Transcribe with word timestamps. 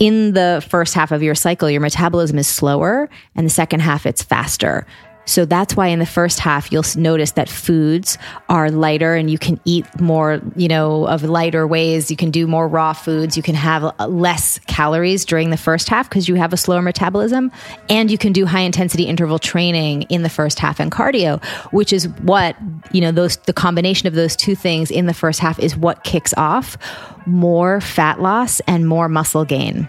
in 0.00 0.32
the 0.32 0.66
first 0.68 0.94
half 0.94 1.12
of 1.12 1.22
your 1.22 1.36
cycle, 1.36 1.70
your 1.70 1.82
metabolism 1.82 2.38
is 2.38 2.48
slower, 2.48 3.08
and 3.36 3.46
the 3.46 3.50
second 3.50 3.80
half, 3.80 4.06
it's 4.06 4.22
faster. 4.22 4.86
So 5.26 5.44
that's 5.44 5.76
why 5.76 5.86
in 5.88 6.00
the 6.00 6.06
first 6.06 6.40
half, 6.40 6.72
you'll 6.72 6.84
notice 6.96 7.32
that 7.32 7.48
foods 7.48 8.18
are 8.48 8.70
lighter 8.70 9.14
and 9.14 9.30
you 9.30 9.38
can 9.38 9.60
eat 9.64 9.86
more, 10.00 10.40
you 10.56 10.66
know, 10.66 11.06
of 11.06 11.22
lighter 11.22 11.66
ways. 11.66 12.10
You 12.10 12.16
can 12.16 12.30
do 12.30 12.46
more 12.46 12.66
raw 12.66 12.92
foods. 12.92 13.36
You 13.36 13.42
can 13.42 13.54
have 13.54 13.84
uh, 13.84 14.06
less 14.08 14.58
calories 14.66 15.24
during 15.24 15.50
the 15.50 15.56
first 15.56 15.88
half 15.88 16.08
because 16.08 16.28
you 16.28 16.34
have 16.34 16.52
a 16.52 16.56
slower 16.56 16.82
metabolism. 16.82 17.52
And 17.88 18.10
you 18.10 18.18
can 18.18 18.32
do 18.32 18.44
high 18.44 18.60
intensity 18.60 19.04
interval 19.04 19.38
training 19.38 20.02
in 20.02 20.22
the 20.22 20.28
first 20.28 20.58
half 20.58 20.80
and 20.80 20.90
cardio, 20.90 21.42
which 21.72 21.92
is 21.92 22.08
what, 22.22 22.56
you 22.92 23.00
know, 23.00 23.12
those, 23.12 23.36
the 23.36 23.52
combination 23.52 24.08
of 24.08 24.14
those 24.14 24.34
two 24.34 24.56
things 24.56 24.90
in 24.90 25.06
the 25.06 25.14
first 25.14 25.38
half 25.38 25.58
is 25.58 25.76
what 25.76 26.02
kicks 26.02 26.34
off 26.36 26.76
more 27.26 27.80
fat 27.80 28.20
loss 28.20 28.60
and 28.60 28.88
more 28.88 29.08
muscle 29.08 29.44
gain. 29.44 29.88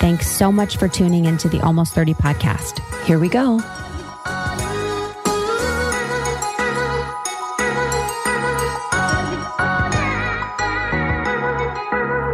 Thanks 0.00 0.30
so 0.30 0.52
much 0.52 0.76
for 0.76 0.88
tuning 0.88 1.24
into 1.24 1.48
the 1.48 1.60
Almost 1.60 1.94
30 1.94 2.14
podcast. 2.14 2.80
Here 3.06 3.18
we 3.18 3.28
go. 3.28 3.60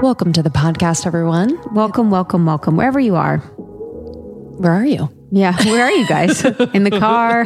Welcome 0.03 0.33
to 0.33 0.43
the 0.43 0.51
podcast, 0.51 1.07
everyone. 1.07 1.61
Welcome, 1.75 2.11
welcome, 2.11 2.47
welcome, 2.47 2.77
wherever 2.77 2.99
you 2.99 3.17
are. 3.17 3.39
Where 3.39 4.73
are 4.73 4.85
you? 4.85 5.11
Yeah, 5.31 5.55
where 5.65 5.85
are 5.85 5.91
you 5.91 6.09
guys? 6.09 6.45
in 6.75 6.85
the 6.85 6.99
car, 6.99 7.43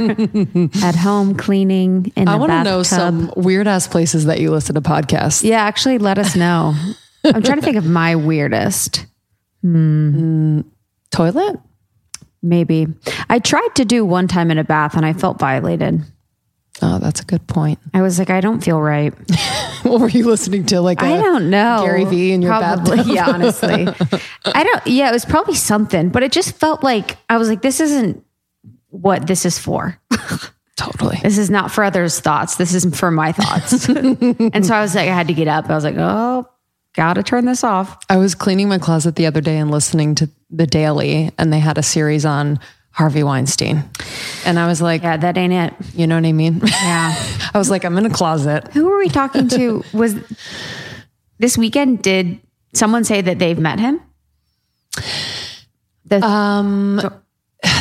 at 0.87 0.95
home, 0.95 1.35
cleaning, 1.35 2.13
in 2.17 2.29
I 2.29 2.37
want 2.37 2.53
to 2.53 2.65
know 2.65 2.83
some 2.83 3.33
weird 3.37 3.67
ass 3.67 3.89
places 3.89 4.27
that 4.27 4.41
you 4.41 4.51
listen 4.53 4.77
to 4.77 4.81
podcasts. 4.81 5.43
Yeah, 5.43 5.63
actually, 5.63 5.99
let 5.99 6.17
us 6.17 6.37
know. 6.37 6.75
I'm 7.25 7.43
trying 7.43 7.59
to 7.59 7.65
think 7.65 7.77
of 7.77 7.87
my 7.87 8.17
weirdest. 8.17 9.05
Hmm. 9.65 10.61
Toilet? 11.11 11.59
Maybe. 12.43 12.87
I 13.31 13.39
tried 13.39 13.71
to 13.77 13.87
do 13.87 14.05
one 14.05 14.29
time 14.29 14.51
in 14.51 14.59
a 14.59 14.65
bath 14.65 14.95
and 14.95 15.07
I 15.07 15.15
felt 15.15 15.39
violated. 15.39 16.03
Oh, 16.83 16.99
that's 16.99 17.21
a 17.21 17.25
good 17.25 17.47
point. 17.47 17.79
I 17.95 18.03
was 18.03 18.19
like, 18.19 18.29
I 18.29 18.43
don't 18.43 18.63
feel 18.63 18.79
right. 18.79 19.15
what 19.85 20.03
were 20.03 20.09
you 20.09 20.27
listening 20.27 20.67
to? 20.67 20.83
Like, 20.83 21.03
I 21.03 21.17
don't 21.17 21.49
know. 21.49 21.81
Gary 21.83 22.05
Vee 22.05 22.33
in 22.33 22.43
your 22.43 22.51
probably, 22.51 22.97
bathtub? 22.97 23.15
yeah, 23.15 23.31
honestly. 23.31 23.87
I 24.45 24.65
don't, 24.65 24.87
yeah, 24.87 25.09
it 25.09 25.13
was 25.13 25.25
probably 25.25 25.55
something, 25.55 26.11
but 26.11 26.23
it 26.23 26.31
just 26.31 26.57
felt 26.57 26.83
like, 26.83 27.17
I 27.31 27.39
was 27.39 27.49
like, 27.49 27.63
this 27.63 27.81
isn't 27.81 28.23
what 28.91 29.27
this 29.27 29.47
is 29.47 29.59
for. 29.59 29.99
Totally. 30.77 31.21
This 31.23 31.39
is 31.39 31.49
not 31.49 31.71
for 31.71 31.85
others' 31.85 32.21
thoughts. 32.21 32.57
This 32.57 32.75
is 32.75 32.99
for 32.99 33.11
my 33.11 33.33
thoughts. 33.33 33.89
and 33.89 34.67
so 34.67 34.75
I 34.75 34.83
was 34.83 34.95
like, 34.95 35.09
I 35.09 35.15
had 35.15 35.29
to 35.29 35.35
get 35.35 35.49
up. 35.49 35.71
I 35.71 35.75
was 35.75 35.85
like, 35.85 35.97
oh, 35.97 36.49
gotta 36.95 37.23
turn 37.23 37.45
this 37.45 37.63
off. 37.63 37.99
I 38.09 38.17
was 38.17 38.35
cleaning 38.35 38.69
my 38.69 38.79
closet 38.79 39.17
the 39.17 39.27
other 39.27 39.41
day 39.41 39.59
and 39.59 39.71
listening 39.71 40.15
to 40.17 40.31
the 40.51 40.67
Daily, 40.67 41.31
and 41.39 41.53
they 41.53 41.59
had 41.59 41.77
a 41.77 41.83
series 41.83 42.25
on 42.25 42.59
Harvey 42.93 43.25
Weinstein. 43.25 43.85
And 44.47 44.59
I 44.59 44.69
was 44.69 44.81
like, 44.81 45.03
Yeah, 45.03 45.17
that 45.17 45.37
ain't 45.37 45.53
it. 45.53 45.75
You 45.95 46.07
know 46.07 46.15
what 46.15 46.25
I 46.25 46.33
mean? 46.33 46.61
Yeah. 46.65 47.15
I 47.55 47.59
was 47.59 47.69
like, 47.69 47.85
I'm 47.85 47.99
in 47.99 48.07
a 48.07 48.11
closet. 48.11 48.69
Who 48.73 48.87
were 48.87 48.99
we 48.99 49.09
talking 49.09 49.49
to? 49.49 49.85
Was 49.93 50.15
this 51.39 51.59
weekend, 51.59 52.03
did 52.03 52.41
someone 52.73 53.05
say 53.05 53.21
that 53.21 53.39
they've 53.39 53.59
met 53.59 53.81
him? 53.81 54.01
The, 56.07 56.25
um, 56.25 57.01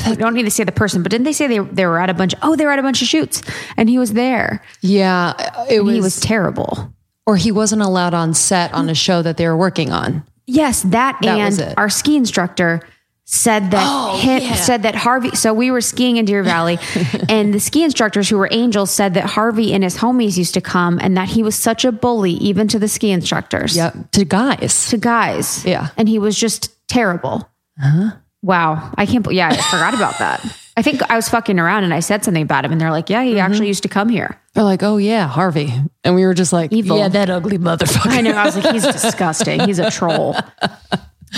we 0.10 0.16
don't 0.16 0.34
need 0.34 0.44
to 0.44 0.52
say 0.52 0.64
the 0.64 0.72
person, 0.72 1.04
but 1.04 1.12
didn't 1.12 1.26
they 1.26 1.34
say 1.34 1.46
they, 1.46 1.60
they 1.60 1.86
were 1.86 2.00
at 2.00 2.10
a 2.10 2.14
bunch? 2.16 2.34
Of, 2.34 2.40
oh, 2.42 2.56
they 2.56 2.66
were 2.66 2.72
at 2.72 2.80
a 2.80 2.84
bunch 2.84 3.04
of 3.04 3.08
shoots 3.08 3.44
and 3.78 3.90
he 3.90 4.00
was 4.00 4.14
there. 4.14 4.64
Yeah. 4.82 5.34
It 5.70 5.82
was, 5.82 5.94
he 5.94 6.02
was 6.02 6.20
terrible 6.20 6.92
or 7.26 7.38
he 7.38 7.52
wasn't 7.52 7.82
allowed 7.82 8.14
on 8.14 8.34
set 8.34 8.74
on 8.74 8.90
a 8.90 8.96
show 8.96 9.22
that 9.22 9.38
they 9.38 9.48
were 9.48 9.58
working 9.58 9.92
on. 9.92 10.24
Yes, 10.46 10.82
that, 10.84 11.18
that 11.22 11.60
and 11.62 11.74
our 11.78 11.90
ski 11.90 12.18
instructor 12.18 12.82
said 13.26 13.72
that 13.72 13.86
oh, 13.88 14.18
him, 14.18 14.42
yeah. 14.42 14.56
said 14.56 14.84
that 14.84 14.96
Harvey. 14.96 15.36
So 15.36 15.54
we 15.54 15.72
were 15.72 15.82
skiing 15.82 16.18
in 16.18 16.26
Deer 16.26 16.44
Valley, 16.44 16.78
and 17.30 17.54
the 17.54 17.60
ski 17.60 17.84
instructors 17.84 18.30
who 18.30 18.38
were 18.38 18.50
angels 18.52 18.92
said 18.92 19.14
that 19.14 19.26
Harvey 19.26 19.74
and 19.74 19.84
his 19.84 19.98
homies 19.98 20.38
used 20.38 20.54
to 20.56 20.62
come, 20.62 21.00
and 21.00 21.16
that 21.16 21.30
he 21.30 21.44
was 21.44 21.56
such 21.56 21.86
a 21.86 21.92
bully 21.92 22.32
even 22.34 22.68
to 22.68 22.80
the 22.80 22.88
ski 22.88 23.12
instructors. 23.12 23.76
Yeah, 23.76 23.94
to 24.12 24.26
guys, 24.26 24.90
to 24.90 24.98
guys. 24.98 25.66
Yeah, 25.66 25.90
and 25.98 26.10
he 26.10 26.20
was 26.20 26.38
just 26.38 26.76
terrible. 26.88 27.50
Uh-huh. 27.82 28.18
Wow, 28.42 28.94
I 28.98 29.06
can't. 29.06 29.26
Yeah, 29.32 29.50
I 29.50 29.56
forgot 29.56 29.94
about 29.94 30.20
that. 30.20 30.60
I 30.76 30.82
think 30.82 31.02
I 31.10 31.16
was 31.16 31.30
fucking 31.30 31.60
around 31.60 31.84
and 31.84 31.94
I 31.94 32.00
said 32.00 32.24
something 32.24 32.44
about 32.44 32.66
him, 32.66 32.72
and 32.72 32.82
they're 32.82 32.92
like, 32.92 33.10
"Yeah, 33.10 33.24
he 33.24 33.32
mm-hmm. 33.32 33.40
actually 33.40 33.68
used 33.68 33.84
to 33.84 33.90
come 33.90 34.10
here." 34.10 34.40
They're 34.54 34.64
like, 34.64 34.84
"Oh 34.84 34.98
yeah, 34.98 35.28
Harvey," 35.28 35.74
and 36.04 36.16
we 36.16 36.26
were 36.26 36.34
just 36.34 36.54
like, 36.54 36.74
Evil. 36.74 36.98
"Yeah, 36.98 37.10
that 37.10 37.30
ugly 37.30 37.58
motherfucker." 37.58 38.12
I 38.12 38.22
know. 38.22 38.32
I 38.32 38.46
was 38.46 38.56
like, 38.56 38.74
"He's 38.74 38.88
disgusting. 39.02 39.62
He's 39.62 39.80
a 39.80 39.92
troll." 39.92 40.36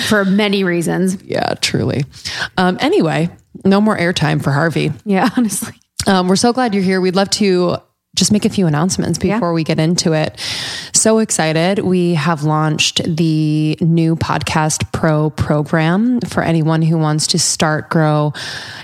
For 0.10 0.26
many 0.26 0.66
reasons. 0.66 1.24
Yeah, 1.24 1.54
truly. 1.62 2.04
Um, 2.58 2.78
anyway, 2.82 3.30
no 3.64 3.80
more 3.80 3.98
airtime 3.98 4.44
for 4.44 4.52
Harvey. 4.52 4.92
Yeah, 5.06 5.30
honestly. 5.38 5.74
Um, 6.06 6.28
we're 6.28 6.36
so 6.36 6.54
glad 6.54 6.74
you're 6.74 6.84
here. 6.84 7.00
We'd 7.00 7.16
love 7.16 7.30
to 7.32 7.78
just 8.16 8.32
make 8.32 8.46
a 8.46 8.50
few 8.50 8.68
announcements 8.68 9.20
before 9.20 9.50
yeah. 9.50 9.54
we 9.54 9.64
get 9.64 9.80
into 9.80 10.14
it. 10.14 10.40
So 10.94 11.20
excited. 11.20 11.80
We 11.80 12.14
have 12.16 12.44
launched 12.44 13.02
the 13.04 13.78
new 13.82 14.16
Podcast 14.16 14.92
Pro 14.92 15.30
program 15.30 16.22
for 16.22 16.42
anyone 16.42 16.82
who 16.82 16.98
wants 16.98 17.28
to 17.28 17.40
start, 17.40 17.90
grow, 17.90 18.34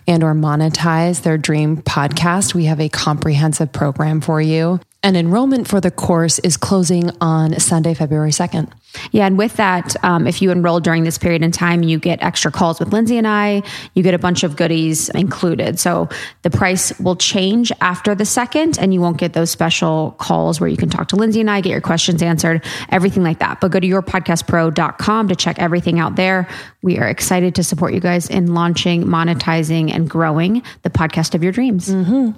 and 0.08 0.24
or 0.24 0.34
monetize 0.34 1.22
their 1.24 1.38
dream 1.38 1.78
podcast. 1.78 2.54
We 2.54 2.66
have 2.66 2.80
a 2.80 2.90
comprehensive 2.90 3.72
program 3.72 4.22
for 4.22 4.42
you. 4.42 4.80
And 5.04 5.18
enrollment 5.18 5.68
for 5.68 5.82
the 5.82 5.90
course 5.90 6.38
is 6.40 6.58
closing 6.58 7.10
on 7.22 7.60
Sunday, 7.60 7.96
February 7.96 8.30
2nd. 8.30 8.72
Yeah. 9.12 9.26
And 9.26 9.38
with 9.38 9.56
that, 9.56 9.96
um, 10.04 10.28
if 10.28 10.42
you 10.42 10.52
enroll 10.52 10.80
during 10.80 11.04
this 11.04 11.18
period 11.18 11.44
in 11.44 11.52
time, 11.52 11.82
you 11.82 11.98
get 11.98 12.22
extra 12.22 12.52
calls 12.52 12.80
with 12.80 12.92
Lindsey 12.92 13.18
and 13.18 13.28
I. 13.28 13.64
You 13.94 14.04
get 14.04 14.14
a 14.14 14.20
bunch 14.20 14.44
of 14.44 14.56
goodies 14.56 15.10
included. 15.10 15.80
So 15.80 16.10
the 16.42 16.50
price 16.50 16.98
will 17.00 17.16
change 17.16 17.72
after 17.82 18.14
the 18.16 18.26
second, 18.26 18.78
and 18.78 18.94
you 18.94 19.02
won't 19.02 19.18
get 19.18 19.34
those 19.34 19.50
special 19.50 20.16
calls 20.20 20.60
where 20.60 20.70
you 20.70 20.78
can 20.78 20.90
talk 20.90 21.08
to 21.10 21.16
Lindsey 21.16 21.40
and 21.40 21.50
I, 21.50 21.62
get 21.62 21.72
your 21.72 21.82
questions 21.82 22.22
answered, 22.22 22.66
everything 22.90 23.24
like 23.24 23.40
that. 23.40 23.62
But 23.62 23.72
go 23.72 23.80
to 23.80 23.88
yourpodcastpro.com 23.88 25.28
to 25.30 25.36
check 25.36 25.58
everything 25.60 26.00
out 26.00 26.16
there. 26.16 26.48
We 26.82 26.98
are 26.98 27.08
excited 27.08 27.56
to 27.56 27.64
support 27.64 27.94
you 27.94 28.00
guys 28.00 28.30
in 28.30 28.54
launching, 28.54 29.04
monetizing, 29.04 29.94
and 29.94 30.10
growing 30.10 30.64
the 30.82 30.90
podcast 30.90 31.34
of 31.36 31.44
your 31.44 31.52
dreams. 31.52 31.90
Mm-hmm. 31.90 32.32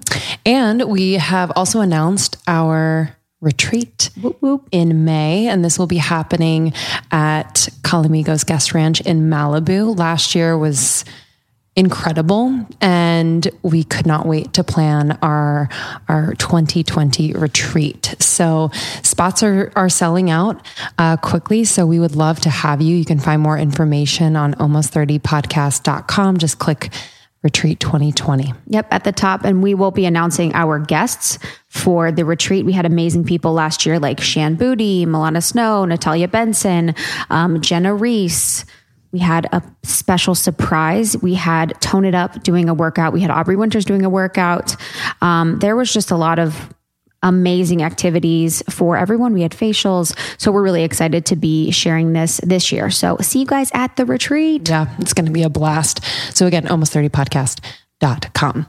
And 0.46 0.84
we 0.84 1.14
have 1.14 1.52
also 1.56 1.82
announced 1.82 2.38
our 2.54 3.16
retreat 3.42 4.10
whoop, 4.22 4.38
whoop. 4.42 4.70
in 4.72 5.04
May, 5.04 5.48
and 5.48 5.66
this 5.66 5.78
will 5.80 5.88
be 5.88 5.98
happening 5.98 6.74
at 7.12 7.68
Calamigos 7.82 8.46
Guest 8.46 8.74
Ranch 8.74 9.02
in 9.02 9.30
Malibu. 9.30 9.98
Last 9.98 10.36
year 10.36 10.58
was 10.58 11.04
incredible. 11.76 12.66
And 12.82 13.48
we 13.64 13.84
could 13.84 14.06
not 14.06 14.26
wait 14.26 14.54
to 14.54 14.64
plan 14.64 15.18
our 15.22 15.70
our 16.08 16.36
2020 16.36 17.34
retreat. 17.34 18.16
So 18.20 18.70
spots 19.02 19.42
are 19.42 19.72
are 19.76 19.90
selling 19.90 20.30
out 20.30 20.66
uh, 20.98 21.18
quickly. 21.18 21.64
So 21.64 21.86
we 21.86 22.00
would 22.00 22.16
love 22.16 22.40
to 22.42 22.50
have 22.50 22.82
you. 22.82 22.96
You 22.96 23.06
can 23.06 23.20
find 23.20 23.42
more 23.42 23.58
information 23.58 24.36
on 24.36 24.54
almost30podcast.com 24.56 26.38
just 26.38 26.60
click 26.60 26.92
retreat 27.44 27.80
2020 27.80 28.54
yep 28.68 28.88
at 28.90 29.04
the 29.04 29.12
top 29.12 29.44
and 29.44 29.62
we 29.62 29.74
will 29.74 29.92
be 29.92 30.06
announcing 30.06 30.56
our 30.56 30.80
guests 30.80 31.38
for 31.74 32.12
the 32.12 32.24
retreat. 32.24 32.66
We 32.66 32.72
had 32.72 32.86
amazing 32.86 33.24
people 33.24 33.52
last 33.52 33.84
year 33.84 33.98
like 33.98 34.22
Shan 34.22 34.56
Booty, 34.56 35.08
Milana 35.08 35.44
Snow, 35.44 35.86
Natalia 35.86 36.28
Benson, 36.28 36.94
um, 37.32 37.62
Jenna 37.62 37.96
Reese. 37.96 38.64
We 39.12 39.18
had 39.20 39.48
a 39.52 39.64
special 39.82 40.36
surprise. 40.36 41.18
We 41.18 41.34
had 41.34 41.74
Tone 41.82 42.06
It 42.06 42.14
Up 42.14 42.44
doing 42.44 42.70
a 42.70 42.76
workout. 42.76 43.12
We 43.12 43.22
had 43.22 43.32
Aubrey 43.32 43.56
Winters 43.56 43.86
doing 43.86 44.06
a 44.06 44.10
workout. 44.10 44.76
Um, 45.22 45.58
there 45.60 45.76
was 45.76 45.92
just 45.92 46.12
a 46.12 46.16
lot 46.16 46.38
of 46.38 46.72
amazing 47.24 47.82
activities 47.82 48.62
for 48.70 48.96
everyone. 48.96 49.34
We 49.34 49.42
had 49.42 49.52
facials. 49.52 50.16
So 50.40 50.52
we're 50.52 50.62
really 50.62 50.84
excited 50.84 51.26
to 51.28 51.36
be 51.36 51.72
sharing 51.72 52.14
this 52.14 52.40
this 52.44 52.72
year. 52.72 52.92
So 52.92 53.18
see 53.22 53.40
you 53.40 53.46
guys 53.46 53.72
at 53.74 53.96
the 53.96 54.06
retreat. 54.06 54.70
Yeah, 54.70 54.94
it's 55.00 55.14
going 55.14 55.26
to 55.26 55.32
be 55.32 55.44
a 55.44 55.50
blast. 55.50 56.04
So 56.36 56.46
again, 56.46 56.68
almost 56.68 56.94
30 56.94 57.10
podcast. 57.10 57.60
Dot 58.00 58.34
com. 58.34 58.68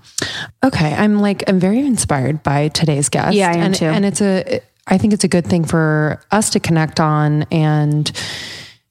Okay, 0.62 0.94
I'm 0.94 1.18
like 1.18 1.42
I'm 1.48 1.58
very 1.58 1.80
inspired 1.80 2.44
by 2.44 2.68
today's 2.68 3.08
guest. 3.08 3.34
Yeah, 3.34 3.50
I 3.50 3.54
am 3.54 3.60
and, 3.62 3.74
too. 3.74 3.86
And 3.86 4.04
it's 4.04 4.20
a 4.20 4.60
I 4.86 4.96
think 4.96 5.12
it's 5.12 5.24
a 5.24 5.28
good 5.28 5.44
thing 5.44 5.64
for 5.64 6.20
us 6.30 6.50
to 6.50 6.60
connect 6.60 7.00
on 7.00 7.42
and 7.50 8.12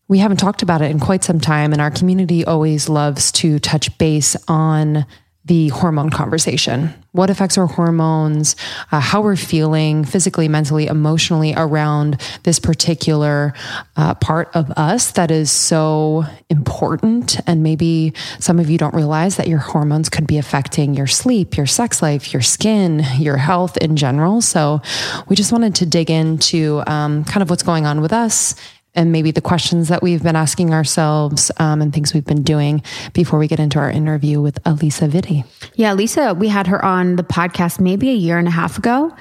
we 0.07 0.17
haven't 0.17 0.37
talked 0.37 0.61
about 0.61 0.81
it 0.81 0.91
in 0.91 0.99
quite 0.99 1.23
some 1.23 1.39
time 1.39 1.71
and 1.71 1.81
our 1.81 1.91
community 1.91 2.43
always 2.43 2.89
loves 2.89 3.31
to 3.33 3.57
touch 3.59 3.97
base 3.97 4.35
on 4.47 5.05
the 5.45 5.67
hormone 5.69 6.09
conversation. 6.09 6.93
What 7.11 7.29
affects 7.29 7.57
our 7.57 7.67
hormones, 7.67 8.55
uh, 8.91 8.99
how 8.99 9.21
we're 9.21 9.35
feeling 9.35 10.05
physically, 10.05 10.47
mentally, 10.47 10.87
emotionally 10.87 11.53
around 11.55 12.21
this 12.43 12.59
particular 12.59 13.53
uh, 13.97 14.15
part 14.15 14.49
of 14.55 14.71
us 14.71 15.11
that 15.11 15.31
is 15.31 15.51
so 15.51 16.23
important. 16.49 17.39
And 17.45 17.61
maybe 17.61 18.13
some 18.39 18.57
of 18.57 18.69
you 18.69 18.77
don't 18.77 18.95
realize 18.95 19.35
that 19.35 19.47
your 19.47 19.59
hormones 19.59 20.09
could 20.09 20.27
be 20.27 20.37
affecting 20.37 20.93
your 20.93 21.07
sleep, 21.07 21.57
your 21.57 21.67
sex 21.67 22.01
life, 22.01 22.31
your 22.31 22.41
skin, 22.41 23.03
your 23.17 23.37
health 23.37 23.77
in 23.77 23.97
general. 23.97 24.41
So 24.41 24.81
we 25.27 25.35
just 25.35 25.51
wanted 25.51 25.75
to 25.75 25.85
dig 25.85 26.09
into 26.09 26.81
um, 26.87 27.25
kind 27.25 27.41
of 27.41 27.49
what's 27.49 27.63
going 27.63 27.85
on 27.85 28.01
with 28.01 28.13
us 28.13 28.55
and 28.95 29.11
maybe 29.11 29.31
the 29.31 29.41
questions 29.41 29.87
that 29.87 30.03
we've 30.03 30.23
been 30.23 30.35
asking 30.35 30.73
ourselves 30.73 31.51
um, 31.57 31.81
and 31.81 31.93
things 31.93 32.13
we've 32.13 32.25
been 32.25 32.43
doing 32.43 32.83
before 33.13 33.39
we 33.39 33.47
get 33.47 33.59
into 33.59 33.79
our 33.79 33.89
interview 33.89 34.41
with 34.41 34.61
Alisa 34.63 35.09
Vitti. 35.09 35.45
Yeah, 35.75 35.93
Lisa, 35.93 36.33
we 36.33 36.47
had 36.47 36.67
her 36.67 36.83
on 36.83 37.15
the 37.15 37.23
podcast 37.23 37.79
maybe 37.79 38.09
a 38.09 38.13
year 38.13 38.37
and 38.37 38.47
a 38.47 38.51
half 38.51 38.77
ago. 38.77 39.15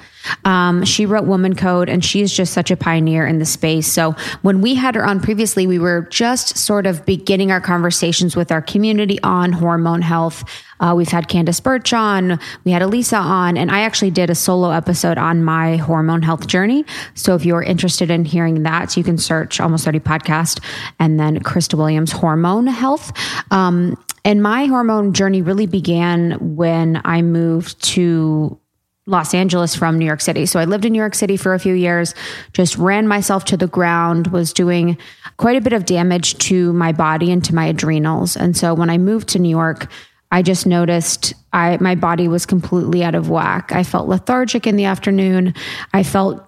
Um, 0.45 0.83
she 0.83 1.05
wrote 1.05 1.25
WomanCode 1.25 1.89
and 1.89 2.03
she's 2.03 2.31
just 2.31 2.53
such 2.53 2.71
a 2.71 2.77
pioneer 2.77 3.25
in 3.25 3.39
the 3.39 3.45
space. 3.45 3.91
So 3.91 4.15
when 4.41 4.61
we 4.61 4.75
had 4.75 4.95
her 4.95 5.05
on 5.05 5.19
previously, 5.19 5.67
we 5.67 5.79
were 5.79 6.01
just 6.09 6.57
sort 6.57 6.85
of 6.85 7.05
beginning 7.05 7.51
our 7.51 7.61
conversations 7.61 8.35
with 8.35 8.51
our 8.51 8.61
community 8.61 9.19
on 9.23 9.51
hormone 9.51 10.01
health. 10.01 10.43
Uh, 10.79 10.93
we've 10.95 11.09
had 11.09 11.27
Candace 11.27 11.59
Burch 11.59 11.93
on, 11.93 12.39
we 12.65 12.71
had 12.71 12.81
Alisa 12.81 13.19
on, 13.19 13.57
and 13.57 13.71
I 13.71 13.81
actually 13.81 14.11
did 14.11 14.29
a 14.29 14.35
solo 14.35 14.71
episode 14.71 15.17
on 15.17 15.43
my 15.43 15.77
hormone 15.77 16.21
health 16.21 16.47
journey. 16.47 16.85
So 17.13 17.35
if 17.35 17.45
you're 17.45 17.63
interested 17.63 18.11
in 18.11 18.25
hearing 18.25 18.63
that, 18.63 18.97
you 18.97 19.03
can 19.03 19.17
search 19.17 19.59
Almost 19.59 19.85
30 19.85 19.99
Podcast 20.01 20.61
and 20.99 21.19
then 21.19 21.39
Krista 21.39 21.75
Williams 21.75 22.11
Hormone 22.11 22.67
Health. 22.67 23.13
Um, 23.51 23.97
and 24.25 24.41
my 24.41 24.65
hormone 24.65 25.13
journey 25.13 25.41
really 25.41 25.67
began 25.67 26.55
when 26.55 27.01
I 27.03 27.21
moved 27.21 27.81
to 27.93 28.59
Los 29.05 29.33
Angeles 29.33 29.75
from 29.75 29.99
New 29.99 30.05
York 30.05 30.21
City. 30.21 30.45
So 30.45 30.59
I 30.59 30.65
lived 30.65 30.85
in 30.85 30.93
New 30.93 30.99
York 30.99 31.15
City 31.15 31.35
for 31.35 31.53
a 31.53 31.59
few 31.59 31.73
years, 31.73 32.15
just 32.53 32.77
ran 32.77 33.07
myself 33.07 33.43
to 33.45 33.57
the 33.57 33.67
ground, 33.67 34.27
was 34.27 34.53
doing 34.53 34.97
quite 35.37 35.57
a 35.57 35.61
bit 35.61 35.73
of 35.73 35.85
damage 35.85 36.37
to 36.39 36.71
my 36.73 36.93
body 36.93 37.31
and 37.31 37.43
to 37.43 37.55
my 37.55 37.65
adrenals. 37.65 38.37
And 38.37 38.55
so 38.55 38.73
when 38.73 38.89
I 38.89 38.97
moved 38.97 39.27
to 39.29 39.39
New 39.39 39.49
York, 39.49 39.91
I 40.31 40.41
just 40.41 40.65
noticed 40.65 41.33
I 41.51 41.77
my 41.81 41.95
body 41.95 42.27
was 42.27 42.45
completely 42.45 43.03
out 43.03 43.13
of 43.13 43.29
whack. 43.29 43.71
I 43.71 43.83
felt 43.83 44.07
lethargic 44.07 44.65
in 44.65 44.77
the 44.77 44.85
afternoon. 44.85 45.53
I 45.93 46.03
felt 46.03 46.43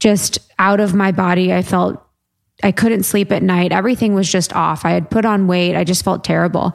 just 0.00 0.38
out 0.58 0.80
of 0.80 0.94
my 0.94 1.12
body. 1.12 1.52
I 1.52 1.62
felt 1.62 2.04
I 2.62 2.72
couldn't 2.72 3.04
sleep 3.04 3.30
at 3.30 3.42
night. 3.42 3.70
Everything 3.70 4.14
was 4.14 4.30
just 4.30 4.52
off. 4.52 4.84
I 4.84 4.90
had 4.90 5.10
put 5.10 5.24
on 5.24 5.46
weight. 5.46 5.76
I 5.76 5.84
just 5.84 6.04
felt 6.04 6.24
terrible. 6.24 6.74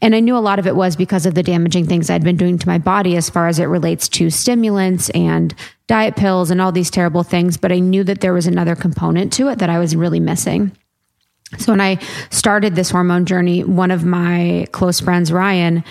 And 0.00 0.14
I 0.14 0.20
knew 0.20 0.36
a 0.36 0.38
lot 0.38 0.60
of 0.60 0.66
it 0.66 0.76
was 0.76 0.94
because 0.94 1.26
of 1.26 1.34
the 1.34 1.42
damaging 1.42 1.86
things 1.86 2.08
I'd 2.08 2.22
been 2.22 2.36
doing 2.36 2.56
to 2.58 2.68
my 2.68 2.78
body 2.78 3.16
as 3.16 3.30
far 3.30 3.48
as 3.48 3.58
it 3.58 3.64
relates 3.64 4.08
to 4.10 4.30
stimulants 4.30 5.10
and 5.10 5.52
diet 5.88 6.14
pills 6.14 6.52
and 6.52 6.60
all 6.60 6.70
these 6.70 6.90
terrible 6.90 7.24
things. 7.24 7.56
But 7.56 7.72
I 7.72 7.80
knew 7.80 8.04
that 8.04 8.20
there 8.20 8.32
was 8.32 8.46
another 8.46 8.76
component 8.76 9.32
to 9.34 9.48
it 9.48 9.58
that 9.58 9.70
I 9.70 9.80
was 9.80 9.96
really 9.96 10.20
missing. 10.20 10.70
So 11.58 11.72
when 11.72 11.80
I 11.80 11.98
started 12.30 12.76
this 12.76 12.90
hormone 12.90 13.26
journey, 13.26 13.64
one 13.64 13.90
of 13.90 14.04
my 14.04 14.66
close 14.70 15.00
friends, 15.00 15.32
Ryan, 15.32 15.82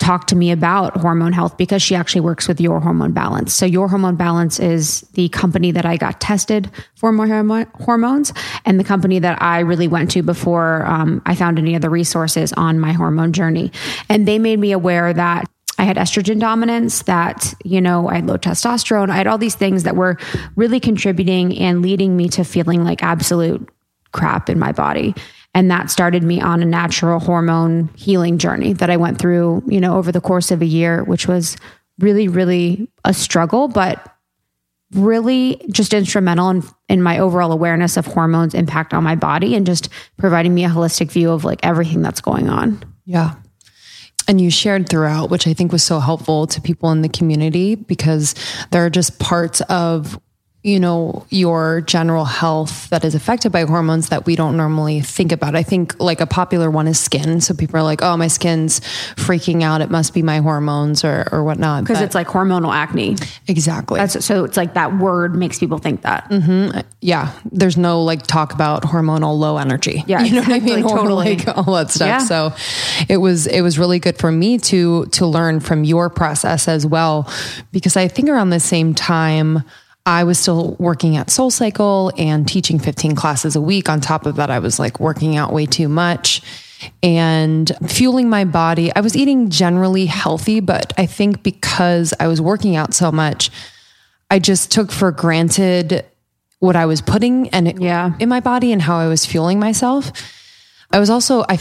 talked 0.00 0.28
to 0.30 0.36
me 0.36 0.50
about 0.50 0.96
hormone 0.96 1.32
health 1.32 1.56
because 1.56 1.82
she 1.82 1.94
actually 1.94 2.22
works 2.22 2.48
with 2.48 2.60
Your 2.60 2.80
Hormone 2.80 3.12
Balance. 3.12 3.52
So 3.52 3.66
Your 3.66 3.86
Hormone 3.86 4.16
Balance 4.16 4.58
is 4.58 5.02
the 5.12 5.28
company 5.28 5.70
that 5.70 5.84
I 5.86 5.96
got 5.96 6.20
tested 6.20 6.70
for 6.96 7.12
my 7.12 7.66
hormones 7.74 8.32
and 8.64 8.80
the 8.80 8.84
company 8.84 9.18
that 9.20 9.40
I 9.40 9.60
really 9.60 9.86
went 9.86 10.10
to 10.12 10.22
before 10.22 10.84
um, 10.86 11.22
I 11.26 11.34
found 11.34 11.58
any 11.58 11.76
other 11.76 11.90
resources 11.90 12.52
on 12.54 12.80
my 12.80 12.92
hormone 12.92 13.32
journey. 13.32 13.70
And 14.08 14.26
they 14.26 14.38
made 14.38 14.58
me 14.58 14.72
aware 14.72 15.12
that 15.12 15.48
I 15.78 15.84
had 15.84 15.96
estrogen 15.96 16.40
dominance, 16.40 17.02
that, 17.02 17.54
you 17.64 17.80
know, 17.80 18.08
I 18.08 18.16
had 18.16 18.26
low 18.26 18.36
testosterone. 18.36 19.10
I 19.10 19.16
had 19.16 19.26
all 19.26 19.38
these 19.38 19.54
things 19.54 19.84
that 19.84 19.96
were 19.96 20.18
really 20.56 20.80
contributing 20.80 21.58
and 21.58 21.82
leading 21.82 22.16
me 22.16 22.28
to 22.30 22.44
feeling 22.44 22.84
like 22.84 23.02
absolute 23.02 23.68
crap 24.12 24.50
in 24.50 24.58
my 24.58 24.72
body. 24.72 25.14
And 25.52 25.70
that 25.70 25.90
started 25.90 26.22
me 26.22 26.40
on 26.40 26.62
a 26.62 26.66
natural 26.66 27.18
hormone 27.18 27.90
healing 27.96 28.38
journey 28.38 28.72
that 28.74 28.90
I 28.90 28.96
went 28.96 29.18
through, 29.18 29.64
you 29.66 29.80
know, 29.80 29.96
over 29.96 30.12
the 30.12 30.20
course 30.20 30.50
of 30.50 30.62
a 30.62 30.66
year, 30.66 31.02
which 31.04 31.26
was 31.26 31.56
really, 31.98 32.28
really 32.28 32.88
a 33.04 33.12
struggle, 33.12 33.68
but 33.68 34.16
really 34.92 35.60
just 35.70 35.92
instrumental 35.92 36.50
in, 36.50 36.62
in 36.88 37.02
my 37.02 37.18
overall 37.18 37.52
awareness 37.52 37.96
of 37.96 38.06
hormones 38.06 38.54
impact 38.54 38.92
on 38.92 39.04
my 39.04 39.14
body 39.14 39.54
and 39.54 39.66
just 39.66 39.88
providing 40.16 40.54
me 40.54 40.64
a 40.64 40.68
holistic 40.68 41.10
view 41.10 41.30
of 41.30 41.44
like 41.44 41.60
everything 41.62 42.02
that's 42.02 42.20
going 42.20 42.48
on. 42.48 42.82
Yeah. 43.04 43.34
And 44.28 44.40
you 44.40 44.50
shared 44.50 44.88
throughout, 44.88 45.30
which 45.30 45.46
I 45.46 45.54
think 45.54 45.72
was 45.72 45.82
so 45.82 45.98
helpful 45.98 46.46
to 46.48 46.60
people 46.60 46.90
in 46.90 47.02
the 47.02 47.08
community 47.08 47.74
because 47.74 48.34
there 48.70 48.84
are 48.84 48.90
just 48.90 49.18
parts 49.18 49.60
of 49.62 50.20
you 50.62 50.78
know, 50.78 51.24
your 51.30 51.80
general 51.80 52.26
health 52.26 52.90
that 52.90 53.02
is 53.02 53.14
affected 53.14 53.50
by 53.50 53.64
hormones 53.64 54.10
that 54.10 54.26
we 54.26 54.36
don't 54.36 54.58
normally 54.58 55.00
think 55.00 55.32
about. 55.32 55.56
I 55.56 55.62
think 55.62 55.98
like 55.98 56.20
a 56.20 56.26
popular 56.26 56.70
one 56.70 56.86
is 56.86 57.00
skin. 57.00 57.40
So 57.40 57.54
people 57.54 57.78
are 57.78 57.82
like, 57.82 58.02
oh, 58.02 58.14
my 58.18 58.28
skin's 58.28 58.80
freaking 59.16 59.62
out. 59.62 59.80
It 59.80 59.90
must 59.90 60.12
be 60.12 60.22
my 60.22 60.38
hormones 60.38 61.02
or, 61.02 61.26
or 61.32 61.44
whatnot. 61.44 61.84
Because 61.84 62.02
it's 62.02 62.14
like 62.14 62.26
hormonal 62.26 62.74
acne. 62.74 63.16
Exactly. 63.48 63.98
That's, 63.98 64.22
so 64.22 64.44
it's 64.44 64.58
like 64.58 64.74
that 64.74 64.98
word 64.98 65.34
makes 65.34 65.58
people 65.58 65.78
think 65.78 66.02
that. 66.02 66.28
Mm-hmm. 66.28 66.80
Yeah. 67.00 67.32
There's 67.50 67.78
no 67.78 68.02
like 68.02 68.26
talk 68.26 68.52
about 68.52 68.82
hormonal 68.82 69.38
low 69.38 69.56
energy. 69.56 70.04
Yeah. 70.06 70.20
You 70.30 70.36
know 70.36 70.42
exactly, 70.42 70.70
what 70.70 70.78
I 70.78 70.82
mean? 70.82 70.96
Totally. 70.96 71.36
Like 71.36 71.56
all 71.56 71.74
that 71.74 71.90
stuff. 71.90 72.06
Yeah. 72.06 72.18
So 72.18 72.52
it 73.08 73.16
was, 73.16 73.46
it 73.46 73.62
was 73.62 73.78
really 73.78 73.98
good 73.98 74.18
for 74.18 74.30
me 74.30 74.58
to, 74.58 75.06
to 75.06 75.26
learn 75.26 75.60
from 75.60 75.82
your 75.82 76.10
process 76.10 76.68
as 76.68 76.86
well, 76.86 77.28
because 77.72 77.96
I 77.96 78.06
think 78.06 78.28
around 78.28 78.50
the 78.50 78.60
same 78.60 78.94
time, 78.94 79.64
I 80.06 80.24
was 80.24 80.38
still 80.38 80.76
working 80.78 81.16
at 81.16 81.30
Soul 81.30 81.50
Cycle 81.50 82.10
and 82.16 82.48
teaching 82.48 82.78
15 82.78 83.14
classes 83.14 83.54
a 83.54 83.60
week. 83.60 83.88
On 83.88 84.00
top 84.00 84.26
of 84.26 84.36
that, 84.36 84.50
I 84.50 84.58
was 84.58 84.78
like 84.78 84.98
working 84.98 85.36
out 85.36 85.52
way 85.52 85.66
too 85.66 85.88
much 85.88 86.42
and 87.02 87.70
fueling 87.86 88.28
my 88.28 88.44
body. 88.44 88.94
I 88.96 89.00
was 89.00 89.14
eating 89.16 89.50
generally 89.50 90.06
healthy, 90.06 90.60
but 90.60 90.92
I 90.96 91.06
think 91.06 91.42
because 91.42 92.14
I 92.18 92.26
was 92.28 92.40
working 92.40 92.76
out 92.76 92.94
so 92.94 93.12
much, 93.12 93.50
I 94.30 94.38
just 94.38 94.72
took 94.72 94.90
for 94.90 95.12
granted 95.12 96.04
what 96.60 96.76
I 96.76 96.86
was 96.86 97.00
putting 97.02 97.48
and 97.50 97.80
Yeah. 97.80 98.12
in 98.18 98.28
my 98.28 98.40
body 98.40 98.72
and 98.72 98.80
how 98.82 98.96
I 98.96 99.06
was 99.08 99.26
fueling 99.26 99.58
myself. 99.58 100.12
I 100.90 100.98
was 100.98 101.10
also 101.10 101.44
I 101.48 101.58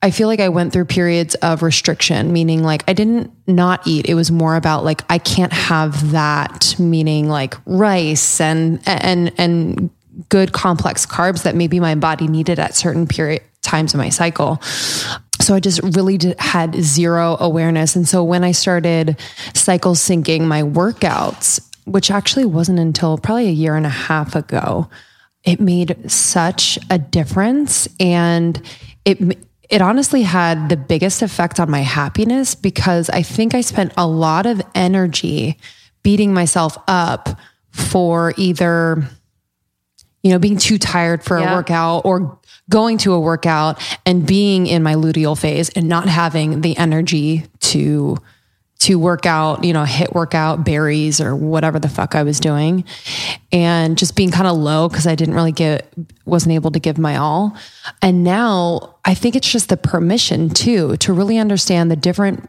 I 0.00 0.12
feel 0.12 0.28
like 0.28 0.38
I 0.40 0.48
went 0.48 0.72
through 0.72 0.84
periods 0.84 1.34
of 1.36 1.62
restriction, 1.62 2.32
meaning 2.32 2.62
like 2.62 2.84
I 2.86 2.92
didn't 2.92 3.32
not 3.48 3.84
eat. 3.86 4.08
It 4.08 4.14
was 4.14 4.30
more 4.30 4.54
about 4.54 4.84
like 4.84 5.02
I 5.10 5.18
can't 5.18 5.52
have 5.52 6.12
that, 6.12 6.76
meaning 6.78 7.28
like 7.28 7.54
rice 7.66 8.40
and 8.40 8.80
and 8.86 9.32
and 9.38 9.90
good 10.28 10.52
complex 10.52 11.04
carbs 11.04 11.42
that 11.42 11.56
maybe 11.56 11.80
my 11.80 11.94
body 11.94 12.28
needed 12.28 12.58
at 12.58 12.76
certain 12.76 13.06
period 13.06 13.42
times 13.62 13.92
of 13.92 13.98
my 13.98 14.08
cycle. 14.08 14.60
So 15.40 15.54
I 15.54 15.60
just 15.60 15.80
really 15.82 16.18
did, 16.18 16.38
had 16.40 16.74
zero 16.76 17.36
awareness. 17.40 17.96
And 17.96 18.08
so 18.08 18.24
when 18.24 18.44
I 18.44 18.52
started 18.52 19.18
cycle 19.54 19.94
syncing 19.94 20.42
my 20.42 20.62
workouts, 20.62 21.60
which 21.84 22.10
actually 22.10 22.44
wasn't 22.44 22.78
until 22.78 23.18
probably 23.18 23.48
a 23.48 23.52
year 23.52 23.76
and 23.76 23.86
a 23.86 23.90
half 23.90 24.34
ago, 24.34 24.88
it 25.44 25.60
made 25.60 26.10
such 26.10 26.78
a 26.90 26.98
difference 26.98 27.88
and 28.00 28.60
it 29.04 29.38
it 29.68 29.82
honestly 29.82 30.22
had 30.22 30.68
the 30.68 30.76
biggest 30.76 31.20
effect 31.22 31.60
on 31.60 31.70
my 31.70 31.80
happiness 31.80 32.54
because 32.54 33.10
I 33.10 33.22
think 33.22 33.54
I 33.54 33.60
spent 33.60 33.92
a 33.96 34.06
lot 34.06 34.46
of 34.46 34.62
energy 34.74 35.58
beating 36.02 36.32
myself 36.32 36.78
up 36.88 37.38
for 37.70 38.32
either 38.36 39.04
you 40.22 40.30
know 40.30 40.38
being 40.38 40.56
too 40.56 40.78
tired 40.78 41.22
for 41.22 41.38
Yeah. 41.38 41.52
a 41.52 41.56
workout 41.56 42.02
or 42.04 42.38
going 42.70 42.98
to 42.98 43.12
a 43.12 43.20
workout 43.20 43.80
and 44.04 44.26
being 44.26 44.66
in 44.66 44.82
my 44.82 44.94
luteal 44.94 45.38
phase 45.38 45.68
and 45.70 45.88
not 45.88 46.08
having 46.08 46.60
the 46.62 46.76
energy 46.76 47.46
to 47.60 48.16
to 48.80 48.98
work 48.98 49.26
out, 49.26 49.64
you 49.64 49.72
know, 49.72 49.84
hit 49.84 50.14
workout 50.14 50.64
Barry's 50.64 51.20
or 51.20 51.34
whatever 51.34 51.80
the 51.80 51.88
fuck 51.88 52.14
I 52.14 52.22
was 52.22 52.38
doing. 52.38 52.84
And 53.50 53.98
just 53.98 54.14
being 54.14 54.30
kind 54.30 54.46
of 54.46 54.56
low 54.56 54.88
because 54.88 55.06
I 55.06 55.16
didn't 55.16 55.34
really 55.34 55.52
get, 55.52 55.92
wasn't 56.24 56.54
able 56.54 56.70
to 56.70 56.78
give 56.78 56.96
my 56.96 57.16
all. 57.16 57.56
And 58.02 58.22
now 58.22 58.96
I 59.04 59.14
think 59.14 59.34
it's 59.34 59.50
just 59.50 59.68
the 59.68 59.76
permission 59.76 60.50
too, 60.50 60.96
to 60.98 61.12
really 61.12 61.38
understand 61.38 61.90
the 61.90 61.96
different 61.96 62.48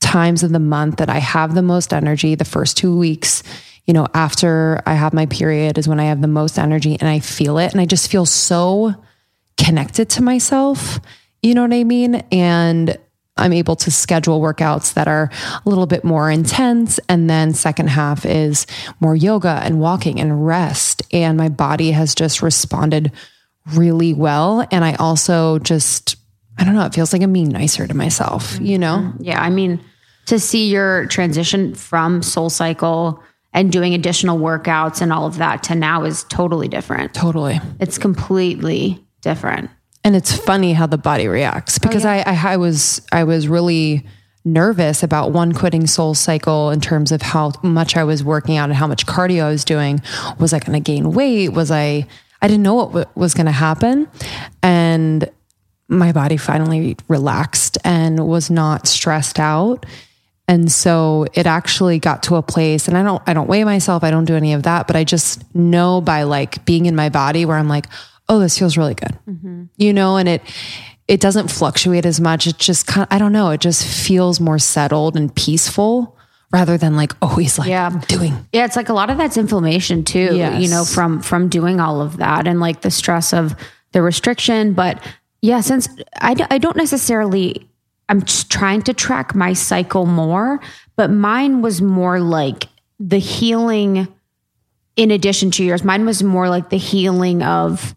times 0.00 0.44
of 0.44 0.52
the 0.52 0.60
month 0.60 0.98
that 0.98 1.10
I 1.10 1.18
have 1.18 1.54
the 1.54 1.62
most 1.62 1.92
energy, 1.92 2.36
the 2.36 2.44
first 2.44 2.76
two 2.76 2.96
weeks, 2.96 3.42
you 3.84 3.94
know, 3.94 4.06
after 4.14 4.80
I 4.86 4.94
have 4.94 5.12
my 5.12 5.26
period 5.26 5.76
is 5.76 5.88
when 5.88 5.98
I 5.98 6.04
have 6.04 6.20
the 6.20 6.28
most 6.28 6.58
energy 6.58 6.96
and 7.00 7.08
I 7.08 7.18
feel 7.18 7.58
it. 7.58 7.72
And 7.72 7.80
I 7.80 7.84
just 7.84 8.10
feel 8.10 8.26
so 8.26 8.94
connected 9.56 10.08
to 10.10 10.22
myself. 10.22 11.00
You 11.42 11.54
know 11.54 11.62
what 11.62 11.72
I 11.72 11.82
mean? 11.82 12.16
And 12.30 12.96
I'm 13.38 13.52
able 13.52 13.76
to 13.76 13.90
schedule 13.90 14.40
workouts 14.40 14.94
that 14.94 15.08
are 15.08 15.30
a 15.64 15.68
little 15.68 15.86
bit 15.86 16.04
more 16.04 16.30
intense. 16.30 16.98
And 17.08 17.28
then 17.28 17.54
second 17.54 17.88
half 17.88 18.26
is 18.26 18.66
more 19.00 19.16
yoga 19.16 19.60
and 19.62 19.80
walking 19.80 20.20
and 20.20 20.46
rest. 20.46 21.02
And 21.12 21.38
my 21.38 21.48
body 21.48 21.92
has 21.92 22.14
just 22.14 22.42
responded 22.42 23.12
really 23.74 24.14
well. 24.14 24.66
And 24.70 24.84
I 24.84 24.94
also 24.94 25.58
just, 25.58 26.16
I 26.58 26.64
don't 26.64 26.74
know, 26.74 26.86
it 26.86 26.94
feels 26.94 27.12
like 27.12 27.22
I'm 27.22 27.32
being 27.32 27.48
nicer 27.48 27.86
to 27.86 27.94
myself, 27.94 28.58
you 28.60 28.78
know? 28.78 28.98
Mm-hmm. 28.98 29.24
Yeah. 29.24 29.42
I 29.42 29.50
mean, 29.50 29.80
to 30.26 30.38
see 30.38 30.68
your 30.68 31.06
transition 31.06 31.74
from 31.74 32.22
soul 32.22 32.50
cycle 32.50 33.22
and 33.54 33.72
doing 33.72 33.94
additional 33.94 34.38
workouts 34.38 35.00
and 35.00 35.12
all 35.12 35.26
of 35.26 35.38
that 35.38 35.62
to 35.64 35.74
now 35.74 36.04
is 36.04 36.24
totally 36.24 36.68
different. 36.68 37.14
Totally. 37.14 37.60
It's 37.80 37.98
completely 37.98 39.04
different. 39.22 39.70
And 40.04 40.16
it's 40.16 40.36
funny 40.36 40.72
how 40.72 40.86
the 40.86 40.98
body 40.98 41.28
reacts 41.28 41.78
oh, 41.78 41.86
because 41.86 42.04
I, 42.04 42.18
I 42.18 42.52
I 42.52 42.56
was 42.56 43.02
I 43.12 43.24
was 43.24 43.48
really 43.48 44.06
nervous 44.44 45.02
about 45.02 45.32
one 45.32 45.52
quitting 45.52 45.86
soul 45.86 46.14
cycle 46.14 46.70
in 46.70 46.80
terms 46.80 47.12
of 47.12 47.20
how 47.20 47.52
much 47.62 47.96
I 47.96 48.04
was 48.04 48.24
working 48.24 48.56
out 48.56 48.70
and 48.70 48.74
how 48.74 48.86
much 48.86 49.06
cardio 49.06 49.44
I 49.44 49.50
was 49.50 49.64
doing. 49.64 50.00
Was 50.38 50.52
I 50.52 50.58
going 50.58 50.72
to 50.72 50.80
gain 50.80 51.12
weight? 51.12 51.50
Was 51.50 51.70
I 51.70 52.06
I 52.40 52.48
didn't 52.48 52.62
know 52.62 52.74
what 52.74 52.88
w- 52.88 53.06
was 53.14 53.34
going 53.34 53.46
to 53.46 53.52
happen. 53.52 54.08
And 54.62 55.30
my 55.88 56.12
body 56.12 56.36
finally 56.36 56.96
relaxed 57.08 57.78
and 57.84 58.26
was 58.26 58.50
not 58.50 58.86
stressed 58.86 59.40
out. 59.40 59.86
And 60.46 60.70
so 60.70 61.26
it 61.34 61.46
actually 61.46 61.98
got 61.98 62.22
to 62.24 62.36
a 62.36 62.42
place 62.42 62.88
and 62.88 62.96
I 62.96 63.02
don't 63.02 63.22
I 63.26 63.34
don't 63.34 63.48
weigh 63.48 63.64
myself, 63.64 64.02
I 64.04 64.10
don't 64.10 64.24
do 64.24 64.34
any 64.34 64.54
of 64.54 64.62
that, 64.62 64.86
but 64.86 64.96
I 64.96 65.04
just 65.04 65.54
know 65.54 66.00
by 66.00 66.22
like 66.22 66.64
being 66.64 66.86
in 66.86 66.96
my 66.96 67.08
body 67.08 67.44
where 67.44 67.56
I'm 67.56 67.68
like, 67.68 67.86
"Oh, 68.28 68.38
this 68.38 68.58
feels 68.58 68.76
really 68.76 68.94
good." 68.94 69.16
Mm-hmm. 69.28 69.64
You 69.76 69.92
know, 69.92 70.16
and 70.16 70.28
it 70.28 70.42
it 71.06 71.20
doesn't 71.20 71.48
fluctuate 71.50 72.04
as 72.06 72.20
much. 72.20 72.46
It 72.46 72.58
just 72.58 72.86
kind 72.86 73.06
I 73.10 73.18
don't 73.18 73.32
know, 73.32 73.50
it 73.50 73.60
just 73.60 73.84
feels 73.86 74.40
more 74.40 74.58
settled 74.58 75.16
and 75.16 75.34
peaceful 75.34 76.16
rather 76.52 76.78
than 76.78 76.96
like 76.96 77.12
always 77.20 77.58
like 77.58 77.68
Yeah. 77.68 77.90
doing. 78.08 78.34
Yeah, 78.52 78.64
it's 78.64 78.76
like 78.76 78.88
a 78.88 78.94
lot 78.94 79.10
of 79.10 79.18
that's 79.18 79.36
inflammation 79.36 80.02
too, 80.04 80.30
Yes. 80.36 80.62
you 80.62 80.68
know, 80.68 80.84
from 80.84 81.20
from 81.20 81.48
doing 81.48 81.80
all 81.80 82.00
of 82.00 82.16
that 82.18 82.46
and 82.46 82.60
like 82.60 82.80
the 82.82 82.90
stress 82.90 83.32
of 83.32 83.54
the 83.92 84.02
restriction, 84.02 84.72
but 84.74 85.02
yeah, 85.40 85.60
since 85.60 85.88
I, 86.20 86.34
d- 86.34 86.44
I 86.50 86.58
don't 86.58 86.76
necessarily 86.76 87.68
I'm 88.10 88.22
trying 88.22 88.82
to 88.82 88.92
track 88.94 89.34
my 89.34 89.52
cycle 89.52 90.04
more, 90.06 90.60
but 90.96 91.10
mine 91.10 91.60
was 91.62 91.80
more 91.82 92.20
like 92.20 92.66
the 92.98 93.18
healing 93.18 94.08
in 94.96 95.10
addition 95.10 95.50
to 95.52 95.64
yours. 95.64 95.84
Mine 95.84 96.04
was 96.06 96.22
more 96.22 96.48
like 96.48 96.70
the 96.70 96.78
healing 96.78 97.42
of 97.42 97.94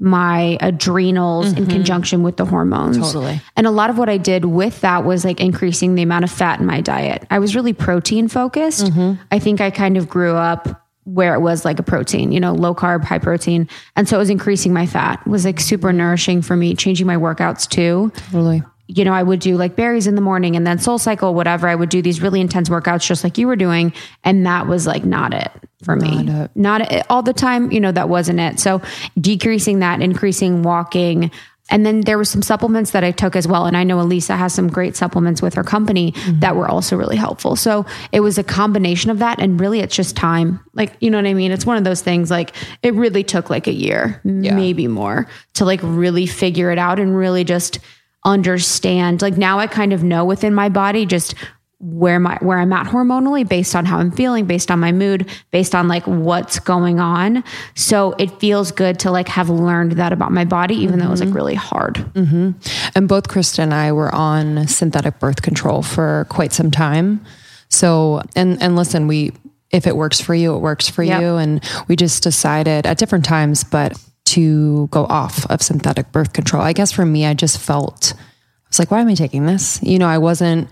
my 0.00 0.56
adrenals 0.60 1.48
in 1.48 1.64
mm-hmm. 1.64 1.70
conjunction 1.70 2.22
with 2.22 2.36
the 2.36 2.44
hormones. 2.44 2.98
Totally. 2.98 3.40
And 3.56 3.66
a 3.66 3.70
lot 3.70 3.90
of 3.90 3.98
what 3.98 4.08
I 4.08 4.16
did 4.16 4.44
with 4.44 4.80
that 4.82 5.04
was 5.04 5.24
like 5.24 5.40
increasing 5.40 5.94
the 5.94 6.02
amount 6.02 6.24
of 6.24 6.30
fat 6.30 6.60
in 6.60 6.66
my 6.66 6.80
diet. 6.80 7.26
I 7.30 7.38
was 7.38 7.56
really 7.56 7.72
protein 7.72 8.28
focused. 8.28 8.86
Mm-hmm. 8.86 9.22
I 9.32 9.38
think 9.38 9.60
I 9.60 9.70
kind 9.70 9.96
of 9.96 10.08
grew 10.08 10.34
up 10.34 10.84
where 11.04 11.34
it 11.34 11.40
was 11.40 11.64
like 11.64 11.78
a 11.78 11.82
protein, 11.82 12.32
you 12.32 12.38
know, 12.38 12.52
low 12.52 12.74
carb, 12.74 13.02
high 13.02 13.18
protein. 13.18 13.68
And 13.96 14.08
so 14.08 14.16
it 14.16 14.20
was 14.20 14.30
increasing 14.30 14.72
my 14.72 14.86
fat. 14.86 15.22
It 15.26 15.30
was 15.30 15.44
like 15.44 15.58
super 15.58 15.92
nourishing 15.92 16.42
for 16.42 16.54
me, 16.54 16.74
changing 16.74 17.06
my 17.06 17.16
workouts 17.16 17.68
too 17.68 18.12
Totally. 18.30 18.62
You 18.88 19.04
know, 19.04 19.12
I 19.12 19.22
would 19.22 19.40
do 19.40 19.56
like 19.56 19.76
Barry's 19.76 20.06
in 20.06 20.14
the 20.14 20.20
morning 20.20 20.56
and 20.56 20.66
then 20.66 20.78
soul 20.78 20.98
cycle, 20.98 21.34
whatever. 21.34 21.68
I 21.68 21.74
would 21.74 21.90
do 21.90 22.02
these 22.02 22.20
really 22.22 22.40
intense 22.40 22.68
workouts 22.68 23.06
just 23.06 23.22
like 23.22 23.38
you 23.38 23.46
were 23.46 23.56
doing. 23.56 23.92
And 24.24 24.46
that 24.46 24.66
was 24.66 24.86
like 24.86 25.04
not 25.04 25.34
it 25.34 25.50
for 25.82 25.94
me. 25.94 26.28
it. 26.28 26.50
Not 26.54 26.92
it 26.92 27.06
all 27.10 27.22
the 27.22 27.32
time, 27.32 27.70
you 27.70 27.80
know, 27.80 27.92
that 27.92 28.08
wasn't 28.08 28.40
it. 28.40 28.58
So 28.58 28.82
decreasing 29.20 29.80
that, 29.80 30.00
increasing 30.00 30.62
walking. 30.62 31.30
And 31.70 31.84
then 31.84 32.00
there 32.00 32.16
were 32.16 32.24
some 32.24 32.42
supplements 32.42 32.92
that 32.92 33.04
I 33.04 33.10
took 33.10 33.36
as 33.36 33.46
well. 33.46 33.66
And 33.66 33.76
I 33.76 33.84
know 33.84 33.98
Alisa 33.98 34.36
has 34.38 34.54
some 34.54 34.68
great 34.68 34.96
supplements 34.96 35.42
with 35.42 35.54
her 35.54 35.62
company 35.62 36.12
mm-hmm. 36.12 36.40
that 36.40 36.56
were 36.56 36.66
also 36.66 36.96
really 36.96 37.16
helpful. 37.16 37.56
So 37.56 37.84
it 38.10 38.20
was 38.20 38.38
a 38.38 38.42
combination 38.42 39.10
of 39.10 39.18
that. 39.18 39.38
And 39.38 39.60
really, 39.60 39.80
it's 39.80 39.94
just 39.94 40.16
time. 40.16 40.60
Like, 40.72 40.96
you 41.00 41.10
know 41.10 41.18
what 41.18 41.26
I 41.26 41.34
mean? 41.34 41.52
It's 41.52 41.66
one 41.66 41.76
of 41.76 41.84
those 41.84 42.00
things 42.00 42.30
like 42.30 42.54
it 42.82 42.94
really 42.94 43.22
took 43.22 43.50
like 43.50 43.66
a 43.66 43.72
year, 43.72 44.20
maybe 44.24 44.88
more 44.88 45.28
to 45.54 45.64
like 45.66 45.80
really 45.82 46.26
figure 46.26 46.70
it 46.70 46.78
out 46.78 46.98
and 46.98 47.14
really 47.14 47.44
just 47.44 47.80
understand 48.28 49.22
like 49.22 49.36
now 49.36 49.58
i 49.58 49.66
kind 49.66 49.92
of 49.92 50.04
know 50.04 50.24
within 50.24 50.54
my 50.54 50.68
body 50.68 51.06
just 51.06 51.34
where 51.80 52.18
my 52.18 52.36
where 52.40 52.58
i'm 52.58 52.72
at 52.72 52.86
hormonally 52.86 53.48
based 53.48 53.76
on 53.76 53.84
how 53.84 53.98
i'm 53.98 54.10
feeling 54.10 54.46
based 54.46 54.70
on 54.70 54.80
my 54.80 54.90
mood 54.90 55.28
based 55.52 55.74
on 55.74 55.86
like 55.86 56.04
what's 56.06 56.58
going 56.58 56.98
on 56.98 57.44
so 57.74 58.12
it 58.18 58.30
feels 58.40 58.72
good 58.72 58.98
to 58.98 59.12
like 59.12 59.28
have 59.28 59.48
learned 59.48 59.92
that 59.92 60.12
about 60.12 60.32
my 60.32 60.44
body 60.44 60.74
even 60.74 60.98
though 60.98 61.06
it 61.06 61.10
was 61.10 61.20
like 61.20 61.28
mm-hmm. 61.28 61.36
really 61.36 61.54
hard 61.54 61.94
mm-hmm. 61.94 62.50
And 62.98 63.08
both 63.08 63.28
Krista 63.28 63.60
and 63.60 63.72
I 63.72 63.92
were 63.92 64.12
on 64.12 64.66
synthetic 64.66 65.20
birth 65.20 65.42
control 65.42 65.82
for 65.82 66.26
quite 66.28 66.52
some 66.52 66.70
time. 66.70 67.24
So, 67.68 68.22
and 68.34 68.60
and 68.60 68.74
listen, 68.74 69.06
we 69.06 69.32
if 69.70 69.86
it 69.86 69.96
works 69.96 70.20
for 70.20 70.34
you, 70.34 70.54
it 70.56 70.58
works 70.58 70.88
for 70.88 71.02
Yep. 71.02 71.20
you. 71.20 71.36
And 71.36 71.62
we 71.86 71.94
just 71.94 72.22
decided 72.22 72.86
at 72.86 72.98
different 72.98 73.24
times, 73.24 73.62
but 73.62 73.92
to 74.32 74.86
go 74.88 75.04
off 75.06 75.44
of 75.50 75.62
synthetic 75.62 76.12
birth 76.12 76.32
control. 76.32 76.62
I 76.62 76.72
guess 76.72 76.92
for 76.92 77.04
me, 77.04 77.26
I 77.26 77.34
just 77.34 77.58
felt 77.58 78.14
I 78.16 78.68
was 78.68 78.78
like, 78.78 78.90
why 78.90 79.00
am 79.00 79.08
I 79.08 79.14
taking 79.14 79.46
this? 79.46 79.82
You 79.82 79.98
know, 79.98 80.08
I 80.08 80.18
wasn't. 80.18 80.68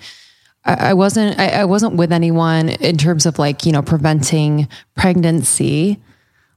I 0.65 0.91
I 0.91 0.95
wasn't. 0.95 1.39
I 1.39 1.49
I 1.49 1.65
wasn't 1.65 1.97
with 1.97 2.13
anyone 2.13 2.69
in 2.69 2.99
terms 2.99 3.25
of 3.25 3.39
like 3.39 3.65
you 3.65 3.73
know 3.73 3.83
preventing 3.83 4.69
pregnancy, 4.97 6.03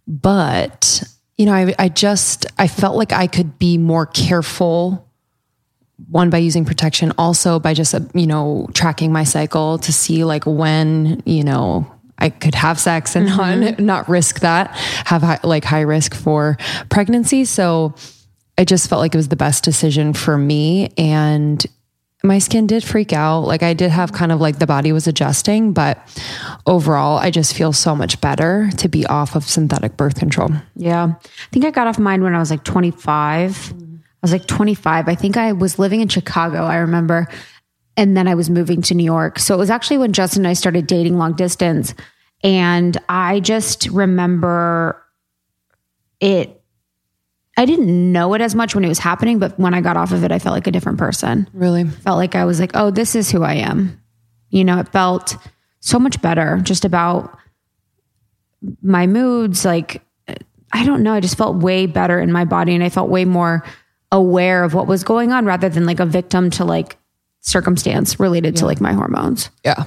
but 0.07 1.03
you 1.37 1.45
know, 1.45 1.53
I, 1.53 1.73
I 1.79 1.87
just 1.87 2.45
I 2.57 2.67
felt 2.67 2.97
like 2.97 3.13
I 3.13 3.27
could 3.27 3.57
be 3.57 3.77
more 3.77 4.05
careful 4.05 5.05
one 6.09 6.29
by 6.29 6.37
using 6.37 6.65
protection 6.65 7.13
also 7.17 7.59
by 7.59 7.73
just 7.73 7.95
you 8.13 8.27
know 8.27 8.67
tracking 8.73 9.11
my 9.11 9.23
cycle 9.23 9.77
to 9.79 9.93
see 9.93 10.23
like 10.25 10.45
when 10.45 11.21
you 11.25 11.43
know 11.43 11.89
I 12.19 12.29
could 12.29 12.55
have 12.55 12.79
sex 12.79 13.15
and 13.15 13.27
mm-hmm. 13.27 13.61
not 13.61 13.79
not 13.99 14.09
risk 14.09 14.41
that 14.41 14.75
have 15.05 15.21
high, 15.21 15.39
like 15.43 15.63
high 15.63 15.81
risk 15.81 16.13
for 16.13 16.57
pregnancy. 16.89 17.45
So 17.45 17.95
I 18.57 18.65
just 18.65 18.89
felt 18.89 18.99
like 18.99 19.13
it 19.13 19.17
was 19.17 19.29
the 19.29 19.35
best 19.35 19.63
decision 19.63 20.13
for 20.13 20.38
me. 20.38 20.91
And 20.97 21.65
my 22.21 22.39
skin 22.39 22.67
did 22.67 22.83
freak 22.83 23.13
out. 23.13 23.41
Like 23.41 23.63
I 23.63 23.73
did 23.73 23.91
have 23.91 24.11
kind 24.11 24.33
of 24.33 24.41
like 24.41 24.59
the 24.59 24.67
body 24.67 24.91
was 24.91 25.07
adjusting 25.07 25.71
but 25.71 25.97
overall 26.65 27.17
I 27.17 27.31
just 27.31 27.55
feel 27.55 27.71
so 27.71 27.95
much 27.95 28.19
better 28.19 28.69
to 28.77 28.89
be 28.89 29.05
off 29.05 29.35
of 29.35 29.45
synthetic 29.45 29.95
birth 29.95 30.19
control. 30.19 30.49
Yeah. 30.75 31.13
I 31.15 31.47
think 31.51 31.65
i 31.65 31.71
got 31.71 31.88
off 31.88 31.97
mine 31.97 32.21
when 32.21 32.35
i 32.35 32.39
was 32.39 32.51
like 32.51 32.63
25 32.63 33.73
i 33.73 33.75
was 34.21 34.31
like 34.31 34.45
25 34.47 35.07
i 35.07 35.15
think 35.15 35.38
i 35.38 35.53
was 35.53 35.79
living 35.79 36.01
in 36.01 36.07
chicago 36.07 36.63
i 36.63 36.77
remember 36.77 37.27
and 37.98 38.15
then 38.15 38.27
I 38.27 38.36
was 38.36 38.50
moving 38.50 38.81
to 38.84 38.93
New 38.93 39.03
York. 39.03 39.39
So 39.39 39.53
it 39.53 39.58
was 39.58 39.69
actually 39.69 39.98
when 39.98 40.13
Justin 40.13 40.41
and 40.41 40.48
I 40.48 40.53
started 40.53 40.88
dating 40.88 41.17
long 41.17 41.34
distance. 41.34 41.93
And 42.43 42.98
I 43.10 43.39
just 43.41 43.88
remember 43.88 45.03
it, 46.19 46.62
I 47.58 47.65
didn't 47.65 48.12
know 48.12 48.34
it 48.34 48.41
as 48.41 48.55
much 48.55 48.74
when 48.74 48.86
it 48.86 48.88
was 48.88 49.00
happening, 49.00 49.39
but 49.39 49.60
when 49.60 49.74
I 49.74 49.81
got 49.81 49.98
off 49.98 50.13
of 50.13 50.24
it, 50.24 50.31
I 50.31 50.39
felt 50.39 50.53
like 50.53 50.67
a 50.67 50.72
different 50.72 50.98
person. 50.98 51.50
really 51.53 51.84
Felt 51.84 52.17
like 52.17 52.36
I 52.36 52.46
was 52.46 52.60
like, 52.60 52.72
oh, 52.74 52.89
this 52.89 53.15
is 53.15 53.29
who 53.29 53.43
I 53.43 53.55
am. 53.55 54.01
You 54.50 54.63
know, 54.63 54.79
it 54.79 54.89
felt 54.89 55.36
so 55.81 56.00
much 56.00 56.22
better 56.22 56.60
just 56.63 56.86
about 56.86 57.38
my 58.81 59.08
moods. 59.08 59.65
Like, 59.65 60.01
I 60.72 60.86
don't 60.86 61.03
know. 61.03 61.13
I 61.13 61.19
just 61.19 61.38
felt 61.38 61.58
way 61.58 61.86
better 61.86 62.19
in 62.19 62.31
my 62.31 62.46
body 62.46 62.75
and 62.75 62.84
I 62.84 62.89
felt 62.89 63.10
way 63.10 63.25
more 63.25 63.65
aware 64.12 64.63
of 64.63 64.74
what 64.74 64.88
was 64.88 65.03
going 65.03 65.31
on 65.31 65.46
rather 65.46 65.69
than 65.69 65.86
like 65.86 66.00
a 66.00 66.05
victim 66.05 66.50
to 66.51 66.65
like 66.65 66.98
circumstance 67.49 68.19
related 68.19 68.55
to 68.57 68.65
like 68.65 68.79
my 68.79 68.93
hormones. 68.93 69.49
yeah 69.65 69.85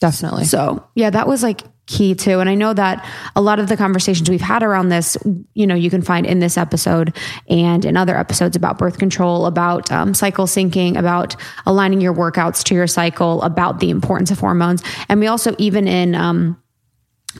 definitely 0.00 0.44
So, 0.44 0.86
yeah, 0.94 1.10
that 1.10 1.26
was 1.26 1.42
like 1.42 1.62
key 1.86 2.14
too. 2.14 2.40
And 2.40 2.48
I 2.48 2.54
know 2.54 2.74
that 2.74 3.06
a 3.36 3.40
lot 3.40 3.58
of 3.58 3.68
the 3.68 3.76
conversations 3.76 4.28
we've 4.28 4.40
had 4.40 4.62
around 4.62 4.88
this, 4.88 5.16
you 5.54 5.66
know, 5.66 5.74
you 5.74 5.90
can 5.90 6.02
find 6.02 6.26
in 6.26 6.40
this 6.40 6.58
episode 6.58 7.16
and 7.48 7.84
in 7.84 7.96
other 7.96 8.16
episodes 8.16 8.56
about 8.56 8.78
birth 8.78 8.98
control, 8.98 9.46
about 9.46 9.90
um, 9.90 10.12
cycle 10.14 10.46
syncing, 10.46 10.98
about 10.98 11.36
aligning 11.66 12.00
your 12.00 12.14
workouts 12.14 12.62
to 12.64 12.74
your 12.74 12.86
cycle, 12.86 13.42
about 13.42 13.80
the 13.80 13.90
importance 13.90 14.30
of 14.30 14.38
hormones. 14.40 14.82
And 15.08 15.20
we 15.20 15.26
also, 15.26 15.54
even 15.58 15.88
in, 15.88 16.14
um, 16.14 16.62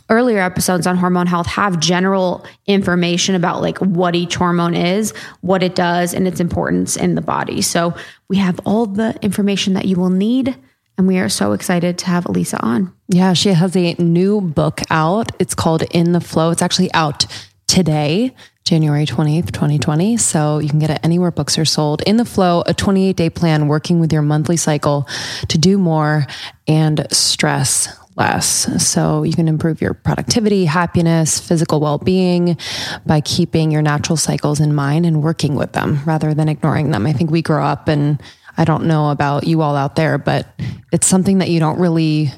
earlier 0.08 0.40
episodes 0.40 0.86
on 0.86 0.96
hormone 0.96 1.26
health 1.26 1.46
have 1.46 1.80
general 1.80 2.44
information 2.66 3.34
about 3.34 3.60
like 3.60 3.78
what 3.78 4.14
each 4.14 4.34
hormone 4.36 4.74
is, 4.74 5.12
what 5.40 5.62
it 5.62 5.74
does, 5.74 6.14
and 6.14 6.26
its 6.28 6.40
importance 6.40 6.96
in 6.96 7.14
the 7.14 7.22
body. 7.22 7.62
So 7.62 7.94
we 8.28 8.36
have 8.38 8.60
all 8.64 8.86
the 8.86 9.18
information 9.22 9.74
that 9.74 9.84
you 9.84 9.96
will 9.96 10.10
need. 10.10 10.56
And 10.96 11.08
we 11.08 11.18
are 11.18 11.28
so 11.28 11.52
excited 11.52 11.98
to 11.98 12.06
have 12.06 12.24
Alisa 12.24 12.62
on. 12.62 12.94
Yeah, 13.08 13.32
she 13.32 13.48
has 13.48 13.76
a 13.76 13.94
new 13.94 14.40
book 14.40 14.80
out. 14.90 15.32
It's 15.40 15.54
called 15.54 15.82
In 15.90 16.12
the 16.12 16.20
FLO. 16.20 16.50
It's 16.50 16.62
actually 16.62 16.92
out 16.94 17.26
today, 17.66 18.32
January 18.62 19.04
20th, 19.04 19.50
2020. 19.50 20.16
So 20.18 20.60
you 20.60 20.68
can 20.68 20.78
get 20.78 20.90
it 20.90 21.00
anywhere 21.02 21.32
books 21.32 21.58
are 21.58 21.64
sold. 21.64 22.02
In 22.02 22.16
the 22.16 22.24
FLO, 22.24 22.62
a 22.66 22.72
28 22.72 23.16
day 23.16 23.28
plan 23.28 23.66
working 23.66 23.98
with 23.98 24.12
your 24.12 24.22
monthly 24.22 24.56
cycle 24.56 25.08
to 25.48 25.58
do 25.58 25.78
more 25.78 26.26
and 26.68 27.06
stress 27.10 27.88
less. 28.16 28.86
So 28.86 29.22
you 29.22 29.32
can 29.32 29.48
improve 29.48 29.80
your 29.80 29.94
productivity, 29.94 30.64
happiness, 30.64 31.40
physical 31.40 31.80
well 31.80 31.98
being 31.98 32.56
by 33.04 33.20
keeping 33.20 33.70
your 33.70 33.82
natural 33.82 34.16
cycles 34.16 34.60
in 34.60 34.74
mind 34.74 35.06
and 35.06 35.22
working 35.22 35.54
with 35.56 35.72
them 35.72 36.00
rather 36.06 36.34
than 36.34 36.48
ignoring 36.48 36.90
them. 36.90 37.06
I 37.06 37.12
think 37.12 37.30
we 37.30 37.42
grow 37.42 37.64
up 37.64 37.88
and 37.88 38.22
I 38.56 38.64
don't 38.64 38.84
know 38.84 39.10
about 39.10 39.44
you 39.44 39.62
all 39.62 39.74
out 39.74 39.96
there, 39.96 40.18
but 40.18 40.46
it's 40.92 41.06
something 41.06 41.38
that 41.38 41.48
you 41.50 41.58
don't 41.58 41.78
really 41.78 42.30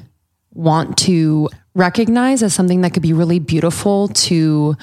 want 0.53 0.97
to 0.97 1.49
recognize 1.75 2.41
as 2.41 2.55
something 2.55 2.81
that 2.81 2.91
could 2.91 3.03
be 3.03 3.13
really 3.13 3.37
beautiful 3.37 4.07
to 4.07 4.75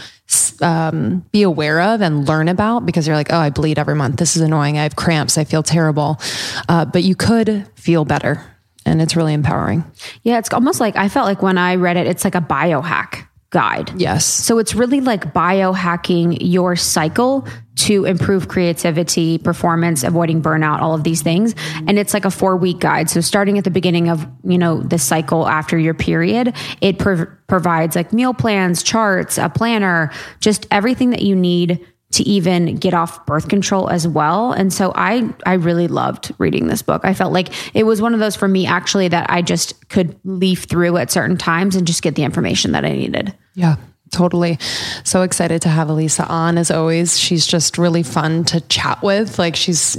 um, 0.63 1.27
be 1.33 1.43
aware 1.43 1.81
of 1.81 2.01
and 2.01 2.29
learn 2.29 2.49
about 2.49 2.87
because 2.87 3.07
you're 3.07 3.17
like, 3.17 3.33
oh, 3.33 3.39
I 3.39 3.51
bleed 3.51 3.81
every 3.81 3.97
month. 3.97 4.17
This 4.17 4.37
is 4.37 4.43
annoying. 4.43 4.79
I 4.79 4.85
have 4.85 4.95
cramps. 4.95 5.37
I 5.37 5.43
feel 5.43 5.65
terrible. 5.65 6.21
Uh, 6.69 6.85
but 6.85 7.03
you 7.03 7.17
could 7.17 7.67
feel 7.75 8.05
better. 8.05 8.54
And 8.87 9.01
it's 9.01 9.17
really 9.17 9.33
empowering. 9.33 9.85
Yeah, 10.23 10.39
it's 10.39 10.53
almost 10.53 10.81
like 10.81 10.97
I 10.97 11.09
felt 11.09 11.27
like 11.27 11.43
when 11.43 11.59
I 11.59 11.77
read 11.77 11.97
it, 11.97 12.07
it's 12.07 12.25
like 12.25 12.35
a 12.35 12.41
biohack 12.41 13.27
guide. 13.55 13.93
Yes. 13.97 14.27
So 14.27 14.59
it's 14.59 14.75
really 14.75 15.01
like 15.01 15.33
biohacking 15.33 16.39
your 16.41 16.75
cycle 16.75 17.47
to 17.77 18.05
improve 18.05 18.49
creativity, 18.49 19.39
performance, 19.39 20.03
avoiding 20.03 20.43
burnout, 20.43 20.81
all 20.81 20.93
of 20.93 21.05
these 21.05 21.23
things. 21.23 21.55
And 21.87 21.97
it's 21.97 22.13
like 22.13 22.25
a 22.25 22.31
four 22.31 22.57
week 22.57 22.81
guide. 22.81 23.09
So 23.09 23.21
starting 23.21 23.57
at 23.57 23.65
the 23.65 23.71
beginning 23.71 24.09
of, 24.09 24.27
you 24.43 24.59
know, 24.59 24.83
the 24.83 24.99
cycle 24.99 25.47
after 25.47 25.79
your 25.79 25.95
period, 25.95 26.55
it 26.81 26.99
prov- 26.99 27.29
provides 27.47 27.95
like 27.95 28.13
meal 28.13 28.35
plans, 28.35 28.83
charts, 28.83 29.39
a 29.39 29.49
planner, 29.49 30.11
just 30.41 30.67
everything 30.73 31.11
that 31.11 31.23
you 31.23 31.37
need 31.37 31.85
to 32.15 32.23
even 32.25 32.77
get 32.77 32.95
off 32.95 33.25
birth 33.27 33.49
control 33.49 33.89
as 33.89 34.07
well. 34.07 34.53
And 34.53 34.73
so 34.73 34.93
I 34.95 35.29
I 35.47 35.55
really 35.55 35.89
loved 35.89 36.33
reading 36.39 36.69
this 36.69 36.83
book. 36.83 37.03
I 37.05 37.15
felt 37.15 37.33
like 37.33 37.51
it 37.75 37.85
was 37.85 38.01
one 38.01 38.15
of 38.15 38.21
those 38.21 38.37
for 38.37 38.49
me 38.49 38.67
actually 38.67 39.09
that 39.09 39.29
I 39.31 39.43
just 39.43 39.89
could 39.89 40.19
leaf 40.25 40.65
through 40.65 40.97
at 40.97 41.11
certain 41.11 41.37
times 41.37 41.77
and 41.77 41.87
just 41.87 42.03
get 42.03 42.15
the 42.15 42.23
information 42.23 42.73
that 42.73 42.85
I 42.85 42.91
needed. 42.91 43.35
Yeah. 43.55 43.77
Totally. 44.11 44.59
So 45.03 45.23
excited 45.23 45.63
to 45.63 45.69
have 45.69 45.89
Alisa 45.89 46.29
on 46.31 46.57
as 46.57 46.71
always. 46.71 47.19
She's 47.19 47.47
just 47.47 47.79
really 47.79 48.05
fun 48.05 48.45
to 48.45 48.61
chat 48.61 49.03
with. 49.03 49.39
Like 49.39 49.57
she's 49.57 49.99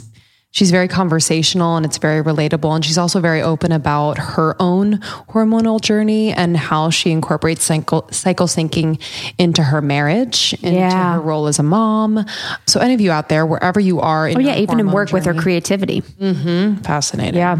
she's 0.56 0.72
very 0.72 0.88
conversational 0.88 1.76
and 1.76 1.86
it's 1.86 1.98
very 1.98 2.24
relatable. 2.24 2.74
And 2.74 2.84
she's 2.84 2.98
also 2.98 3.20
very 3.20 3.42
open 3.42 3.74
about 3.74 4.18
her 4.18 4.56
own 4.60 5.00
hormonal 5.30 5.82
journey 5.82 6.32
and 6.32 6.56
how 6.56 6.90
she 6.90 7.12
incorporates 7.12 7.66
cycle, 7.66 8.08
cycle 8.10 8.48
syncing 8.48 9.00
into 9.38 9.62
her 9.62 9.82
marriage, 9.82 10.54
into 10.64 10.80
Yeah. 10.80 11.16
her 11.16 11.20
role 11.20 11.48
as 11.48 11.60
a 11.60 11.64
mom. 11.64 12.26
So 12.66 12.80
any 12.80 12.94
of 12.94 13.02
you 13.02 13.12
out 13.12 13.28
there, 13.28 13.46
wherever 13.46 13.82
you 13.82 14.00
are, 14.00 14.30
in 14.30 14.38
Oh 14.38 14.40
yeah, 14.40 14.56
even 14.56 14.80
in 14.80 14.92
work 14.92 15.12
with 15.12 15.26
her 15.26 15.34
journey, 15.34 15.44
creativity. 15.44 16.02
Mm-hmm. 16.02 16.82
fascinating. 16.84 17.36
Yeah. 17.36 17.60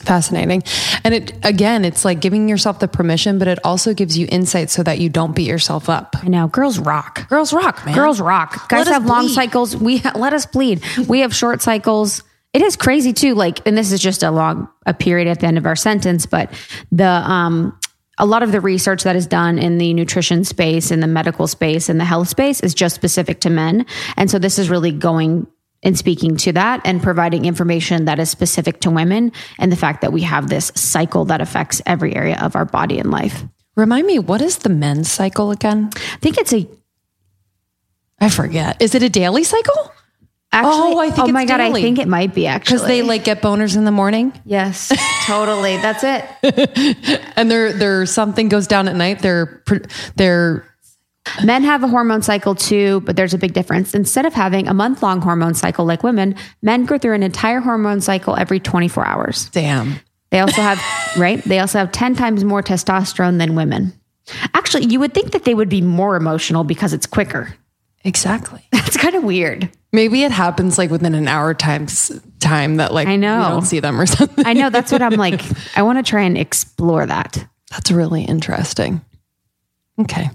Fascinating. 0.00 0.62
And 1.04 1.14
it 1.14 1.32
again, 1.44 1.84
it's 1.84 2.04
like 2.04 2.20
giving 2.20 2.48
yourself 2.48 2.78
the 2.78 2.88
permission, 2.88 3.38
but 3.38 3.48
it 3.48 3.58
also 3.64 3.92
gives 3.92 4.16
you 4.16 4.26
insight 4.30 4.70
so 4.70 4.82
that 4.82 4.98
you 4.98 5.08
don't 5.08 5.34
beat 5.36 5.46
yourself 5.46 5.88
up. 5.88 6.16
I 6.22 6.28
know. 6.28 6.48
Girls 6.48 6.78
rock. 6.78 7.28
Girls 7.28 7.52
rock, 7.52 7.84
man. 7.84 7.94
Girls 7.94 8.20
rock. 8.20 8.68
Guys 8.68 8.88
have 8.88 9.04
long 9.04 9.28
cycles. 9.28 9.76
We 9.76 9.98
ha- 9.98 10.12
let 10.16 10.32
us 10.32 10.46
bleed. 10.46 10.82
We 11.06 11.20
have 11.20 11.34
short 11.34 11.60
cycles. 11.60 12.22
It 12.52 12.62
is 12.62 12.76
crazy 12.76 13.12
too. 13.12 13.34
Like, 13.34 13.66
and 13.66 13.76
this 13.76 13.92
is 13.92 14.00
just 14.00 14.22
a 14.22 14.30
long 14.30 14.68
a 14.86 14.94
period 14.94 15.28
at 15.28 15.40
the 15.40 15.46
end 15.46 15.58
of 15.58 15.66
our 15.66 15.76
sentence, 15.76 16.26
but 16.26 16.52
the 16.90 17.06
um 17.06 17.78
a 18.18 18.26
lot 18.26 18.42
of 18.42 18.52
the 18.52 18.60
research 18.60 19.02
that 19.04 19.16
is 19.16 19.26
done 19.26 19.58
in 19.58 19.78
the 19.78 19.94
nutrition 19.94 20.44
space, 20.44 20.90
in 20.90 21.00
the 21.00 21.06
medical 21.06 21.46
space, 21.46 21.88
in 21.88 21.98
the 21.98 22.04
health 22.04 22.28
space 22.28 22.60
is 22.60 22.74
just 22.74 22.94
specific 22.94 23.40
to 23.40 23.50
men. 23.50 23.86
And 24.16 24.30
so 24.30 24.38
this 24.38 24.58
is 24.58 24.68
really 24.68 24.92
going 24.92 25.46
and 25.82 25.96
speaking 25.96 26.36
to 26.36 26.52
that 26.52 26.80
and 26.84 27.02
providing 27.02 27.44
information 27.46 28.04
that 28.04 28.18
is 28.18 28.30
specific 28.30 28.80
to 28.80 28.90
women 28.90 29.32
and 29.58 29.72
the 29.72 29.76
fact 29.76 30.02
that 30.02 30.12
we 30.12 30.22
have 30.22 30.48
this 30.48 30.70
cycle 30.74 31.24
that 31.26 31.40
affects 31.40 31.80
every 31.86 32.14
area 32.14 32.38
of 32.40 32.54
our 32.56 32.64
body 32.64 32.98
and 32.98 33.10
life. 33.10 33.44
Remind 33.76 34.06
me, 34.06 34.18
what 34.18 34.42
is 34.42 34.58
the 34.58 34.68
men's 34.68 35.10
cycle 35.10 35.50
again? 35.50 35.90
I 35.94 36.16
think 36.16 36.36
it's 36.38 36.52
a 36.52 36.68
I 38.20 38.28
forget. 38.28 38.80
Is 38.82 38.94
it 38.94 39.02
a 39.02 39.08
daily 39.08 39.44
cycle? 39.44 39.92
Actually, 40.52 40.94
Oh, 40.94 40.98
I 40.98 41.10
think 41.10 41.28
oh 41.28 41.32
my 41.32 41.42
it's 41.42 41.50
god, 41.50 41.60
I 41.60 41.72
think 41.72 41.98
it 41.98 42.08
might 42.08 42.34
be 42.34 42.46
actually 42.48 42.74
Because 42.78 42.86
they 42.88 43.02
like 43.02 43.22
get 43.24 43.40
boners 43.40 43.76
in 43.76 43.84
the 43.84 43.92
morning 43.92 44.32
Yes, 44.44 44.92
totally. 45.24 45.76
That's 45.76 46.02
it. 46.04 47.22
and 47.36 47.50
their 47.50 47.72
their 47.72 48.04
something 48.04 48.48
goes 48.48 48.66
down 48.66 48.88
at 48.88 48.96
night. 48.96 49.20
Their 49.20 49.62
pr- 49.64 49.86
their 50.16 50.66
Men 51.44 51.62
have 51.64 51.82
a 51.82 51.88
hormone 51.88 52.22
cycle 52.22 52.54
too, 52.54 53.00
but 53.00 53.16
there's 53.16 53.34
a 53.34 53.38
big 53.38 53.52
difference. 53.52 53.94
Instead 53.94 54.26
of 54.26 54.34
having 54.34 54.68
a 54.68 54.74
month 54.74 55.02
long 55.02 55.20
hormone 55.20 55.54
cycle 55.54 55.84
like 55.84 56.02
women, 56.02 56.34
men 56.62 56.84
go 56.84 56.98
through 56.98 57.14
an 57.14 57.22
entire 57.22 57.60
hormone 57.60 58.00
cycle 58.00 58.36
every 58.36 58.60
24 58.60 59.06
hours. 59.06 59.48
damn. 59.50 60.00
They 60.30 60.38
also 60.38 60.62
have, 60.62 60.80
right? 61.18 61.42
They 61.42 61.58
also 61.58 61.78
have 61.78 61.90
10 61.90 62.14
times 62.14 62.44
more 62.44 62.62
testosterone 62.62 63.38
than 63.38 63.56
women. 63.56 63.92
Actually, 64.54 64.84
you 64.86 65.00
would 65.00 65.12
think 65.12 65.32
that 65.32 65.44
they 65.44 65.54
would 65.54 65.68
be 65.68 65.80
more 65.80 66.14
emotional 66.14 66.62
because 66.62 66.92
it's 66.92 67.06
quicker. 67.06 67.52
Exactly. 68.04 68.64
That's 68.72 68.96
kind 68.96 69.16
of 69.16 69.24
weird. 69.24 69.68
Maybe 69.92 70.22
it 70.22 70.30
happens 70.30 70.78
like 70.78 70.88
within 70.90 71.14
an 71.16 71.26
hour 71.26 71.52
times 71.52 72.12
time 72.38 72.76
that 72.76 72.94
like 72.94 73.08
I 73.08 73.16
know. 73.16 73.42
don't 73.48 73.62
see 73.66 73.80
them 73.80 74.00
or 74.00 74.06
something. 74.06 74.46
I 74.46 74.52
know 74.52 74.70
that's 74.70 74.92
what 74.92 75.02
I'm 75.02 75.14
like. 75.14 75.42
I 75.76 75.82
want 75.82 75.98
to 75.98 76.08
try 76.08 76.22
and 76.22 76.38
explore 76.38 77.04
that. 77.04 77.44
That's 77.72 77.90
really 77.90 78.22
interesting. 78.22 79.00
Okay. 79.98 80.30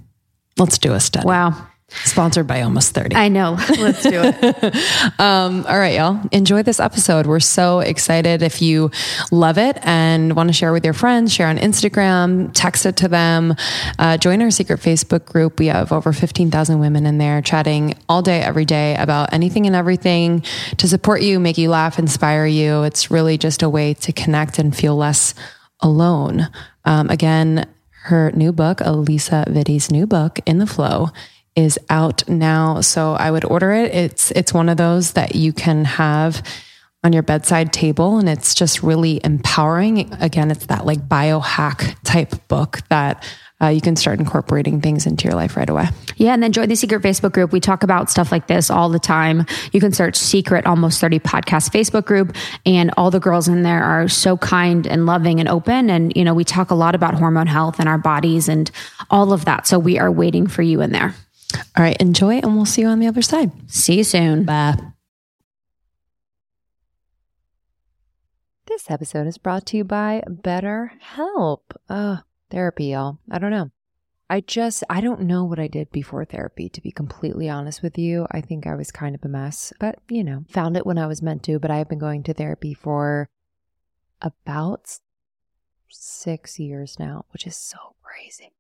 Let's 0.57 0.77
do 0.77 0.93
a 0.93 0.99
study. 0.99 1.27
Wow. 1.27 1.67
Sponsored 1.87 2.47
by 2.47 2.61
Almost 2.61 2.93
30. 2.95 3.15
I 3.15 3.29
know. 3.29 3.57
Let's 3.77 4.03
do 4.03 4.21
it. 4.23 4.75
Um, 5.17 5.65
all 5.67 5.77
right, 5.77 5.95
y'all. 5.95 6.19
Enjoy 6.31 6.61
this 6.61 6.79
episode. 6.79 7.25
We're 7.25 7.39
so 7.39 7.79
excited. 7.79 8.41
If 8.41 8.61
you 8.61 8.91
love 9.31 9.57
it 9.57 9.77
and 9.81 10.35
want 10.35 10.49
to 10.49 10.53
share 10.53 10.73
with 10.73 10.83
your 10.83 10.93
friends, 10.93 11.33
share 11.33 11.47
on 11.47 11.57
Instagram, 11.57 12.51
text 12.53 12.85
it 12.85 12.97
to 12.97 13.07
them, 13.07 13.55
uh, 13.97 14.17
join 14.17 14.41
our 14.41 14.51
secret 14.51 14.81
Facebook 14.81 15.25
group. 15.25 15.59
We 15.59 15.67
have 15.67 15.91
over 15.91 16.11
15,000 16.11 16.79
women 16.79 17.05
in 17.05 17.17
there 17.17 17.41
chatting 17.41 17.95
all 18.09 18.21
day, 18.21 18.41
every 18.41 18.65
day 18.65 18.95
about 18.97 19.31
anything 19.31 19.67
and 19.67 19.75
everything 19.75 20.41
to 20.77 20.87
support 20.87 21.21
you, 21.21 21.39
make 21.39 21.57
you 21.57 21.69
laugh, 21.69 21.97
inspire 21.97 22.45
you. 22.45 22.83
It's 22.83 23.09
really 23.09 23.37
just 23.37 23.63
a 23.63 23.69
way 23.69 23.93
to 23.93 24.11
connect 24.11 24.59
and 24.59 24.75
feel 24.75 24.95
less 24.97 25.33
alone. 25.79 26.49
Um, 26.83 27.09
again, 27.09 27.67
her 28.05 28.31
new 28.35 28.51
book, 28.51 28.79
Alisa 28.79 29.47
Vitti's 29.47 29.89
new 29.89 30.05
book, 30.05 30.39
In 30.45 30.59
the 30.59 30.67
FLO, 30.67 31.09
is 31.55 31.79
out 31.89 32.27
now. 32.29 32.81
So 32.81 33.13
I 33.13 33.31
would 33.31 33.45
order 33.45 33.71
it. 33.71 33.93
It's 33.93 34.31
it's 34.31 34.53
one 34.53 34.69
of 34.69 34.77
those 34.77 35.13
that 35.13 35.35
you 35.35 35.53
can 35.53 35.85
have 35.85 36.43
on 37.03 37.13
your 37.13 37.23
bedside 37.23 37.71
table 37.71 38.17
and 38.17 38.27
it's 38.29 38.53
just 38.53 38.83
really 38.83 39.21
empowering. 39.23 40.11
Again, 40.19 40.51
it's 40.51 40.67
that 40.67 40.85
like 40.85 41.07
biohack 41.07 41.95
type 42.03 42.47
book 42.47 42.81
that 42.89 43.23
uh, 43.61 43.67
you 43.67 43.79
can 43.79 43.95
start 43.95 44.19
incorporating 44.19 44.81
things 44.81 45.05
into 45.05 45.25
your 45.25 45.35
life 45.35 45.55
right 45.55 45.69
away. 45.69 45.87
Yeah, 46.17 46.33
and 46.33 46.43
then 46.43 46.51
join 46.51 46.67
the 46.67 46.75
secret 46.75 47.01
Facebook 47.01 47.31
group. 47.31 47.51
We 47.53 47.59
talk 47.59 47.83
about 47.83 48.09
stuff 48.09 48.31
like 48.31 48.47
this 48.47 48.69
all 48.69 48.89
the 48.89 48.99
time. 48.99 49.45
You 49.71 49.79
can 49.79 49.93
search 49.93 50.15
secret 50.17 50.65
almost 50.65 50.99
30 50.99 51.19
podcast 51.19 51.71
Facebook 51.71 52.05
group 52.05 52.35
and 52.65 52.91
all 52.97 53.11
the 53.11 53.19
girls 53.19 53.47
in 53.47 53.63
there 53.63 53.83
are 53.83 54.09
so 54.09 54.35
kind 54.37 54.85
and 54.85 55.05
loving 55.05 55.39
and 55.39 55.47
open 55.47 55.89
and 55.89 56.15
you 56.15 56.23
know, 56.23 56.33
we 56.33 56.43
talk 56.43 56.69
a 56.69 56.75
lot 56.75 56.95
about 56.95 57.13
hormone 57.13 57.47
health 57.47 57.79
and 57.79 57.87
our 57.87 57.97
bodies 57.97 58.49
and 58.49 58.71
all 59.09 59.31
of 59.31 59.45
that. 59.45 59.67
So 59.67 59.79
we 59.79 59.97
are 59.99 60.11
waiting 60.11 60.47
for 60.47 60.61
you 60.61 60.81
in 60.81 60.91
there. 60.91 61.15
All 61.77 61.83
right, 61.83 61.97
enjoy 61.97 62.39
and 62.39 62.55
we'll 62.55 62.65
see 62.65 62.81
you 62.81 62.87
on 62.87 62.99
the 62.99 63.07
other 63.07 63.21
side. 63.21 63.51
See 63.67 63.97
you 63.97 64.03
soon. 64.03 64.43
Bye. 64.43 64.75
This 68.67 68.89
episode 68.91 69.27
is 69.27 69.37
brought 69.37 69.65
to 69.67 69.77
you 69.77 69.83
by 69.83 70.23
BetterHelp. 70.27 71.59
Uh, 71.87 72.17
therapy, 72.55 72.85
y'all. 72.85 73.19
I 73.29 73.37
don't 73.37 73.51
know. 73.51 73.69
I 74.29 74.39
just, 74.39 74.83
I 74.89 75.01
don't 75.01 75.21
know 75.21 75.43
what 75.43 75.59
I 75.59 75.67
did 75.67 75.91
before 75.91 76.25
therapy, 76.25 76.69
to 76.69 76.81
be 76.81 76.89
completely 76.89 77.49
honest 77.49 77.83
with 77.83 77.97
you. 77.97 78.25
I 78.31 78.41
think 78.41 78.65
I 78.65 78.75
was 78.75 78.91
kind 78.91 79.13
of 79.13 79.23
a 79.23 79.27
mess, 79.27 79.73
but 79.79 79.99
you 80.09 80.23
know, 80.23 80.45
found 80.49 80.77
it 80.77 80.85
when 80.85 80.97
I 80.97 81.05
was 81.05 81.21
meant 81.21 81.43
to. 81.43 81.59
But 81.59 81.69
I 81.69 81.77
have 81.77 81.89
been 81.89 81.99
going 81.99 82.23
to 82.23 82.33
therapy 82.33 82.73
for 82.73 83.29
about 84.21 84.99
six 85.89 86.57
years 86.57 86.97
now, 86.97 87.25
which 87.31 87.45
is 87.45 87.57
so 87.57 87.77
crazy. 88.01 88.53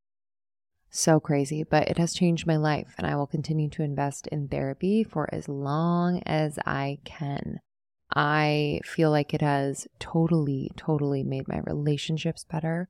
So 0.89 1.19
crazy, 1.19 1.63
but 1.63 1.87
it 1.87 1.97
has 1.97 2.13
changed 2.13 2.45
my 2.45 2.57
life, 2.57 2.93
and 2.97 3.07
I 3.07 3.15
will 3.15 3.27
continue 3.27 3.69
to 3.71 3.83
invest 3.83 4.27
in 4.27 4.49
therapy 4.49 5.03
for 5.03 5.27
as 5.33 5.49
long 5.49 6.21
as 6.25 6.59
I 6.65 6.99
can. 7.05 7.59
I 8.13 8.81
feel 8.83 9.09
like 9.09 9.33
it 9.33 9.41
has 9.41 9.87
totally, 9.99 10.71
totally 10.77 11.23
made 11.23 11.47
my 11.47 11.59
relationships 11.59 12.45
better, 12.49 12.89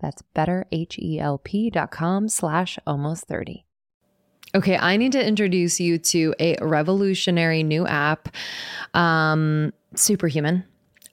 That's 0.00 0.22
betterhelp.com 0.34 2.28
slash 2.28 2.78
almost 2.86 3.24
30. 3.24 3.64
Okay, 4.54 4.78
I 4.78 4.96
need 4.96 5.12
to 5.12 5.24
introduce 5.24 5.78
you 5.78 5.98
to 5.98 6.34
a 6.40 6.56
revolutionary 6.62 7.62
new 7.62 7.86
app, 7.86 8.34
um, 8.94 9.74
Superhuman. 9.94 10.64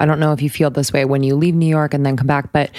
I 0.00 0.06
don't 0.06 0.20
know 0.20 0.32
if 0.32 0.42
you 0.42 0.50
feel 0.50 0.70
this 0.70 0.92
way 0.92 1.04
when 1.04 1.22
you 1.22 1.36
leave 1.36 1.54
New 1.54 1.66
York 1.66 1.94
and 1.94 2.04
then 2.04 2.16
come 2.16 2.26
back, 2.26 2.52
but 2.52 2.70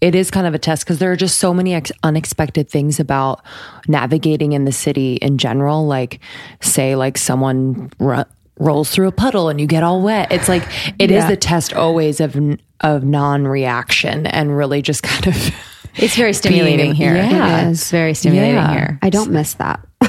it 0.00 0.14
is 0.14 0.30
kind 0.30 0.46
of 0.46 0.54
a 0.54 0.58
test 0.58 0.84
because 0.84 0.98
there 0.98 1.12
are 1.12 1.16
just 1.16 1.38
so 1.38 1.52
many 1.52 1.74
ex- 1.74 1.92
unexpected 2.02 2.68
things 2.68 3.00
about 3.00 3.42
navigating 3.88 4.52
in 4.52 4.64
the 4.64 4.72
city 4.72 5.16
in 5.16 5.38
general. 5.38 5.86
Like, 5.86 6.20
say, 6.60 6.96
like 6.96 7.18
someone 7.18 7.90
ru- 7.98 8.24
rolls 8.58 8.90
through 8.90 9.08
a 9.08 9.12
puddle 9.12 9.48
and 9.48 9.60
you 9.60 9.66
get 9.66 9.82
all 9.82 10.00
wet. 10.00 10.32
It's 10.32 10.48
like 10.48 10.62
it 10.98 11.10
yeah. 11.10 11.18
is 11.18 11.28
the 11.28 11.36
test 11.36 11.74
always 11.74 12.20
of 12.20 12.36
of 12.80 13.04
non 13.04 13.46
reaction 13.46 14.26
and 14.26 14.56
really 14.56 14.82
just 14.82 15.02
kind 15.02 15.28
of. 15.28 15.36
It's 15.96 16.16
very 16.16 16.32
stimulating 16.32 16.78
being, 16.78 16.94
here. 16.94 17.14
Yeah, 17.14 17.66
it 17.66 17.72
is 17.72 17.90
very 17.90 18.14
stimulating 18.14 18.54
yeah. 18.54 18.72
here. 18.72 18.98
I 19.02 19.10
don't 19.10 19.30
miss 19.30 19.52
that. 19.54 19.86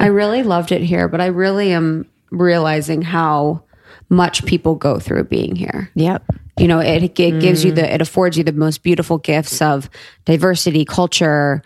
I 0.00 0.06
really 0.06 0.42
loved 0.42 0.72
it 0.72 0.80
here, 0.80 1.06
but 1.06 1.20
I 1.20 1.26
really 1.26 1.72
am 1.74 2.08
realizing 2.30 3.02
how 3.02 3.62
much 4.10 4.44
people 4.44 4.74
go 4.74 4.98
through 4.98 5.24
being 5.24 5.56
here. 5.56 5.90
Yep. 5.94 6.24
You 6.58 6.68
know, 6.68 6.80
it, 6.80 7.02
it 7.18 7.40
gives 7.40 7.64
you 7.64 7.72
the, 7.72 7.94
it 7.94 8.02
affords 8.02 8.36
you 8.36 8.44
the 8.44 8.52
most 8.52 8.82
beautiful 8.82 9.16
gifts 9.16 9.62
of 9.62 9.88
diversity, 10.26 10.84
culture, 10.84 11.62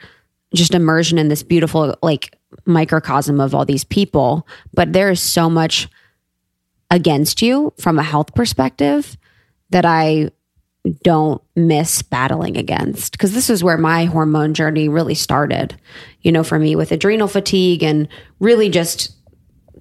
just 0.54 0.74
immersion 0.74 1.18
in 1.18 1.28
this 1.28 1.42
beautiful, 1.42 1.96
like, 2.02 2.38
microcosm 2.66 3.40
of 3.40 3.54
all 3.54 3.64
these 3.64 3.82
people. 3.82 4.46
But 4.72 4.92
there 4.92 5.10
is 5.10 5.20
so 5.20 5.50
much 5.50 5.88
against 6.90 7.42
you 7.42 7.72
from 7.78 7.98
a 7.98 8.02
health 8.02 8.34
perspective 8.34 9.16
that 9.70 9.84
I 9.84 10.30
don't 11.02 11.42
miss 11.56 12.02
battling 12.02 12.56
against 12.56 13.12
because 13.12 13.32
this 13.32 13.48
is 13.48 13.64
where 13.64 13.78
my 13.78 14.04
hormone 14.04 14.52
journey 14.52 14.86
really 14.86 15.14
started 15.14 15.74
you 16.20 16.30
know 16.30 16.44
for 16.44 16.58
me 16.58 16.76
with 16.76 16.92
adrenal 16.92 17.26
fatigue 17.26 17.82
and 17.82 18.06
really 18.38 18.68
just 18.68 19.16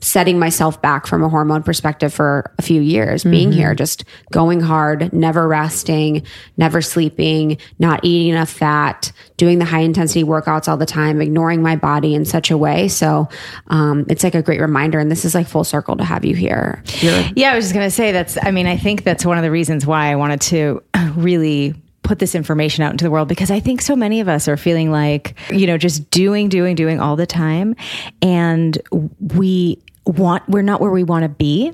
setting 0.03 0.37
myself 0.37 0.81
back 0.81 1.07
from 1.07 1.23
a 1.23 1.29
hormone 1.29 1.63
perspective 1.63 2.13
for 2.13 2.53
a 2.59 2.61
few 2.61 2.81
years, 2.81 3.21
mm-hmm. 3.21 3.31
being 3.31 3.51
here, 3.53 3.73
just 3.73 4.03
going 4.31 4.59
hard, 4.59 5.13
never 5.13 5.47
resting, 5.47 6.23
never 6.57 6.81
sleeping, 6.81 7.57
not 7.79 8.03
eating 8.03 8.33
enough 8.33 8.49
fat, 8.49 9.13
doing 9.37 9.59
the 9.59 9.65
high 9.65 9.79
intensity 9.79 10.23
workouts 10.23 10.67
all 10.67 10.75
the 10.75 10.85
time, 10.85 11.21
ignoring 11.21 11.61
my 11.61 11.77
body 11.77 12.13
in 12.13 12.25
such 12.25 12.51
a 12.51 12.57
way. 12.57 12.89
So 12.89 13.29
um, 13.67 14.05
it's 14.09 14.25
like 14.25 14.35
a 14.35 14.41
great 14.41 14.59
reminder. 14.59 14.99
And 14.99 15.09
this 15.09 15.23
is 15.23 15.33
like 15.33 15.47
full 15.47 15.63
circle 15.63 15.95
to 15.95 16.03
have 16.03 16.25
you 16.25 16.35
here. 16.35 16.83
You're- 16.99 17.31
yeah, 17.37 17.53
I 17.53 17.55
was 17.55 17.65
just 17.65 17.73
going 17.73 17.87
to 17.87 17.91
say 17.91 18.11
that's, 18.11 18.37
I 18.41 18.51
mean, 18.51 18.67
I 18.67 18.75
think 18.75 19.05
that's 19.05 19.25
one 19.25 19.37
of 19.37 19.43
the 19.43 19.51
reasons 19.51 19.85
why 19.85 20.11
I 20.11 20.17
wanted 20.17 20.41
to 20.41 20.83
really 21.15 21.75
put 22.03 22.19
this 22.19 22.35
information 22.35 22.83
out 22.83 22.91
into 22.91 23.05
the 23.05 23.11
world 23.11 23.29
because 23.29 23.49
I 23.49 23.61
think 23.61 23.81
so 23.81 23.95
many 23.95 24.19
of 24.19 24.27
us 24.27 24.49
are 24.49 24.57
feeling 24.57 24.91
like, 24.91 25.35
you 25.49 25.65
know, 25.65 25.77
just 25.77 26.11
doing, 26.11 26.49
doing, 26.49 26.75
doing 26.75 26.99
all 26.99 27.15
the 27.15 27.25
time. 27.25 27.77
And 28.21 28.77
we 29.21 29.81
want, 30.05 30.47
we're 30.47 30.61
not 30.61 30.81
where 30.81 30.91
we 30.91 31.03
want 31.03 31.23
to 31.23 31.29
be, 31.29 31.73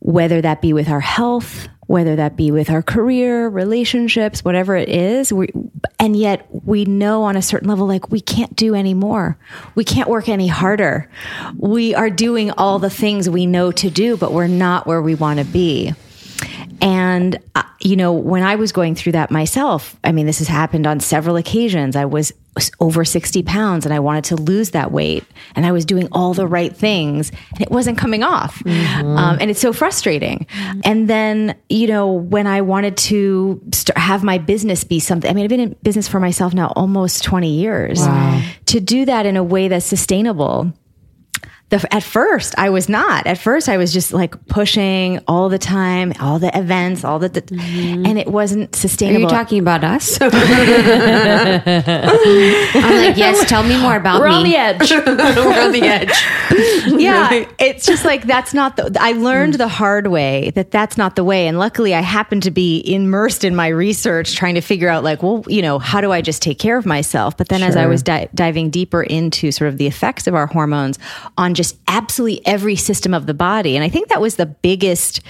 whether 0.00 0.40
that 0.40 0.60
be 0.60 0.72
with 0.72 0.88
our 0.88 1.00
health, 1.00 1.68
whether 1.86 2.16
that 2.16 2.36
be 2.36 2.50
with 2.50 2.70
our 2.70 2.82
career, 2.82 3.48
relationships, 3.48 4.44
whatever 4.44 4.76
it 4.76 4.88
is. 4.88 5.32
We, 5.32 5.48
and 5.98 6.16
yet 6.16 6.46
we 6.64 6.84
know 6.84 7.24
on 7.24 7.36
a 7.36 7.42
certain 7.42 7.68
level, 7.68 7.86
like 7.86 8.10
we 8.10 8.20
can't 8.20 8.54
do 8.56 8.74
any 8.74 8.94
more. 8.94 9.36
We 9.74 9.84
can't 9.84 10.08
work 10.08 10.28
any 10.28 10.48
harder. 10.48 11.10
We 11.56 11.94
are 11.94 12.10
doing 12.10 12.50
all 12.52 12.78
the 12.78 12.90
things 12.90 13.28
we 13.28 13.46
know 13.46 13.72
to 13.72 13.90
do, 13.90 14.16
but 14.16 14.32
we're 14.32 14.46
not 14.46 14.86
where 14.86 15.02
we 15.02 15.14
want 15.14 15.38
to 15.38 15.44
be. 15.44 15.92
And, 16.80 17.38
uh, 17.54 17.62
you 17.80 17.94
know, 17.94 18.12
when 18.12 18.42
I 18.42 18.56
was 18.56 18.72
going 18.72 18.94
through 18.94 19.12
that 19.12 19.30
myself, 19.30 19.96
I 20.02 20.10
mean, 20.12 20.26
this 20.26 20.38
has 20.38 20.48
happened 20.48 20.86
on 20.86 20.98
several 20.98 21.36
occasions. 21.36 21.94
I 21.94 22.06
was 22.06 22.22
was 22.22 22.32
over 22.80 23.04
60 23.04 23.42
pounds 23.44 23.86
and 23.86 23.94
I 23.94 23.98
wanted 23.98 24.24
to 24.24 24.36
lose 24.36 24.70
that 24.70 24.92
weight 24.92 25.24
and 25.56 25.64
I 25.64 25.72
was 25.72 25.86
doing 25.86 26.08
all 26.12 26.34
the 26.34 26.46
right 26.46 26.74
things 26.76 27.32
and 27.52 27.62
it 27.62 27.70
wasn't 27.70 27.96
coming 27.96 28.22
off. 28.22 28.62
Um, 28.66 29.38
and 29.40 29.50
it's 29.50 29.60
so 29.60 29.72
frustrating. 29.72 30.46
And 30.84 31.08
then, 31.08 31.56
you 31.70 31.86
know, 31.86 32.12
when 32.12 32.46
I 32.46 32.60
wanted 32.60 32.96
to 32.98 33.60
start, 33.72 33.96
have 33.96 34.22
my 34.22 34.36
business 34.38 34.84
be 34.84 35.00
something, 35.00 35.30
I 35.30 35.34
mean, 35.34 35.44
I've 35.44 35.50
been 35.50 35.60
in 35.60 35.76
business 35.82 36.08
for 36.08 36.20
myself 36.20 36.52
now 36.52 36.72
almost 36.76 37.24
20 37.24 37.48
years. 37.50 38.00
To 38.66 38.80
do 38.80 39.04
that 39.06 39.24
in 39.26 39.36
a 39.36 39.44
way 39.44 39.68
that's 39.68 39.86
sustainable 39.86 40.72
the, 41.72 41.94
at 41.94 42.02
first 42.02 42.54
I 42.58 42.68
was 42.68 42.90
not. 42.90 43.26
At 43.26 43.38
first 43.38 43.70
I 43.70 43.78
was 43.78 43.94
just 43.94 44.12
like 44.12 44.46
pushing 44.46 45.20
all 45.26 45.48
the 45.48 45.58
time, 45.58 46.12
all 46.20 46.38
the 46.38 46.56
events, 46.56 47.02
all 47.02 47.18
the, 47.18 47.30
the 47.30 47.40
mm-hmm. 47.40 48.04
and 48.04 48.18
it 48.18 48.28
wasn't 48.28 48.74
Are 48.74 48.78
sustainable. 48.78 49.22
you 49.22 49.28
talking 49.28 49.58
about 49.58 49.82
us? 49.82 50.16
I'm 50.20 50.30
like, 50.30 50.42
yes. 53.16 53.48
Tell 53.48 53.62
me 53.62 53.80
more 53.80 53.96
about 53.96 54.20
We're 54.20 54.28
on 54.28 54.44
the 54.44 54.54
edge. 54.54 54.90
We're 55.06 55.62
on 55.62 55.72
the 55.72 55.82
edge. 55.82 56.12
yeah, 57.00 57.46
it's 57.58 57.86
just 57.86 58.04
like 58.04 58.26
that's 58.26 58.52
not 58.52 58.76
the. 58.76 58.94
I 59.00 59.12
learned 59.12 59.54
the 59.54 59.68
hard 59.68 60.08
way 60.08 60.50
that 60.50 60.70
that's 60.70 60.98
not 60.98 61.16
the 61.16 61.24
way, 61.24 61.46
and 61.46 61.58
luckily 61.58 61.94
I 61.94 62.00
happened 62.00 62.42
to 62.42 62.50
be 62.50 62.82
immersed 62.84 63.44
in 63.44 63.56
my 63.56 63.68
research, 63.68 64.34
trying 64.34 64.56
to 64.56 64.60
figure 64.60 64.90
out 64.90 65.04
like, 65.04 65.22
well, 65.22 65.42
you 65.48 65.62
know, 65.62 65.78
how 65.78 66.02
do 66.02 66.12
I 66.12 66.20
just 66.20 66.42
take 66.42 66.58
care 66.58 66.76
of 66.76 66.84
myself? 66.84 67.34
But 67.36 67.48
then 67.48 67.62
as 67.62 67.76
I 67.76 67.86
was 67.86 68.02
di- 68.02 68.28
diving 68.34 68.68
deeper 68.68 69.02
into 69.02 69.52
sort 69.52 69.68
of 69.68 69.78
the 69.78 69.86
effects 69.86 70.26
of 70.26 70.34
our 70.34 70.46
hormones 70.46 70.98
on 71.38 71.54
just 71.62 71.78
absolutely 71.86 72.44
every 72.44 72.74
system 72.74 73.14
of 73.14 73.26
the 73.26 73.34
body, 73.34 73.76
and 73.76 73.84
I 73.84 73.88
think 73.88 74.08
that 74.08 74.20
was 74.20 74.34
the 74.34 74.46
biggest 74.46 75.20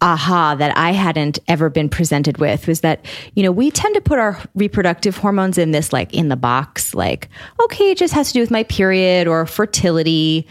aha 0.00 0.54
that 0.54 0.76
I 0.76 0.92
hadn't 0.92 1.38
ever 1.48 1.68
been 1.68 1.90
presented 1.90 2.38
with 2.38 2.66
was 2.66 2.80
that 2.80 3.04
you 3.34 3.42
know 3.42 3.52
we 3.52 3.70
tend 3.70 3.94
to 3.94 4.00
put 4.00 4.18
our 4.18 4.40
reproductive 4.54 5.18
hormones 5.18 5.58
in 5.58 5.72
this 5.72 5.92
like 5.92 6.14
in 6.14 6.28
the 6.30 6.36
box, 6.36 6.94
like 6.94 7.28
okay, 7.60 7.90
it 7.90 7.98
just 7.98 8.14
has 8.14 8.28
to 8.28 8.32
do 8.32 8.40
with 8.40 8.50
my 8.50 8.62
period 8.64 9.28
or 9.28 9.44
fertility 9.44 10.46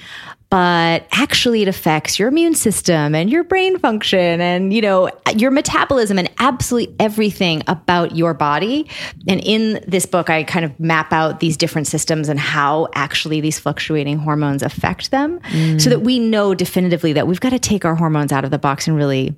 but 0.49 1.07
actually 1.11 1.61
it 1.61 1.67
affects 1.67 2.19
your 2.19 2.27
immune 2.27 2.55
system 2.55 3.15
and 3.15 3.29
your 3.29 3.43
brain 3.43 3.77
function 3.79 4.41
and 4.41 4.73
you 4.73 4.81
know 4.81 5.09
your 5.35 5.51
metabolism 5.51 6.17
and 6.19 6.29
absolutely 6.39 6.95
everything 6.99 7.61
about 7.67 8.15
your 8.15 8.33
body. 8.33 8.89
And 9.27 9.41
in 9.41 9.83
this 9.87 10.05
book 10.05 10.29
i 10.29 10.43
kind 10.43 10.65
of 10.65 10.79
map 10.79 11.11
out 11.11 11.39
these 11.39 11.57
different 11.57 11.87
systems 11.87 12.29
and 12.29 12.39
how 12.39 12.87
actually 12.93 13.41
these 13.41 13.59
fluctuating 13.59 14.17
hormones 14.17 14.61
affect 14.63 15.11
them 15.11 15.39
so 15.43 15.49
mm. 15.49 15.89
that 15.89 16.01
we 16.01 16.19
know 16.19 16.53
definitively 16.53 17.13
that 17.13 17.27
we've 17.27 17.39
got 17.39 17.49
to 17.49 17.59
take 17.59 17.85
our 17.85 17.95
hormones 17.95 18.31
out 18.31 18.45
of 18.45 18.51
the 18.51 18.59
box 18.59 18.87
and 18.87 18.95
really 18.95 19.35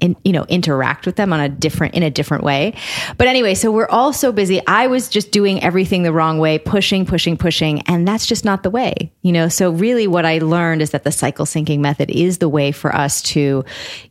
in, 0.00 0.16
you 0.24 0.32
know 0.32 0.44
interact 0.44 1.06
with 1.06 1.16
them 1.16 1.32
on 1.32 1.40
a 1.40 1.48
different 1.48 1.94
in 1.94 2.02
a 2.02 2.10
different 2.10 2.44
way. 2.44 2.74
But 3.16 3.26
anyway 3.28 3.54
so 3.54 3.70
we're 3.70 3.88
all 3.88 4.12
so 4.12 4.32
busy. 4.32 4.60
I 4.66 4.86
was 4.86 5.08
just 5.08 5.30
doing 5.30 5.62
everything 5.62 6.02
the 6.02 6.12
wrong 6.12 6.38
way 6.38 6.58
pushing 6.58 7.06
pushing 7.06 7.36
pushing 7.36 7.82
and 7.82 8.06
that's 8.06 8.26
just 8.26 8.44
not 8.44 8.62
the 8.62 8.70
way 8.70 9.12
you 9.28 9.32
know? 9.32 9.48
So 9.48 9.70
really 9.70 10.06
what 10.06 10.24
i 10.24 10.38
learned 10.38 10.80
is 10.80 10.90
that 10.90 11.04
the 11.04 11.12
cycle 11.12 11.44
syncing 11.44 11.80
method 11.80 12.10
is 12.10 12.38
the 12.38 12.48
way 12.48 12.72
for 12.72 12.94
us 12.94 13.22
to 13.22 13.64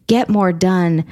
get 0.06 0.30
more 0.30 0.54
done 0.54 1.06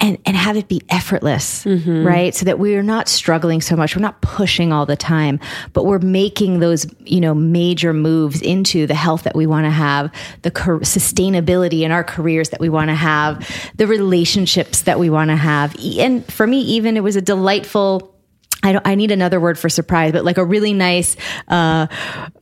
and, 0.00 0.16
and 0.24 0.36
have 0.36 0.56
it 0.56 0.68
be 0.68 0.80
effortless, 0.88 1.64
mm-hmm. 1.64 2.06
right? 2.06 2.34
So 2.34 2.44
that 2.44 2.58
we're 2.58 2.84
not 2.84 3.08
struggling 3.08 3.60
so 3.60 3.74
much. 3.74 3.96
We're 3.96 4.02
not 4.02 4.20
pushing 4.22 4.72
all 4.72 4.86
the 4.86 4.96
time, 4.96 5.40
but 5.72 5.86
we're 5.86 5.98
making 5.98 6.60
those, 6.60 6.86
you 7.04 7.20
know, 7.20 7.34
major 7.34 7.92
moves 7.92 8.40
into 8.40 8.86
the 8.86 8.94
health 8.94 9.24
that 9.24 9.34
we 9.34 9.46
want 9.46 9.66
to 9.66 9.70
have, 9.70 10.12
the 10.42 10.52
sustainability 10.52 11.80
in 11.80 11.90
our 11.90 12.04
careers 12.04 12.50
that 12.50 12.60
we 12.60 12.68
want 12.68 12.90
to 12.90 12.94
have, 12.94 13.72
the 13.76 13.86
relationships 13.86 14.82
that 14.82 15.00
we 15.00 15.10
want 15.10 15.30
to 15.30 15.36
have. 15.36 15.74
And 15.98 16.24
for 16.32 16.46
me, 16.46 16.60
even 16.60 16.96
it 16.96 17.02
was 17.02 17.16
a 17.16 17.22
delightful 17.22 18.14
I 18.68 18.72
don't, 18.72 18.86
I 18.86 18.94
need 18.96 19.10
another 19.10 19.40
word 19.40 19.58
for 19.58 19.70
surprise, 19.70 20.12
but 20.12 20.26
like 20.26 20.36
a 20.36 20.44
really 20.44 20.74
nice, 20.74 21.16
uh, 21.48 21.86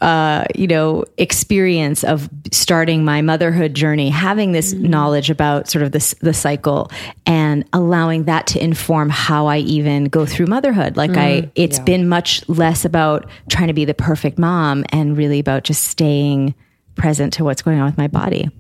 uh, 0.01 0.45
you 0.57 0.67
know, 0.67 1.05
experience 1.19 2.03
of 2.03 2.29
starting 2.51 3.05
my 3.05 3.23
motherhood 3.23 3.75
journey, 3.75 4.11
having 4.11 4.51
this 4.51 4.73
knowledge 4.73 5.31
about 5.31 5.69
sort 5.69 5.85
of 5.85 5.93
this, 5.93 6.15
the 6.21 6.35
cycle 6.35 6.91
and 7.27 7.65
allowing 7.73 8.25
that 8.25 8.49
to 8.49 8.63
inform 8.63 9.09
how 9.09 9.47
I 9.47 9.59
even 9.59 10.07
go 10.07 10.27
through 10.27 10.47
motherhood. 10.47 10.97
Like 10.97 11.17
I, 11.17 11.51
it's 11.55 11.79
been 11.79 12.09
much 12.09 12.47
less 12.49 12.85
about 12.85 13.31
trying 13.49 13.69
to 13.69 13.75
be 13.75 13.85
the 13.85 13.95
perfect 13.95 14.37
mom 14.37 14.85
and 14.89 15.17
really 15.17 15.39
about 15.39 15.63
just 15.63 15.85
staying 15.85 16.57
present 16.97 17.33
to 17.35 17.45
what's 17.45 17.63
going 17.63 17.79
on 17.79 17.87
with 17.87 17.99
my 17.99 18.09
body. 18.09 18.51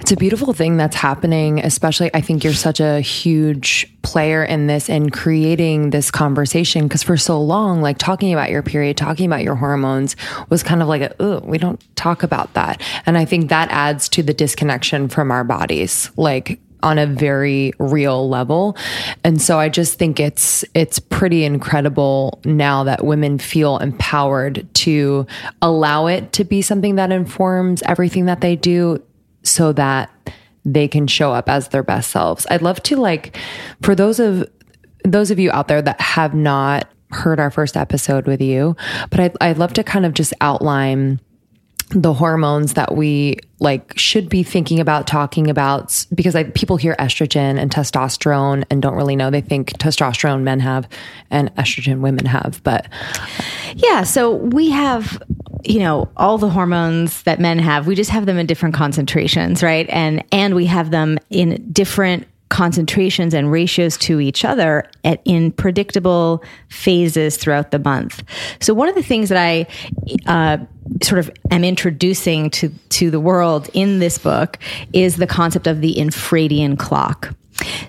It's 0.00 0.12
a 0.12 0.16
beautiful 0.16 0.52
thing 0.52 0.76
that's 0.76 0.96
happening, 0.96 1.60
especially 1.60 2.10
I 2.12 2.20
think 2.20 2.44
you're 2.44 2.52
such 2.52 2.80
a 2.80 3.00
huge 3.00 3.90
player 4.02 4.44
in 4.44 4.66
this 4.66 4.90
and 4.90 5.12
creating 5.12 5.90
this 5.90 6.10
conversation 6.10 6.86
because 6.86 7.02
for 7.02 7.16
so 7.16 7.40
long, 7.40 7.80
like 7.80 7.98
talking 7.98 8.32
about 8.32 8.50
your 8.50 8.62
period, 8.62 8.96
talking 8.96 9.26
about 9.26 9.42
your 9.42 9.54
hormones 9.54 10.16
was 10.48 10.62
kind 10.62 10.82
of 10.82 10.88
like, 10.88 11.12
oh, 11.20 11.40
we 11.40 11.58
don't 11.58 11.82
talk 11.96 12.22
about 12.22 12.52
that. 12.54 12.82
And 13.06 13.16
I 13.16 13.24
think 13.24 13.48
that 13.48 13.70
adds 13.70 14.08
to 14.10 14.22
the 14.22 14.34
disconnection 14.34 15.08
from 15.08 15.30
our 15.30 15.44
bodies. 15.44 16.10
Like, 16.16 16.60
on 16.82 16.98
a 16.98 17.06
very 17.06 17.72
real 17.78 18.28
level. 18.28 18.76
And 19.24 19.40
so 19.40 19.58
I 19.58 19.68
just 19.68 19.98
think 19.98 20.20
it's 20.20 20.64
it's 20.74 20.98
pretty 20.98 21.44
incredible 21.44 22.40
now 22.44 22.84
that 22.84 23.04
women 23.04 23.38
feel 23.38 23.78
empowered 23.78 24.66
to 24.74 25.26
allow 25.62 26.06
it 26.06 26.32
to 26.34 26.44
be 26.44 26.62
something 26.62 26.96
that 26.96 27.12
informs 27.12 27.82
everything 27.82 28.26
that 28.26 28.40
they 28.40 28.56
do 28.56 29.02
so 29.42 29.72
that 29.72 30.10
they 30.64 30.88
can 30.88 31.06
show 31.06 31.32
up 31.32 31.48
as 31.48 31.68
their 31.68 31.82
best 31.82 32.10
selves. 32.10 32.46
I'd 32.50 32.62
love 32.62 32.82
to 32.84 32.96
like 32.96 33.36
for 33.82 33.94
those 33.94 34.20
of 34.20 34.48
those 35.04 35.30
of 35.30 35.38
you 35.38 35.50
out 35.52 35.68
there 35.68 35.82
that 35.82 36.00
have 36.00 36.34
not 36.34 36.88
heard 37.10 37.40
our 37.40 37.50
first 37.50 37.76
episode 37.76 38.26
with 38.26 38.40
you, 38.40 38.76
but 39.10 39.20
I'd, 39.20 39.36
I'd 39.40 39.58
love 39.58 39.72
to 39.74 39.84
kind 39.84 40.04
of 40.04 40.12
just 40.12 40.34
outline 40.40 41.20
the 41.90 42.12
hormones 42.12 42.74
that 42.74 42.94
we 42.94 43.38
like 43.60 43.98
should 43.98 44.28
be 44.28 44.42
thinking 44.42 44.78
about 44.78 45.06
talking 45.06 45.48
about 45.48 46.04
because 46.14 46.36
I, 46.36 46.44
people 46.44 46.76
hear 46.76 46.94
estrogen 46.96 47.58
and 47.58 47.70
testosterone 47.70 48.64
and 48.70 48.82
don't 48.82 48.94
really 48.94 49.16
know 49.16 49.30
they 49.30 49.40
think 49.40 49.72
testosterone 49.78 50.42
men 50.42 50.60
have 50.60 50.86
and 51.30 51.54
estrogen 51.56 52.00
women 52.00 52.26
have 52.26 52.60
but 52.62 52.86
Yeah, 53.74 54.02
so 54.02 54.34
we 54.34 54.70
have 54.70 55.22
you 55.64 55.78
know 55.80 56.08
all 56.16 56.38
the 56.38 56.48
hormones 56.48 57.22
that 57.22 57.40
men 57.40 57.58
have. 57.58 57.86
We 57.86 57.94
just 57.94 58.10
have 58.10 58.26
them 58.26 58.38
in 58.38 58.46
different 58.46 58.74
concentrations, 58.74 59.62
right? 59.62 59.88
And 59.90 60.24
and 60.32 60.54
we 60.54 60.66
have 60.66 60.90
them 60.90 61.18
in 61.30 61.70
different 61.72 62.26
concentrations 62.58 63.34
and 63.34 63.52
ratios 63.52 63.96
to 63.96 64.18
each 64.18 64.44
other 64.44 64.84
at 65.04 65.22
in 65.24 65.52
predictable 65.52 66.42
phases 66.70 67.36
throughout 67.36 67.70
the 67.70 67.78
month. 67.78 68.24
So 68.60 68.74
one 68.74 68.88
of 68.88 68.96
the 68.96 69.02
things 69.02 69.28
that 69.28 69.38
I 69.38 69.68
uh, 70.26 70.58
sort 71.00 71.20
of 71.20 71.30
am 71.52 71.62
introducing 71.62 72.50
to 72.50 72.68
to 72.88 73.12
the 73.12 73.20
world 73.20 73.70
in 73.74 74.00
this 74.00 74.18
book 74.18 74.58
is 74.92 75.18
the 75.18 75.26
concept 75.26 75.68
of 75.68 75.80
the 75.80 75.94
infradian 75.94 76.76
clock. 76.76 77.32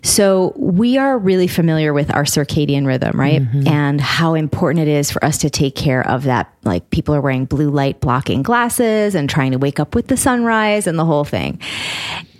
So 0.02 0.54
we 0.56 0.98
are 0.98 1.18
really 1.18 1.48
familiar 1.48 1.94
with 1.94 2.14
our 2.14 2.24
circadian 2.24 2.86
rhythm, 2.86 3.20
right? 3.20 3.42
Mm-hmm. 3.42 3.68
And 3.68 4.02
how 4.02 4.34
important 4.34 4.88
it 4.88 4.92
is 4.92 5.12
for 5.12 5.24
us 5.24 5.38
to 5.40 5.50
take 5.50 5.76
care 5.76 6.06
of 6.08 6.24
that. 6.24 6.54
Like 6.64 6.90
people 6.90 7.16
are 7.16 7.22
wearing 7.22 7.46
blue 7.46 7.70
light 7.70 8.00
blocking 8.00 8.42
glasses 8.42 9.16
and 9.16 9.30
trying 9.30 9.52
to 9.52 9.58
wake 9.58 9.80
up 9.80 9.96
with 9.96 10.08
the 10.08 10.18
sunrise 10.18 10.88
and 10.88 10.98
the 10.98 11.06
whole 11.06 11.26
thing. 11.26 11.60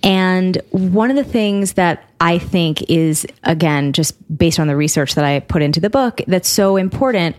And 0.02 0.58
one 0.72 1.10
of 1.10 1.18
the 1.18 1.24
things 1.24 1.74
that 1.74 2.10
I 2.22 2.38
think 2.38 2.90
is, 2.90 3.28
again, 3.44 3.94
just 3.94 4.16
based 4.36 4.60
on 4.60 4.68
the 4.68 4.76
research 4.76 5.16
that 5.16 5.26
I 5.26 5.40
put 5.42 5.62
into 5.62 5.80
the 5.80 5.90
book, 5.90 6.22
that's 6.28 6.48
so 6.48 6.78
important 6.78 7.36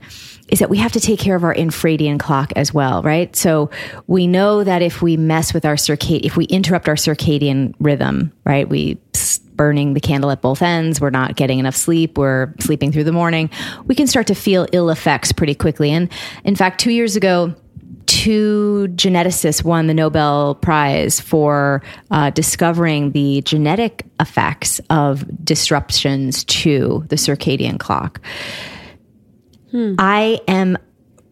is 0.48 0.58
that 0.58 0.68
we 0.68 0.78
have 0.78 0.92
to 0.92 1.00
take 1.00 1.18
care 1.18 1.36
of 1.36 1.44
our 1.44 1.54
infradian 1.54 2.18
clock 2.18 2.52
as 2.56 2.74
well, 2.74 3.02
right? 3.02 3.34
So 3.36 3.70
we 4.08 4.26
know 4.26 4.64
that 4.64 4.82
if 4.82 5.00
we 5.00 5.16
mess 5.16 5.54
with 5.54 5.64
our 5.64 5.76
circadian, 5.76 6.24
if 6.24 6.36
we 6.36 6.44
interrupt 6.46 6.88
our 6.88 6.96
circadian 6.96 7.74
rhythm, 7.78 8.32
right, 8.44 8.68
we 8.68 8.98
burning 9.60 9.92
the 9.92 10.00
candle 10.00 10.30
at 10.30 10.40
both 10.40 10.62
ends, 10.62 11.02
we're 11.02 11.10
not 11.10 11.36
getting 11.36 11.58
enough 11.58 11.76
sleep, 11.76 12.16
we're 12.16 12.54
sleeping 12.60 12.90
through 12.90 13.04
the 13.04 13.12
morning, 13.12 13.50
we 13.84 13.94
can 13.94 14.06
start 14.06 14.26
to 14.26 14.34
feel 14.34 14.66
ill 14.72 14.88
effects 14.88 15.32
pretty 15.32 15.54
quickly. 15.54 15.90
And 15.90 16.10
in 16.44 16.56
fact, 16.56 16.80
two 16.80 16.90
years 16.90 17.14
ago, 17.14 17.54
two 18.06 18.88
geneticists 18.92 19.62
won 19.62 19.86
the 19.86 19.92
Nobel 19.92 20.54
Prize 20.54 21.20
for 21.20 21.82
uh, 22.10 22.30
discovering 22.30 23.12
the 23.12 23.42
genetic 23.42 24.06
effects 24.18 24.80
of 24.88 25.26
disruptions 25.44 26.42
to 26.44 27.04
the 27.08 27.16
circadian 27.16 27.78
clock. 27.78 28.18
I 29.98 30.40
am 30.48 30.78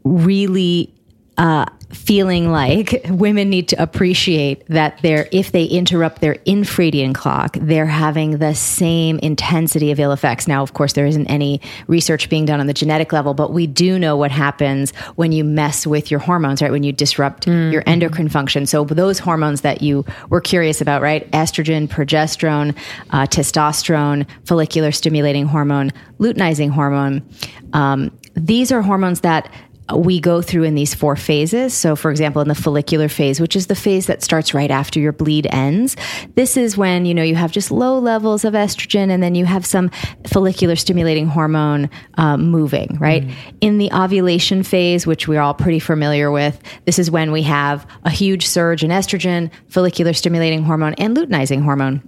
really 0.05 0.93
uh, 1.39 1.65
feeling 1.91 2.51
like 2.51 3.01
women 3.09 3.49
need 3.49 3.69
to 3.69 3.83
appreciate 3.83 4.67
that 4.67 4.99
they're 5.03 5.27
if 5.33 5.53
they 5.53 5.65
interrupt 5.65 6.21
their 6.21 6.35
infradian 6.47 7.15
clock 7.15 7.57
they're 7.61 7.87
having 7.87 8.39
the 8.39 8.55
same 8.55 9.19
intensity 9.21 9.91
of 9.91 9.99
ill 9.99 10.13
effects. 10.13 10.47
Now 10.47 10.63
of 10.63 10.75
course 10.75 10.93
there 10.93 11.07
isn't 11.07 11.27
any 11.29 11.61
research 11.87 12.29
being 12.29 12.45
done 12.45 12.61
on 12.61 12.67
the 12.67 12.75
genetic 12.75 13.13
level 13.13 13.33
but 13.33 13.53
we 13.53 13.67
do 13.67 13.99
know 13.99 14.17
what 14.17 14.31
happens 14.31 14.95
when 15.17 15.33
you 15.33 15.45
mess 15.45 15.87
with 15.87 16.11
your 16.11 16.21
hormones 16.21 16.61
right? 16.61 16.71
When 16.71 16.83
you 16.83 16.93
disrupt 16.93 17.47
mm-hmm. 17.47 17.73
your 17.73 17.83
endocrine 17.87 18.29
function. 18.29 18.67
So 18.67 18.85
those 18.85 19.19
hormones 19.19 19.63
that 19.63 19.81
you 19.81 20.05
were 20.29 20.41
curious 20.43 20.81
about 20.81 21.01
right? 21.01 21.31
Estrogen 21.31 21.89
progesterone 21.89 22.77
uh, 23.11 23.27
testosterone 23.27 24.27
follicular 24.45 24.93
stimulating 24.93 25.47
hormone 25.47 25.93
luteinizing 26.19 26.71
hormone 26.71 27.27
um, 27.73 28.11
these 28.35 28.71
are 28.71 28.83
hormones 28.83 29.21
that 29.21 29.51
we 29.97 30.21
go 30.21 30.43
through 30.43 30.65
in 30.65 30.75
these 30.75 30.95
four 30.95 31.17
phases. 31.17 31.73
So, 31.75 31.97
for 31.97 32.11
example, 32.11 32.43
in 32.43 32.49
the 32.49 32.55
follicular 32.55 33.09
phase, 33.09 33.41
which 33.41 33.57
is 33.57 33.69
the 33.69 33.75
phase 33.75 34.07
that 34.07 34.23
starts 34.23 34.53
right 34.53 34.71
after 34.71 35.01
your 35.01 35.13
bleed 35.13 35.47
ends, 35.51 35.97
this 36.35 36.57
is 36.57 36.77
when, 36.77 37.07
you 37.07 37.15
know, 37.15 37.23
you 37.23 37.35
have 37.35 37.53
just 37.53 37.71
low 37.71 37.99
levels 37.99 38.45
of 38.45 38.55
estrogen 38.55 39.11
and 39.11 39.23
then 39.23 39.35
you 39.35 39.47
have 39.47 39.65
some 39.65 39.91
follicular 40.27 40.77
stimulating 40.77 41.27
hormone 41.27 41.89
um, 42.15 42.51
moving, 42.51 42.97
right? 43.01 43.27
Mm. 43.27 43.35
In 43.61 43.79
the 43.79 43.91
ovulation 43.93 44.63
phase, 44.63 45.07
which 45.07 45.27
we're 45.27 45.41
all 45.41 45.55
pretty 45.55 45.81
familiar 45.81 46.31
with, 46.31 46.61
this 46.85 46.99
is 46.99 47.11
when 47.11 47.33
we 47.33 47.43
have 47.43 47.87
a 48.05 48.11
huge 48.11 48.47
surge 48.47 48.85
in 48.85 48.91
estrogen, 48.91 49.51
follicular 49.69 50.13
stimulating 50.13 50.63
hormone, 50.63 50.95
and 50.95 51.17
luteinizing 51.17 51.63
hormone. 51.63 52.03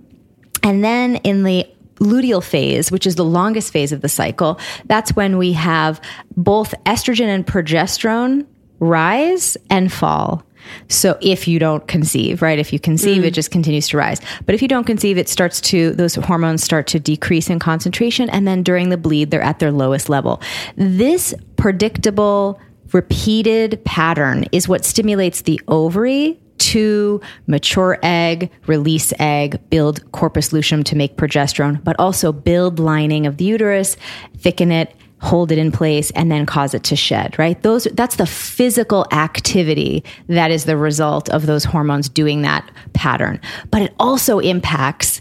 And 0.62 0.84
then 0.84 1.16
in 1.16 1.44
the 1.44 1.66
luteal 2.00 2.42
phase, 2.42 2.90
which 2.90 3.06
is 3.06 3.14
the 3.14 3.24
longest 3.24 3.72
phase 3.72 3.92
of 3.92 4.00
the 4.00 4.08
cycle, 4.08 4.58
that's 4.86 5.14
when 5.14 5.38
we 5.38 5.52
have 5.52 6.00
both 6.36 6.74
estrogen 6.84 7.26
and 7.26 7.46
progesterone 7.46 8.46
rise 8.80 9.56
and 9.68 9.92
fall. 9.92 10.44
So 10.88 11.18
if 11.20 11.48
you 11.48 11.58
don't 11.58 11.86
conceive, 11.86 12.42
right? 12.42 12.58
If 12.58 12.72
you 12.72 12.78
conceive, 12.78 13.22
mm. 13.22 13.26
it 13.26 13.34
just 13.34 13.50
continues 13.50 13.88
to 13.88 13.96
rise. 13.96 14.20
But 14.44 14.54
if 14.54 14.62
you 14.62 14.68
don't 14.68 14.84
conceive, 14.84 15.18
it 15.18 15.28
starts 15.28 15.60
to, 15.62 15.92
those 15.92 16.14
hormones 16.14 16.62
start 16.62 16.86
to 16.88 17.00
decrease 17.00 17.48
in 17.48 17.58
concentration. 17.58 18.28
And 18.30 18.46
then 18.46 18.62
during 18.62 18.90
the 18.90 18.96
bleed, 18.96 19.30
they're 19.30 19.42
at 19.42 19.58
their 19.58 19.72
lowest 19.72 20.08
level. 20.08 20.40
This 20.76 21.34
predictable, 21.56 22.60
repeated 22.92 23.82
pattern 23.84 24.44
is 24.52 24.68
what 24.68 24.84
stimulates 24.84 25.42
the 25.42 25.60
ovary 25.68 26.38
to 26.60 27.20
mature 27.46 27.98
egg, 28.02 28.50
release 28.66 29.12
egg, 29.18 29.58
build 29.70 30.10
corpus 30.12 30.52
luteum 30.52 30.84
to 30.84 30.96
make 30.96 31.16
progesterone, 31.16 31.82
but 31.82 31.96
also 31.98 32.32
build 32.32 32.78
lining 32.78 33.26
of 33.26 33.38
the 33.38 33.44
uterus, 33.44 33.96
thicken 34.38 34.70
it, 34.70 34.94
hold 35.20 35.52
it 35.52 35.58
in 35.58 35.70
place 35.70 36.10
and 36.12 36.30
then 36.32 36.46
cause 36.46 36.72
it 36.74 36.82
to 36.84 36.96
shed, 36.96 37.38
right? 37.38 37.62
Those 37.62 37.84
that's 37.92 38.16
the 38.16 38.26
physical 38.26 39.06
activity 39.12 40.02
that 40.28 40.50
is 40.50 40.64
the 40.64 40.76
result 40.76 41.28
of 41.28 41.46
those 41.46 41.64
hormones 41.64 42.08
doing 42.08 42.42
that 42.42 42.70
pattern. 42.94 43.40
But 43.70 43.82
it 43.82 43.94
also 43.98 44.38
impacts 44.38 45.20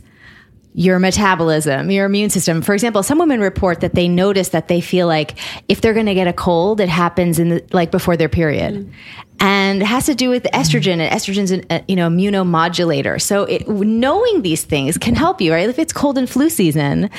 your 0.74 1.00
metabolism, 1.00 1.90
your 1.90 2.06
immune 2.06 2.30
system. 2.30 2.62
For 2.62 2.74
example, 2.74 3.02
some 3.02 3.18
women 3.18 3.40
report 3.40 3.82
that 3.82 3.96
they 3.96 4.08
notice 4.08 4.50
that 4.50 4.68
they 4.68 4.82
feel 4.82 5.08
like 5.08 5.38
if 5.68 5.82
they're 5.82 5.94
going 5.94 6.06
to 6.06 6.14
get 6.14 6.28
a 6.28 6.34
cold, 6.34 6.80
it 6.80 6.90
happens 6.90 7.40
in 7.40 7.50
the, 7.50 7.66
like 7.72 7.92
before 7.92 8.16
their 8.16 8.30
period. 8.30 8.76
Mm. 8.76 8.92
And 9.40 9.82
it 9.82 9.86
has 9.86 10.06
to 10.06 10.16
do 10.16 10.30
with 10.30 10.44
estrogen 10.54 11.00
and 11.00 11.12
estrogen's 11.12 11.52
an, 11.52 11.66
uh, 11.70 11.80
you 11.88 11.96
know, 11.96 12.10
immunomodulator. 12.10 13.22
So 13.22 13.46
it, 13.46 13.68
knowing 13.68 14.42
these 14.42 14.64
things 14.64 14.98
can 14.98 15.16
help 15.16 15.42
you, 15.42 15.54
right? 15.54 15.70
If 15.70 15.80
it's 15.80 15.94
cold 15.94 16.18
and 16.18 16.30
flu 16.30 16.50
season, 16.50 17.10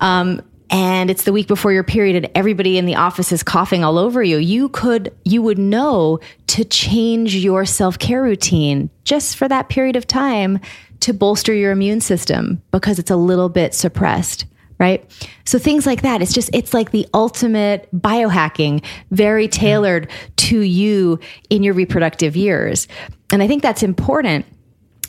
um, 0.00 0.42
and 0.70 1.10
it's 1.10 1.24
the 1.24 1.32
week 1.32 1.48
before 1.48 1.72
your 1.72 1.84
period 1.84 2.16
and 2.16 2.32
everybody 2.34 2.78
in 2.78 2.86
the 2.86 2.94
office 2.94 3.30
is 3.30 3.42
coughing 3.42 3.84
all 3.84 3.98
over 3.98 4.22
you, 4.22 4.38
you 4.38 4.70
could, 4.70 5.14
you 5.24 5.42
would 5.42 5.58
know 5.58 6.18
to 6.48 6.64
change 6.64 7.34
your 7.34 7.66
self 7.66 7.98
care 7.98 8.22
routine 8.22 8.88
just 9.04 9.36
for 9.36 9.48
that 9.48 9.68
period 9.68 9.96
of 9.96 10.06
time 10.06 10.60
to 11.02 11.12
bolster 11.12 11.52
your 11.52 11.72
immune 11.72 12.00
system 12.00 12.62
because 12.70 12.98
it's 12.98 13.10
a 13.10 13.16
little 13.16 13.48
bit 13.48 13.74
suppressed 13.74 14.46
right? 14.78 15.08
So 15.44 15.60
things 15.60 15.86
like 15.86 16.02
that. 16.02 16.22
It's 16.22 16.32
just, 16.32 16.50
it's 16.52 16.74
like 16.74 16.90
the 16.90 17.06
ultimate 17.14 17.88
biohacking, 17.94 18.84
very 19.12 19.46
tailored 19.46 20.10
to 20.38 20.60
you 20.60 21.20
in 21.48 21.62
your 21.62 21.72
reproductive 21.72 22.34
years. 22.34 22.88
And 23.30 23.44
I 23.44 23.46
think 23.46 23.62
that's 23.62 23.84
important 23.84 24.44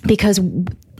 because 0.05 0.39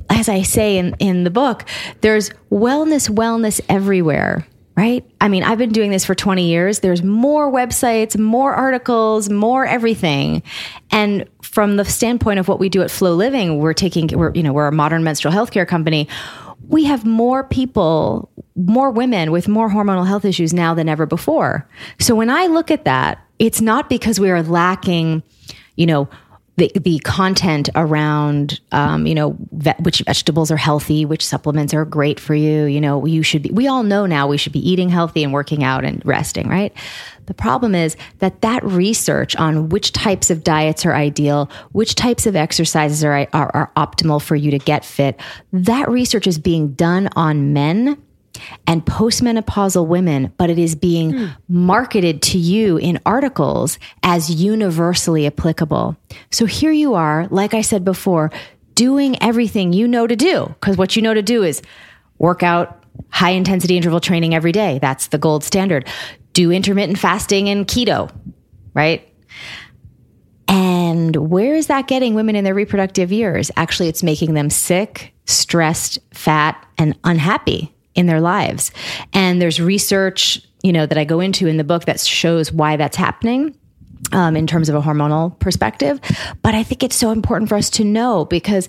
as 0.10 0.28
I 0.28 0.42
say 0.42 0.80
in, 0.80 0.96
in 0.98 1.24
the 1.24 1.30
book, 1.30 1.66
there's 2.02 2.32
wellness, 2.50 3.12
wellness 3.12 3.62
everywhere 3.70 4.48
right? 4.76 5.06
I 5.22 5.28
mean, 5.28 5.44
I've 5.44 5.60
been 5.60 5.72
doing 5.72 5.92
this 5.92 6.04
for 6.04 6.16
20 6.16 6.48
years. 6.48 6.80
There's 6.80 7.04
more 7.04 7.52
websites, 7.52 8.18
more 8.18 8.54
articles, 8.54 9.30
more 9.30 9.66
everything. 9.66 10.42
And 10.90 11.30
from 11.54 11.76
the 11.76 11.86
standpoint 11.86 12.40
of 12.40 12.48
what 12.48 12.60
we 12.60 12.68
do 12.68 12.82
at 12.82 12.90
FLO 12.90 13.14
Living, 13.14 13.60
we're 13.60 13.76
taking, 13.76 14.08
we're, 14.08 14.32
you 14.34 14.42
know, 14.42 14.52
we're 14.52 14.66
a 14.66 14.72
modern 14.72 15.04
menstrual 15.04 15.32
health 15.32 15.52
care 15.52 15.68
company. 15.68 16.08
We 16.68 16.86
have 16.86 17.06
more 17.06 17.44
people, 17.44 18.28
more 18.56 18.90
women 18.90 19.32
with 19.32 19.48
more 19.48 19.70
hormonal 19.70 20.08
health 20.08 20.26
issues 20.26 20.52
now 20.52 20.74
than 20.74 20.90
ever 20.90 21.06
before. 21.06 21.70
So 22.00 22.16
when 22.16 22.32
I 22.32 22.48
look 22.48 22.72
at 22.72 22.86
that, 22.86 23.24
it's 23.38 23.62
not 23.62 23.88
because 23.88 24.20
we 24.20 24.32
are 24.32 24.42
lacking, 24.42 25.22
you 25.76 25.86
know, 25.86 26.10
the, 26.56 26.72
the 26.76 26.98
content 27.00 27.70
around, 27.76 28.60
um, 28.72 29.06
you 29.06 29.14
know, 29.14 29.38
ve- 29.52 29.74
which 29.80 30.02
vegetables 30.02 30.50
are 30.50 30.58
healthy, 30.58 31.06
which 31.06 31.26
supplements 31.26 31.74
are 31.74 31.86
great 31.86 32.20
for 32.20 32.34
you. 32.34 32.64
You 32.64 32.82
know, 32.82 33.06
you 33.06 33.22
should 33.22 33.44
be, 33.44 33.50
we 33.50 33.68
all 33.68 33.84
know 33.84 34.08
now 34.08 34.28
we 34.28 34.38
should 34.38 34.54
be 34.54 34.68
eating 34.68 34.90
healthy 34.90 35.24
and 35.24 35.34
working 35.34 35.64
out 35.64 35.84
and 35.84 36.04
resting, 36.04 36.48
right? 36.48 36.74
The 37.26 37.34
problem 37.34 37.76
is 37.76 37.96
that 38.20 38.42
that 38.42 38.64
research 38.64 39.36
on 39.36 39.70
which 39.70 39.92
types 39.92 40.30
of 40.30 40.44
diets 40.44 40.86
are 40.86 40.94
ideal, 40.94 41.50
which 41.72 41.96
types 41.96 42.26
of 42.26 42.36
exercises 42.36 43.04
are, 43.04 43.28
are, 43.34 43.52
are 43.54 43.72
optimal 43.78 44.22
for 44.22 44.36
you 44.36 44.52
to 44.52 44.60
get 44.60 44.84
fit, 44.84 45.20
that 45.52 45.90
research 45.90 46.28
is 46.28 46.38
being 46.38 46.74
done 46.74 47.10
on 47.16 47.54
men 47.54 47.98
and 48.68 48.86
postmenopausal 48.86 49.88
women, 49.88 50.34
but 50.38 50.50
it 50.50 50.58
is 50.58 50.76
being 50.76 51.14
hmm. 51.14 51.28
marketed 51.48 52.22
to 52.22 52.38
you 52.38 52.78
in 52.78 53.00
articles 53.06 53.78
as 54.02 54.30
universally 54.30 55.28
applicable. 55.28 55.96
So 56.32 56.46
here 56.46 56.72
you 56.72 56.96
are, 56.96 57.28
like 57.30 57.54
I 57.54 57.62
said 57.62 57.86
before, 57.86 58.32
doing 58.76 59.22
everything 59.22 59.74
you 59.74 59.88
know 59.88 60.08
to 60.08 60.16
do. 60.16 60.48
Because 60.60 60.78
what 60.78 60.96
you 60.96 61.02
know 61.02 61.14
to 61.14 61.22
do 61.22 61.44
is 61.44 61.62
work 62.18 62.44
out 62.44 62.84
high 63.10 63.32
intensity 63.32 63.78
interval 63.78 64.00
training 64.00 64.34
every 64.34 64.52
day. 64.52 64.80
That's 64.80 65.08
the 65.08 65.18
gold 65.18 65.44
standard. 65.44 65.88
Do 66.34 66.52
intermittent 66.52 67.00
fasting 67.00 67.50
and 67.50 67.68
keto, 67.68 68.12
right? 68.74 69.08
And 70.48 71.16
where 71.16 71.56
is 71.56 71.68
that 71.68 71.88
getting 71.88 72.14
women 72.16 72.36
in 72.36 72.44
their 72.44 72.54
reproductive 72.54 73.12
years? 73.12 73.50
Actually, 73.56 73.90
it's 73.90 74.04
making 74.04 74.34
them 74.34 74.50
sick, 74.50 75.14
stressed, 75.26 76.00
fat, 76.14 76.64
and 76.78 76.98
unhappy 77.04 77.74
in 77.96 78.08
their 78.08 78.22
lives. 78.22 78.72
And 79.14 79.42
there's 79.42 79.62
research, 79.62 80.42
you 80.62 80.74
know, 80.74 80.86
that 80.86 80.98
I 80.98 81.06
go 81.06 81.20
into 81.20 81.48
in 81.48 81.58
the 81.58 81.64
book 81.64 81.86
that 81.86 82.00
shows 82.00 82.52
why 82.52 82.76
that's 82.78 82.98
happening 82.98 83.56
um, 84.12 84.36
in 84.36 84.48
terms 84.48 84.70
of 84.70 84.76
a 84.76 84.82
hormonal 84.82 85.38
perspective. 85.40 86.00
But 86.42 86.56
I 86.56 86.64
think 86.64 86.84
it's 86.84 86.96
so 86.96 87.12
important 87.12 87.50
for 87.50 87.56
us 87.56 87.70
to 87.72 87.84
know 87.84 88.26
because 88.26 88.68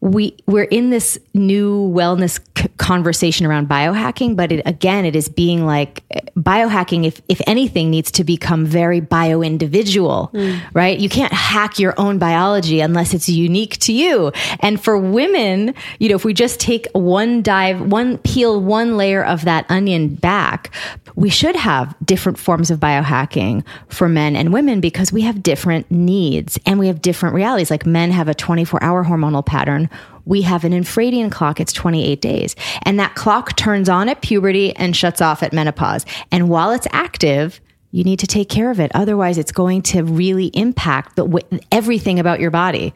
we 0.00 0.36
we're 0.46 0.64
in 0.64 0.90
this 0.90 1.18
new 1.32 1.90
wellness 1.94 2.40
c- 2.58 2.68
conversation 2.76 3.46
around 3.46 3.68
biohacking. 3.68 4.36
But 4.36 4.52
it, 4.52 4.62
again, 4.66 5.04
it 5.04 5.16
is 5.16 5.28
being 5.28 5.64
like 5.64 6.04
biohacking. 6.36 7.06
If 7.06 7.20
if 7.28 7.40
anything, 7.46 7.90
needs 7.90 8.10
to 8.12 8.24
become 8.24 8.66
very 8.66 9.00
bio 9.00 9.42
individual, 9.42 10.30
mm. 10.34 10.60
right? 10.74 10.98
You 10.98 11.08
can't 11.08 11.32
hack 11.32 11.78
your 11.78 11.94
own 11.98 12.18
biology 12.18 12.80
unless 12.80 13.14
it's 13.14 13.28
unique 13.28 13.78
to 13.78 13.92
you. 13.92 14.32
And 14.60 14.82
for 14.82 14.98
women, 14.98 15.74
you 15.98 16.08
know, 16.08 16.16
if 16.16 16.24
we 16.24 16.34
just 16.34 16.60
take 16.60 16.86
one 16.92 17.42
dive, 17.42 17.80
one 17.80 18.18
peel, 18.18 18.60
one 18.60 18.96
layer 18.96 19.24
of 19.24 19.44
that 19.44 19.64
onion 19.68 20.14
back, 20.14 20.74
we 21.14 21.30
should 21.30 21.54
have 21.54 21.94
different 22.04 22.38
forms 22.38 22.70
of 22.70 22.80
biohacking 22.80 23.64
for 23.88 24.08
men 24.08 24.34
and 24.34 24.52
women 24.52 24.73
because 24.80 25.12
we 25.12 25.22
have 25.22 25.42
different 25.42 25.90
needs 25.90 26.58
and 26.66 26.78
we 26.78 26.86
have 26.86 27.02
different 27.02 27.34
realities. 27.34 27.70
Like 27.70 27.86
men 27.86 28.10
have 28.10 28.28
a 28.28 28.34
24 28.34 28.82
hour 28.82 29.04
hormonal 29.04 29.44
pattern. 29.44 29.88
We 30.24 30.42
have 30.42 30.64
an 30.64 30.72
infradian 30.72 31.30
clock. 31.30 31.60
It's 31.60 31.72
28 31.72 32.20
days. 32.20 32.56
And 32.82 32.98
that 32.98 33.14
clock 33.14 33.56
turns 33.56 33.88
on 33.88 34.08
at 34.08 34.22
puberty 34.22 34.74
and 34.76 34.96
shuts 34.96 35.20
off 35.20 35.42
at 35.42 35.52
menopause. 35.52 36.06
And 36.30 36.48
while 36.48 36.70
it's 36.70 36.86
active, 36.92 37.60
you 37.94 38.02
need 38.02 38.18
to 38.18 38.26
take 38.26 38.48
care 38.48 38.72
of 38.72 38.80
it. 38.80 38.90
Otherwise, 38.92 39.38
it's 39.38 39.52
going 39.52 39.80
to 39.82 40.02
really 40.02 40.46
impact 40.46 41.14
the, 41.14 41.62
everything 41.70 42.18
about 42.18 42.40
your 42.40 42.50
body. 42.50 42.92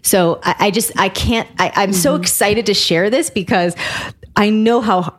So 0.00 0.40
I, 0.42 0.54
I 0.58 0.70
just, 0.70 0.90
I 0.98 1.10
can't, 1.10 1.46
I, 1.58 1.66
am 1.66 1.90
mm-hmm. 1.90 1.92
so 1.92 2.14
excited 2.14 2.64
to 2.66 2.74
share 2.74 3.10
this 3.10 3.28
because 3.28 3.76
I 4.36 4.48
know 4.48 4.80
how 4.80 5.14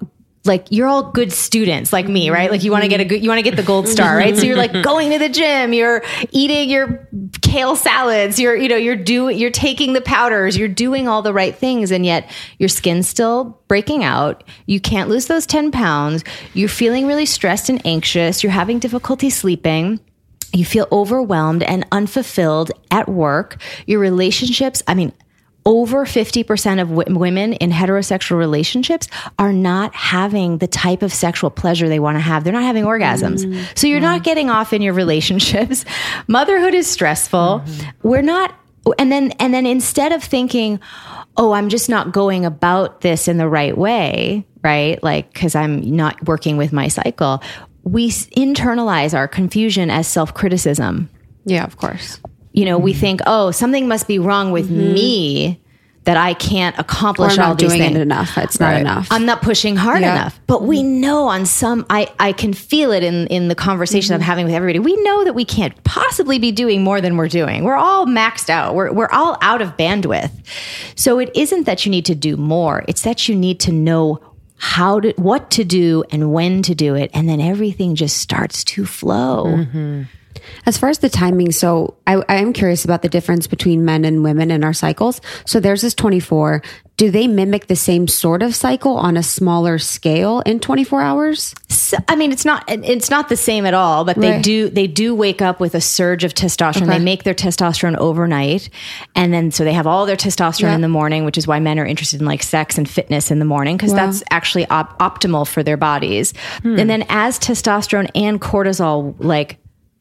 like 0.46 0.68
you're 0.70 0.88
all 0.88 1.12
good 1.12 1.32
students 1.32 1.92
like 1.92 2.08
me, 2.08 2.30
right? 2.30 2.50
Like 2.50 2.64
you 2.64 2.72
want 2.72 2.84
to 2.84 2.88
get 2.88 3.02
a 3.02 3.06
good, 3.06 3.22
you 3.22 3.30
want 3.30 3.40
to 3.40 3.44
get 3.44 3.56
the 3.56 3.64
gold 3.64 3.88
star, 3.88 4.16
right? 4.16 4.36
So 4.36 4.44
you're 4.44 4.58
like 4.58 4.72
going 4.84 5.12
to 5.12 5.20
the 5.20 5.30
gym, 5.30 5.74
you're 5.74 6.04
eating 6.32 6.70
your 6.70 7.08
kale 7.42 7.76
salads, 7.76 8.40
you're, 8.40 8.56
you 8.56 8.70
know, 8.70 8.78
you're 8.78 8.96
doing, 8.96 9.38
you're 9.38 9.52
taking 9.52 9.94
the 9.94 10.02
powders, 10.02 10.58
you're 10.58 10.68
doing 10.68 11.08
all 11.08 11.22
the 11.22 11.34
right 11.34 11.56
things. 11.56 11.92
And 11.92 12.06
yet 12.06 12.32
your 12.58 12.70
skin's 12.70 13.08
still 13.08 13.62
breaking 13.68 14.04
out. 14.04 14.44
You 14.66 14.80
can't 14.80 15.10
lose 15.10 15.28
those 15.28 15.46
10 15.46 15.72
pounds. 15.72 16.24
You're 16.54 16.70
feeling 16.70 17.06
really 17.06 17.26
stressed 17.26 17.70
and 17.70 17.86
anxious. 17.86 18.42
You're 18.42 18.52
having 18.52 18.80
difficulty 18.80 19.30
sleeping 19.30 20.00
you 20.54 20.66
feel 20.66 20.88
overwhelmed 20.92 21.64
and 21.64 21.86
unfulfilled 21.92 22.72
at 22.90 23.08
work. 23.08 23.62
Your 23.86 24.00
relationships, 24.00 24.82
I 24.88 24.96
mean, 24.96 25.14
over 25.70 26.04
50% 26.04 26.82
of 26.82 26.90
w- 26.90 27.18
women 27.18 27.54
in 27.54 27.70
heterosexual 27.70 28.40
relationships 28.40 29.08
are 29.38 29.54
not 29.54 29.94
having 29.94 30.58
the 30.58 30.66
type 30.66 31.04
of 31.04 31.14
sexual 31.14 31.52
pleasure 31.52 31.88
they 31.88 32.00
want 32.00 32.16
to 32.16 32.20
have. 32.20 32.44
They're 32.44 32.52
not 32.52 32.64
having 32.64 32.86
orgasms. 32.86 33.46
Mm-hmm. 33.46 33.64
So 33.76 33.86
you're 33.86 34.00
not 34.00 34.24
getting 34.24 34.50
off 34.50 34.74
in 34.74 34.82
your 34.82 34.94
relationships. 34.94 35.86
Motherhood 36.28 36.74
is 36.74 36.88
stressful. 36.88 37.62
Mm-hmm. 37.64 37.90
We're 38.02 38.24
not 38.24 38.56
and 38.98 39.12
then 39.12 39.32
and 39.34 39.54
then 39.54 39.68
instead 39.68 40.12
of 40.12 40.24
thinking, 40.24 40.80
"Oh, 41.38 41.52
I'm 41.52 41.70
just 41.70 41.88
not 41.88 42.12
going 42.12 42.46
about 42.46 43.02
this 43.02 43.28
in 43.28 43.38
the 43.38 43.48
right 43.48 43.78
way," 43.78 44.48
right? 44.64 45.02
Like 45.04 45.32
cuz 45.36 45.54
I'm 45.54 45.96
not 45.96 46.28
working 46.28 46.58
with 46.58 46.74
my 46.74 46.88
cycle, 46.88 47.44
we 47.84 48.10
internalize 48.10 49.14
our 49.14 49.28
confusion 49.28 49.92
as 49.92 50.08
self-criticism 50.08 51.10
Yeah, 51.46 51.66
of 51.66 51.78
course. 51.78 52.20
You 52.52 52.66
know, 52.66 52.78
we 52.78 52.92
mm-hmm. 52.92 53.00
think, 53.00 53.22
oh, 53.26 53.52
something 53.52 53.88
must 53.88 54.08
be 54.08 54.20
wrong 54.20 54.52
with 54.52 54.66
mm-hmm. 54.70 54.94
me 54.94 55.62
that 56.06 56.18
I 56.18 56.34
can't 56.34 56.78
accomplish 56.80 57.38
all 57.38 57.54
these 57.54 57.68
doing 57.70 57.82
things. 57.82 57.96
it 57.96 58.02
enough. 58.02 58.36
It's 58.38 58.60
not 58.60 58.78
enough. 58.78 59.08
I'm 59.12 59.26
not 59.26 59.42
pushing 59.42 59.76
hard 59.76 60.02
Yeah. 60.02 60.14
enough. 60.14 60.40
But 60.48 60.64
we 60.64 60.80
mm-hmm. 60.80 61.02
know 61.02 61.28
on 61.28 61.46
some 61.46 61.86
I, 61.90 62.12
I 62.20 62.32
can 62.32 62.54
feel 62.54 62.92
it 62.92 63.04
in, 63.04 63.28
in 63.28 63.48
the 63.48 63.54
conversation 63.54 64.16
I'm 64.16 64.22
having 64.22 64.46
with 64.46 64.56
everybody. 64.56 64.80
We 64.80 64.96
know 65.04 65.24
that 65.24 65.34
we 65.34 65.46
can't 65.46 65.84
possibly 65.84 66.40
be 66.40 66.52
doing 66.52 66.84
more 66.84 67.00
than 67.02 67.18
we're 67.18 67.28
doing. 67.28 67.64
We're 67.64 67.76
all 67.76 68.08
maxed 68.08 68.50
out. 68.50 68.74
We're 68.74 68.92
we're 68.92 69.10
all 69.12 69.38
out 69.42 69.62
of 69.62 69.78
bandwidth. 69.78 70.32
So 70.96 71.20
it 71.20 71.30
isn't 71.36 71.66
that 71.66 71.86
you 71.86 71.92
need 71.92 72.06
to 72.06 72.16
do 72.16 72.38
more. 72.38 72.84
It's 72.88 73.04
that 73.04 73.28
you 73.28 73.36
need 73.36 73.60
to 73.62 73.72
know 73.72 74.20
how 74.58 75.00
to 75.02 75.14
what 75.18 75.52
to 75.52 75.64
do 75.64 76.04
and 76.12 76.34
when 76.34 76.64
to 76.64 76.74
do 76.74 76.96
it. 76.96 77.12
And 77.14 77.30
then 77.30 77.40
everything 77.40 77.96
just 77.96 78.18
starts 78.18 78.64
to 78.64 78.86
flow. 78.86 79.66
As 80.66 80.78
far 80.78 80.90
as 80.90 81.00
the 81.00 81.10
timing, 81.10 81.52
so 81.52 81.96
I, 82.08 82.22
I 82.30 82.36
am 82.36 82.54
curious 82.54 82.86
about 82.86 83.02
the 83.02 83.10
difference 83.10 83.48
between 83.48 83.86
men 83.86 84.06
and 84.06 84.24
women 84.24 84.52
in 84.52 84.64
our 84.64 84.74
cycles. 84.74 85.22
So 85.46 85.60
theirs 85.60 85.84
is 85.84 85.94
24. 85.94 86.62
Do 86.98 87.10
they 87.10 87.28
mimic 87.28 87.68
the 87.68 87.78
same 87.78 88.10
sort 88.10 88.44
of 88.44 88.54
cycle 88.54 88.98
on 88.98 89.16
a 89.16 89.24
smaller 89.24 89.80
scale 89.80 90.42
in 90.42 90.60
24 90.60 91.02
hours? 91.02 91.56
So, 91.70 91.96
I 92.10 92.18
mean, 92.18 92.34
it's 92.34 92.44
not 92.44 92.66
it's 92.68 93.10
not 93.10 93.30
the 93.30 93.38
same 93.38 93.66
at 93.66 93.74
all, 93.74 94.04
but 94.04 94.18
they 94.18 94.32
Right. 94.32 94.44
do 94.44 94.70
they 94.70 94.86
do 94.86 95.16
wake 95.16 95.42
up 95.42 95.62
with 95.62 95.76
a 95.76 95.82
surge 95.82 96.26
of 96.26 96.34
testosterone. 96.34 96.84
Okay. 96.84 96.98
They 96.98 97.04
make 97.04 97.24
their 97.24 97.34
testosterone 97.34 97.96
overnight, 97.98 98.70
and 99.16 99.34
then 99.34 99.50
so 99.52 99.64
they 99.64 99.72
have 99.72 99.88
all 99.88 100.06
their 100.06 100.18
testosterone 100.18 100.64
Yeah. 100.64 100.76
in 100.76 100.82
the 100.82 100.90
morning, 100.90 101.24
which 101.24 101.38
is 101.38 101.48
why 101.48 101.60
men 101.62 101.80
are 101.80 101.86
interested 101.86 102.20
in 102.20 102.28
like 102.28 102.44
sex 102.44 102.78
and 102.78 102.88
fitness 102.88 103.32
in 103.32 103.40
the 103.40 103.46
morning 103.46 103.78
because 103.78 103.94
that's 103.94 104.22
actually 104.30 104.68
op- 104.70 105.00
optimal 105.00 105.48
for 105.48 105.64
their 105.64 105.78
bodies. 105.78 106.34
Hmm. 106.64 106.78
And 106.78 106.90
then 106.90 107.06
as 107.08 107.40
testosterone 107.40 108.10
and 108.14 108.42
cortisol 108.42 109.16
like 109.20 109.58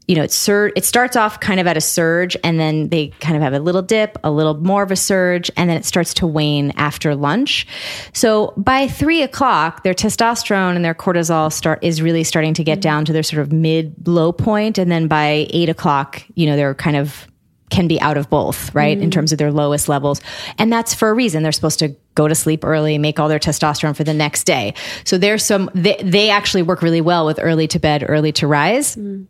you 0.09 0.16
know, 0.16 0.22
it 0.22 0.32
sur- 0.32 0.72
it 0.74 0.86
starts 0.86 1.16
off 1.16 1.38
kind 1.38 1.61
of 1.61 1.66
at 1.66 1.76
a 1.76 1.82
surge 1.82 2.34
and 2.42 2.59
then 2.59 2.88
they 2.88 3.09
kind 3.20 3.36
of 3.36 3.42
have 3.42 3.52
a 3.52 3.61
little 3.61 3.82
dip, 3.82 4.16
a 4.24 4.30
little 4.30 4.54
more 4.54 4.82
of 4.82 4.90
a 4.90 4.96
surge, 4.96 5.50
and 5.56 5.68
then 5.68 5.76
it 5.76 5.84
starts 5.84 6.14
to 6.14 6.26
wane 6.26 6.72
after 6.76 7.14
lunch. 7.14 7.66
So 8.14 8.54
by 8.56 8.88
three 8.88 9.22
o'clock, 9.22 9.82
their 9.82 9.92
testosterone 9.92 10.74
and 10.76 10.84
their 10.84 10.94
cortisol 10.94 11.52
start 11.52 11.84
is 11.84 12.00
really 12.00 12.24
starting 12.24 12.54
to 12.54 12.64
get 12.64 12.76
mm-hmm. 12.76 12.80
down 12.80 13.04
to 13.04 13.12
their 13.12 13.22
sort 13.22 13.42
of 13.42 13.52
mid 13.52 14.09
low 14.09 14.32
point, 14.32 14.78
and 14.78 14.90
then 14.90 15.09
by 15.09 15.46
eight 15.50 15.68
o'clock, 15.68 16.24
you 16.34 16.46
know, 16.46 16.56
they're 16.56 16.74
kind 16.74 16.96
of 16.96 17.28
can 17.70 17.86
be 17.86 18.00
out 18.00 18.16
of 18.16 18.30
both, 18.30 18.74
right? 18.74 18.96
In 18.96 19.11
mm. 19.11 19.12
terms 19.12 19.30
of 19.30 19.36
their 19.36 19.52
lowest 19.52 19.90
levels. 19.90 20.22
And 20.56 20.72
that's 20.72 20.94
for 20.94 21.11
a 21.11 21.12
reason. 21.12 21.42
They're 21.42 21.52
supposed 21.52 21.78
to 21.80 21.94
go 22.14 22.26
to 22.26 22.34
sleep 22.34 22.64
early, 22.64 22.96
make 22.96 23.20
all 23.20 23.28
their 23.28 23.38
testosterone 23.38 23.94
for 23.94 24.04
the 24.04 24.14
next 24.14 24.44
day. 24.44 24.72
So 25.04 25.18
there's 25.18 25.44
some, 25.44 25.70
they, 25.74 26.00
they 26.02 26.30
actually 26.30 26.62
work 26.62 26.80
really 26.80 27.02
well 27.02 27.26
with 27.26 27.38
early 27.42 27.68
to 27.68 27.78
bed, 27.78 28.06
early 28.09 28.32
to 28.32 28.46
rise 28.46 28.96
mm. 28.96 29.26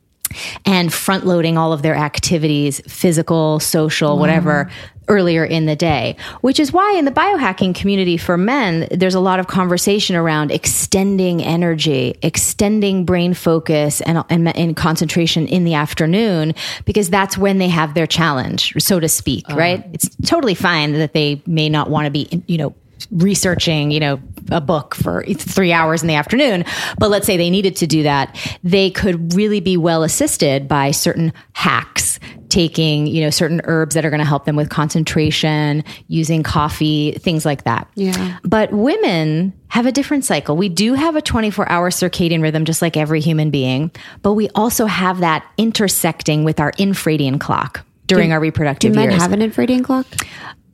And 0.65 0.93
front 0.93 1.27
loading 1.27 1.57
all 1.59 1.73
of 1.73 1.83
their 1.83 1.95
activities, 1.97 2.81
physical, 2.87 3.61
social, 3.61 4.19
whatever, 4.19 4.71
earlier 5.09 5.45
in 5.45 5.65
the 5.65 5.75
day. 5.75 6.17
Which 6.43 6.61
is 6.61 6.73
why 6.73 6.93
in 6.93 7.07
the 7.07 7.11
biohacking 7.11 7.75
community 7.75 8.17
for 8.17 8.37
men, 8.37 8.87
there's 8.91 9.15
a 9.15 9.21
lot 9.21 9.41
of 9.41 9.47
conversation 9.47 10.15
around 10.17 10.51
extending 10.51 11.43
energy, 11.43 12.19
extending 12.23 13.05
brain 13.05 13.33
focus 13.33 14.03
and, 14.03 14.23
and, 14.29 14.55
and 14.57 14.77
concentration 14.77 15.47
in 15.47 15.65
the 15.65 15.75
afternoon, 15.75 16.55
because 16.85 17.09
that's 17.09 17.39
when 17.39 17.59
they 17.59 17.69
have 17.69 17.95
their 17.95 18.07
challenge, 18.07 18.75
so 18.79 19.01
to 19.01 19.09
speak, 19.09 19.49
uh-huh. 19.49 19.59
right? 19.59 19.87
It's 19.95 20.15
totally 20.27 20.55
fine 20.55 20.93
that 20.93 21.15
they 21.15 21.43
may 21.47 21.71
not 21.71 21.89
want 21.89 22.05
to 22.05 22.11
be, 22.11 22.43
you 22.47 22.59
know, 22.59 22.75
researching, 23.11 23.91
you 23.91 24.01
know, 24.01 24.21
a 24.51 24.61
book 24.61 24.95
for 24.95 25.25
three 25.25 25.73
hours 25.73 26.03
in 26.03 26.09
the 26.09 26.15
afternoon. 26.15 26.65
But 26.99 27.11
let's 27.11 27.27
say 27.27 27.37
they 27.37 27.51
needed 27.51 27.77
to 27.77 27.87
do 27.87 28.03
that. 28.03 28.37
They 28.65 28.91
could 28.91 29.35
really 29.35 29.61
be 29.61 29.77
well 29.77 30.03
assisted 30.03 30.69
by 30.69 30.91
certain 30.91 31.33
hacks, 31.53 32.19
taking, 32.49 33.07
you 33.07 33.23
know, 33.23 33.31
certain 33.31 33.61
herbs 33.65 33.95
that 33.95 34.05
are 34.05 34.11
going 34.11 34.21
to 34.21 34.27
help 34.27 34.45
them 34.45 34.57
with 34.57 34.71
concentration, 34.71 35.85
using 36.09 36.43
coffee, 36.43 37.13
things 37.13 37.45
like 37.45 37.65
that. 37.65 37.89
Yeah. 37.95 38.39
But 38.43 38.73
women 38.73 39.53
have 39.69 39.87
a 39.87 39.93
different 39.93 40.25
cycle. 40.25 40.57
We 40.57 40.69
do 40.69 40.95
have 40.95 41.15
a 41.15 41.23
24 41.23 41.69
hour 41.69 41.91
circadian 41.91 42.43
rhythm, 42.43 42.65
just 42.65 42.81
like 42.81 42.97
every 42.97 43.21
human 43.21 43.51
being, 43.51 43.91
but 44.23 44.33
we 44.33 44.49
also 44.55 44.87
have 44.87 45.21
that 45.21 45.47
intersecting 45.59 46.45
with 46.45 46.59
our 46.59 46.73
infradian 46.73 47.39
clock 47.39 47.85
during 48.07 48.33
our 48.33 48.41
reproductive 48.41 48.93
Do 48.93 48.99
men 48.99 49.11
years 49.11 49.23
have 49.23 49.33
an 49.33 49.41
infradian 49.41 49.85
clock? 49.85 50.07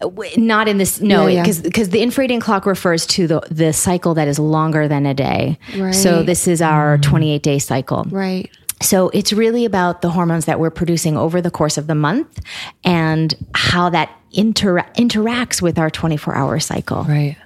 W- 0.00 0.36
not 0.36 0.68
in 0.68 0.78
this 0.78 1.00
no 1.00 1.26
Yeah, 1.26 1.34
yeah. 1.36 1.42
because 1.42 1.60
because 1.62 1.88
the 1.90 1.98
infradian 2.00 2.40
clock 2.40 2.66
refers 2.66 3.06
to 3.06 3.26
the 3.26 3.40
the 3.50 3.72
cycle 3.72 4.14
that 4.14 4.28
is 4.28 4.38
longer 4.38 4.88
than 4.88 5.06
a 5.06 5.14
day 5.14 5.58
so 5.92 6.22
this 6.22 6.46
is 6.48 6.60
our 6.62 6.98
mm. 6.98 7.02
28 7.02 7.42
day 7.42 7.58
cycle 7.58 8.04
Right. 8.10 8.50
so 8.82 9.08
it's 9.10 9.32
really 9.32 9.64
about 9.64 10.02
the 10.02 10.10
hormones 10.10 10.44
that 10.46 10.58
we're 10.60 10.70
producing 10.70 11.16
over 11.16 11.40
the 11.40 11.50
course 11.50 11.78
of 11.78 11.86
the 11.86 11.94
month 11.94 12.40
and 12.84 13.34
how 13.54 13.88
that 13.90 14.10
intera- 14.34 14.92
interacts 14.96 15.62
with 15.62 15.78
our 15.78 15.90
24 15.90 16.34
hour 16.34 16.58
cycle 16.60 17.04
Right. 17.04 17.36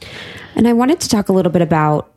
And 0.57 0.67
I 0.67 0.73
wanted 0.73 0.99
to 1.01 1.09
talk 1.09 1.29
a 1.29 1.33
little 1.33 1.53
bit 1.53 1.63
about 1.63 2.11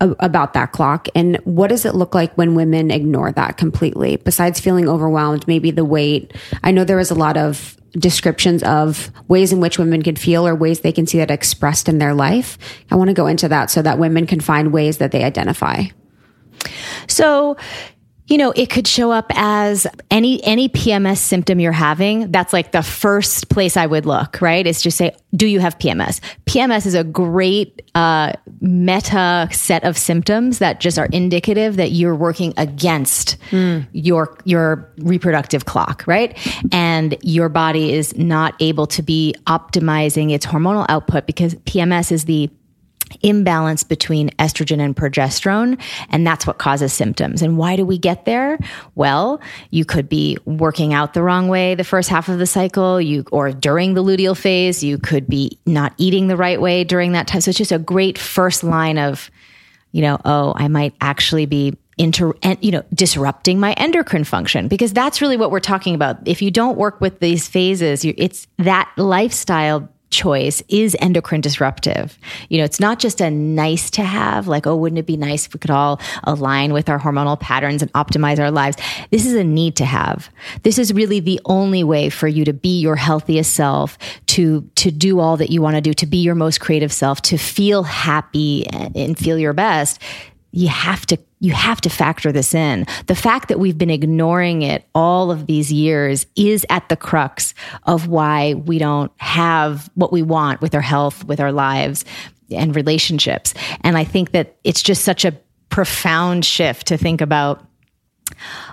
about 0.00 0.54
that 0.54 0.72
clock? 0.72 1.08
And 1.14 1.36
what 1.44 1.68
does 1.68 1.84
it 1.84 1.94
look 1.94 2.14
like 2.14 2.34
when 2.34 2.54
women 2.54 2.90
ignore 2.90 3.32
that 3.32 3.56
completely? 3.56 4.16
Besides 4.16 4.60
feeling 4.60 4.88
overwhelmed 4.88 5.46
maybe 5.46 5.70
the 5.70 5.84
weight. 5.84 6.32
I 6.62 6.70
know 6.70 6.84
there 6.84 6.96
was 6.96 7.10
a 7.10 7.14
lot 7.14 7.36
of 7.36 7.76
descriptions 7.92 8.62
of 8.62 9.10
ways 9.28 9.52
in 9.52 9.60
which 9.60 9.78
women 9.78 10.02
can 10.02 10.16
feel 10.16 10.46
or 10.46 10.54
ways 10.54 10.80
they 10.80 10.92
can 10.92 11.06
see 11.06 11.18
that 11.18 11.30
expressed 11.30 11.88
in 11.88 11.98
their 11.98 12.14
life. 12.14 12.58
I 12.90 12.96
want 12.96 13.08
to 13.08 13.14
go 13.14 13.26
into 13.26 13.48
that 13.48 13.70
so 13.70 13.82
that 13.82 13.98
women 13.98 14.26
can 14.26 14.40
find 14.40 14.72
ways 14.72 14.98
that 14.98 15.12
they 15.12 15.24
identify. 15.24 15.84
So, 17.08 17.56
you 18.26 18.38
know, 18.38 18.50
it 18.52 18.70
could 18.70 18.88
show 18.88 19.12
up 19.12 19.26
as 19.34 19.86
any 20.10 20.42
any 20.44 20.68
PMS 20.68 21.18
symptom 21.18 21.60
you're 21.60 21.72
having. 21.72 22.32
That's 22.32 22.52
like 22.52 22.72
the 22.72 22.82
first 22.82 23.48
place 23.48 23.76
I 23.76 23.86
would 23.86 24.04
look, 24.04 24.40
right? 24.40 24.66
Is 24.66 24.82
just 24.82 24.96
say, 24.96 25.14
do 25.34 25.46
you 25.46 25.60
have 25.60 25.78
PMS? 25.78 26.20
PMS 26.46 26.86
is 26.86 26.94
a 26.94 27.04
great 27.04 27.82
uh, 27.94 28.32
meta 28.60 29.48
set 29.52 29.84
of 29.84 29.96
symptoms 29.96 30.58
that 30.58 30.80
just 30.80 30.98
are 30.98 31.06
indicative 31.06 31.76
that 31.76 31.92
you're 31.92 32.16
working 32.16 32.52
against 32.56 33.36
your 33.92 34.36
your 34.44 34.92
reproductive 34.98 35.64
clock, 35.66 36.02
right? 36.06 36.36
And 36.72 37.16
your 37.22 37.48
body 37.48 37.92
is 37.92 38.16
not 38.16 38.54
able 38.60 38.86
to 38.88 39.02
be 39.02 39.34
optimizing 39.46 40.32
its 40.32 40.44
hormonal 40.44 40.86
output 40.88 41.26
because 41.26 41.54
PMS 41.54 42.10
is 42.10 42.24
the 42.24 42.50
imbalance 43.22 43.84
between 43.84 44.30
estrogen 44.30 44.80
and 44.80 44.96
progesterone 44.96 45.80
and 46.10 46.26
that's 46.26 46.46
what 46.46 46.58
causes 46.58 46.92
symptoms. 46.92 47.42
And 47.42 47.56
why 47.56 47.76
do 47.76 47.84
we 47.84 47.98
get 47.98 48.24
there? 48.24 48.58
Well 48.94 49.40
you 49.70 49.84
could 49.84 50.08
be 50.08 50.38
working 50.44 50.92
out 50.92 51.14
the 51.14 51.22
wrong 51.22 51.48
way 51.48 51.74
the 51.74 51.84
first 51.84 52.08
half 52.08 52.28
of 52.28 52.38
the 52.38 52.46
cycle 52.46 53.00
you 53.00 53.24
or 53.32 53.52
during 53.52 53.94
the 53.94 54.02
luteal 54.02 54.36
phase 54.36 54.82
you 54.82 54.98
could 54.98 55.26
be 55.28 55.58
not 55.66 55.94
eating 55.98 56.28
the 56.28 56.36
right 56.36 56.60
way 56.60 56.84
during 56.84 57.12
that 57.12 57.26
time. 57.26 57.40
So 57.40 57.50
it's 57.50 57.58
just 57.58 57.72
a 57.72 57.78
great 57.78 58.18
first 58.18 58.64
line 58.64 58.98
of 58.98 59.30
you 59.92 60.02
know 60.02 60.18
oh 60.24 60.52
i 60.56 60.68
might 60.68 60.94
actually 61.00 61.46
be 61.46 61.78
inter 61.98 62.32
you 62.60 62.70
know 62.70 62.82
disrupting 62.92 63.58
my 63.58 63.72
endocrine 63.74 64.24
function 64.24 64.68
because 64.68 64.92
that's 64.92 65.20
really 65.22 65.36
what 65.36 65.50
we're 65.50 65.60
talking 65.60 65.94
about. 65.94 66.16
If 66.26 66.42
you 66.42 66.50
don't 66.50 66.76
work 66.76 67.00
with 67.00 67.20
these 67.20 67.48
phases 67.48 68.04
you, 68.04 68.14
it's 68.16 68.46
that 68.58 68.90
lifestyle 68.96 69.88
choice 70.16 70.62
is 70.68 70.96
endocrine 71.00 71.42
disruptive. 71.42 72.18
You 72.48 72.58
know, 72.58 72.64
it's 72.64 72.80
not 72.80 72.98
just 72.98 73.20
a 73.20 73.30
nice 73.30 73.90
to 73.90 74.02
have, 74.02 74.48
like, 74.48 74.66
oh, 74.66 74.74
wouldn't 74.74 74.98
it 74.98 75.06
be 75.06 75.16
nice 75.16 75.46
if 75.46 75.54
we 75.54 75.60
could 75.60 75.70
all 75.70 76.00
align 76.24 76.72
with 76.72 76.88
our 76.88 76.98
hormonal 76.98 77.38
patterns 77.38 77.82
and 77.82 77.92
optimize 77.92 78.38
our 78.38 78.50
lives? 78.50 78.76
This 79.10 79.26
is 79.26 79.34
a 79.34 79.44
need 79.44 79.76
to 79.76 79.84
have. 79.84 80.30
This 80.62 80.78
is 80.78 80.92
really 80.92 81.20
the 81.20 81.40
only 81.44 81.84
way 81.84 82.08
for 82.08 82.26
you 82.26 82.44
to 82.46 82.52
be 82.52 82.80
your 82.80 82.96
healthiest 82.96 83.52
self, 83.52 83.98
to 84.28 84.68
to 84.76 84.90
do 84.90 85.20
all 85.20 85.36
that 85.36 85.50
you 85.50 85.60
want 85.60 85.76
to 85.76 85.82
do, 85.82 85.92
to 85.94 86.06
be 86.06 86.18
your 86.18 86.34
most 86.34 86.60
creative 86.60 86.92
self, 86.92 87.20
to 87.22 87.36
feel 87.36 87.82
happy 87.82 88.66
and, 88.68 88.96
and 88.96 89.18
feel 89.18 89.38
your 89.38 89.52
best. 89.52 90.00
You 90.56 90.68
have 90.68 91.04
to 91.06 91.18
you 91.38 91.52
have 91.52 91.82
to 91.82 91.90
factor 91.90 92.32
this 92.32 92.54
in. 92.54 92.86
The 93.08 93.14
fact 93.14 93.48
that 93.48 93.58
we've 93.58 93.76
been 93.76 93.90
ignoring 93.90 94.62
it 94.62 94.86
all 94.94 95.30
of 95.30 95.46
these 95.46 95.70
years 95.70 96.26
is 96.34 96.64
at 96.70 96.88
the 96.88 96.96
crux 96.96 97.52
of 97.82 98.08
why 98.08 98.54
we 98.54 98.78
don't 98.78 99.12
have 99.18 99.90
what 99.96 100.12
we 100.12 100.22
want 100.22 100.62
with 100.62 100.74
our 100.74 100.80
health, 100.80 101.24
with 101.24 101.40
our 101.40 101.52
lives 101.52 102.06
and 102.50 102.74
relationships. 102.74 103.52
And 103.82 103.98
I 103.98 104.04
think 104.04 104.30
that 104.30 104.56
it's 104.64 104.82
just 104.82 105.04
such 105.04 105.26
a 105.26 105.32
profound 105.68 106.46
shift 106.46 106.86
to 106.86 106.96
think 106.96 107.20
about 107.20 107.65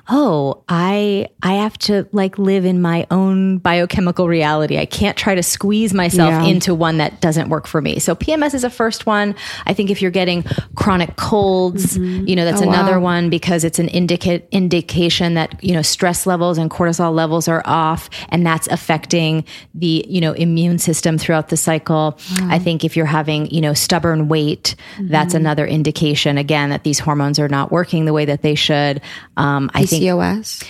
oh, 0.09 0.63
I 0.67 1.27
I 1.41 1.53
have 1.55 1.77
to 1.79 2.07
like 2.11 2.37
live 2.37 2.65
in 2.65 2.81
my 2.81 3.05
own 3.11 3.57
biochemical 3.59 4.27
reality. 4.27 4.77
I 4.77 4.85
can't 4.85 5.17
try 5.17 5.35
to 5.35 5.43
squeeze 5.43 5.93
myself 5.93 6.31
Yeah. 6.31 6.43
into 6.45 6.75
one 6.75 6.97
that 6.97 7.21
doesn't 7.21 7.49
work 7.49 7.67
for 7.67 7.81
me. 7.81 7.99
So 7.99 8.15
PMS 8.15 8.53
is 8.53 8.63
a 8.63 8.69
first 8.69 9.05
one. 9.05 9.35
I 9.65 9.73
think 9.73 9.89
if 9.89 10.01
you're 10.01 10.11
getting 10.11 10.43
chronic 10.75 11.15
colds, 11.15 11.97
you 11.97 12.35
know, 12.35 12.45
that's 12.45 12.61
another 12.61 12.99
one 12.99 13.29
because 13.29 13.63
it's 13.63 13.79
an 13.79 13.87
indica- 13.89 14.41
indication 14.53 15.35
that, 15.35 15.61
you 15.63 15.73
know, 15.73 15.81
stress 15.81 16.25
levels 16.25 16.57
and 16.57 16.69
cortisol 16.69 17.13
levels 17.13 17.47
are 17.47 17.61
off 17.65 18.09
and 18.29 18.45
that's 18.45 18.67
affecting 18.67 19.45
the, 19.73 20.05
you 20.07 20.19
know, 20.21 20.33
immune 20.33 20.79
system 20.79 21.17
throughout 21.17 21.49
the 21.49 21.57
cycle. 21.57 22.17
I 22.43 22.59
think 22.59 22.83
if 22.83 22.97
you're 22.97 23.05
having, 23.05 23.49
you 23.49 23.61
know, 23.61 23.73
stubborn 23.73 24.27
weight, 24.27 24.75
that's 24.99 25.33
another 25.33 25.65
indication 25.65 26.37
again 26.37 26.69
that 26.71 26.83
these 26.83 26.99
hormones 26.99 27.39
are 27.39 27.47
not 27.49 27.71
working 27.71 28.05
the 28.05 28.13
way 28.13 28.25
that 28.25 28.41
they 28.41 28.55
should. 28.55 29.01
Um, 29.37 29.42
I 29.73 29.85
think 29.85 30.03
PCOS. 30.03 30.63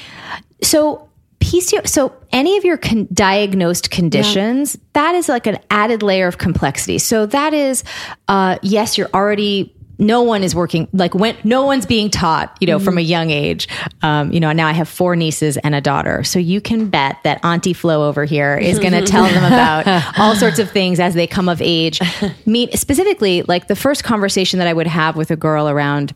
so 0.62 1.08
PCO, 1.40 1.86
so 1.88 2.14
any 2.32 2.58
of 2.58 2.64
your 2.64 2.78
con- 2.78 3.08
diagnosed 3.14 3.92
conditions, 3.92 4.78
that 4.94 5.14
is 5.14 5.28
like 5.28 5.46
an 5.46 5.60
added 5.70 6.02
layer 6.02 6.28
of 6.28 6.38
complexity. 6.38 6.98
So 7.00 7.26
that 7.28 7.54
is, 7.54 7.84
uh, 8.28 8.58
yes, 8.62 8.98
you're 8.98 9.10
already. 9.14 9.76
No 10.00 10.24
one 10.24 10.44
is 10.44 10.56
working 10.56 10.88
like 10.92 11.14
when 11.14 11.38
no 11.44 11.66
one's 11.66 11.86
being 11.86 12.10
taught, 12.10 12.58
you 12.60 12.66
know, 12.66 12.80
from 12.80 12.98
a 12.98 13.02
young 13.02 13.30
age. 13.30 13.68
Um, 14.02 14.34
you 14.34 14.40
know, 14.40 14.52
now 14.52 14.68
I 14.68 14.72
have 14.72 14.90
four 14.90 15.16
nieces 15.16 15.56
and 15.58 15.76
a 15.76 15.82
daughter, 15.82 16.24
so 16.24 16.40
you 16.40 16.62
can 16.62 16.90
bet 16.90 17.18
that 17.24 17.46
Auntie 17.46 17.74
Flo 17.74 18.08
over 18.08 18.26
here 18.26 18.58
is 18.58 18.80
going 18.80 18.94
to 19.00 19.04
tell 19.04 19.24
them 19.26 19.44
about 19.46 19.86
all 20.18 20.36
sorts 20.36 20.58
of 20.58 20.72
things 20.72 21.00
as 21.00 21.14
they 21.14 21.28
come 21.28 21.48
of 21.48 21.62
age. 21.62 22.02
Meet 22.48 22.74
specifically, 22.80 23.44
like 23.44 23.68
the 23.68 23.76
first 23.76 24.04
conversation 24.04 24.58
that 24.60 24.68
I 24.68 24.74
would 24.74 24.88
have 24.88 25.16
with 25.16 25.30
a 25.30 25.36
girl 25.36 25.70
around 25.70 26.16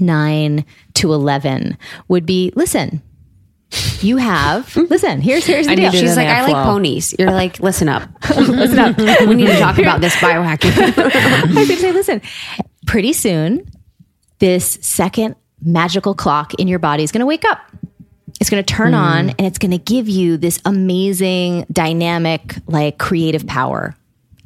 nine 0.00 0.64
to 0.94 1.12
11 1.12 1.76
would 2.08 2.26
be 2.26 2.52
listen, 2.54 3.02
you 4.00 4.16
have, 4.16 4.74
listen, 4.90 5.20
here's, 5.20 5.44
here's 5.44 5.66
the 5.66 5.76
deal. 5.76 5.90
She's 5.90 6.16
like, 6.16 6.28
I 6.28 6.42
like 6.42 6.54
ponies. 6.64 7.14
You're 7.18 7.30
like, 7.30 7.60
listen 7.60 7.88
up. 7.88 8.08
listen 8.36 8.78
up. 8.78 8.98
We 8.98 9.34
need 9.34 9.46
to 9.46 9.58
talk 9.58 9.78
about 9.78 10.00
this 10.00 10.14
biohacking. 10.16 10.72
I 11.56 11.66
could 11.66 11.78
say, 11.78 11.92
listen, 11.92 12.22
pretty 12.86 13.12
soon, 13.12 13.70
this 14.38 14.78
second 14.80 15.34
magical 15.62 16.14
clock 16.14 16.54
in 16.54 16.68
your 16.68 16.78
body 16.78 17.02
is 17.02 17.12
going 17.12 17.20
to 17.20 17.26
wake 17.26 17.44
up. 17.44 17.58
It's 18.40 18.50
going 18.50 18.62
to 18.62 18.74
turn 18.74 18.92
hmm. 18.92 19.00
on 19.00 19.30
and 19.30 19.40
it's 19.40 19.58
going 19.58 19.72
to 19.72 19.78
give 19.78 20.08
you 20.08 20.36
this 20.36 20.60
amazing, 20.64 21.66
dynamic, 21.72 22.56
like 22.66 22.98
creative 22.98 23.46
power. 23.46 23.96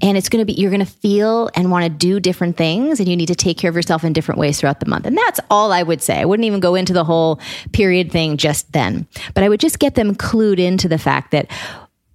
And 0.03 0.19
it's 0.19 0.29
going 0.29 0.45
to 0.45 0.45
be, 0.45 0.61
you're 0.61 0.71
going 0.71 0.85
to 0.85 0.93
feel 0.93 1.49
and 1.55 1.71
want 1.71 1.85
to 1.85 1.89
do 1.89 2.19
different 2.19 2.57
things, 2.57 2.99
and 2.99 3.09
you 3.09 3.17
need 3.17 3.27
to 3.27 3.37
take 3.37 3.57
care 3.57 3.71
of 3.71 3.77
yourself 3.77 4.03
in 4.03 4.13
different 4.13 4.41
ways 4.41 4.59
throughout 4.59 4.81
the 4.81 4.87
month. 4.87 5.07
And 5.07 5.17
that's 5.17 5.39
all 5.49 5.73
I 5.73 5.83
would 5.83 6.03
say. 6.03 6.19
I 6.19 6.25
wouldn't 6.25 6.45
even 6.45 6.61
go 6.61 6.75
into 6.75 6.93
the 6.93 7.05
whole 7.05 7.41
period 7.73 8.11
thing 8.11 8.37
just 8.37 8.73
then, 8.73 9.07
but 9.33 9.45
I 9.45 9.49
would 9.49 9.61
just 9.61 9.79
get 9.79 9.95
them 9.95 10.15
clued 10.17 10.59
into 10.59 10.89
the 10.89 10.99
fact 10.99 11.31
that 11.31 11.47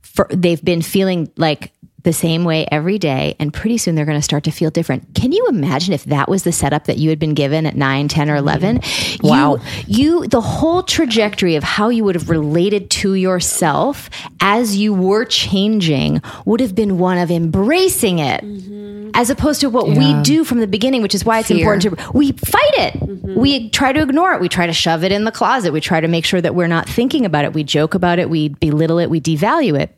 for, 0.02 0.28
they've 0.32 0.64
been 0.64 0.82
feeling 0.82 1.32
like 1.38 1.72
the 2.08 2.14
same 2.14 2.46
way 2.46 2.66
every 2.72 2.98
day 2.98 3.36
and 3.38 3.54
pretty 3.54 3.78
soon 3.78 3.96
they're 3.96 4.06
going 4.06 4.18
to 4.18 4.24
start 4.24 4.46
to 4.46 4.52
feel 4.52 4.70
different. 4.70 5.14
Can 5.14 5.34
you 5.34 5.46
imagine 5.50 5.94
if 5.94 6.06
that 6.06 6.30
was 6.30 6.44
the 6.44 6.54
setup 6.54 6.86
that 6.86 6.98
you 6.98 7.10
had 7.10 7.20
been 7.20 7.34
given 7.34 7.66
at 7.66 7.76
9, 7.76 8.08
10 8.08 8.30
or 8.30 8.36
mm. 8.36 8.40
11? 8.40 8.80
Wow. 9.22 9.58
You, 9.86 10.22
you 10.22 10.28
the 10.28 10.40
whole 10.40 10.84
trajectory 10.84 11.56
of 11.56 11.66
how 11.66 11.90
you 11.90 12.06
would 12.06 12.16
have 12.16 12.30
related 12.30 12.90
to 12.92 13.16
yourself 13.16 14.10
as 14.40 14.78
you 14.78 14.94
were 14.94 15.26
changing 15.26 16.22
would 16.46 16.62
have 16.62 16.76
been 16.76 16.98
one 16.98 17.18
of 17.18 17.30
embracing 17.30 18.20
it. 18.20 18.42
Mm-hmm. 18.42 19.12
As 19.14 19.30
opposed 19.30 19.62
to 19.62 19.70
what 19.70 19.88
we 19.88 20.22
do 20.22 20.44
from 20.44 20.60
the 20.60 20.68
beginning, 20.68 21.02
which 21.02 21.16
is 21.16 21.26
why 21.26 21.40
it's 21.40 21.50
important 21.50 21.82
to 21.84 22.12
we 22.14 22.34
fight 22.34 22.74
it. 22.78 22.94
Mm-hmm. 22.94 23.36
We 23.36 23.70
try 23.72 23.92
to 23.92 24.02
ignore 24.02 24.34
it. 24.34 24.40
We 24.40 24.48
try 24.48 24.68
to 24.68 24.74
shove 24.74 25.04
it 25.04 25.12
in 25.12 25.24
the 25.24 25.32
closet. 25.32 25.74
We 25.74 25.82
try 25.82 26.00
to 26.00 26.08
make 26.08 26.24
sure 26.24 26.40
that 26.40 26.54
we're 26.54 26.68
not 26.68 26.88
thinking 26.88 27.26
about 27.26 27.44
it. 27.44 27.54
We 27.54 27.64
joke 27.64 27.96
about 27.96 28.20
it. 28.20 28.30
We 28.30 28.50
belittle 28.50 29.00
it. 29.00 29.10
We 29.10 29.20
devalue 29.20 29.80
it 29.80 29.98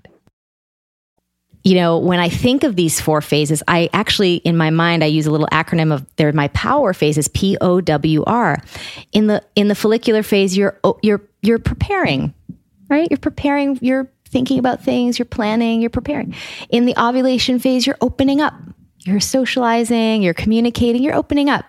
You 1.63 1.75
know, 1.75 1.97
when 1.99 2.19
I 2.19 2.29
think 2.29 2.63
of 2.63 2.75
these 2.75 2.99
four 2.99 3.21
phases, 3.21 3.61
I 3.67 3.89
actually, 3.93 4.35
in 4.35 4.57
my 4.57 4.69
mind, 4.69 5.03
I 5.03 5.07
use 5.07 5.27
a 5.27 5.31
little 5.31 5.49
acronym 5.51 5.93
of 5.93 6.05
they're 6.15 6.33
my 6.33 6.47
power 6.49 6.93
phases, 6.93 7.27
P 7.27 7.57
O 7.61 7.81
W 7.81 8.23
R. 8.25 8.61
In 9.11 9.27
the 9.27 9.43
in 9.55 9.67
the 9.67 9.75
follicular 9.75 10.23
phase, 10.23 10.57
you're 10.57 10.79
oh, 10.83 10.97
you're 11.03 11.21
you're 11.41 11.59
preparing, 11.59 12.33
right? 12.89 13.07
You're 13.09 13.17
preparing. 13.17 13.77
You're 13.81 14.11
thinking 14.25 14.59
about 14.59 14.81
things, 14.81 15.19
you're 15.19 15.25
planning, 15.25 15.81
you're 15.81 15.89
preparing. 15.89 16.33
In 16.69 16.85
the 16.85 16.95
ovulation 16.97 17.59
phase, 17.59 17.85
you're 17.85 17.97
opening 17.99 18.39
up. 18.39 18.53
You're 18.99 19.19
socializing, 19.19 20.21
you're 20.21 20.33
communicating, 20.35 21.03
you're 21.03 21.15
opening 21.15 21.49
up. 21.49 21.65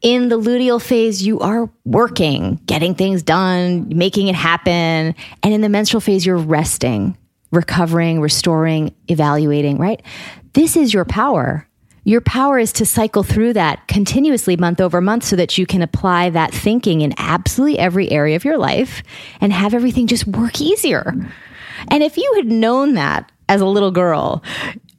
In 0.00 0.30
the 0.30 0.40
luteal 0.40 0.82
phase, 0.82 1.22
you 1.22 1.38
are 1.40 1.70
working, 1.84 2.58
getting 2.66 2.94
things 2.94 3.22
done, 3.22 3.86
making 3.94 4.28
it 4.28 4.34
happen. 4.34 5.14
And 5.42 5.54
in 5.54 5.60
the 5.60 5.68
menstrual 5.68 6.00
phase, 6.00 6.24
you're 6.24 6.38
resting, 6.38 7.16
recovering, 7.56 8.20
restoring, 8.20 8.94
evaluating, 9.08 9.78
right? 9.78 10.02
This 10.52 10.76
is 10.76 10.94
your 10.94 11.04
power. 11.04 11.66
Your 12.04 12.20
power 12.20 12.58
is 12.58 12.72
to 12.74 12.86
cycle 12.86 13.22
through 13.22 13.54
that 13.54 13.88
continuously 13.88 14.56
month 14.56 14.80
over 14.80 15.00
month 15.00 15.24
so 15.24 15.36
that 15.36 15.56
you 15.56 15.64
can 15.64 15.80
apply 15.80 16.30
that 16.30 16.52
thinking 16.52 17.00
in 17.00 17.14
absolutely 17.16 17.78
every 17.78 18.10
area 18.10 18.36
of 18.36 18.44
your 18.44 18.58
life 18.58 19.02
and 19.40 19.52
have 19.52 19.72
everything 19.72 20.06
just 20.06 20.26
work 20.26 20.60
easier. 20.60 21.14
And 21.88 22.02
if 22.02 22.16
you 22.16 22.32
had 22.36 22.46
known 22.46 22.94
that 22.94 23.32
as 23.48 23.60
a 23.60 23.66
little 23.66 23.90
girl, 23.90 24.42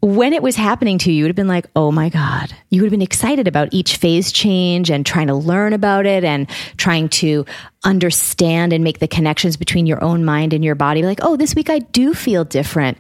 when 0.05 0.33
it 0.33 0.43
was 0.43 0.55
happening 0.55 0.99
to 0.99 1.11
you, 1.11 1.17
you 1.17 1.23
would 1.23 1.29
have 1.29 1.35
been 1.35 1.47
like, 1.47 1.65
oh 1.75 1.91
my 1.91 2.09
God. 2.09 2.53
You 2.69 2.81
would 2.81 2.87
have 2.87 2.91
been 2.91 3.01
excited 3.01 3.47
about 3.47 3.69
each 3.71 3.97
phase 3.97 4.31
change 4.31 4.91
and 4.91 5.03
trying 5.03 5.27
to 5.27 5.33
learn 5.33 5.73
about 5.73 6.05
it 6.05 6.23
and 6.23 6.47
trying 6.77 7.09
to 7.09 7.43
understand 7.83 8.71
and 8.71 8.83
make 8.83 8.99
the 8.99 9.07
connections 9.07 9.57
between 9.57 9.87
your 9.87 10.03
own 10.03 10.23
mind 10.23 10.53
and 10.53 10.63
your 10.63 10.75
body. 10.75 11.01
Like, 11.01 11.19
oh, 11.23 11.35
this 11.37 11.55
week 11.55 11.71
I 11.71 11.79
do 11.79 12.13
feel 12.13 12.43
different. 12.43 12.99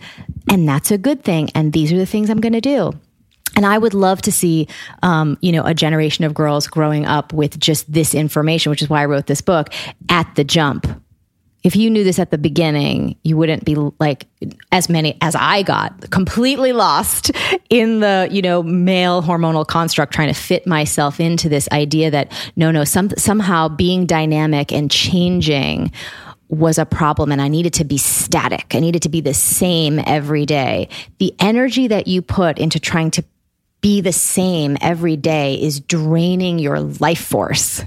And 0.49 0.67
that's 0.67 0.89
a 0.89 0.97
good 0.97 1.23
thing. 1.23 1.51
And 1.53 1.73
these 1.73 1.93
are 1.93 1.97
the 1.97 2.07
things 2.07 2.31
I'm 2.31 2.41
going 2.41 2.53
to 2.53 2.61
do. 2.61 2.91
And 3.55 3.67
I 3.67 3.77
would 3.77 3.93
love 3.93 4.23
to 4.23 4.31
see, 4.31 4.67
um, 5.03 5.37
you 5.41 5.51
know, 5.51 5.63
a 5.63 5.75
generation 5.75 6.25
of 6.25 6.33
girls 6.33 6.67
growing 6.67 7.05
up 7.05 7.33
with 7.33 7.59
just 7.59 7.91
this 7.91 8.15
information, 8.15 8.71
which 8.71 8.81
is 8.81 8.89
why 8.89 9.03
I 9.03 9.05
wrote 9.05 9.27
this 9.27 9.41
book 9.41 9.69
at 10.09 10.33
the 10.35 10.43
jump 10.43 10.87
if 11.65 11.75
you 11.75 11.89
knew 11.89 12.03
this 12.03 12.19
at 12.19 12.29
the 12.29 12.37
beginning, 12.37 13.15
you 13.23 13.35
wouldn't 13.35 13.65
be 13.65 13.75
like 13.99 14.27
as 14.71 14.87
many 14.87 15.17
as 15.21 15.35
I 15.35 15.63
got 15.63 16.11
completely 16.11 16.73
lost 16.73 17.31
in 17.71 18.01
the, 18.01 18.27
you 18.29 18.43
know, 18.43 18.61
male 18.61 19.23
hormonal 19.23 19.65
construct 19.65 20.13
trying 20.13 20.27
to 20.27 20.39
fit 20.39 20.67
myself 20.67 21.19
into 21.19 21.49
this 21.49 21.67
idea 21.71 22.11
that 22.11 22.31
no, 22.55 22.69
no, 22.69 22.83
some, 22.83 23.09
somehow 23.17 23.67
being 23.67 24.05
dynamic 24.05 24.71
and 24.71 24.91
changing 24.91 25.91
was 26.49 26.77
a 26.77 26.85
problem 26.85 27.31
and 27.31 27.41
I 27.41 27.47
needed 27.47 27.73
to 27.73 27.83
be 27.83 27.97
static. 27.97 28.75
I 28.75 28.79
needed 28.79 29.01
to 29.01 29.09
be 29.09 29.21
the 29.21 29.33
same 29.33 29.99
every 30.05 30.45
day. 30.45 30.87
The 31.17 31.33
energy 31.39 31.87
that 31.87 32.05
you 32.05 32.21
put 32.21 32.59
into 32.59 32.79
trying 32.79 33.09
to 33.11 33.23
be 33.81 34.01
the 34.01 34.13
same 34.13 34.77
every 34.81 35.17
day 35.17 35.55
is 35.55 35.79
draining 35.79 36.59
your 36.59 36.79
life 36.79 37.25
force 37.25 37.83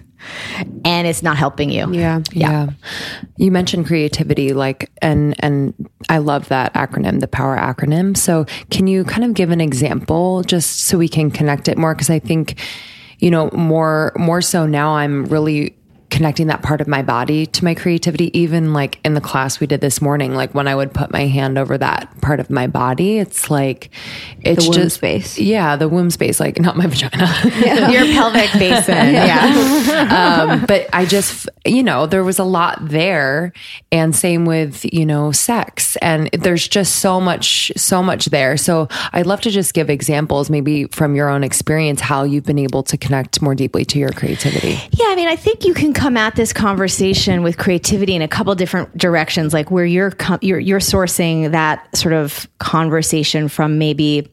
and 0.85 1.07
it's 1.07 1.23
not 1.23 1.37
helping 1.37 1.71
you. 1.71 1.93
Yeah, 1.93 2.21
yeah. 2.33 2.49
Yeah. 2.51 2.69
You 3.37 3.51
mentioned 3.51 3.87
creativity 3.87 4.53
like 4.53 4.91
and 5.03 5.35
and 5.41 5.75
I 6.09 6.19
love 6.19 6.49
that 6.49 6.75
acronym, 6.75 7.21
the 7.21 7.29
power 7.29 7.57
acronym. 7.57 8.17
So, 8.17 8.47
can 8.71 8.87
you 8.87 9.05
kind 9.05 9.25
of 9.25 9.35
give 9.35 9.51
an 9.51 9.61
example 9.61 10.43
just 10.43 10.87
so 10.87 10.99
we 10.99 11.09
can 11.09 11.31
connect 11.31 11.69
it 11.69 11.79
more 11.79 11.95
because 11.95 12.11
I 12.11 12.19
think 12.19 12.59
you 13.19 13.31
know 13.31 13.51
more 13.53 14.13
more 14.17 14.43
so 14.43 14.67
now 14.67 14.97
I'm 14.97 15.25
really 15.27 15.78
connecting 16.11 16.47
that 16.47 16.63
part 16.63 16.81
of 16.81 16.89
my 16.89 17.03
body 17.03 17.47
to 17.47 17.65
my 17.65 17.75
creativity 17.75 18.37
even 18.39 18.73
like 18.73 18.99
in 19.05 19.15
the 19.15 19.21
class 19.21 19.61
we 19.61 19.67
did 19.67 19.81
this 19.81 20.01
morning 20.01 20.35
like 20.35 20.55
when 20.55 20.67
i 20.67 20.75
would 20.75 20.93
put 20.93 21.11
my 21.11 21.27
hand 21.27 21.59
over 21.59 21.77
that 21.77 22.09
part 22.23 22.41
of 22.41 22.49
my 22.49 22.67
body 22.67 23.19
it's 23.19 23.51
like 23.51 23.91
it's 24.41 24.65
the 24.65 24.71
womb 24.71 24.83
just 24.83 24.97
space. 24.97 25.39
Yeah 25.39 25.77
the 25.77 25.89
womb 25.89 26.11
space 26.11 26.41
like 26.41 26.59
not 26.61 26.77
my 26.77 26.87
vagina. 26.89 27.27
Your 27.93 28.05
pelvic 28.07 28.51
basin. 28.59 29.13
Yeah, 29.13 30.49
um, 30.51 30.65
but 30.67 30.89
i 30.93 31.05
just 31.05 31.49
you 31.65 31.83
know 31.83 32.07
there 32.07 32.25
was 32.25 32.39
a 32.39 32.45
lot 32.45 32.79
there 32.89 33.53
and 33.93 34.15
same 34.15 34.45
with 34.45 34.85
you 34.93 35.05
know 35.05 35.33
sex 35.33 35.97
and 35.97 36.31
there's 36.33 36.67
just 36.67 36.97
so 36.97 37.21
much 37.21 37.71
so 37.77 38.03
much 38.03 38.27
there. 38.27 38.57
So 38.57 38.89
i'd 39.13 39.27
love 39.27 39.41
to 39.43 39.51
just 39.51 39.75
give 39.75 39.91
examples 39.91 40.49
maybe 40.51 40.85
from 40.87 41.15
your 41.15 41.29
own 41.29 41.45
experience 41.45 42.01
how 42.01 42.25
you've 42.25 42.45
been 42.45 42.59
able 42.59 42.83
to 42.85 42.97
connect 42.97 43.43
more 43.43 43.55
deeply 43.55 43.85
to 43.87 43.99
your 43.99 44.11
creativity. 44.11 44.79
Yeah 44.93 45.07
i 45.09 45.15
mean 45.17 45.29
i 45.29 45.37
think 45.37 45.65
you 45.65 45.75
can 45.75 45.93
come 45.99 46.17
at 46.17 46.37
this 46.37 46.53
conversation 46.53 47.43
with 47.43 47.59
creativity 47.59 48.15
in 48.15 48.23
a 48.23 48.29
couple 48.29 48.55
different 48.55 48.97
directions, 48.97 49.53
like 49.53 49.71
where 49.71 49.85
you're 49.85 50.13
you're, 50.41 50.61
you're 50.61 50.79
sourcing 50.79 51.51
that 51.51 51.95
sort 51.97 52.15
of 52.15 52.49
conversation 52.59 53.49
from 53.49 53.79
maybe 53.79 54.33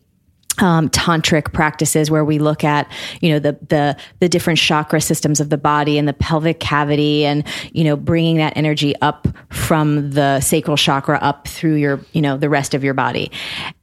um, 0.59 0.89
tantric 0.89 1.51
practices 1.51 2.09
where 2.09 2.24
we 2.24 2.39
look 2.39 2.63
at 2.63 2.89
you 3.20 3.32
know 3.32 3.39
the 3.39 3.57
the 3.68 3.97
the 4.20 4.30
different 4.30 4.59
chakra 4.59 5.01
systems 5.01 5.39
of 5.39 5.49
the 5.49 5.57
body 5.57 5.97
and 5.97 6.07
the 6.07 6.13
pelvic 6.13 6.59
cavity 6.59 7.26
and 7.26 7.43
you 7.74 7.84
know 7.84 7.97
bringing 7.97 8.38
that 8.38 8.55
energy 8.55 8.95
up 9.01 9.28
from 9.49 10.11
the 10.11 10.39
sacral 10.39 10.78
chakra 10.78 11.18
up 11.18 11.47
through 11.47 11.76
your 11.76 11.99
you 12.13 12.22
know 12.22 12.38
the 12.38 12.49
rest 12.49 12.74
of 12.74 12.84
your 12.84 12.93
body. 12.93 13.32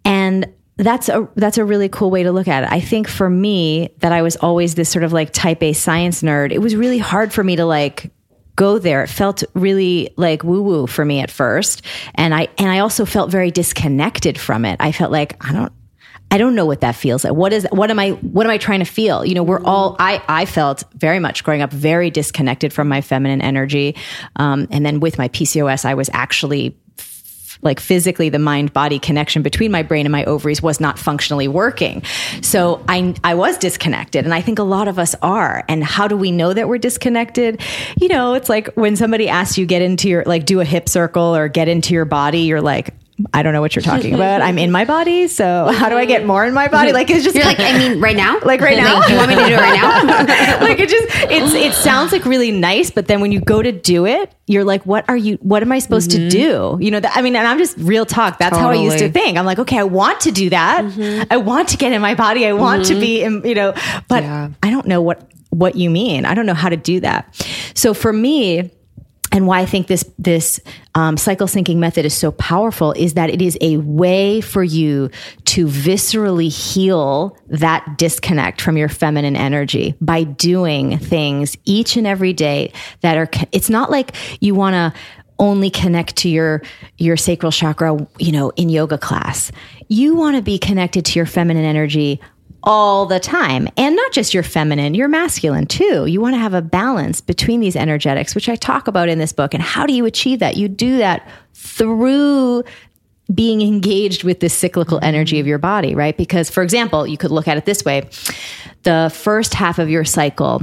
And 0.04 0.46
that's 0.76 1.08
a 1.08 1.28
that's 1.36 1.58
a 1.58 1.64
really 1.64 1.88
cool 1.88 2.10
way 2.10 2.22
to 2.22 2.32
look 2.32 2.48
at 2.48 2.64
it. 2.64 2.72
I 2.72 2.80
think 2.80 3.08
for 3.08 3.28
me 3.28 3.90
that 3.98 4.12
I 4.12 4.22
was 4.22 4.36
always 4.36 4.74
this 4.74 4.88
sort 4.88 5.04
of 5.04 5.12
like 5.12 5.32
type 5.32 5.62
A 5.62 5.72
science 5.72 6.22
nerd, 6.22 6.52
it 6.52 6.58
was 6.58 6.74
really 6.74 6.98
hard 6.98 7.32
for 7.32 7.44
me 7.44 7.56
to 7.56 7.64
like 7.64 8.10
go 8.56 8.78
there. 8.78 9.02
It 9.02 9.08
felt 9.08 9.42
really 9.54 10.12
like 10.16 10.44
woo 10.44 10.62
woo 10.62 10.86
for 10.86 11.04
me 11.04 11.20
at 11.20 11.30
first. 11.30 11.82
And 12.14 12.34
I 12.34 12.48
and 12.58 12.70
I 12.70 12.78
also 12.78 13.04
felt 13.04 13.30
very 13.30 13.50
disconnected 13.50 14.38
from 14.38 14.64
it. 14.64 14.76
I 14.80 14.92
felt 14.92 15.12
like 15.12 15.36
I 15.44 15.52
don't 15.52 15.72
I 16.30 16.38
don't 16.38 16.54
know 16.54 16.64
what 16.64 16.80
that 16.80 16.96
feels 16.96 17.24
like. 17.24 17.34
What 17.34 17.52
is 17.52 17.66
what 17.72 17.90
am 17.90 17.98
I 17.98 18.10
what 18.10 18.46
am 18.46 18.50
I 18.50 18.56
trying 18.56 18.78
to 18.78 18.86
feel? 18.86 19.24
You 19.26 19.34
know, 19.34 19.42
we're 19.42 19.62
all 19.64 19.96
I 19.98 20.22
I 20.28 20.46
felt 20.46 20.82
very 20.94 21.18
much 21.18 21.44
growing 21.44 21.60
up 21.60 21.70
very 21.70 22.10
disconnected 22.10 22.72
from 22.72 22.88
my 22.88 23.02
feminine 23.02 23.42
energy. 23.42 23.94
Um, 24.36 24.66
and 24.70 24.84
then 24.86 25.00
with 25.00 25.18
my 25.18 25.28
PCOS, 25.28 25.84
I 25.84 25.92
was 25.92 26.08
actually 26.14 26.74
like 27.62 27.80
physically 27.80 28.28
the 28.28 28.38
mind 28.38 28.72
body 28.72 28.98
connection 28.98 29.42
between 29.42 29.70
my 29.70 29.82
brain 29.82 30.04
and 30.04 30.12
my 30.12 30.24
ovaries 30.24 30.60
was 30.60 30.80
not 30.80 30.98
functionally 30.98 31.48
working. 31.48 32.02
So 32.42 32.84
I, 32.88 33.14
I 33.24 33.34
was 33.34 33.56
disconnected. 33.58 34.24
And 34.24 34.34
I 34.34 34.40
think 34.40 34.58
a 34.58 34.64
lot 34.64 34.88
of 34.88 34.98
us 34.98 35.14
are. 35.22 35.64
And 35.68 35.82
how 35.82 36.08
do 36.08 36.16
we 36.16 36.30
know 36.32 36.52
that 36.52 36.68
we're 36.68 36.78
disconnected? 36.78 37.60
You 38.00 38.08
know, 38.08 38.34
it's 38.34 38.48
like 38.48 38.68
when 38.74 38.96
somebody 38.96 39.28
asks 39.28 39.56
you 39.56 39.66
get 39.66 39.82
into 39.82 40.08
your, 40.08 40.24
like 40.24 40.44
do 40.44 40.60
a 40.60 40.64
hip 40.64 40.88
circle 40.88 41.34
or 41.34 41.48
get 41.48 41.68
into 41.68 41.94
your 41.94 42.04
body, 42.04 42.40
you're 42.40 42.60
like, 42.60 42.94
I 43.34 43.42
don't 43.42 43.52
know 43.52 43.60
what 43.60 43.76
you're 43.76 43.82
talking 43.82 44.14
about. 44.14 44.40
I'm 44.40 44.58
in 44.58 44.70
my 44.70 44.84
body, 44.84 45.28
so 45.28 45.70
how 45.70 45.88
do 45.88 45.96
I 45.96 46.06
get 46.06 46.24
more 46.24 46.44
in 46.44 46.54
my 46.54 46.68
body? 46.68 46.92
Like 46.92 47.10
it's 47.10 47.22
just 47.22 47.36
you're 47.36 47.44
like, 47.44 47.60
I 47.60 47.76
mean, 47.76 48.00
right 48.00 48.16
now, 48.16 48.38
like 48.40 48.60
right 48.60 48.76
now. 48.82 49.00
Like, 49.00 49.10
you 49.10 49.16
want 49.16 49.28
me 49.28 49.34
to 49.36 49.44
do 49.44 49.54
it 49.54 49.58
right 49.58 49.74
now? 49.74 50.60
like 50.60 50.80
it 50.80 50.88
just 50.88 51.06
it's 51.30 51.52
it 51.54 51.74
sounds 51.74 52.12
like 52.12 52.24
really 52.24 52.50
nice, 52.50 52.90
but 52.90 53.06
then 53.06 53.20
when 53.20 53.30
you 53.30 53.40
go 53.40 53.62
to 53.62 53.70
do 53.70 54.06
it, 54.06 54.34
you're 54.46 54.64
like, 54.64 54.84
what 54.86 55.04
are 55.08 55.16
you? 55.16 55.36
What 55.42 55.62
am 55.62 55.72
I 55.72 55.78
supposed 55.78 56.10
mm-hmm. 56.10 56.28
to 56.28 56.30
do? 56.30 56.78
You 56.80 56.90
know, 56.90 57.00
that, 57.00 57.16
I 57.16 57.22
mean, 57.22 57.36
and 57.36 57.46
I'm 57.46 57.58
just 57.58 57.76
real 57.78 58.06
talk. 58.06 58.38
That's 58.38 58.56
totally. 58.56 58.78
how 58.78 58.82
I 58.82 58.84
used 58.84 58.98
to 58.98 59.10
think. 59.10 59.36
I'm 59.36 59.44
like, 59.44 59.58
okay, 59.58 59.78
I 59.78 59.84
want 59.84 60.20
to 60.20 60.32
do 60.32 60.50
that. 60.50 60.84
Mm-hmm. 60.84 61.24
I 61.30 61.36
want 61.36 61.68
to 61.70 61.76
get 61.76 61.92
in 61.92 62.00
my 62.00 62.14
body. 62.14 62.46
I 62.46 62.54
want 62.54 62.82
mm-hmm. 62.82 62.94
to 62.94 63.00
be, 63.00 63.22
in, 63.22 63.44
you 63.44 63.54
know, 63.54 63.74
but 64.08 64.22
yeah. 64.22 64.50
I 64.62 64.70
don't 64.70 64.86
know 64.86 65.02
what 65.02 65.30
what 65.50 65.76
you 65.76 65.90
mean. 65.90 66.24
I 66.24 66.34
don't 66.34 66.46
know 66.46 66.54
how 66.54 66.70
to 66.70 66.78
do 66.78 67.00
that. 67.00 67.46
So 67.74 67.92
for 67.92 68.12
me 68.12 68.70
and 69.32 69.46
why 69.46 69.60
I 69.60 69.66
think 69.66 69.86
this 69.86 70.04
this 70.18 70.60
um, 70.94 71.16
cycle 71.16 71.46
syncing 71.46 71.76
method 71.76 72.04
is 72.04 72.14
so 72.14 72.30
powerful 72.32 72.92
is 72.92 73.14
that 73.14 73.30
it 73.30 73.40
is 73.40 73.56
a 73.62 73.78
way 73.78 74.42
for 74.42 74.62
you 74.62 75.10
to 75.46 75.66
viscerally 75.66 76.50
heal 76.50 77.36
that 77.48 77.96
disconnect 77.96 78.60
from 78.60 78.76
your 78.76 78.90
feminine 78.90 79.34
energy 79.34 79.94
by 80.02 80.24
doing 80.24 80.98
things 80.98 81.56
each 81.64 81.96
and 81.96 82.06
every 82.06 82.34
day 82.34 82.72
that 83.00 83.16
are. 83.16 83.28
It's 83.50 83.70
not 83.70 83.90
like 83.90 84.14
you 84.40 84.54
want 84.54 84.74
to 84.74 85.00
only 85.38 85.70
connect 85.70 86.16
to 86.16 86.28
your 86.28 86.62
your 86.98 87.16
sacral 87.16 87.50
chakra, 87.50 88.06
you 88.18 88.32
know, 88.32 88.50
in 88.50 88.68
yoga 88.68 88.98
class. 88.98 89.50
You 89.88 90.14
want 90.14 90.36
to 90.36 90.42
be 90.42 90.58
connected 90.58 91.06
to 91.06 91.18
your 91.18 91.26
feminine 91.26 91.64
energy 91.64 92.20
all 92.62 93.06
the 93.06 93.20
time. 93.20 93.68
And 93.76 93.96
not 93.96 94.12
just 94.12 94.34
your 94.34 94.42
feminine, 94.42 94.94
your 94.94 95.08
masculine 95.08 95.66
too. 95.66 96.06
You 96.06 96.20
want 96.20 96.34
to 96.34 96.38
have 96.38 96.54
a 96.54 96.62
balance 96.62 97.20
between 97.20 97.60
these 97.60 97.76
energetics, 97.76 98.34
which 98.34 98.48
I 98.48 98.56
talk 98.56 98.88
about 98.88 99.08
in 99.08 99.18
this 99.18 99.32
book. 99.32 99.54
And 99.54 99.62
how 99.62 99.86
do 99.86 99.92
you 99.92 100.04
achieve 100.04 100.38
that? 100.38 100.56
You 100.56 100.68
do 100.68 100.98
that 100.98 101.28
through 101.54 102.64
being 103.32 103.62
engaged 103.62 104.24
with 104.24 104.40
this 104.40 104.54
cyclical 104.54 104.98
energy 105.02 105.40
of 105.40 105.46
your 105.46 105.58
body, 105.58 105.94
right? 105.94 106.16
Because, 106.16 106.50
for 106.50 106.62
example, 106.62 107.06
you 107.06 107.16
could 107.16 107.30
look 107.30 107.48
at 107.48 107.56
it 107.56 107.64
this 107.64 107.84
way 107.84 108.08
the 108.82 109.12
first 109.14 109.54
half 109.54 109.78
of 109.78 109.88
your 109.88 110.04
cycle, 110.04 110.60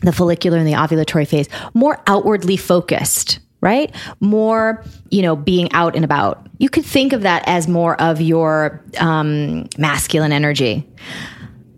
the 0.00 0.12
follicular 0.12 0.58
and 0.58 0.66
the 0.66 0.72
ovulatory 0.72 1.26
phase, 1.26 1.48
more 1.74 2.02
outwardly 2.06 2.56
focused 2.56 3.38
right? 3.62 3.94
More, 4.20 4.84
you 5.10 5.22
know, 5.22 5.36
being 5.36 5.72
out 5.72 5.94
and 5.96 6.04
about. 6.04 6.46
You 6.58 6.68
could 6.68 6.84
think 6.84 7.12
of 7.14 7.22
that 7.22 7.44
as 7.46 7.68
more 7.68 7.98
of 8.00 8.20
your 8.20 8.84
um, 8.98 9.68
masculine 9.78 10.32
energy. 10.32 10.86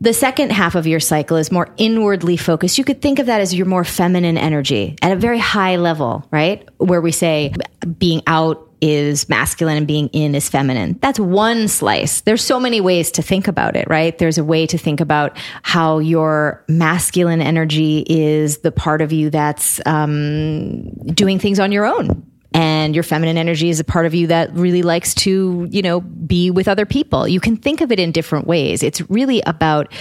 The 0.04 0.12
second 0.12 0.52
half 0.52 0.74
of 0.74 0.86
your 0.86 1.00
cycle 1.00 1.38
is 1.38 1.50
more 1.50 1.72
inwardly 1.78 2.36
focused. 2.36 2.76
You 2.76 2.84
could 2.84 3.00
think 3.00 3.18
of 3.18 3.24
that 3.24 3.40
as 3.40 3.54
your 3.54 3.64
more 3.64 3.84
feminine 3.84 4.36
energy 4.36 4.96
at 5.00 5.12
a 5.12 5.16
very 5.16 5.38
high 5.38 5.76
level, 5.76 6.28
right? 6.30 6.68
Where 6.76 7.00
we 7.00 7.10
say 7.10 7.54
being 7.96 8.20
out 8.26 8.70
is 8.82 9.30
masculine 9.30 9.78
and 9.78 9.86
being 9.86 10.08
in 10.08 10.34
is 10.34 10.50
feminine. 10.50 10.98
That's 11.00 11.18
one 11.18 11.68
slice. 11.68 12.20
There's 12.20 12.44
so 12.44 12.60
many 12.60 12.82
ways 12.82 13.12
to 13.12 13.22
think 13.22 13.48
about 13.48 13.76
it, 13.76 13.88
right? 13.88 14.18
There's 14.18 14.36
a 14.36 14.44
way 14.44 14.66
to 14.66 14.76
think 14.76 15.00
about 15.00 15.38
how 15.62 16.00
your 16.00 16.62
masculine 16.68 17.40
energy 17.40 18.04
is 18.06 18.58
the 18.58 18.72
part 18.72 19.00
of 19.00 19.10
you 19.10 19.30
that's 19.30 19.80
um, 19.86 20.90
doing 21.14 21.38
things 21.38 21.58
on 21.58 21.72
your 21.72 21.86
own 21.86 22.30
and 22.54 22.94
your 22.94 23.02
feminine 23.02 23.36
energy 23.36 23.68
is 23.68 23.80
a 23.80 23.84
part 23.84 24.06
of 24.06 24.14
you 24.14 24.28
that 24.28 24.54
really 24.54 24.82
likes 24.82 25.12
to, 25.14 25.66
you 25.70 25.82
know, 25.82 26.00
be 26.00 26.50
with 26.50 26.68
other 26.68 26.86
people. 26.86 27.28
You 27.28 27.40
can 27.40 27.56
think 27.56 27.80
of 27.80 27.92
it 27.92 27.98
in 28.00 28.12
different 28.12 28.46
ways. 28.46 28.82
It's 28.82 29.02
really 29.10 29.42
about 29.42 29.92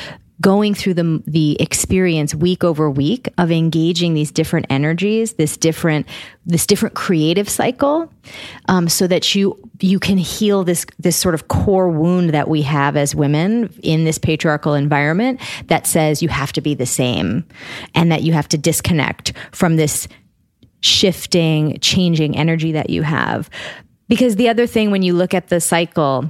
going 0.42 0.74
through 0.74 0.94
the 0.94 1.24
the 1.26 1.60
experience 1.60 2.36
week 2.36 2.64
over 2.64 2.90
week 2.90 3.30
of 3.38 3.52
engaging 3.52 4.14
these 4.14 4.32
different 4.32 4.66
energies, 4.70 5.34
this 5.34 5.58
different 5.58 6.08
this 6.46 6.68
different 6.68 6.96
creative 6.96 7.48
cycle, 7.48 8.12
um, 8.68 8.88
so 8.88 9.08
that 9.08 9.34
you 9.34 9.58
you 9.80 10.00
can 10.00 10.18
heal 10.18 10.64
this 10.64 10.86
this 11.00 11.16
sort 11.16 11.34
of 11.34 11.48
core 11.48 11.90
wound 11.90 12.32
that 12.32 12.48
we 12.48 12.62
have 12.62 12.98
as 12.98 13.16
women 13.16 13.74
in 13.82 14.04
this 14.04 14.18
patriarchal 14.18 14.74
environment 14.74 15.40
that 15.68 15.88
says 15.88 16.22
you 16.22 16.30
have 16.30 16.52
to 16.54 16.62
be 16.62 16.76
the 16.76 16.86
same, 16.86 17.46
and 17.96 18.12
that 18.12 18.24
you 18.24 18.34
have 18.34 18.48
to 18.50 18.58
disconnect 18.58 19.34
from 19.52 19.78
this 19.78 20.08
shifting, 20.84 21.80
changing 21.80 22.38
energy 22.38 22.74
that 22.74 22.90
you 22.90 23.02
have. 23.02 23.50
Because 24.10 24.36
the 24.36 24.50
other 24.50 24.68
thing 24.68 24.92
when 24.92 25.02
you 25.02 25.14
look 25.14 25.34
at 25.34 25.48
the 25.48 25.62
cycle 25.62 26.30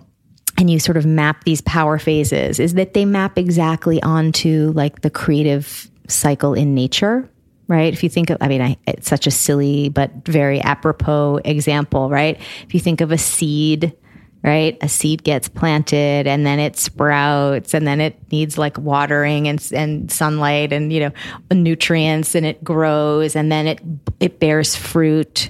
and 0.57 0.69
you 0.69 0.79
sort 0.79 0.95
of 0.95 1.05
map 1.05 1.43
these 1.43 1.61
power 1.61 1.97
phases 1.97 2.59
is 2.59 2.75
that 2.75 2.93
they 2.93 3.03
map 3.03 3.37
exactly 3.37 4.01
onto 4.03 4.71
like 4.75 5.01
the 5.01 5.09
creative 5.09 5.89
cycle 6.07 6.53
in 6.53 6.75
nature 6.75 7.27
right 7.67 7.93
if 7.93 8.03
you 8.03 8.09
think 8.09 8.29
of 8.29 8.37
i 8.41 8.47
mean 8.47 8.61
I, 8.61 8.77
it's 8.85 9.07
such 9.07 9.25
a 9.25 9.31
silly 9.31 9.87
but 9.89 10.11
very 10.25 10.61
apropos 10.61 11.39
example 11.45 12.09
right 12.09 12.39
if 12.65 12.73
you 12.73 12.79
think 12.79 12.99
of 12.99 13.11
a 13.11 13.17
seed 13.17 13.95
right 14.43 14.77
a 14.81 14.89
seed 14.89 15.23
gets 15.23 15.47
planted 15.47 16.27
and 16.27 16.45
then 16.45 16.59
it 16.59 16.75
sprouts 16.77 17.73
and 17.73 17.87
then 17.87 18.01
it 18.01 18.19
needs 18.31 18.57
like 18.57 18.77
watering 18.77 19.47
and, 19.47 19.65
and 19.73 20.11
sunlight 20.11 20.73
and 20.73 20.91
you 20.91 20.99
know 20.99 21.11
nutrients 21.51 22.35
and 22.35 22.45
it 22.45 22.63
grows 22.63 23.35
and 23.35 23.51
then 23.51 23.67
it 23.67 23.79
it 24.19 24.39
bears 24.39 24.75
fruit 24.75 25.49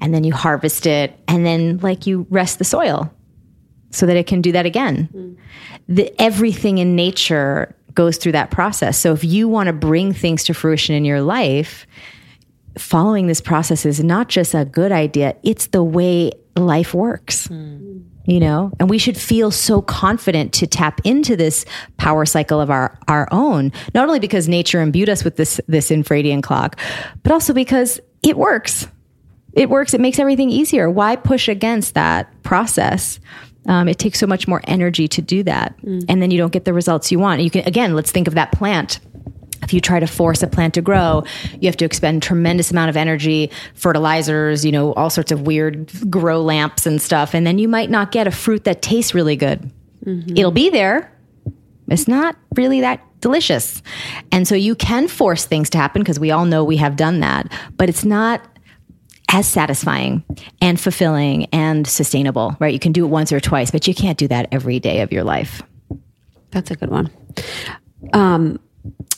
and 0.00 0.14
then 0.14 0.24
you 0.24 0.32
harvest 0.32 0.86
it 0.86 1.18
and 1.26 1.44
then 1.44 1.78
like 1.78 2.06
you 2.06 2.26
rest 2.30 2.58
the 2.58 2.64
soil 2.64 3.10
so 3.90 4.06
that 4.06 4.16
it 4.16 4.26
can 4.26 4.42
do 4.42 4.52
that 4.52 4.66
again. 4.66 5.08
Mm. 5.14 5.36
The, 5.88 6.20
everything 6.20 6.78
in 6.78 6.94
nature 6.94 7.74
goes 7.94 8.18
through 8.18 8.32
that 8.32 8.50
process. 8.50 8.98
So 8.98 9.12
if 9.12 9.24
you 9.24 9.48
want 9.48 9.68
to 9.68 9.72
bring 9.72 10.12
things 10.12 10.44
to 10.44 10.54
fruition 10.54 10.94
in 10.94 11.04
your 11.04 11.20
life, 11.22 11.86
following 12.76 13.26
this 13.26 13.40
process 13.40 13.86
is 13.86 14.02
not 14.02 14.28
just 14.28 14.54
a 14.54 14.64
good 14.64 14.92
idea, 14.92 15.36
it's 15.42 15.68
the 15.68 15.82
way 15.82 16.32
life 16.56 16.94
works. 16.94 17.48
Mm. 17.48 18.04
You 18.28 18.40
know, 18.40 18.70
and 18.78 18.90
we 18.90 18.98
should 18.98 19.16
feel 19.16 19.50
so 19.50 19.80
confident 19.80 20.52
to 20.52 20.66
tap 20.66 21.00
into 21.02 21.34
this 21.34 21.64
power 21.96 22.26
cycle 22.26 22.60
of 22.60 22.68
our 22.68 22.98
our 23.08 23.26
own, 23.30 23.72
not 23.94 24.06
only 24.06 24.20
because 24.20 24.48
nature 24.48 24.82
imbued 24.82 25.08
us 25.08 25.24
with 25.24 25.36
this 25.36 25.62
this 25.66 25.88
infradian 25.88 26.42
clock, 26.42 26.78
but 27.22 27.32
also 27.32 27.54
because 27.54 27.98
it 28.22 28.36
works. 28.36 28.86
It 29.54 29.70
works. 29.70 29.94
It 29.94 30.02
makes 30.02 30.18
everything 30.18 30.50
easier. 30.50 30.90
Why 30.90 31.16
push 31.16 31.48
against 31.48 31.94
that 31.94 32.30
process? 32.42 33.18
Um, 33.66 33.88
it 33.88 33.98
takes 33.98 34.20
so 34.20 34.26
much 34.26 34.46
more 34.46 34.60
energy 34.64 35.08
to 35.08 35.22
do 35.22 35.42
that. 35.44 35.74
Mm. 35.82 36.04
And 36.08 36.22
then 36.22 36.30
you 36.30 36.36
don't 36.36 36.52
get 36.52 36.66
the 36.66 36.74
results 36.74 37.10
you 37.10 37.18
want. 37.18 37.42
You 37.42 37.50
can, 37.50 37.66
again, 37.66 37.94
let's 37.94 38.10
think 38.10 38.28
of 38.28 38.34
that 38.34 38.52
plant 38.52 39.00
if 39.62 39.72
you 39.72 39.80
try 39.80 40.00
to 40.00 40.06
force 40.06 40.42
a 40.42 40.46
plant 40.46 40.74
to 40.74 40.82
grow, 40.82 41.24
you 41.60 41.68
have 41.68 41.76
to 41.78 41.84
expend 41.84 42.22
tremendous 42.22 42.70
amount 42.70 42.90
of 42.90 42.96
energy, 42.96 43.50
fertilizers, 43.74 44.64
you 44.64 44.72
know, 44.72 44.92
all 44.94 45.10
sorts 45.10 45.32
of 45.32 45.42
weird 45.42 45.90
grow 46.10 46.40
lamps 46.40 46.86
and 46.86 47.00
stuff. 47.00 47.34
And 47.34 47.46
then 47.46 47.58
you 47.58 47.68
might 47.68 47.90
not 47.90 48.12
get 48.12 48.26
a 48.26 48.30
fruit 48.30 48.64
that 48.64 48.82
tastes 48.82 49.14
really 49.14 49.36
good. 49.36 49.70
Mm-hmm. 50.04 50.36
It'll 50.36 50.50
be 50.50 50.70
there. 50.70 51.12
It's 51.88 52.08
not 52.08 52.36
really 52.54 52.80
that 52.82 53.00
delicious. 53.20 53.82
And 54.30 54.46
so 54.46 54.54
you 54.54 54.74
can 54.74 55.08
force 55.08 55.44
things 55.44 55.70
to 55.70 55.78
happen 55.78 56.02
because 56.02 56.20
we 56.20 56.30
all 56.30 56.44
know 56.44 56.62
we 56.64 56.76
have 56.76 56.96
done 56.96 57.20
that, 57.20 57.50
but 57.76 57.88
it's 57.88 58.04
not 58.04 58.42
as 59.30 59.46
satisfying 59.46 60.24
and 60.62 60.80
fulfilling 60.80 61.46
and 61.46 61.86
sustainable, 61.86 62.56
right? 62.60 62.72
You 62.72 62.78
can 62.78 62.92
do 62.92 63.04
it 63.04 63.08
once 63.08 63.32
or 63.32 63.40
twice, 63.40 63.70
but 63.70 63.86
you 63.86 63.94
can't 63.94 64.16
do 64.16 64.28
that 64.28 64.48
every 64.52 64.80
day 64.80 65.02
of 65.02 65.12
your 65.12 65.24
life. 65.24 65.62
That's 66.50 66.70
a 66.70 66.76
good 66.76 66.90
one. 66.90 67.10
Um, 68.14 68.58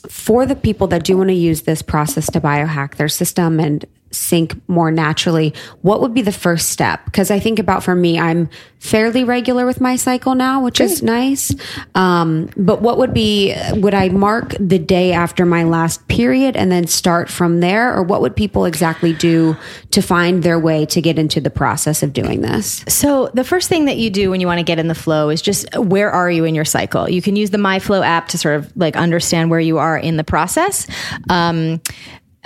for 0.08 0.46
the 0.46 0.56
people 0.56 0.86
that 0.88 1.04
do 1.04 1.16
want 1.16 1.28
to 1.28 1.34
use 1.34 1.62
this 1.62 1.82
process 1.82 2.30
to 2.32 2.40
biohack 2.40 2.96
their 2.96 3.08
system 3.08 3.60
and 3.60 3.84
sync 4.10 4.56
more 4.68 4.90
naturally, 4.90 5.54
what 5.82 6.00
would 6.00 6.14
be 6.14 6.22
the 6.22 6.32
first 6.32 6.70
step? 6.70 7.04
Because 7.04 7.30
I 7.30 7.38
think 7.38 7.58
about 7.58 7.82
for 7.82 7.94
me, 7.94 8.18
I'm 8.18 8.48
fairly 8.80 9.24
regular 9.24 9.66
with 9.66 9.80
my 9.80 9.94
cycle 9.96 10.34
now, 10.34 10.62
which 10.62 10.78
Great. 10.78 10.90
is 10.90 11.02
nice. 11.02 11.54
Um, 11.94 12.48
but 12.56 12.80
what 12.80 12.96
would 12.96 13.12
be, 13.12 13.54
would 13.74 13.94
I 13.94 14.08
mark 14.08 14.54
the 14.58 14.78
day 14.78 15.12
after 15.12 15.44
my 15.44 15.64
last 15.64 16.08
period 16.08 16.56
and 16.56 16.72
then 16.72 16.86
start 16.86 17.28
from 17.28 17.60
there? 17.60 17.94
Or 17.94 18.02
what 18.02 18.22
would 18.22 18.34
people 18.34 18.64
exactly 18.64 19.12
do 19.12 19.54
to 19.90 20.00
find 20.00 20.42
their 20.42 20.58
way 20.58 20.86
to 20.86 21.02
get 21.02 21.18
into 21.18 21.40
the 21.40 21.50
process 21.50 22.02
of 22.02 22.14
doing 22.14 22.40
this? 22.40 22.84
So 22.88 23.30
the 23.34 23.44
first 23.44 23.68
thing 23.68 23.84
that 23.84 23.98
you 23.98 24.08
do 24.08 24.30
when 24.30 24.40
you 24.40 24.46
want 24.46 24.58
to 24.58 24.64
get 24.64 24.78
in 24.78 24.88
the 24.88 24.94
flow 24.94 25.28
is 25.28 25.42
just 25.42 25.72
where 25.76 26.10
are 26.10 26.30
you 26.30 26.44
in 26.44 26.54
your 26.54 26.64
cycle? 26.64 27.08
You 27.08 27.20
can 27.20 27.36
use 27.36 27.50
the 27.50 27.58
MyFLO 27.58 28.04
app 28.04 28.28
to 28.28 28.38
sort 28.38 28.56
of 28.56 28.74
like 28.76 28.96
understand 28.96 29.50
where 29.50 29.60
you 29.60 29.76
are 29.76 29.89
in 29.96 30.16
the 30.16 30.24
process. 30.24 30.86
Um, 31.28 31.80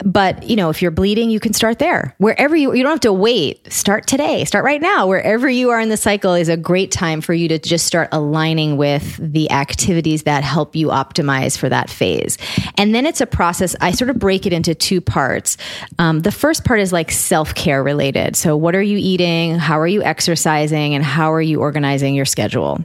but 0.04 0.42
you 0.48 0.56
know 0.56 0.70
if 0.70 0.82
you're 0.82 0.90
bleeding 0.90 1.30
you 1.30 1.38
can 1.38 1.52
start 1.52 1.78
there. 1.78 2.14
Wherever 2.18 2.56
you 2.56 2.74
you 2.74 2.82
don't 2.82 2.90
have 2.90 3.00
to 3.00 3.12
wait. 3.12 3.72
Start 3.72 4.06
today. 4.06 4.44
Start 4.44 4.64
right 4.64 4.80
now. 4.80 5.06
Wherever 5.06 5.48
you 5.48 5.70
are 5.70 5.80
in 5.80 5.88
the 5.88 5.96
cycle 5.96 6.34
is 6.34 6.48
a 6.48 6.56
great 6.56 6.90
time 6.90 7.20
for 7.20 7.32
you 7.32 7.48
to 7.48 7.58
just 7.58 7.86
start 7.86 8.08
aligning 8.10 8.76
with 8.76 9.16
the 9.20 9.50
activities 9.50 10.24
that 10.24 10.42
help 10.42 10.74
you 10.74 10.88
optimize 10.88 11.56
for 11.56 11.68
that 11.68 11.88
phase. 11.88 12.38
And 12.76 12.94
then 12.94 13.06
it's 13.06 13.20
a 13.20 13.26
process. 13.26 13.76
I 13.80 13.92
sort 13.92 14.10
of 14.10 14.18
break 14.18 14.46
it 14.46 14.52
into 14.52 14.74
two 14.74 15.00
parts. 15.00 15.56
Um, 15.98 16.20
the 16.20 16.32
first 16.32 16.64
part 16.64 16.80
is 16.80 16.92
like 16.92 17.10
self-care 17.10 17.82
related. 17.82 18.36
So 18.36 18.56
what 18.56 18.74
are 18.74 18.82
you 18.82 18.98
eating? 18.98 19.58
How 19.58 19.78
are 19.78 19.86
you 19.86 20.02
exercising? 20.02 20.94
And 20.94 21.04
how 21.04 21.32
are 21.32 21.42
you 21.42 21.60
organizing 21.60 22.14
your 22.14 22.24
schedule 22.24 22.84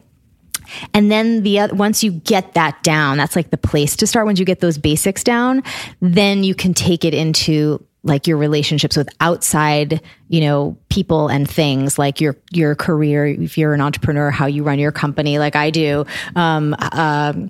and 0.93 1.11
then 1.11 1.43
the 1.43 1.59
other, 1.59 1.75
once 1.75 2.03
you 2.03 2.11
get 2.11 2.53
that 2.53 2.81
down, 2.83 3.17
that's 3.17 3.35
like 3.35 3.49
the 3.49 3.57
place 3.57 3.95
to 3.97 4.07
start. 4.07 4.25
Once 4.25 4.39
you 4.39 4.45
get 4.45 4.59
those 4.59 4.77
basics 4.77 5.23
down, 5.23 5.63
then 6.01 6.43
you 6.43 6.55
can 6.55 6.73
take 6.73 7.05
it 7.05 7.13
into 7.13 7.83
like 8.03 8.27
your 8.27 8.37
relationships 8.37 8.95
with 8.95 9.09
outside, 9.19 10.01
you 10.29 10.41
know, 10.41 10.77
people 10.89 11.27
and 11.27 11.49
things 11.49 11.99
like 11.99 12.21
your 12.21 12.37
your 12.51 12.75
career. 12.75 13.25
If 13.25 13.57
you're 13.57 13.73
an 13.73 13.81
entrepreneur, 13.81 14.31
how 14.31 14.45
you 14.45 14.63
run 14.63 14.79
your 14.79 14.91
company, 14.91 15.37
like 15.37 15.55
I 15.55 15.69
do. 15.69 16.05
Um, 16.35 16.75
um, 16.93 17.49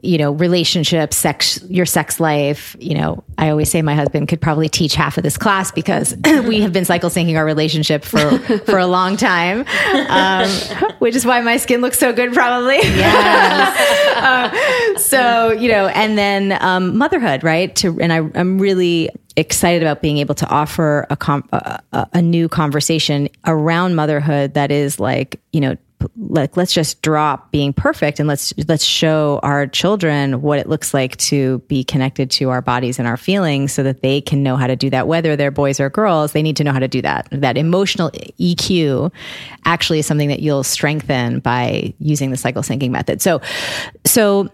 you 0.00 0.16
know, 0.16 0.32
relationships, 0.32 1.16
sex, 1.16 1.60
your 1.68 1.86
sex 1.86 2.20
life. 2.20 2.76
You 2.78 2.94
know, 2.94 3.24
I 3.36 3.50
always 3.50 3.70
say 3.70 3.82
my 3.82 3.94
husband 3.94 4.28
could 4.28 4.40
probably 4.40 4.68
teach 4.68 4.94
half 4.94 5.16
of 5.16 5.24
this 5.24 5.36
class 5.36 5.72
because 5.72 6.16
we 6.24 6.60
have 6.60 6.72
been 6.72 6.84
cycle 6.84 7.10
syncing 7.10 7.36
our 7.36 7.44
relationship 7.44 8.04
for 8.04 8.38
for 8.66 8.78
a 8.78 8.86
long 8.86 9.16
time, 9.16 9.64
um, 10.08 10.48
which 10.98 11.16
is 11.16 11.26
why 11.26 11.40
my 11.40 11.56
skin 11.56 11.80
looks 11.80 11.98
so 11.98 12.12
good, 12.12 12.32
probably. 12.32 12.78
Yes. 12.98 14.16
uh, 14.16 14.98
so 14.98 15.52
you 15.52 15.70
know, 15.70 15.86
and 15.88 16.18
then 16.18 16.56
um, 16.60 16.96
motherhood, 16.96 17.44
right? 17.44 17.74
To 17.76 18.00
and 18.00 18.12
I, 18.12 18.16
I'm 18.34 18.58
really 18.58 19.10
excited 19.36 19.82
about 19.82 20.02
being 20.02 20.18
able 20.18 20.34
to 20.34 20.48
offer 20.48 21.06
a, 21.10 21.16
com- 21.16 21.48
a, 21.52 21.80
a 22.12 22.20
new 22.20 22.48
conversation 22.48 23.28
around 23.46 23.94
motherhood 23.94 24.54
that 24.54 24.72
is 24.72 24.98
like 24.98 25.40
you 25.52 25.60
know 25.60 25.76
like 26.16 26.56
let's 26.56 26.72
just 26.72 27.02
drop 27.02 27.50
being 27.50 27.72
perfect 27.72 28.20
and 28.20 28.28
let's 28.28 28.52
let's 28.68 28.84
show 28.84 29.40
our 29.42 29.66
children 29.66 30.40
what 30.42 30.58
it 30.58 30.68
looks 30.68 30.94
like 30.94 31.16
to 31.16 31.58
be 31.68 31.82
connected 31.82 32.30
to 32.30 32.50
our 32.50 32.62
bodies 32.62 32.98
and 32.98 33.08
our 33.08 33.16
feelings 33.16 33.72
so 33.72 33.82
that 33.82 34.02
they 34.02 34.20
can 34.20 34.42
know 34.42 34.56
how 34.56 34.66
to 34.66 34.76
do 34.76 34.90
that. 34.90 35.08
Whether 35.08 35.36
they're 35.36 35.50
boys 35.50 35.80
or 35.80 35.90
girls 35.90 36.32
they 36.32 36.42
need 36.42 36.56
to 36.56 36.64
know 36.64 36.72
how 36.72 36.78
to 36.78 36.88
do 36.88 37.02
that. 37.02 37.28
That 37.32 37.56
emotional 37.56 38.10
EQ 38.10 39.12
actually 39.64 39.98
is 39.98 40.06
something 40.06 40.28
that 40.28 40.40
you'll 40.40 40.64
strengthen 40.64 41.40
by 41.40 41.94
using 41.98 42.30
the 42.30 42.36
cycle 42.36 42.62
syncing 42.62 42.90
method. 42.90 43.20
So 43.20 43.40
so 44.04 44.48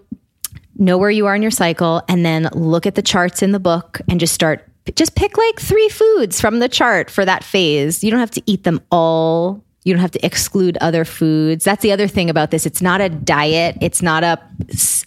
know 0.76 0.98
where 0.98 1.10
you 1.10 1.26
are 1.26 1.36
in 1.36 1.42
your 1.42 1.50
cycle 1.50 2.02
and 2.08 2.24
then 2.24 2.48
look 2.52 2.86
at 2.86 2.94
the 2.94 3.02
charts 3.02 3.42
in 3.42 3.52
the 3.52 3.60
book 3.60 4.00
and 4.08 4.18
just 4.18 4.34
start 4.34 4.66
just 4.96 5.14
pick 5.14 5.38
like 5.38 5.60
three 5.60 5.88
foods 5.88 6.40
from 6.40 6.58
the 6.58 6.68
chart 6.68 7.10
for 7.10 7.24
that 7.24 7.42
phase. 7.42 8.04
You 8.04 8.10
don't 8.10 8.20
have 8.20 8.30
to 8.32 8.42
eat 8.46 8.64
them 8.64 8.80
all 8.90 9.64
you 9.84 9.92
don't 9.92 10.00
have 10.00 10.10
to 10.12 10.24
exclude 10.24 10.76
other 10.80 11.04
foods. 11.04 11.64
That's 11.64 11.82
the 11.82 11.92
other 11.92 12.08
thing 12.08 12.30
about 12.30 12.50
this. 12.50 12.64
It's 12.66 12.80
not 12.80 13.00
a 13.00 13.08
diet. 13.08 13.76
It's 13.80 14.00
not 14.02 14.24
a 14.24 14.40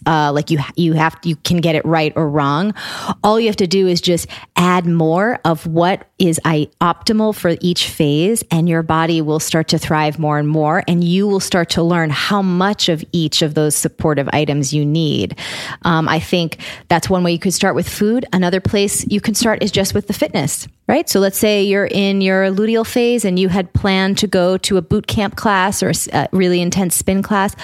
uh, 0.08 0.32
like 0.32 0.50
you 0.50 0.58
you 0.74 0.94
have 0.94 1.16
you 1.22 1.36
can 1.36 1.58
get 1.58 1.74
it 1.74 1.84
right 1.84 2.12
or 2.16 2.28
wrong. 2.28 2.74
All 3.22 3.38
you 3.38 3.46
have 3.46 3.56
to 3.56 3.66
do 3.66 3.86
is 3.86 4.00
just 4.00 4.26
add 4.56 4.86
more 4.86 5.38
of 5.44 5.66
what 5.66 6.08
is 6.18 6.40
I, 6.44 6.68
optimal 6.80 7.34
for 7.34 7.56
each 7.60 7.88
phase, 7.88 8.42
and 8.50 8.68
your 8.68 8.82
body 8.82 9.20
will 9.20 9.38
start 9.38 9.68
to 9.68 9.78
thrive 9.78 10.18
more 10.18 10.38
and 10.38 10.48
more, 10.48 10.82
and 10.88 11.04
you 11.04 11.28
will 11.28 11.40
start 11.40 11.68
to 11.70 11.82
learn 11.82 12.08
how 12.08 12.40
much 12.40 12.88
of 12.88 13.04
each 13.12 13.42
of 13.42 13.54
those 13.54 13.76
supportive 13.76 14.28
items 14.32 14.72
you 14.72 14.84
need. 14.84 15.38
Um, 15.82 16.08
I 16.08 16.18
think 16.18 16.58
that's 16.88 17.10
one 17.10 17.22
way 17.22 17.32
you 17.32 17.38
could 17.38 17.54
start 17.54 17.74
with 17.74 17.88
food. 17.88 18.24
Another 18.32 18.60
place 18.60 19.06
you 19.08 19.20
can 19.20 19.34
start 19.34 19.62
is 19.62 19.70
just 19.70 19.94
with 19.94 20.06
the 20.06 20.14
fitness 20.14 20.66
right? 20.88 21.06
So 21.06 21.20
let's 21.20 21.36
say 21.36 21.64
you're 21.64 21.84
in 21.84 22.22
your 22.22 22.46
luteal 22.46 22.86
phase 22.86 23.26
and 23.26 23.38
you 23.38 23.50
had 23.50 23.70
planned 23.74 24.16
to 24.18 24.26
go 24.26 24.56
to 24.56 24.78
a 24.78 24.82
boot 24.82 25.06
camp 25.06 25.36
class 25.36 25.82
or 25.82 25.92
a 26.14 26.28
really 26.32 26.62
intense 26.62 26.94
spin 26.94 27.22
class. 27.22 27.54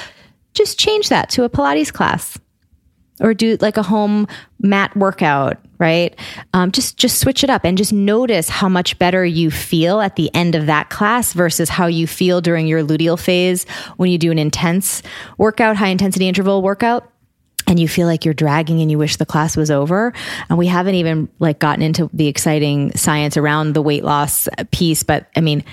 Just 0.55 0.79
change 0.79 1.09
that 1.11 1.29
to 1.31 1.45
a 1.45 1.51
Pilates 1.51 1.93
class. 1.93 2.39
or 3.21 3.33
do 3.33 3.57
like 3.61 3.77
a 3.77 3.83
home 3.83 4.27
mat 4.59 4.97
workout, 4.97 5.59
right? 5.79 6.19
Um, 6.53 6.73
just 6.73 6.97
just 6.97 7.21
switch 7.21 7.45
it 7.45 7.51
up 7.51 7.65
and 7.65 7.79
just 7.79 7.93
notice 7.93 8.49
how 8.49 8.69
much 8.69 8.99
better 8.99 9.25
you 9.25 9.53
feel 9.53 10.01
at 10.01 10.17
the 10.17 10.35
end 10.35 10.57
of 10.57 10.67
that 10.67 10.91
class 10.91 11.33
versus 11.33 11.69
how 11.69 11.87
you 11.87 12.09
feel 12.09 12.41
during 12.41 12.67
your 12.67 12.83
luteal 12.83 13.17
phase 13.19 13.67
when 13.99 14.11
you 14.11 14.19
do 14.19 14.33
an 14.33 14.39
intense 14.39 15.03
workout, 15.39 15.77
high 15.77 15.89
intensity 15.89 16.27
interval 16.27 16.61
workout 16.61 17.09
and 17.67 17.79
you 17.79 17.89
feel 17.89 18.07
like 18.07 18.25
you're 18.25 18.35
dragging 18.35 18.81
and 18.81 18.91
you 18.91 18.99
wish 18.99 19.17
the 19.17 19.25
class 19.25 19.57
was 19.57 19.71
over 19.71 20.13
and 20.49 20.59
we 20.59 20.67
haven't 20.67 20.97
even 20.97 21.29
like 21.39 21.59
gotten 21.61 21.83
into 21.83 22.11
the 22.13 22.27
exciting 22.27 22.93
science 22.97 23.37
around 23.37 23.73
the 23.75 23.81
weight 23.83 24.05
loss 24.05 24.49
piece 24.71 25.03
but 25.03 25.29
i 25.37 25.41
mean 25.41 25.65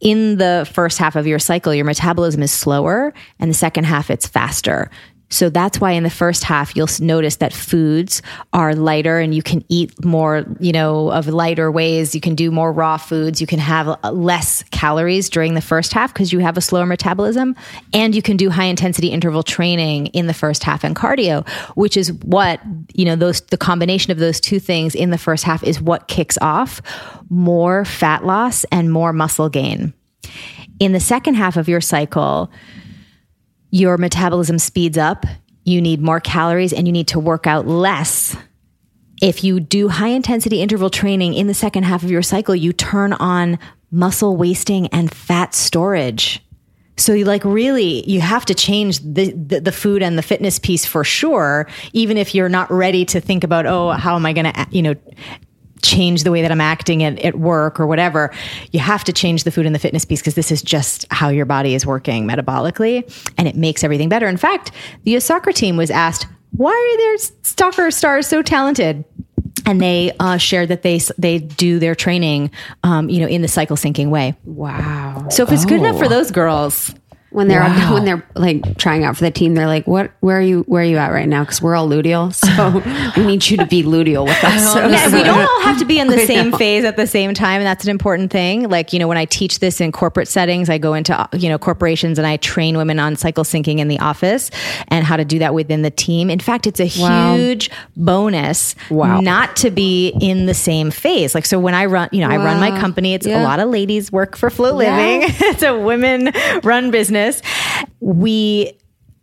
in 0.00 0.36
the 0.36 0.68
first 0.72 0.98
half 0.98 1.16
of 1.16 1.26
your 1.26 1.38
cycle 1.38 1.74
your 1.74 1.84
metabolism 1.84 2.42
is 2.42 2.52
slower 2.52 3.12
and 3.38 3.50
the 3.50 3.54
second 3.54 3.84
half 3.84 4.10
it's 4.10 4.26
faster 4.26 4.90
so 5.34 5.50
that's 5.50 5.80
why 5.80 5.90
in 5.90 6.04
the 6.04 6.10
first 6.10 6.44
half, 6.44 6.76
you'll 6.76 6.88
notice 7.00 7.36
that 7.36 7.52
foods 7.52 8.22
are 8.52 8.72
lighter 8.72 9.18
and 9.18 9.34
you 9.34 9.42
can 9.42 9.64
eat 9.68 10.04
more, 10.04 10.44
you 10.60 10.70
know, 10.70 11.10
of 11.10 11.26
lighter 11.26 11.72
ways. 11.72 12.14
You 12.14 12.20
can 12.20 12.36
do 12.36 12.52
more 12.52 12.72
raw 12.72 12.96
foods. 12.98 13.40
You 13.40 13.46
can 13.48 13.58
have 13.58 13.88
uh, 13.88 14.12
less 14.12 14.62
calories 14.70 15.28
during 15.28 15.54
the 15.54 15.60
first 15.60 15.92
half 15.92 16.14
because 16.14 16.32
you 16.32 16.38
have 16.38 16.56
a 16.56 16.60
slower 16.60 16.86
metabolism. 16.86 17.56
And 17.92 18.14
you 18.14 18.22
can 18.22 18.36
do 18.36 18.48
high 18.48 18.66
intensity 18.66 19.08
interval 19.08 19.42
training 19.42 20.06
in 20.08 20.28
the 20.28 20.34
first 20.34 20.62
half 20.62 20.84
and 20.84 20.94
cardio, 20.94 21.48
which 21.74 21.96
is 21.96 22.12
what, 22.12 22.60
you 22.92 23.04
know, 23.04 23.16
those, 23.16 23.40
the 23.40 23.58
combination 23.58 24.12
of 24.12 24.18
those 24.18 24.40
two 24.40 24.60
things 24.60 24.94
in 24.94 25.10
the 25.10 25.18
first 25.18 25.42
half 25.42 25.64
is 25.64 25.80
what 25.80 26.06
kicks 26.06 26.38
off 26.40 26.80
more 27.28 27.84
fat 27.84 28.24
loss 28.24 28.62
and 28.70 28.92
more 28.92 29.12
muscle 29.12 29.48
gain. 29.48 29.92
In 30.78 30.92
the 30.92 31.00
second 31.00 31.34
half 31.34 31.56
of 31.56 31.68
your 31.68 31.80
cycle, 31.80 32.52
your 33.74 33.98
metabolism 33.98 34.56
speeds 34.56 34.96
up, 34.96 35.26
you 35.64 35.82
need 35.82 36.00
more 36.00 36.20
calories, 36.20 36.72
and 36.72 36.86
you 36.86 36.92
need 36.92 37.08
to 37.08 37.18
work 37.18 37.48
out 37.48 37.66
less. 37.66 38.36
If 39.20 39.42
you 39.42 39.58
do 39.58 39.88
high 39.88 40.10
intensity 40.10 40.62
interval 40.62 40.90
training 40.90 41.34
in 41.34 41.48
the 41.48 41.54
second 41.54 41.82
half 41.82 42.04
of 42.04 42.10
your 42.10 42.22
cycle, 42.22 42.54
you 42.54 42.72
turn 42.72 43.14
on 43.14 43.58
muscle 43.90 44.36
wasting 44.36 44.86
and 44.88 45.12
fat 45.12 45.56
storage. 45.56 46.40
So 46.96 47.14
you 47.14 47.24
like 47.24 47.44
really 47.44 48.08
you 48.08 48.20
have 48.20 48.44
to 48.44 48.54
change 48.54 49.00
the, 49.00 49.32
the, 49.32 49.60
the 49.60 49.72
food 49.72 50.04
and 50.04 50.16
the 50.16 50.22
fitness 50.22 50.60
piece 50.60 50.86
for 50.86 51.02
sure 51.02 51.66
even 51.92 52.16
if 52.16 52.36
you're 52.36 52.48
not 52.48 52.70
ready 52.70 53.04
to 53.06 53.20
think 53.20 53.42
about 53.42 53.66
oh 53.66 53.90
how 53.90 54.14
am 54.14 54.24
I 54.24 54.32
going 54.32 54.52
to 54.52 54.66
you 54.70 54.82
know 54.82 54.94
change 55.84 56.24
the 56.24 56.32
way 56.32 56.42
that 56.42 56.50
I'm 56.50 56.60
acting 56.60 57.02
at, 57.02 57.18
at 57.20 57.38
work 57.38 57.78
or 57.78 57.86
whatever, 57.86 58.32
you 58.72 58.80
have 58.80 59.04
to 59.04 59.12
change 59.12 59.44
the 59.44 59.50
food 59.50 59.66
and 59.66 59.74
the 59.74 59.78
fitness 59.78 60.04
piece 60.04 60.20
because 60.20 60.34
this 60.34 60.50
is 60.50 60.62
just 60.62 61.06
how 61.10 61.28
your 61.28 61.46
body 61.46 61.74
is 61.74 61.86
working 61.86 62.26
metabolically 62.26 63.04
and 63.38 63.46
it 63.46 63.54
makes 63.54 63.84
everything 63.84 64.08
better. 64.08 64.26
In 64.26 64.36
fact, 64.36 64.72
the 65.04 65.20
soccer 65.20 65.52
team 65.52 65.76
was 65.76 65.90
asked, 65.90 66.26
why 66.56 66.72
are 66.72 66.96
their 66.96 67.32
soccer 67.42 67.90
stars 67.90 68.26
so 68.26 68.42
talented? 68.42 69.04
and 69.66 69.80
they 69.80 70.12
uh, 70.20 70.36
shared 70.36 70.68
that 70.68 70.82
they 70.82 71.00
they 71.16 71.38
do 71.38 71.78
their 71.78 71.94
training, 71.94 72.50
um, 72.82 73.08
you 73.08 73.20
know, 73.20 73.26
in 73.26 73.40
the 73.40 73.48
cycle 73.48 73.76
syncing 73.76 74.10
way. 74.10 74.34
Wow! 74.44 75.28
So 75.30 75.42
if 75.42 75.52
it's 75.52 75.64
oh. 75.64 75.68
good 75.68 75.80
enough 75.80 75.96
for 75.96 76.04
oh. 76.04 76.08
those 76.08 76.30
girls, 76.30 76.94
when 77.34 77.48
they're 77.48 77.62
wow. 77.62 77.94
when 77.94 78.04
they're 78.04 78.24
like 78.36 78.78
trying 78.78 79.02
out 79.02 79.16
for 79.16 79.24
the 79.24 79.30
team, 79.30 79.54
they're 79.54 79.66
like, 79.66 79.88
"What? 79.88 80.12
Where 80.20 80.38
are 80.38 80.42
you? 80.42 80.62
Where 80.68 80.82
are 80.82 80.86
you 80.86 80.98
at 80.98 81.10
right 81.10 81.28
now? 81.28 81.42
Because 81.42 81.60
we're 81.60 81.74
all 81.74 81.88
luteal, 81.88 82.32
so 82.32 82.80
we 83.20 83.26
need 83.26 83.50
you 83.50 83.56
to 83.56 83.66
be 83.66 83.82
luteal 83.82 84.24
with 84.24 84.44
us." 84.44 84.72
So, 84.72 84.86
yeah, 84.88 85.12
we 85.12 85.24
don't 85.24 85.40
all 85.40 85.60
have 85.62 85.76
to 85.80 85.84
be 85.84 85.98
in 85.98 86.06
the 86.06 86.18
same 86.26 86.52
phase 86.52 86.84
at 86.84 86.96
the 86.96 87.08
same 87.08 87.34
time, 87.34 87.60
and 87.60 87.66
that's 87.66 87.82
an 87.82 87.90
important 87.90 88.30
thing. 88.30 88.68
Like 88.68 88.92
you 88.92 89.00
know, 89.00 89.08
when 89.08 89.18
I 89.18 89.24
teach 89.24 89.58
this 89.58 89.80
in 89.80 89.90
corporate 89.90 90.28
settings, 90.28 90.70
I 90.70 90.78
go 90.78 90.94
into 90.94 91.28
you 91.32 91.48
know 91.48 91.58
corporations 91.58 92.18
and 92.18 92.26
I 92.26 92.36
train 92.36 92.76
women 92.76 93.00
on 93.00 93.16
cycle 93.16 93.42
syncing 93.42 93.78
in 93.78 93.88
the 93.88 93.98
office 93.98 94.52
and 94.88 95.04
how 95.04 95.16
to 95.16 95.24
do 95.24 95.40
that 95.40 95.54
within 95.54 95.82
the 95.82 95.90
team. 95.90 96.30
In 96.30 96.38
fact, 96.38 96.68
it's 96.68 96.80
a 96.80 97.02
wow. 97.02 97.34
huge 97.34 97.68
bonus 97.96 98.76
wow. 98.90 99.20
not 99.20 99.56
to 99.56 99.72
be 99.72 100.10
in 100.20 100.46
the 100.46 100.54
same 100.54 100.92
phase. 100.92 101.34
Like 101.34 101.46
so, 101.46 101.58
when 101.58 101.74
I 101.74 101.86
run, 101.86 102.08
you 102.12 102.20
know. 102.20 102.30
I 102.34 102.36
run 102.36 102.58
my 102.58 102.70
company. 102.80 103.14
It's 103.14 103.26
yeah. 103.26 103.42
a 103.42 103.44
lot 103.44 103.60
of 103.60 103.68
ladies 103.68 104.10
work 104.10 104.36
for 104.36 104.50
FLO 104.50 104.72
Living. 104.72 105.22
Yeah. 105.22 105.28
it's 105.40 105.62
a 105.62 105.78
women 105.78 106.32
run 106.62 106.90
business 106.90 107.23
we 108.00 108.76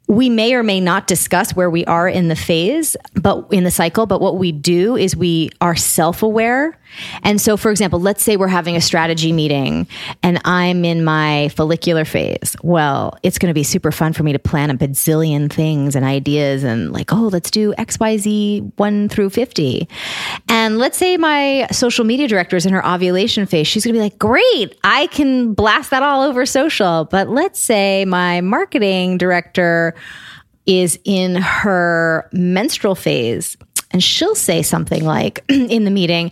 we 0.07 0.29
may 0.29 0.53
or 0.53 0.61
may 0.61 0.81
not 0.81 1.07
discuss 1.07 1.55
where 1.55 1.69
we 1.69 1.85
are 1.85 2.07
in 2.07 2.27
the 2.27 2.35
phase, 2.35 2.97
but 3.15 3.47
in 3.49 3.63
the 3.63 3.71
cycle. 3.71 4.05
But 4.05 4.19
what 4.19 4.37
we 4.37 4.51
do 4.51 4.97
is 4.97 5.15
we 5.15 5.51
are 5.61 5.75
self 5.75 6.21
aware. 6.21 6.77
And 7.23 7.39
so, 7.39 7.57
for 7.57 7.71
example, 7.71 7.99
let's 7.99 8.23
say 8.23 8.37
we're 8.37 8.47
having 8.47 8.75
a 8.75 8.81
strategy 8.81 9.31
meeting 9.31 9.87
and 10.23 10.41
I'm 10.45 10.85
in 10.85 11.03
my 11.03 11.49
follicular 11.49 12.05
phase. 12.05 12.55
Well, 12.61 13.17
it's 13.23 13.37
going 13.37 13.49
to 13.49 13.53
be 13.53 13.63
super 13.63 13.91
fun 13.91 14.13
for 14.13 14.23
me 14.23 14.33
to 14.33 14.39
plan 14.39 14.69
a 14.69 14.75
bazillion 14.75 15.51
things 15.51 15.95
and 15.95 16.05
ideas 16.05 16.63
and 16.63 16.91
like, 16.91 17.13
oh, 17.13 17.27
let's 17.27 17.51
do 17.51 17.73
XYZ 17.73 18.71
1 18.77 19.09
through 19.09 19.29
50. 19.29 19.87
And 20.47 20.77
let's 20.77 20.97
say 20.97 21.17
my 21.17 21.67
social 21.71 22.05
media 22.05 22.27
director 22.27 22.55
is 22.55 22.65
in 22.65 22.73
her 22.73 22.85
ovulation 22.85 23.45
phase. 23.45 23.67
She's 23.67 23.85
going 23.85 23.93
to 23.93 23.97
be 23.97 24.03
like, 24.03 24.19
great, 24.19 24.77
I 24.83 25.07
can 25.07 25.53
blast 25.53 25.91
that 25.91 26.03
all 26.03 26.23
over 26.23 26.45
social. 26.45 27.05
But 27.05 27.29
let's 27.29 27.59
say 27.59 28.05
my 28.05 28.41
marketing 28.41 29.17
director 29.17 29.95
is 30.65 30.99
in 31.03 31.35
her 31.35 32.29
menstrual 32.31 32.95
phase. 32.95 33.57
And 33.91 34.03
she'll 34.03 34.35
say 34.35 34.61
something 34.61 35.03
like 35.03 35.43
in 35.49 35.83
the 35.83 35.91
meeting, 35.91 36.31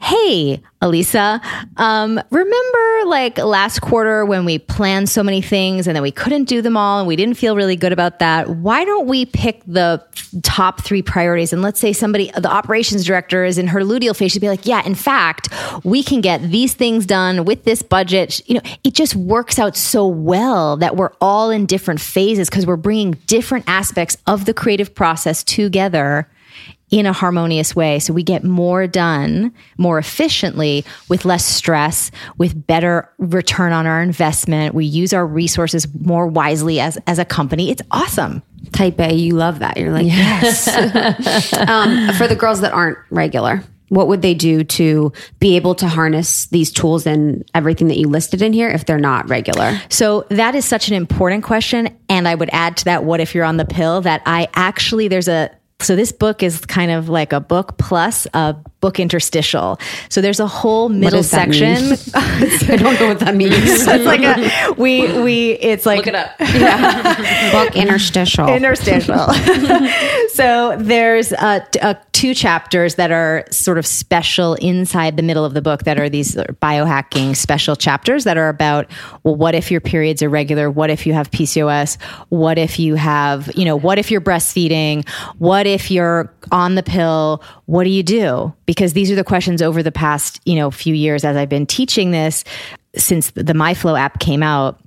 Hey, 0.00 0.62
Alisa, 0.80 1.42
um, 1.76 2.20
remember 2.30 3.06
like 3.06 3.36
last 3.38 3.80
quarter 3.80 4.24
when 4.24 4.44
we 4.44 4.60
planned 4.60 5.08
so 5.08 5.24
many 5.24 5.42
things 5.42 5.88
and 5.88 5.96
then 5.96 6.02
we 6.04 6.12
couldn't 6.12 6.44
do 6.44 6.62
them 6.62 6.76
all 6.76 7.00
and 7.00 7.08
we 7.08 7.16
didn't 7.16 7.34
feel 7.34 7.56
really 7.56 7.74
good 7.74 7.92
about 7.92 8.20
that? 8.20 8.48
Why 8.48 8.84
don't 8.84 9.08
we 9.08 9.26
pick 9.26 9.60
the 9.66 10.00
top 10.42 10.82
three 10.82 11.02
priorities? 11.02 11.52
And 11.52 11.62
let's 11.62 11.80
say 11.80 11.92
somebody, 11.92 12.30
the 12.30 12.48
operations 12.48 13.04
director 13.04 13.44
is 13.44 13.58
in 13.58 13.66
her 13.66 13.80
luteal 13.80 14.14
phase, 14.14 14.30
she'd 14.30 14.38
be 14.38 14.48
like, 14.48 14.66
yeah, 14.66 14.86
in 14.86 14.94
fact, 14.94 15.48
we 15.84 16.04
can 16.04 16.20
get 16.20 16.42
these 16.42 16.74
things 16.74 17.04
done 17.04 17.44
with 17.44 17.64
this 17.64 17.82
budget. 17.82 18.40
You 18.48 18.54
know, 18.54 18.62
it 18.84 18.94
just 18.94 19.16
works 19.16 19.58
out 19.58 19.76
so 19.76 20.06
well 20.06 20.76
that 20.76 20.94
we're 20.94 21.12
all 21.20 21.50
in 21.50 21.66
different 21.66 22.00
phases 22.00 22.48
because 22.48 22.66
we're 22.66 22.76
bringing 22.76 23.12
different 23.26 23.64
aspects 23.66 24.16
of 24.28 24.44
the 24.44 24.54
creative 24.54 24.94
process 24.94 25.42
together 25.42 26.28
in 26.90 27.06
a 27.06 27.12
harmonious 27.12 27.76
way. 27.76 27.98
So 27.98 28.12
we 28.12 28.22
get 28.22 28.44
more 28.44 28.86
done 28.86 29.52
more 29.76 29.98
efficiently 29.98 30.84
with 31.08 31.24
less 31.24 31.44
stress, 31.44 32.10
with 32.38 32.66
better 32.66 33.12
return 33.18 33.72
on 33.72 33.86
our 33.86 34.02
investment. 34.02 34.74
We 34.74 34.86
use 34.86 35.12
our 35.12 35.26
resources 35.26 35.86
more 36.00 36.26
wisely 36.26 36.80
as, 36.80 36.98
as 37.06 37.18
a 37.18 37.24
company. 37.24 37.70
It's 37.70 37.82
awesome. 37.90 38.42
Type 38.72 38.98
A, 39.00 39.14
you 39.14 39.34
love 39.34 39.58
that. 39.58 39.76
You're 39.76 39.92
like, 39.92 40.06
yes. 40.06 40.68
um, 41.68 42.14
for 42.14 42.26
the 42.26 42.36
girls 42.36 42.60
that 42.62 42.72
aren't 42.72 42.98
regular, 43.10 43.62
what 43.88 44.08
would 44.08 44.22
they 44.22 44.34
do 44.34 44.64
to 44.64 45.12
be 45.38 45.56
able 45.56 45.74
to 45.76 45.88
harness 45.88 46.46
these 46.46 46.70
tools 46.70 47.06
and 47.06 47.48
everything 47.54 47.88
that 47.88 47.98
you 47.98 48.08
listed 48.08 48.42
in 48.42 48.52
here 48.52 48.68
if 48.68 48.84
they're 48.84 48.98
not 48.98 49.28
regular? 49.28 49.80
So 49.88 50.26
that 50.30 50.54
is 50.54 50.64
such 50.64 50.88
an 50.88 50.94
important 50.94 51.44
question. 51.44 51.96
And 52.08 52.28
I 52.28 52.34
would 52.34 52.50
add 52.52 52.76
to 52.78 52.84
that, 52.86 53.04
what 53.04 53.20
if 53.20 53.34
you're 53.34 53.44
on 53.44 53.56
the 53.56 53.64
pill 53.64 54.00
that 54.02 54.22
I 54.26 54.48
actually, 54.54 55.08
there's 55.08 55.28
a, 55.28 55.50
so 55.80 55.94
this 55.94 56.12
book 56.12 56.42
is 56.42 56.64
kind 56.66 56.90
of 56.90 57.08
like 57.08 57.32
a 57.32 57.40
book 57.40 57.78
plus 57.78 58.26
a 58.34 58.56
book 58.80 59.00
interstitial. 59.00 59.78
So 60.08 60.20
there's 60.20 60.40
a 60.40 60.46
whole 60.46 60.88
middle 60.88 61.22
section. 61.22 61.92
I 62.14 62.76
don't 62.76 63.00
know 63.00 63.08
what 63.08 63.20
that 63.20 63.34
means. 63.36 63.52
it's 63.54 63.86
like 63.86 64.20
a 64.20 64.72
we 64.80 65.20
we 65.22 65.50
it's 65.52 65.84
like 65.86 65.98
look 65.98 66.06
it 66.08 66.14
up. 66.14 66.30
Yeah. 66.40 67.52
book 67.52 67.76
interstitial. 67.76 68.48
Interstitial. 68.48 69.28
so 70.30 70.76
there's 70.78 71.32
uh, 71.32 71.60
uh, 71.82 71.94
two 72.12 72.34
chapters 72.34 72.96
that 72.96 73.10
are 73.12 73.44
sort 73.50 73.78
of 73.78 73.86
special 73.86 74.54
inside 74.54 75.16
the 75.16 75.22
middle 75.22 75.44
of 75.44 75.54
the 75.54 75.62
book 75.62 75.84
that 75.84 75.98
are 76.00 76.08
these 76.08 76.34
biohacking 76.34 77.36
special 77.36 77.76
chapters 77.76 78.24
that 78.24 78.36
are 78.36 78.48
about 78.48 78.90
well 79.22 79.36
what 79.36 79.54
if 79.54 79.70
your 79.70 79.80
periods 79.80 80.22
are 80.22 80.28
regular? 80.28 80.70
What 80.70 80.90
if 80.90 81.06
you 81.06 81.12
have 81.12 81.30
PCOS? 81.30 82.00
What 82.28 82.58
if 82.58 82.78
you 82.78 82.94
have, 82.94 83.50
you 83.56 83.64
know, 83.64 83.76
what 83.76 83.98
if 83.98 84.10
you're 84.10 84.20
breastfeeding? 84.20 85.08
What 85.38 85.66
if 85.66 85.90
you're 85.90 86.32
on 86.50 86.74
the 86.74 86.82
pill? 86.82 87.42
What 87.68 87.84
do 87.84 87.90
you 87.90 88.02
do? 88.02 88.54
Because 88.64 88.94
these 88.94 89.10
are 89.10 89.14
the 89.14 89.22
questions 89.22 89.60
over 89.60 89.82
the 89.82 89.92
past, 89.92 90.40
you 90.46 90.56
know, 90.56 90.70
few 90.70 90.94
years 90.94 91.22
as 91.22 91.36
I've 91.36 91.50
been 91.50 91.66
teaching 91.66 92.12
this 92.12 92.42
since 92.96 93.30
the 93.32 93.52
MyFLO 93.52 94.00
app 94.00 94.20
came 94.20 94.42
out. 94.42 94.80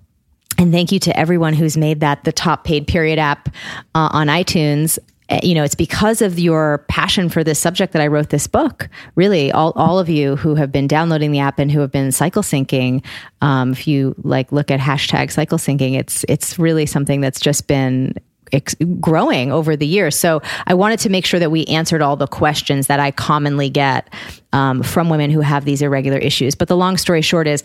And 0.57 0.71
thank 0.71 0.91
you 0.91 0.97
to 1.01 1.15
everyone 1.15 1.53
who's 1.53 1.77
made 1.77 1.99
that 1.99 2.23
the 2.23 2.31
top 2.31 2.63
paid 2.63 2.87
period 2.87 3.19
app 3.19 3.49
uh, 3.93 4.09
on 4.11 4.29
iTunes 4.29 4.97
eh, 5.29 5.41
you 5.43 5.53
know, 5.53 5.63
it's 5.63 5.75
because 5.75 6.23
of 6.23 6.39
your 6.39 6.83
passion 6.89 7.29
for 7.29 7.43
this 7.43 7.59
subject 7.59 7.93
that 7.93 8.01
I 8.01 8.07
wrote 8.07 8.29
this 8.29 8.47
book. 8.47 8.89
Really, 9.13 9.51
all, 9.51 9.73
all 9.75 9.99
of 9.99 10.09
you 10.09 10.35
who 10.35 10.55
have 10.55 10.71
been 10.71 10.87
downloading 10.87 11.31
the 11.31 11.39
app 11.39 11.59
and 11.59 11.71
who 11.71 11.81
have 11.81 11.91
been 11.91 12.11
cycle 12.11 12.41
syncing, 12.41 13.05
um, 13.41 13.73
if 13.73 13.87
you 13.87 14.15
like 14.23 14.51
look 14.51 14.71
at 14.71 14.79
hashtag 14.79 15.31
cycle 15.31 15.59
syncing, 15.59 15.99
it's 15.99 16.25
it's 16.27 16.57
really 16.57 16.87
something 16.87 17.21
that's 17.21 17.39
just 17.39 17.67
been 17.67 18.15
ex- 18.51 18.75
growing 18.99 19.51
over 19.51 19.75
the 19.75 19.87
years. 19.87 20.15
So 20.17 20.41
I 20.67 20.73
wanted 20.73 20.99
to 20.99 21.09
make 21.09 21.25
sure 21.25 21.39
that 21.39 21.51
we 21.51 21.65
answered 21.65 22.01
all 22.01 22.15
the 22.15 22.27
questions 22.27 22.87
that 22.87 22.99
I 22.99 23.11
commonly 23.11 23.69
get 23.69 24.09
um, 24.53 24.83
from 24.83 25.09
women 25.09 25.29
who 25.31 25.41
have 25.41 25.65
these 25.65 25.81
irregular 25.81 26.17
issues. 26.17 26.55
But 26.55 26.67
the 26.67 26.77
long 26.77 26.97
story 26.97 27.21
short 27.21 27.47
is, 27.47 27.63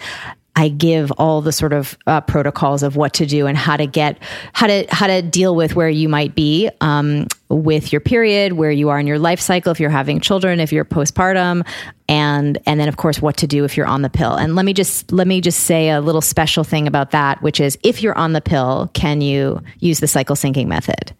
I 0.57 0.69
give 0.69 1.13
all 1.13 1.43
the 1.43 1.53
sort 1.53 1.75
of 1.75 1.99
uh, 2.07 2.23
protocols 2.23 2.83
of 2.83 2.97
what 2.97 3.13
to 3.15 3.27
do 3.27 3.47
and 3.47 3.59
how 3.59 3.77
to 3.77 3.87
get 3.87 4.19
how 4.55 4.67
to 4.67 4.87
how 4.91 5.07
to 5.07 5.21
deal 5.21 5.55
with 5.55 5.77
where 5.77 5.91
you 5.91 6.09
might 6.09 6.35
be. 6.35 6.71
Um, 6.81 7.27
with 7.49 7.93
your 7.93 8.01
period, 8.01 8.55
where 8.55 8.71
you 8.71 8.89
are 8.89 8.99
in 8.99 9.07
your 9.07 9.19
life 9.19 9.41
cycle, 9.41 9.71
if 9.71 9.79
you're 9.79 9.91
having 9.91 10.21
children, 10.21 10.59
if 10.59 10.73
you're 10.73 10.85
postpartum, 10.85 11.67
and 12.09 12.59
and 12.67 12.81
then 12.81 12.89
of 12.89 12.97
course 12.97 13.21
what 13.21 13.37
to 13.39 13.47
do 13.47 13.65
if 13.65 13.77
you're 13.77 13.87
on 13.87 14.03
the 14.03 14.11
pill. 14.11 14.35
And 14.35 14.57
let 14.57 14.65
me 14.65 14.73
just 14.73 15.13
let 15.13 15.27
me 15.27 15.41
just 15.41 15.61
say 15.61 15.91
a 15.91 16.01
little 16.01 16.21
special 16.21 16.65
thing 16.65 16.87
about 16.87 17.13
that, 17.13 17.41
which 17.43 17.61
is 17.61 17.79
if 17.83 18.03
you're 18.03 18.19
on 18.19 18.33
the 18.33 18.41
pill, 18.41 18.91
can 18.95 19.21
you 19.21 19.63
use 19.79 20.01
the 20.01 20.09
cycle 20.09 20.37
syncing 20.37 20.67
method? 20.67 21.15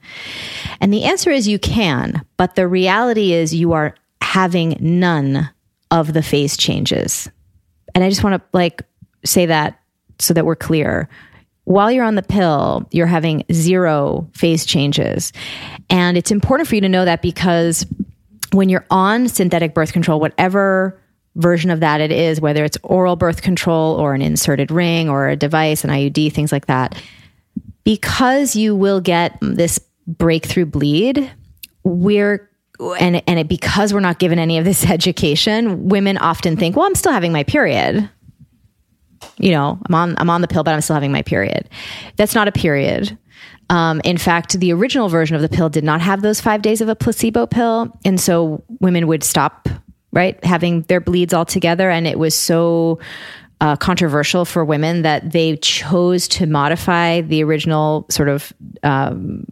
And 0.81 0.93
the 0.93 1.05
answer 1.05 1.31
is 1.31 1.47
you 1.47 1.59
can, 1.59 2.25
but 2.37 2.55
the 2.55 2.67
reality 2.67 3.33
is 3.33 3.55
you 3.55 3.73
are 3.73 3.95
having 4.21 4.77
none 4.81 5.49
of 5.91 6.13
the 6.13 6.23
phase 6.23 6.57
changes. 6.57 7.31
And 7.95 8.03
I 8.03 8.09
just 8.09 8.25
want 8.25 8.43
to 8.43 8.49
like 8.53 8.83
say 9.25 9.47
that 9.47 9.81
so 10.19 10.35
that 10.35 10.45
we're 10.45 10.57
clear 10.57 11.09
while 11.67 11.91
you're 11.91 12.05
on 12.05 12.15
the 12.15 12.23
pill, 12.23 12.89
you're 12.93 13.09
having 13.09 13.45
zero 13.53 14.29
phase 14.33 14.65
changes. 14.65 15.33
And 15.91 16.17
it's 16.17 16.31
important 16.31 16.69
for 16.69 16.77
you 16.77 16.81
to 16.81 16.89
know 16.89 17.05
that 17.05 17.23
because 17.23 17.85
when 18.53 18.69
you're 18.69 18.87
on 18.89 19.29
synthetic 19.29 19.75
birth 19.75 19.93
control, 19.93 20.21
whatever 20.21 21.01
version 21.35 21.73
of 21.73 21.81
that 21.81 22.01
it 22.01 22.13
is, 22.13 22.41
whether 22.41 22.65
it's 22.65 22.79
oral 22.85 23.17
birth 23.17 23.43
control 23.43 23.97
or 23.97 24.15
an 24.15 24.23
inserted 24.23 24.71
ring 24.71 25.11
or 25.11 25.29
a 25.29 25.35
device, 25.35 25.83
an 25.83 25.91
IUD, 25.91 26.33
things 26.33 26.53
like 26.53 26.67
that, 26.67 27.01
because 27.83 28.55
you 28.55 28.77
will 28.77 29.01
get 29.01 29.37
this 29.41 29.81
breakthrough 30.07 30.67
bleed, 30.67 31.31
we're 31.83 32.49
and 33.01 33.23
and 33.27 33.41
it, 33.41 33.49
because 33.49 33.93
we're 33.93 34.01
not 34.01 34.21
given 34.21 34.39
any 34.39 34.59
of 34.59 34.65
this 34.65 34.85
education, 34.91 35.89
women 35.89 36.17
often 36.17 36.57
think, 36.57 36.77
"Well, 36.77 36.87
I'm 36.87 36.95
still 36.95 37.13
having 37.13 37.33
my 37.33 37.43
period." 37.43 38.09
You 39.39 39.51
know, 39.51 39.79
I'm 39.87 39.95
on 39.95 40.15
I'm 40.19 40.31
on 40.31 40.41
the 40.41 40.49
pill, 40.49 40.65
but 40.65 40.75
I'm 40.75 40.81
still 40.81 40.95
having 40.95 41.13
my 41.13 41.23
period. 41.23 41.69
That's 42.17 42.35
not 42.35 42.49
a 42.49 42.53
period. 42.53 43.17
Um, 43.69 44.01
in 44.05 44.17
fact, 44.17 44.53
the 44.59 44.73
original 44.73 45.09
version 45.09 45.35
of 45.35 45.43
the 45.43 45.49
pill 45.49 45.69
did 45.69 45.85
not 45.85 46.01
have 46.01 46.23
those 46.23 46.41
five 46.41 46.63
days 46.63 46.81
of 46.81 46.89
a 46.89 46.95
placebo 46.95 47.47
pill, 47.47 47.93
and 48.05 48.21
so 48.21 48.63
women 48.81 49.07
would 49.09 49.25
stop 49.25 49.69
right 50.13 50.43
having 50.45 50.83
their 50.83 51.01
bleeds 51.01 51.35
altogether, 51.35 51.91
and 51.91 52.07
it 52.07 52.19
was 52.19 52.35
so. 52.35 52.99
Uh, 53.59 53.75
controversial 53.75 54.45
for 54.45 54.67
women 54.67 55.01
that 55.01 55.33
they 55.33 55.57
chose 55.57 56.29
to 56.29 56.45
modify 56.45 57.23
the 57.23 57.43
original 57.43 58.05
sort 58.11 58.29
of 58.29 58.53
um, 58.83 59.47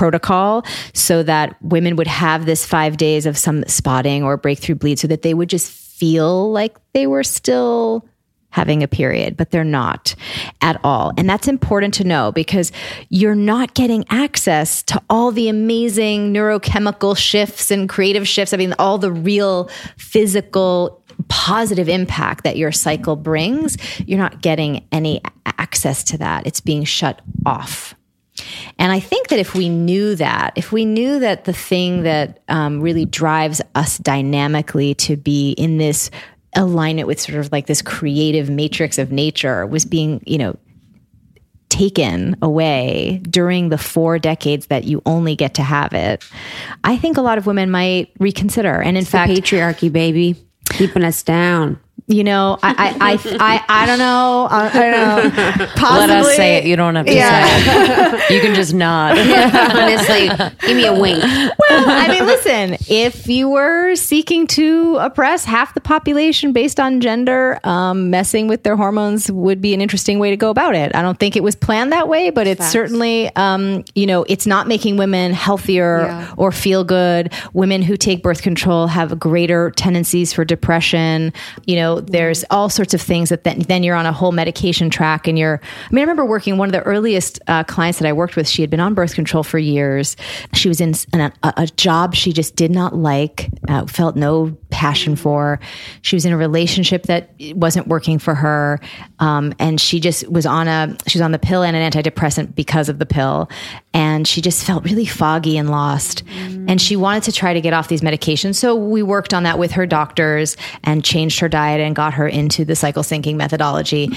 protocol 0.00 0.64
so 0.92 1.22
that 1.22 1.56
women 1.62 1.96
would 1.96 2.06
have 2.06 2.46
this 2.46 2.64
five 2.64 2.96
days 2.96 3.26
of 3.26 3.36
some 3.36 3.62
spotting 3.66 4.22
or 4.22 4.36
breakthrough 4.36 4.74
bleed 4.74 4.98
so 4.98 5.06
that 5.06 5.20
they 5.20 5.34
would 5.34 5.48
just 5.48 5.70
feel 5.70 6.50
like 6.50 6.74
they 6.94 7.06
were 7.06 7.22
still 7.22 8.08
having 8.50 8.82
a 8.82 8.88
period, 8.88 9.36
but 9.36 9.50
they're 9.50 9.64
not 9.64 10.14
at 10.60 10.80
all. 10.84 11.12
And 11.16 11.28
that's 11.28 11.48
important 11.48 11.94
to 11.94 12.04
know 12.04 12.32
because 12.32 12.72
you're 13.08 13.34
not 13.34 13.74
getting 13.74 14.04
access 14.10 14.82
to 14.84 15.00
all 15.08 15.32
the 15.32 15.48
amazing 15.48 16.34
neurochemical 16.34 17.16
shifts 17.16 17.70
and 17.70 17.88
creative 17.88 18.26
shifts. 18.26 18.52
I 18.52 18.56
mean, 18.56 18.74
all 18.78 18.98
the 18.98 19.12
real 19.12 19.68
physical 19.96 21.00
positive 21.28 21.88
impact 21.88 22.44
that 22.44 22.56
your 22.56 22.72
cycle 22.72 23.16
brings. 23.16 23.76
You're 24.06 24.18
not 24.18 24.42
getting 24.42 24.86
any 24.90 25.20
access 25.44 26.02
to 26.04 26.18
that. 26.18 26.46
It's 26.46 26.60
being 26.60 26.84
shut 26.84 27.20
off. 27.46 27.94
And 28.78 28.90
I 28.90 29.00
think 29.00 29.28
that 29.28 29.38
if 29.38 29.54
we 29.54 29.68
knew 29.68 30.14
that, 30.16 30.54
if 30.56 30.72
we 30.72 30.84
knew 30.84 31.18
that 31.20 31.44
the 31.44 31.52
thing 31.52 32.04
that 32.04 32.40
um, 32.48 32.80
really 32.80 33.04
drives 33.04 33.60
us 33.74 33.98
dynamically 33.98 34.94
to 34.94 35.16
be 35.16 35.52
in 35.52 35.76
this 35.76 36.10
align 36.54 36.98
it 36.98 37.06
with 37.06 37.20
sort 37.20 37.38
of 37.38 37.52
like 37.52 37.66
this 37.66 37.82
creative 37.82 38.50
matrix 38.50 38.98
of 38.98 39.12
nature 39.12 39.66
was 39.66 39.84
being, 39.84 40.22
you 40.26 40.38
know, 40.38 40.56
taken 41.68 42.36
away 42.42 43.20
during 43.30 43.68
the 43.68 43.78
four 43.78 44.18
decades 44.18 44.66
that 44.66 44.84
you 44.84 45.00
only 45.06 45.36
get 45.36 45.54
to 45.54 45.62
have 45.62 45.92
it, 45.92 46.22
I 46.84 46.96
think 46.96 47.16
a 47.16 47.22
lot 47.22 47.38
of 47.38 47.46
women 47.46 47.70
might 47.70 48.12
reconsider. 48.18 48.82
And 48.82 48.96
in 48.96 49.02
it's 49.02 49.10
fact, 49.10 49.32
patriarchy, 49.32 49.90
baby, 49.90 50.36
keeping 50.70 51.04
us 51.04 51.22
down 51.22 51.80
you 52.06 52.24
know, 52.24 52.58
I, 52.62 52.74
I, 53.00 53.12
I, 53.12 53.36
I, 53.40 53.82
I 53.82 53.86
don't 53.86 53.98
know. 53.98 54.48
I, 54.50 54.68
I 54.68 54.90
don't 54.90 55.58
know. 55.58 55.66
Possibly. 55.76 55.98
Let 55.98 56.10
us 56.10 56.36
say 56.36 56.56
it. 56.56 56.64
You 56.66 56.76
don't 56.76 56.94
have 56.94 57.06
to 57.06 57.14
yeah. 57.14 57.46
say 57.46 58.16
it. 58.16 58.30
You 58.30 58.40
can 58.40 58.54
just 58.54 58.72
nod. 58.72 59.18
Honestly, 59.18 60.28
give 60.60 60.76
me 60.76 60.86
a 60.86 60.98
wink. 60.98 61.22
Well, 61.22 61.84
I 61.88 62.08
mean, 62.08 62.26
listen, 62.26 62.76
if 62.88 63.26
you 63.26 63.48
were 63.48 63.96
seeking 63.96 64.46
to 64.48 64.96
oppress 64.98 65.44
half 65.44 65.74
the 65.74 65.80
population 65.80 66.52
based 66.52 66.78
on 66.78 67.00
gender, 67.00 67.58
um, 67.64 68.10
messing 68.10 68.46
with 68.46 68.62
their 68.62 68.76
hormones 68.76 69.30
would 69.30 69.60
be 69.60 69.74
an 69.74 69.80
interesting 69.80 70.18
way 70.18 70.30
to 70.30 70.36
go 70.36 70.50
about 70.50 70.74
it. 70.74 70.94
I 70.94 71.02
don't 71.02 71.18
think 71.18 71.36
it 71.36 71.42
was 71.42 71.56
planned 71.56 71.92
that 71.92 72.08
way, 72.08 72.30
but 72.30 72.46
it's 72.46 72.60
Facts. 72.60 72.72
certainly, 72.72 73.34
um, 73.36 73.84
you 73.94 74.06
know, 74.06 74.24
it's 74.28 74.46
not 74.46 74.68
making 74.68 74.96
women 74.96 75.32
healthier 75.32 76.02
yeah. 76.02 76.34
or 76.36 76.52
feel 76.52 76.84
good. 76.84 77.32
Women 77.52 77.82
who 77.82 77.96
take 77.96 78.22
birth 78.22 78.42
control 78.42 78.86
have 78.86 79.18
greater 79.18 79.70
tendencies 79.72 80.32
for 80.32 80.44
depression. 80.44 81.32
You 81.66 81.76
know, 81.76 81.89
there's 81.98 82.44
all 82.50 82.68
sorts 82.68 82.94
of 82.94 83.02
things 83.02 83.30
that 83.30 83.42
then, 83.42 83.58
then 83.60 83.82
you're 83.82 83.96
on 83.96 84.06
a 84.06 84.12
whole 84.12 84.30
medication 84.30 84.90
track 84.90 85.26
and 85.26 85.36
you're 85.36 85.60
i 85.62 85.88
mean 85.92 85.98
i 85.98 86.02
remember 86.02 86.24
working 86.24 86.56
one 86.56 86.68
of 86.68 86.72
the 86.72 86.82
earliest 86.82 87.40
uh, 87.48 87.64
clients 87.64 87.98
that 87.98 88.06
i 88.06 88.12
worked 88.12 88.36
with 88.36 88.46
she 88.48 88.62
had 88.62 88.70
been 88.70 88.80
on 88.80 88.94
birth 88.94 89.14
control 89.14 89.42
for 89.42 89.58
years. 89.58 90.16
She 90.54 90.68
was 90.68 90.80
in 90.80 90.94
a, 91.14 91.32
a 91.42 91.66
job 91.76 92.14
she 92.14 92.32
just 92.32 92.56
did 92.56 92.70
not 92.70 92.94
like 92.94 93.48
uh, 93.68 93.86
felt 93.86 94.16
no 94.16 94.56
passion 94.70 95.16
for. 95.16 95.60
She 96.02 96.16
was 96.16 96.24
in 96.24 96.32
a 96.32 96.36
relationship 96.36 97.04
that 97.04 97.30
wasn't 97.54 97.88
working 97.88 98.18
for 98.18 98.34
her 98.34 98.80
um, 99.18 99.54
and 99.58 99.80
she 99.80 100.00
just 100.00 100.28
was 100.30 100.46
on 100.46 100.68
a 100.68 100.96
she 101.06 101.18
was 101.18 101.22
on 101.22 101.32
the 101.32 101.38
pill 101.38 101.62
and 101.62 101.76
an 101.76 101.90
antidepressant 101.90 102.54
because 102.54 102.88
of 102.88 102.98
the 102.98 103.06
pill. 103.06 103.48
And 103.92 104.26
she 104.26 104.40
just 104.40 104.64
felt 104.64 104.84
really 104.84 105.06
foggy 105.06 105.56
and 105.56 105.70
lost. 105.70 106.24
Mm. 106.26 106.70
and 106.70 106.80
she 106.80 106.96
wanted 106.96 107.24
to 107.24 107.32
try 107.32 107.52
to 107.52 107.60
get 107.60 107.72
off 107.72 107.88
these 107.88 108.00
medications. 108.00 108.56
So 108.56 108.74
we 108.74 109.02
worked 109.02 109.34
on 109.34 109.42
that 109.42 109.58
with 109.58 109.72
her 109.72 109.86
doctors 109.86 110.56
and 110.84 111.04
changed 111.04 111.40
her 111.40 111.48
diet 111.48 111.79
and 111.80 111.94
got 111.96 112.14
her 112.14 112.28
into 112.28 112.64
the 112.64 112.76
cycle 112.76 113.02
syncing 113.02 113.36
methodology. 113.36 114.08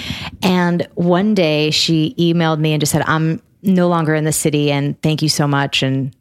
And 0.41 0.88
one 0.95 1.34
day 1.34 1.72
she 1.72 2.16
emailed 2.18 2.59
me 2.59 2.74
and 2.74 2.82
just 2.82 2.91
said, 2.91 3.03
I'm 3.05 3.41
no 3.61 3.88
longer 3.88 4.14
in 4.14 4.26
the 4.26 4.34
city 4.34 4.72
and 4.72 5.01
thank 5.01 5.22
you 5.22 5.30
so 5.30 5.47
much. 5.47 5.84
And 5.84 6.16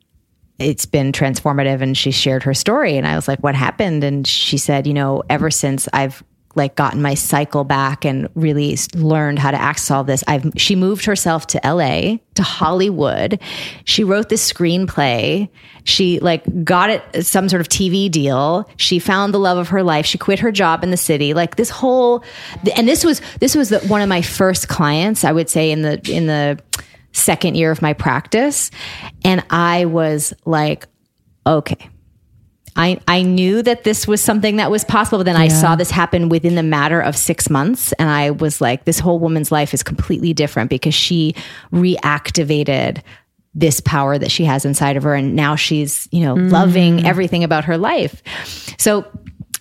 it's 0.59 0.87
been 0.87 1.13
transformative. 1.13 1.83
And 1.83 1.97
she 1.97 2.11
shared 2.11 2.43
her 2.45 2.55
story. 2.55 2.97
And 2.97 3.07
I 3.07 3.17
was 3.17 3.27
like, 3.27 3.41
what 3.41 3.55
happened? 3.55 4.05
And 4.05 4.27
she 4.27 4.59
said, 4.59 4.87
you 4.87 4.95
know, 4.95 5.23
ever 5.29 5.51
since 5.51 5.89
I've 5.93 6.23
like 6.55 6.77
gotten 6.77 7.01
my 7.03 7.15
cycle 7.15 7.65
back 7.65 8.05
and 8.05 8.29
really 8.35 8.77
learned 8.95 9.39
how 9.39 9.51
to 9.51 9.61
access 9.61 9.91
all 9.91 10.05
this. 10.05 10.23
I've 10.27 10.51
she 10.57 10.77
moved 10.77 11.05
herself 11.05 11.47
to 11.49 11.61
LA 11.65 12.19
to 12.35 12.43
Hollywood. 12.43 13.41
She 13.85 14.05
wrote 14.05 14.29
this 14.29 14.51
screenplay. 14.51 15.49
She 15.85 16.21
like 16.21 16.65
got 16.65 16.91
it 16.91 17.03
uh, 17.15 17.23
some 17.23 17.49
sort 17.49 17.61
of 17.61 17.69
TV 17.69 18.11
deal. 18.11 18.69
She 18.77 18.99
found 18.99 19.33
the 19.33 19.39
love 19.39 19.59
of 19.59 19.69
her 19.69 19.83
life. 19.83 20.07
She 20.07 20.19
quit 20.19 20.39
her 20.41 20.53
job 20.53 20.85
in 20.85 20.91
the 20.91 20.97
city. 20.97 21.35
Like 21.35 21.57
this 21.57 21.71
whole 21.71 22.25
and 22.77 22.87
this 22.87 23.05
was 23.05 23.21
this 23.41 23.55
was 23.55 23.71
the, 23.71 23.81
one 23.81 24.03
of 24.03 24.09
my 24.09 24.23
first 24.23 24.69
clients, 24.69 25.25
I 25.25 25.33
would 25.33 25.49
say 25.49 25.71
in 25.71 25.83
the 25.83 26.01
in 26.11 26.27
the 26.27 26.59
second 27.13 27.57
year 27.57 27.71
of 27.71 27.83
my 27.83 27.93
practice 27.93 28.71
and 29.23 29.45
I 29.51 29.85
was 29.85 30.33
like 30.47 30.87
okay 31.47 31.91
I, 32.75 32.99
I 33.07 33.23
knew 33.23 33.63
that 33.63 33.85
this 33.85 34.07
was 34.07 34.21
something 34.21 34.57
that 34.57 34.71
was 34.71 34.85
possible, 34.85 35.19
but 35.19 35.25
then 35.25 35.37
yeah. 35.37 35.43
I 35.43 35.49
saw 35.49 35.77
this 35.77 35.91
happen 35.91 36.29
within 36.29 36.55
the 36.55 36.63
matter 36.63 37.01
of 37.01 37.17
six 37.17 37.51
months. 37.51 37.93
And 37.95 38.09
I 38.09 38.31
was 38.31 38.61
like, 38.61 38.85
this 38.85 38.99
whole 38.99 39.19
woman's 39.19 39.53
life 39.53 39.75
is 39.75 39.83
completely 39.83 40.33
different 40.33 40.71
because 40.71 40.95
she 40.95 41.35
reactivated 41.73 43.03
this 43.55 43.81
power 43.81 44.17
that 44.17 44.31
she 44.31 44.45
has 44.45 44.65
inside 44.65 44.97
of 44.97 45.03
her. 45.03 45.15
And 45.15 45.37
now 45.37 45.57
she's, 45.57 46.09
you 46.11 46.25
know, 46.25 46.35
mm. 46.35 46.51
loving 46.51 47.07
everything 47.07 47.45
about 47.45 47.65
her 47.65 47.77
life. 47.77 48.23
So 48.79 49.07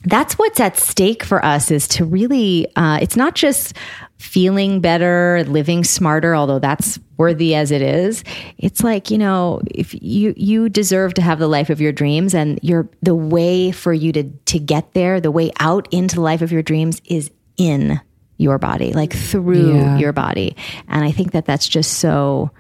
that's 0.06 0.38
what's 0.38 0.60
at 0.60 0.78
stake 0.78 1.24
for 1.24 1.44
us 1.46 1.70
is 1.70 1.88
to 1.90 2.06
really, 2.06 2.74
uh, 2.76 3.00
it's 3.02 3.18
not 3.18 3.36
just 3.36 3.74
feeling 4.22 4.80
better, 4.80 5.44
living 5.48 5.84
smarter, 5.84 6.36
although 6.36 6.60
that's 6.60 7.00
worthy 7.18 7.56
as 7.56 7.72
it 7.72 7.82
is. 7.82 8.24
It's 8.58 8.84
like, 8.84 9.10
you 9.10 9.18
know, 9.18 9.62
if 9.74 9.94
you 10.02 10.34
you 10.38 10.70
deserve 10.70 11.16
to 11.16 11.22
have 11.22 11.40
the 11.40 11.48
life 11.48 11.70
of 11.70 11.82
your 11.82 11.92
dreams 11.92 12.34
and 12.34 12.60
your 12.62 12.88
the 13.02 13.16
way 13.16 13.72
for 13.72 13.94
you 13.94 14.12
to 14.14 14.24
to 14.24 14.60
get 14.60 14.94
there, 14.94 15.20
the 15.20 15.32
way 15.32 15.52
out 15.60 15.88
into 15.92 16.16
the 16.16 16.22
life 16.22 16.42
of 16.42 16.52
your 16.52 16.62
dreams 16.62 17.02
is 17.06 17.32
in 17.58 18.00
your 18.38 18.58
body, 18.58 18.94
like 18.94 19.14
through 19.14 19.76
yeah. 19.76 19.98
your 19.98 20.14
body. 20.14 20.56
And 20.88 21.04
I 21.04 21.12
think 21.12 21.32
that 21.32 21.46
that's 21.46 21.68
just 21.68 21.94
so 22.00 22.52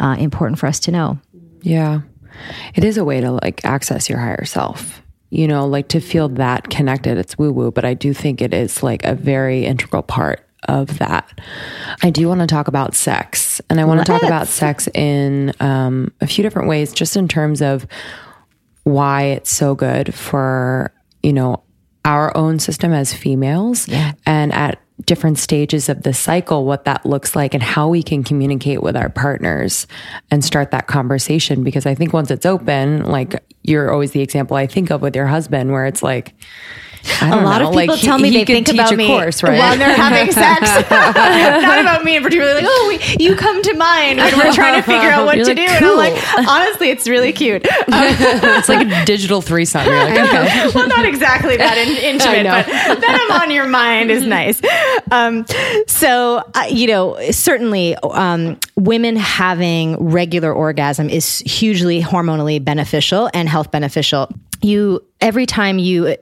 uh, 0.00 0.16
important 0.18 0.58
for 0.58 0.66
us 0.66 0.80
to 0.80 0.92
know. 0.92 1.18
Yeah. 1.62 2.00
It 2.74 2.84
is 2.84 2.96
a 2.96 3.04
way 3.04 3.20
to 3.20 3.32
like 3.32 3.64
access 3.64 4.08
your 4.08 4.18
higher 4.18 4.44
self 4.44 5.02
you 5.30 5.46
know, 5.46 5.66
like 5.66 5.88
to 5.88 6.00
feel 6.00 6.30
that 6.30 6.70
connected. 6.70 7.18
It's 7.18 7.36
woo 7.36 7.52
woo, 7.52 7.70
but 7.70 7.84
I 7.84 7.92
do 7.92 8.14
think 8.14 8.40
it 8.40 8.54
is 8.54 8.82
like 8.82 9.04
a 9.04 9.14
very 9.14 9.66
integral 9.66 10.02
part 10.02 10.47
of 10.64 10.98
that. 10.98 11.40
I 12.02 12.10
do 12.10 12.28
want 12.28 12.40
to 12.40 12.46
talk 12.46 12.68
about 12.68 12.94
sex, 12.94 13.60
and 13.70 13.80
I 13.80 13.84
want 13.84 14.00
to 14.00 14.06
talk 14.06 14.22
about 14.22 14.48
sex 14.48 14.88
in 14.94 15.52
um, 15.60 16.12
a 16.20 16.26
few 16.26 16.42
different 16.42 16.68
ways, 16.68 16.92
just 16.92 17.16
in 17.16 17.28
terms 17.28 17.62
of 17.62 17.86
why 18.84 19.24
it's 19.24 19.50
so 19.50 19.74
good 19.74 20.14
for 20.14 20.92
you 21.22 21.32
know 21.32 21.62
our 22.04 22.36
own 22.36 22.58
system 22.58 22.92
as 22.92 23.12
females, 23.12 23.86
yeah. 23.86 24.12
and 24.26 24.52
at 24.52 24.80
different 25.04 25.38
stages 25.38 25.88
of 25.88 26.02
the 26.02 26.12
cycle, 26.12 26.64
what 26.64 26.84
that 26.84 27.06
looks 27.06 27.36
like 27.36 27.54
and 27.54 27.62
how 27.62 27.88
we 27.88 28.02
can 28.02 28.24
communicate 28.24 28.82
with 28.82 28.96
our 28.96 29.08
partners 29.08 29.86
and 30.30 30.44
start 30.44 30.70
that 30.70 30.86
conversation. 30.86 31.62
Because 31.62 31.86
I 31.86 31.94
think 31.94 32.12
once 32.12 32.30
it's 32.30 32.46
open, 32.46 33.04
like 33.04 33.42
you're 33.62 33.92
always 33.92 34.12
the 34.12 34.20
example 34.20 34.56
I 34.56 34.66
think 34.66 34.90
of 34.90 35.02
with 35.02 35.14
your 35.14 35.26
husband, 35.26 35.70
where 35.70 35.86
it's 35.86 36.02
like, 36.02 36.34
A 37.20 37.30
lot 37.30 37.60
know, 37.60 37.68
of 37.68 37.74
people 37.74 37.74
like, 37.74 37.90
he- 38.00 38.06
tell 38.06 38.18
me 38.18 38.30
he 38.30 38.38
they 38.38 38.44
think 38.44 38.68
about 38.68 38.94
me 38.96 39.06
course, 39.06 39.42
right? 39.42 39.58
while 39.58 39.76
they're 39.76 39.94
having 39.94 40.32
sex. 40.32 40.60
Not 40.90 41.80
about 41.80 42.04
me 42.04 42.16
in 42.16 42.22
particular. 42.22 42.54
Like, 42.54 42.64
oh, 42.66 42.86
we, 42.88 43.24
you 43.24 43.34
come 43.36 43.62
to 43.62 43.74
mind 43.74 44.18
when 44.18 44.36
we're 44.36 44.52
trying 44.52 44.80
to 44.80 44.82
figure 44.82 45.08
out 45.10 45.26
what 45.26 45.36
You're 45.36 45.46
to 45.46 45.54
like, 45.54 45.68
do. 45.68 45.74
And 45.74 45.84
I'm 45.84 45.96
like, 45.96 46.38
honestly, 46.48 46.90
it's 46.90 47.08
really 47.08 47.32
cute. 47.32 47.66
Um, 47.66 47.82
it's 47.88 48.68
like 48.68 48.86
a 48.86 49.04
digital 49.04 49.40
threesome. 49.40 49.84
You're 49.84 49.96
like, 49.96 50.18
okay. 50.18 50.70
well, 50.74 50.88
not 50.88 51.04
exactly 51.04 51.56
that 51.56 51.76
in, 51.78 51.96
intimate, 51.96 52.44
but 52.44 53.00
that 53.00 53.28
I'm 53.28 53.42
on 53.42 53.50
your 53.50 53.66
mind 53.66 54.10
is 54.10 54.24
nice. 54.24 54.60
Um, 55.10 55.46
so, 55.86 56.42
uh, 56.54 56.66
you 56.70 56.86
know, 56.86 57.18
certainly 57.30 57.96
um, 57.96 58.58
women 58.76 59.16
having 59.16 59.96
regular 59.96 60.52
orgasm 60.52 61.10
is 61.10 61.38
hugely 61.38 62.00
hormonally 62.00 62.62
beneficial 62.62 63.30
and 63.34 63.48
health 63.48 63.70
beneficial. 63.70 64.28
You 64.60 65.04
every 65.20 65.46
time 65.46 65.78
you 65.78 66.06
uh, 66.06 66.16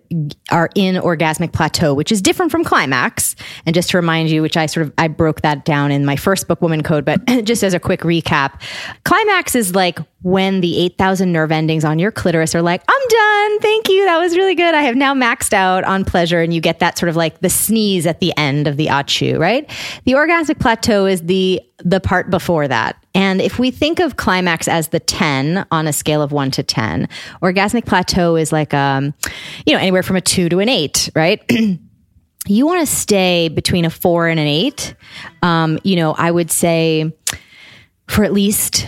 are 0.51 0.71
in 0.75 0.97
orgasmic 0.97 1.53
plateau, 1.53 1.93
which 1.93 2.11
is 2.11 2.23
different 2.23 2.51
from 2.51 2.65
climax. 2.65 3.37
And 3.67 3.75
just 3.75 3.91
to 3.91 3.99
remind 3.99 4.31
you, 4.31 4.43
which 4.43 4.57
I 4.57 4.67
sort 4.67 4.87
of 4.87 4.93
I 4.99 5.09
broke 5.09 5.43
that 5.43 5.65
down 5.65 5.91
in 5.91 6.05
my 6.05 6.17
first 6.17 6.49
book, 6.49 6.61
WomanCode, 6.61 7.05
but 7.05 7.25
just 7.45 7.63
as 7.63 7.75
a 7.75 7.81
quick 7.81 8.01
recap, 8.01 8.61
climax 9.05 9.55
is 9.55 9.75
like 9.75 9.99
when 10.23 10.61
the 10.61 10.81
8,000 10.87 11.31
nerve 11.31 11.53
endings 11.53 11.85
on 11.85 11.99
your 11.99 12.11
clitoris 12.11 12.55
are 12.55 12.63
like, 12.63 12.83
I'm 12.89 13.09
done. 13.09 13.61
Thank 13.61 13.89
you. 13.89 14.05
That 14.07 14.19
was 14.19 14.37
really 14.37 14.57
good. 14.57 14.75
I 14.75 14.83
have 14.83 14.97
now 14.97 15.15
maxed 15.15 15.53
out 15.53 15.85
on 15.85 16.05
pleasure. 16.05 16.41
And 16.41 16.53
you 16.53 16.61
get 16.61 16.81
that 16.81 16.99
sort 16.99 17.11
of 17.11 17.17
like 17.17 17.41
the 17.41 17.51
sneeze 17.51 18.07
at 18.07 18.19
the 18.21 18.33
end 18.37 18.67
of 18.67 18.77
the 18.77 18.87
achu, 18.87 19.39
right? 19.39 19.71
The 20.05 20.13
orgasmic 20.13 20.59
plateau 20.59 21.07
is 21.07 21.23
the 21.23 21.63
the 21.85 22.01
part 22.01 22.31
before 22.31 22.67
that. 22.67 22.97
And 23.15 23.41
if 23.41 23.59
we 23.59 23.71
think 23.71 24.01
of 24.01 24.17
climax 24.17 24.67
as 24.67 24.89
the 24.89 25.01
10 25.01 25.67
on 25.71 25.87
a 25.87 25.93
scale 25.93 26.23
of 26.23 26.33
1 26.33 26.51
to 26.53 26.63
10, 26.63 27.09
orgasmic 27.43 27.85
plateau 27.85 28.35
is 28.35 28.51
like 28.51 28.73
um 28.87 29.15
you 29.65 29.75
know 29.75 29.81
anywhere 29.81 30.03
from 30.03 30.17
a 30.17 30.21
2 30.21 30.49
to 30.49 30.61
an 30.61 30.69
8, 30.69 31.11
right? 31.15 31.43
you 32.47 32.67
want 32.67 32.81
to 32.81 32.95
stay 32.95 33.49
between 33.49 33.85
a 33.85 33.91
4 33.91 34.29
and 34.29 34.41
an 34.41 34.47
8. 34.47 34.95
Um 35.43 35.79
you 35.85 35.97
know, 35.97 36.13
I 36.13 36.31
would 36.31 36.51
say 36.51 37.13
for 38.09 38.25
at 38.25 38.33
least 38.33 38.87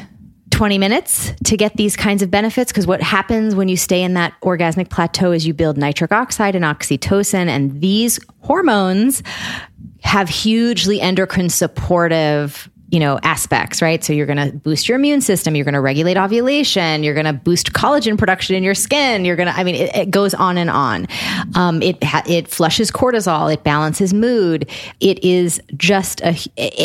20 0.50 0.78
minutes 0.78 1.32
to 1.44 1.56
get 1.56 1.76
these 1.76 1.96
kinds 1.96 2.22
of 2.22 2.30
benefits 2.30 2.72
because 2.72 2.86
what 2.86 3.02
happens 3.02 3.54
when 3.54 3.68
you 3.68 3.76
stay 3.76 4.02
in 4.02 4.14
that 4.14 4.34
orgasmic 4.42 4.90
plateau 4.90 5.30
is 5.32 5.46
you 5.46 5.54
build 5.54 5.76
nitric 5.76 6.10
oxide 6.10 6.56
and 6.56 6.64
oxytocin 6.64 7.46
and 7.48 7.80
these 7.80 8.18
hormones 8.40 9.22
have 10.02 10.28
hugely 10.28 11.00
endocrine 11.00 11.48
supportive 11.48 12.70
you 12.90 13.00
know 13.00 13.18
aspects 13.22 13.82
right? 13.82 14.02
So 14.02 14.12
you're 14.12 14.26
going 14.26 14.50
to 14.50 14.56
boost 14.56 14.88
your 14.88 14.96
immune 14.96 15.20
system 15.20 15.54
you're 15.54 15.64
going 15.64 15.74
to 15.74 15.80
regulate 15.80 16.16
ovulation 16.16 17.02
you're 17.02 17.14
going 17.14 17.26
to 17.26 17.32
boost 17.32 17.72
collagen 17.72 18.16
production 18.18 18.56
in 18.56 18.62
your 18.62 18.74
skin 18.74 19.24
you're 19.24 19.36
going 19.36 19.48
to 19.48 19.54
i 19.54 19.64
mean 19.64 19.74
it, 19.74 19.94
it 19.94 20.10
goes 20.10 20.34
on 20.34 20.58
and 20.58 20.70
on. 20.70 21.06
Um, 21.54 21.82
it 21.82 21.98
it 22.02 22.48
flushes 22.48 22.90
cortisol 22.90 23.52
it 23.52 23.64
balances 23.64 24.12
mood 24.14 24.70
it 25.00 25.22
is 25.24 25.60
just 25.76 26.20
a 26.22 26.36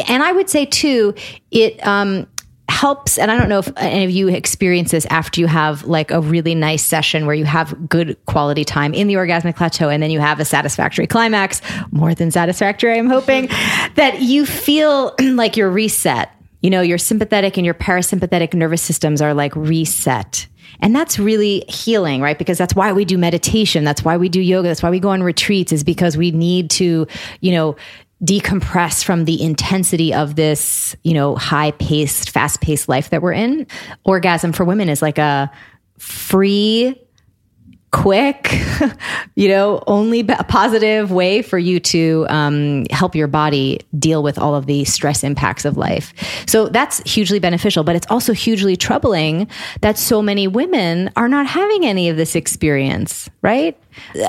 and 0.08 0.24
i 0.24 0.32
would 0.32 0.50
say 0.50 0.66
too 0.66 1.14
it 1.52 1.86
um 1.86 2.28
helps 2.70 3.18
and 3.18 3.30
i 3.30 3.38
don't 3.38 3.50
know 3.50 3.60
if 3.60 3.72
any 3.78 4.06
of 4.06 4.10
you 4.10 4.30
experience 4.30 4.92
this 4.92 5.06
after 5.08 5.42
you 5.42 5.48
have 5.48 5.84
like 5.84 6.12
a 6.12 6.22
really 6.22 6.56
nice 6.56 6.84
session 6.84 7.26
where 7.26 7.36
you 7.36 7.46
have 7.46 7.90
good 7.90 8.18
quality 8.26 8.64
time 8.64 8.94
in 8.94 9.08
the 9.08 9.16
orgasmic 9.16 9.56
plateau 9.56 9.90
and 9.90 10.02
then 10.02 10.10
you 10.10 10.20
have 10.20 10.40
a 10.40 10.46
satisfactory 10.46 11.06
climax 11.06 11.62
more 11.92 12.16
than 12.16 12.32
satisfactory 12.32 12.98
i'm 12.98 13.08
hoping 13.08 13.48
that 13.96 14.22
you 14.22 14.46
feel 14.46 15.14
like 15.22 15.58
you're 15.58 15.70
reset 15.70 16.32
you 16.62 16.70
know 16.70 16.82
your 16.82 16.98
sympathetic 16.98 17.58
and 17.58 17.66
your 17.66 17.76
parasympathetic 17.76 18.54
nervous 18.54 18.82
systems 18.82 19.22
are 19.22 19.34
like 19.34 19.56
reset 19.56 20.48
and 20.80 20.94
that's 20.94 21.18
really 21.18 21.64
healing, 21.70 22.22
right? 22.22 22.38
Because 22.38 22.58
that's 22.58 22.76
why 22.76 22.92
we 22.92 23.06
do 23.06 23.18
meditation. 23.18 23.86
That's 23.86 24.04
why 24.04 24.18
we 24.18 24.28
do 24.28 24.42
yoga. 24.42 24.68
That's 24.68 24.84
why 24.84 24.90
we 24.90 25.00
go 25.00 25.10
on 25.10 25.24
retreats 25.24 25.72
is 25.72 25.82
because 25.82 26.18
we 26.18 26.32
need 26.32 26.70
to, 26.72 27.08
you 27.40 27.52
know, 27.54 27.78
decompress 28.24 29.04
from 29.04 29.26
the 29.26 29.42
intensity 29.42 30.14
of 30.14 30.36
this, 30.36 30.96
you 31.04 31.14
know, 31.14 31.36
high 31.36 31.72
paced, 31.72 32.30
fast 32.30 32.62
paced 32.62 32.88
life 32.88 33.10
that 33.10 33.22
we're 33.22 33.34
in. 33.34 33.68
Orgasm 34.06 34.54
for 34.54 34.64
women 34.64 34.90
is 34.90 35.02
like 35.02 35.18
a 35.18 35.52
free, 35.98 37.00
quick, 37.94 38.52
you 39.36 39.48
know, 39.48 39.82
only 39.86 40.22
a 40.22 40.44
positive 40.44 41.12
way 41.12 41.44
for 41.44 41.60
you 41.60 41.80
to 41.80 42.26
um, 42.28 42.86
help 42.90 43.16
your 43.16 43.28
body 43.28 43.80
deal 43.98 44.24
with 44.24 44.38
all 44.40 44.56
of 44.56 44.66
the 44.66 44.84
stress 44.84 45.24
impacts 45.24 45.64
of 45.64 45.78
life. 45.78 46.12
So 46.48 46.68
that's 46.68 47.00
hugely 47.10 47.38
beneficial, 47.38 47.84
but 47.84 47.96
it's 47.96 48.08
also 48.10 48.34
hugely 48.34 48.76
troubling 48.76 49.48
that 49.82 50.00
so 50.00 50.24
many 50.24 50.48
women 50.48 51.12
are 51.16 51.30
not 51.30 51.46
having 51.46 51.86
any 51.86 52.10
of 52.10 52.18
this 52.18 52.36
experience, 52.36 53.30
right? 53.44 53.78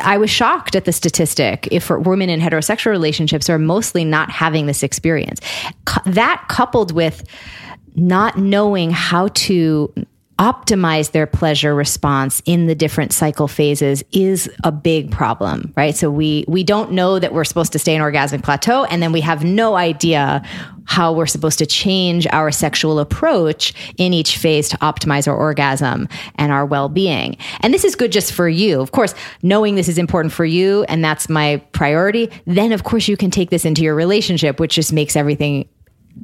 I 0.02 0.18
was 0.18 0.28
shocked 0.28 0.76
at 0.76 0.84
the 0.84 0.92
statistic. 0.92 1.66
If 1.72 1.88
women 1.88 2.28
in 2.28 2.40
heterosexual 2.40 2.90
relationships 2.90 3.48
are 3.48 3.58
mostly 3.58 4.04
not 4.04 4.30
having 4.30 4.66
this 4.66 4.82
experience, 4.82 5.40
that 6.04 6.44
coupled 6.48 6.92
with 6.92 7.24
not 7.96 8.36
knowing 8.36 8.90
how 8.90 9.28
to 9.28 9.92
optimize 10.38 11.12
their 11.12 11.26
pleasure 11.26 11.74
response 11.74 12.42
in 12.44 12.66
the 12.66 12.74
different 12.74 13.12
cycle 13.12 13.46
phases 13.46 14.02
is 14.12 14.50
a 14.64 14.72
big 14.72 15.10
problem 15.10 15.72
right? 15.76 15.94
So 15.94 16.10
we 16.10 16.44
we 16.48 16.64
don't 16.64 16.92
know 16.92 17.18
that 17.18 17.32
we're 17.32 17.44
supposed 17.44 17.72
to 17.72 17.78
stay 17.78 17.94
in 17.94 18.02
orgasmic 18.02 18.42
plateau 18.42 18.84
and 18.84 19.02
then 19.02 19.12
we 19.12 19.20
have 19.20 19.44
no 19.44 19.76
idea 19.76 20.42
how 20.86 21.12
we're 21.12 21.26
supposed 21.26 21.58
to 21.58 21.66
change 21.66 22.26
our 22.32 22.50
sexual 22.50 22.98
approach 22.98 23.72
in 23.96 24.12
each 24.12 24.36
phase 24.36 24.68
to 24.68 24.76
optimize 24.78 25.26
our 25.26 25.34
orgasm 25.34 26.08
and 26.34 26.52
our 26.52 26.66
well-being. 26.66 27.36
And 27.60 27.72
this 27.72 27.84
is 27.84 27.94
good 27.96 28.12
just 28.12 28.32
for 28.32 28.48
you. 28.48 28.80
Of 28.80 28.92
course 28.92 29.14
knowing 29.42 29.76
this 29.76 29.88
is 29.88 29.98
important 29.98 30.32
for 30.32 30.44
you 30.44 30.84
and 30.84 31.04
that's 31.04 31.28
my 31.28 31.56
priority 31.72 32.30
then 32.46 32.72
of 32.72 32.84
course 32.84 33.08
you 33.08 33.16
can 33.16 33.30
take 33.30 33.50
this 33.50 33.64
into 33.64 33.82
your 33.82 33.94
relationship 33.94 34.58
which 34.58 34.74
just 34.74 34.92
makes 34.92 35.16
everything 35.16 35.68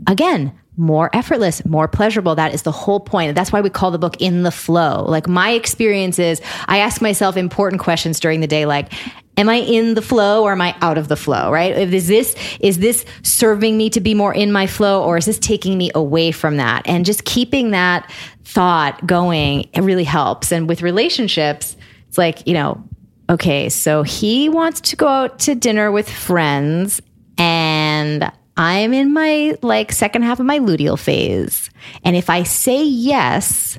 again 0.07 0.53
more 0.77 1.11
effortless 1.15 1.65
more 1.65 1.89
pleasurable. 1.89 2.35
That 2.35 2.55
is 2.55 2.63
the 2.63 2.73
whole 2.73 3.01
point. 3.01 3.35
That's 3.35 3.53
why 3.53 3.61
we 3.61 3.71
call 3.71 3.91
the 3.91 3.99
book 3.99 4.17
In 4.21 4.43
the 4.45 4.51
FLO. 4.51 5.05
Like 5.05 5.29
my 5.29 5.51
experience 5.51 6.19
is 6.19 6.41
i 6.69 6.79
ask 6.79 7.03
myself 7.03 7.37
important 7.37 7.81
questions 7.81 8.21
during 8.21 8.41
the 8.41 8.47
day 8.47 8.67
like 8.67 8.93
am 9.37 9.49
i 9.49 9.57
in 9.57 9.95
the 9.95 10.03
flow 10.03 10.43
or 10.43 10.53
am 10.53 10.61
i 10.61 10.75
out 10.81 10.97
of 10.97 11.09
the 11.09 11.17
flow 11.17 11.51
right? 11.51 11.77
Is 11.77 12.07
this 12.09 12.37
is 12.61 12.79
this 12.79 13.05
serving 13.23 13.77
me 13.77 13.91
to 13.91 14.01
be 14.01 14.15
more 14.15 14.33
in 14.33 14.53
my 14.53 14.67
flow 14.67 15.05
or 15.05 15.19
is 15.19 15.27
this 15.27 15.39
taking 15.39 15.77
me 15.77 15.91
away 15.95 16.33
from 16.33 16.57
that? 16.57 16.83
And 16.87 17.05
just 17.05 17.25
keeping 17.25 17.71
that 17.73 18.11
thought 18.45 19.05
going 19.07 19.69
it 19.73 19.83
really 19.83 20.05
helps. 20.05 20.53
And 20.53 20.69
with 20.69 20.83
relationships 20.83 21.77
it's 22.09 22.19
like 22.19 22.47
you 22.47 22.55
know 22.55 22.83
okay 23.29 23.69
so 23.69 24.03
he 24.03 24.49
wants 24.49 24.81
to 24.81 24.97
go 24.97 25.07
out 25.07 25.39
to 25.41 25.55
dinner 25.55 25.93
with 25.93 26.09
friends 26.11 27.01
and 27.39 28.31
I'm 28.61 28.93
in 28.93 29.15
my 29.15 29.57
like 29.63 29.91
second 29.91 30.21
half 30.21 30.39
of 30.39 30.45
my 30.45 30.59
luteal 30.59 30.99
phase. 30.99 31.71
And 32.05 32.15
if 32.15 32.29
I 32.29 32.43
say 32.43 32.85
yes, 32.85 33.79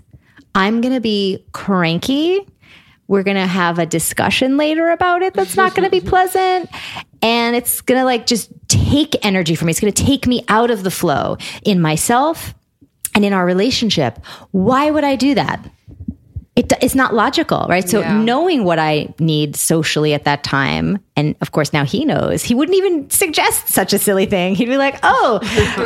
I'm 0.56 0.82
going 0.82 0.96
to 0.96 1.00
be 1.00 1.46
cranky. 1.52 2.48
We're 3.08 3.22
going 3.22 3.38
to 3.38 3.46
have 3.46 3.78
a 3.78 3.86
discussion 3.86 4.58
later 4.58 4.90
about 4.90 5.22
it 5.22 5.36
that's 5.36 5.56
not 5.56 5.76
going 5.76 5.84
to 5.84 5.92
be 5.92 6.02
pleasant. 6.10 6.68
And 7.22 7.56
it's 7.56 7.82
going 7.82 8.02
to 8.02 8.06
like 8.06 8.26
just 8.26 8.52
take 8.70 9.24
energy 9.24 9.54
from 9.54 9.68
me. 9.68 9.70
It's 9.70 9.80
going 9.80 9.94
to 9.94 10.04
take 10.04 10.26
me 10.26 10.44
out 10.48 10.72
of 10.72 10.82
the 10.82 10.90
flow 10.90 11.38
in 11.64 11.80
myself 11.80 12.56
and 13.14 13.24
in 13.24 13.34
our 13.34 13.46
relationship. 13.46 14.18
Why 14.50 14.90
would 14.90 15.04
I 15.04 15.16
do 15.16 15.36
that? 15.36 15.64
It, 16.56 16.74
it's 16.82 16.96
not 16.96 17.14
logical, 17.14 17.68
right? 17.70 17.88
So 17.88 18.02
knowing 18.18 18.64
what 18.64 18.80
I 18.80 19.14
need 19.20 19.56
socially 19.56 20.16
at 20.16 20.24
that 20.24 20.44
time, 20.44 20.98
and 21.22 21.36
of 21.42 21.52
course 21.52 21.72
now 21.72 21.86
he 21.86 22.04
knows, 22.04 22.44
he 22.44 22.56
wouldn't 22.56 22.76
even 22.76 23.10
suggest 23.10 23.68
such 23.68 23.94
a 23.94 24.00
silly 24.00 24.26
thing. 24.26 24.56
He'd 24.56 24.66
be 24.66 24.78
like, 24.78 25.00
"Oh, 25.04 25.40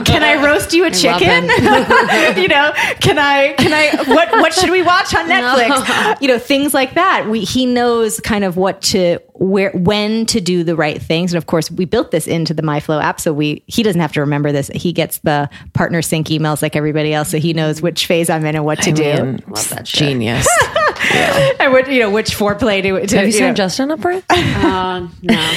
can 0.06 0.24
I 0.24 0.44
roast 0.44 0.74
you 0.74 0.86
a 0.86 0.92
chicken? 0.92 1.44
you 2.42 2.48
know, 2.48 2.72
can 3.02 3.20
I? 3.20 3.54
Can 3.58 3.74
I? 3.74 4.04
What? 4.08 4.32
What 4.32 4.54
should 4.54 4.70
we 4.70 4.82
watch 4.82 5.14
on 5.14 5.26
Netflix? 5.30 6.22
You 6.22 6.30
know, 6.30 6.40
things 6.40 6.74
like 6.74 6.94
that. 6.94 7.28
We 7.30 7.42
he 7.42 7.66
knows 7.66 8.20
kind 8.22 8.44
of 8.44 8.56
what 8.58 8.82
to 8.84 9.20
where 9.34 9.72
when 9.72 10.26
to 10.28 10.40
do 10.40 10.64
the 10.64 10.76
right 10.76 11.02
things, 11.02 11.34
and 11.34 11.38
of 11.38 11.48
course 11.48 11.70
we 11.70 11.86
built 11.86 12.12
this 12.12 12.28
into 12.28 12.54
the 12.54 12.64
MyFLO 12.64 13.02
app, 13.04 13.20
so 13.20 13.34
we 13.34 13.64
he 13.68 13.84
doesn't 13.84 14.02
have 14.02 14.14
to 14.14 14.22
remember 14.22 14.52
this. 14.52 14.70
He 14.74 14.94
gets 14.94 15.20
the 15.20 15.50
partner 15.74 16.02
sync 16.02 16.28
emails 16.28 16.62
like 16.62 16.76
everybody 16.76 17.14
else, 17.14 17.30
so 17.30 17.38
he 17.38 17.54
knows 17.54 17.82
which 17.82 18.08
phase 18.08 18.30
I'm 18.30 18.46
in 18.46 18.56
and 18.56 18.66
what 18.66 18.82
to 18.84 18.92
do. 18.92 19.04
Man, 19.04 19.44
genius. 19.84 20.48
and 21.60 21.72
what 21.72 21.92
you 21.92 22.00
know 22.00 22.10
which 22.10 22.36
foreplay 22.36 22.82
to, 22.82 23.08
to 23.08 23.18
Have 23.18 23.28
you 23.28 23.34
you 23.34 23.40
know, 23.40 23.46
signed 23.48 23.58
Justin 23.58 23.92
up 23.92 24.02
for 24.02 24.12
it? 24.12 24.24
Uh, 24.30 25.08
no. 25.22 25.52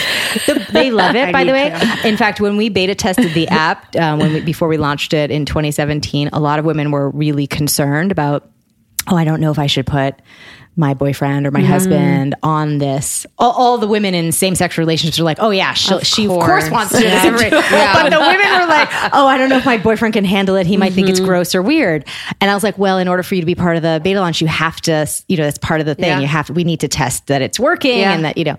they 0.72 0.90
love 0.90 1.14
it 1.14 1.32
by 1.38 1.44
the 1.44 1.52
way 1.52 1.58
need 1.68 2.04
in 2.04 2.16
fact 2.16 2.40
when 2.40 2.56
we 2.56 2.68
beta 2.68 2.94
tested 2.94 3.32
the 3.34 3.48
app 3.48 3.94
um, 3.96 4.18
when 4.18 4.32
we, 4.32 4.40
before 4.40 4.68
we 4.68 4.76
launched 4.76 5.12
it 5.12 5.30
in 5.30 5.44
2017 5.44 6.30
a 6.32 6.40
lot 6.40 6.58
of 6.58 6.64
women 6.64 6.90
were 6.90 7.10
really 7.10 7.46
concerned 7.46 8.12
about 8.12 8.50
oh 9.08 9.16
i 9.16 9.24
don't 9.24 9.40
know 9.40 9.50
if 9.50 9.58
i 9.58 9.66
should 9.66 9.86
put 9.86 10.14
my 10.78 10.94
boyfriend 10.94 11.46
or 11.46 11.50
my 11.50 11.58
Mm-hmm. 11.58 11.68
husband 11.72 12.34
on 12.42 12.78
this. 12.78 13.26
All, 13.38 13.50
all 13.52 13.78
the 13.78 13.86
women 13.88 14.14
in 14.14 14.30
same 14.32 14.54
sex 14.54 14.78
relationships 14.78 15.18
are 15.18 15.24
like, 15.24 15.38
oh 15.40 15.50
yeah, 15.50 15.74
she'll, 15.74 15.98
she 16.00 16.24
of 16.26 16.30
course 16.30 16.46
course. 16.46 16.70
wants 16.70 16.92
to 16.92 16.98
do 16.98 17.04
this 17.04 17.24
information. 17.24 17.58
But 17.70 18.10
the 18.10 18.18
women 18.20 18.46
were 18.60 18.66
like, 18.66 18.88
oh, 19.12 19.26
I 19.26 19.36
don't 19.36 19.48
know 19.48 19.56
if 19.58 19.66
my 19.66 19.76
boyfriend 19.78 20.14
can 20.14 20.24
handle 20.24 20.54
it. 20.56 20.66
He 20.66 20.76
might 20.76 20.92
think 20.92 21.08
Mm-hmm. 21.08 21.10
it's 21.12 21.20
gross 21.20 21.54
or 21.54 21.62
weird. 21.62 22.06
And 22.40 22.50
I 22.50 22.54
was 22.54 22.62
like, 22.62 22.78
well, 22.78 22.98
in 22.98 23.08
order 23.08 23.22
for 23.22 23.34
you 23.34 23.40
to 23.42 23.46
be 23.46 23.54
part 23.56 23.76
of 23.76 23.82
the 23.82 24.00
beta 24.04 24.20
launch, 24.20 24.40
you 24.40 24.46
have 24.46 24.80
to, 24.82 25.06
you 25.26 25.36
know, 25.36 25.42
that's 25.44 25.58
part 25.58 25.80
of 25.80 25.86
the 25.86 25.94
thing. 25.96 26.04
Yeah. 26.10 26.20
You 26.20 26.26
have 26.28 26.46
to, 26.46 26.52
we 26.52 26.62
need 26.64 26.80
to 26.80 26.88
test 26.88 27.26
that 27.26 27.42
it's 27.42 27.58
working 27.58 27.98
Yeah. 27.98 28.12
and 28.14 28.24
that, 28.24 28.36
you 28.38 28.44
know, 28.44 28.58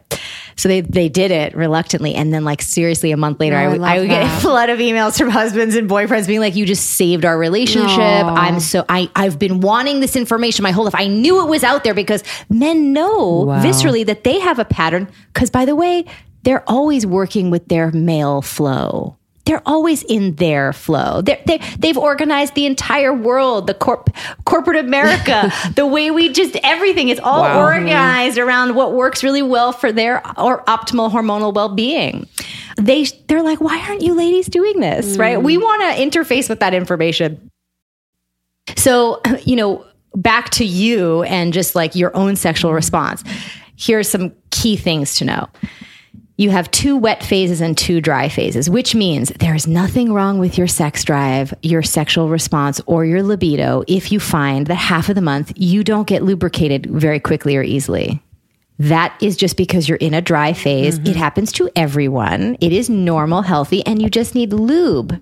so 0.58 0.68
they, 0.68 0.82
they 0.82 1.08
did 1.10 1.32
it 1.32 1.56
reluctantly. 1.56 2.16
And 2.16 2.34
then 2.34 2.44
like 2.44 2.62
seriously, 2.62 3.12
a 3.12 3.18
month 3.18 3.40
later, 3.40 3.56
Oh, 3.56 3.60
I 3.60 3.64
I 3.64 3.68
would, 3.70 3.80
love 3.82 3.90
I 3.92 4.00
would 4.00 4.10
get 4.10 4.24
a 4.26 4.42
flood 4.42 4.70
of 4.70 4.80
emails 4.80 5.18
from 5.18 5.30
husbands 5.30 5.76
and 5.76 5.90
boyfriends 5.90 6.28
being 6.28 6.42
like, 6.42 6.56
you 6.56 6.66
just 6.66 6.86
saved 6.92 7.24
our 7.24 7.38
relationship. 7.38 7.98
I'm 8.26 8.60
so, 8.60 8.84
I, 8.90 9.10
I've 9.16 9.38
been 9.40 9.62
wanting 9.62 10.00
this 10.00 10.16
information 10.16 10.64
my 10.64 10.72
whole 10.72 10.84
life. 10.86 10.96
I 10.96 11.08
knew 11.08 11.42
it 11.46 11.50
was 11.50 11.64
out 11.64 11.84
there 11.84 11.94
because 11.94 12.09
men 12.50 12.94
know 12.94 13.46
viscerally 13.46 14.06
that 14.06 14.24
they 14.24 14.40
have 14.40 14.60
a 14.60 14.66
pattern. 14.66 15.08
Cause 15.34 15.50
by 15.50 15.66
the 15.66 15.76
way, 15.76 16.06
they're 16.44 16.68
always 16.70 17.06
working 17.06 17.50
with 17.50 17.68
their 17.68 17.92
male 17.92 18.42
flow. 18.42 19.18
They're 19.46 19.64
always 19.66 20.04
in 20.04 20.36
their 20.36 20.74
flow. 20.74 21.24
They're, 21.24 21.42
they 21.48 21.58
they've 21.80 21.98
organized 21.98 22.54
the 22.54 22.68
entire 22.68 23.12
world, 23.12 23.66
the 23.66 23.74
corp, 23.74 24.16
corporate 24.46 24.78
America, 24.78 25.52
the 25.76 25.88
way 25.88 26.12
we 26.12 26.32
just 26.32 26.56
everything 26.64 27.10
is 27.10 27.20
all 27.20 27.44
organized 27.58 28.38
around 28.38 28.76
what 28.76 28.94
works 28.94 29.24
really 29.24 29.42
well 29.42 29.72
for 29.72 29.92
their 29.92 30.18
or 30.40 30.64
optimal 30.66 31.10
hormonal 31.10 31.52
well 31.52 31.70
being. 31.70 32.28
They 32.78 33.06
they're 33.28 33.42
like, 33.42 33.60
why 33.60 33.80
aren't 33.80 34.04
you 34.04 34.14
ladies 34.14 34.46
doing 34.46 34.80
this? 34.82 35.18
Right? 35.18 35.42
We 35.42 35.58
mm. 35.58 35.62
want 35.62 35.82
to 35.82 36.20
interface 36.20 36.48
with 36.48 36.60
that 36.60 36.76
information. 36.76 37.50
So, 38.76 39.20
you 39.46 39.56
know, 39.56 39.84
back 40.16 40.50
to 40.52 40.66
you 40.66 41.24
and 41.24 41.54
just 41.54 41.76
like 41.76 41.96
your 41.96 42.16
own 42.16 42.36
sexual 42.36 42.74
response. 42.74 43.24
Here 43.76 44.00
are 44.00 44.04
some 44.04 44.34
key 44.52 44.76
things 44.76 45.16
to 45.16 45.26
know. 45.26 45.48
You 46.38 46.52
have 46.52 46.72
two 46.72 46.96
wet 46.96 47.22
phases 47.22 47.60
and 47.60 47.78
two 47.78 48.00
dry 48.00 48.30
phases, 48.30 48.70
which 48.70 48.96
means 48.96 49.28
there 49.40 49.56
is 49.56 49.68
nothing 49.68 50.14
wrong 50.14 50.40
with 50.40 50.58
your 50.58 50.68
sex 50.68 51.04
drive, 51.04 51.54
your 51.64 51.84
sexual 51.84 52.30
response, 52.30 52.80
or 52.86 53.04
your 53.04 53.22
libido 53.24 53.84
if 53.90 54.10
you 54.10 54.22
find 54.22 54.68
that 54.68 54.76
half 54.76 55.10
of 55.10 55.16
the 55.16 55.22
month 55.22 55.52
you 55.58 55.84
don't 55.84 56.08
get 56.08 56.24
lubricated 56.24 56.86
very 56.86 57.20
quickly 57.20 57.58
or 57.58 57.62
easily. 57.62 58.22
That 58.80 59.14
is 59.22 59.36
just 59.36 59.58
because 59.58 59.90
you're 59.90 59.98
in 59.98 60.14
a 60.14 60.22
dry 60.22 60.54
phase. 60.54 60.98
Mm-hmm. 60.98 61.10
It 61.10 61.16
happens 61.18 61.52
to 61.54 61.70
everyone. 61.76 62.56
It 62.62 62.72
is 62.72 62.90
normal, 62.90 63.42
healthy, 63.42 63.86
and 63.86 64.02
you 64.02 64.10
just 64.10 64.34
need 64.34 64.54
lube 64.54 65.22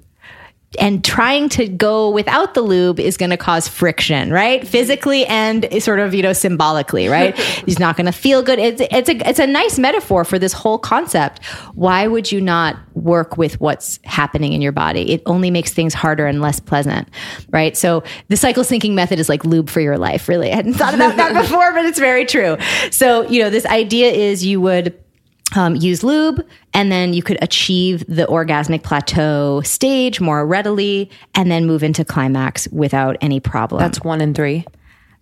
and 0.78 1.04
trying 1.04 1.50
to 1.50 1.68
go 1.68 2.10
without 2.10 2.54
the 2.54 2.62
lube 2.62 3.00
is 3.00 3.18
going 3.18 3.30
to 3.30 3.38
cause 3.38 3.68
friction, 3.68 4.32
right? 4.32 4.68
Physically 4.68 5.26
and 5.26 5.68
sort 5.82 6.00
of, 6.00 6.14
you 6.14 6.22
know, 6.22 6.34
symbolically, 6.34 7.08
right? 7.08 7.38
He's 7.66 7.80
not 7.80 7.96
going 7.98 8.06
to 8.06 8.12
feel 8.12 8.42
good. 8.42 8.60
It's, 8.60 8.82
it's 8.92 9.10
a, 9.10 9.30
it's 9.30 9.40
a 9.40 9.48
nice 9.48 9.80
metaphor 9.80 10.24
for 10.24 10.40
this 10.40 10.54
whole 10.54 10.78
concept. 10.78 11.44
Why 11.74 12.08
would 12.08 12.32
you 12.32 12.42
not 12.42 12.78
work 12.94 13.38
with 13.38 13.60
what's 13.60 14.00
happening 14.04 14.54
in 14.54 14.62
your 14.62 14.72
body? 14.72 15.12
It 15.12 15.24
only 15.26 15.52
makes 15.52 15.74
things 15.74 15.94
harder 15.94 16.28
and 16.28 16.42
less 16.42 16.60
pleasant, 16.60 17.10
right? 17.50 17.76
So 17.76 18.04
the 18.28 18.38
cycle 18.38 18.64
syncing 18.64 18.94
method 18.94 19.20
is 19.20 19.30
like 19.30 19.46
lube 19.46 19.70
for 19.70 19.82
your 19.82 19.98
life, 19.98 20.28
really. 20.28 20.52
I 20.52 20.56
hadn't 20.56 20.74
thought 20.74 20.94
about 20.94 21.18
that 21.18 21.34
before, 21.42 21.74
but 21.74 21.86
it's 21.86 22.00
very 22.00 22.26
true. 22.26 22.58
So, 22.92 23.28
you 23.30 23.42
know, 23.42 23.50
this 23.50 23.66
idea 23.66 24.12
is 24.12 24.46
you 24.46 24.62
would 24.62 24.98
um, 25.56 25.76
use 25.76 26.04
lube, 26.04 26.46
and 26.78 26.92
then 26.92 27.12
you 27.12 27.24
could 27.24 27.40
achieve 27.42 28.06
the 28.08 28.28
orgasmic 28.28 28.84
plateau 28.84 29.62
stage 29.62 30.22
more 30.22 30.46
readily, 30.46 31.10
and 31.34 31.50
then 31.50 31.66
move 31.66 31.82
into 31.82 32.06
climax 32.06 32.68
without 32.68 33.18
any 33.20 33.40
problem. 33.40 33.80
That's 33.82 34.02
one 34.02 34.22
and 34.22 34.36
three. 34.36 34.64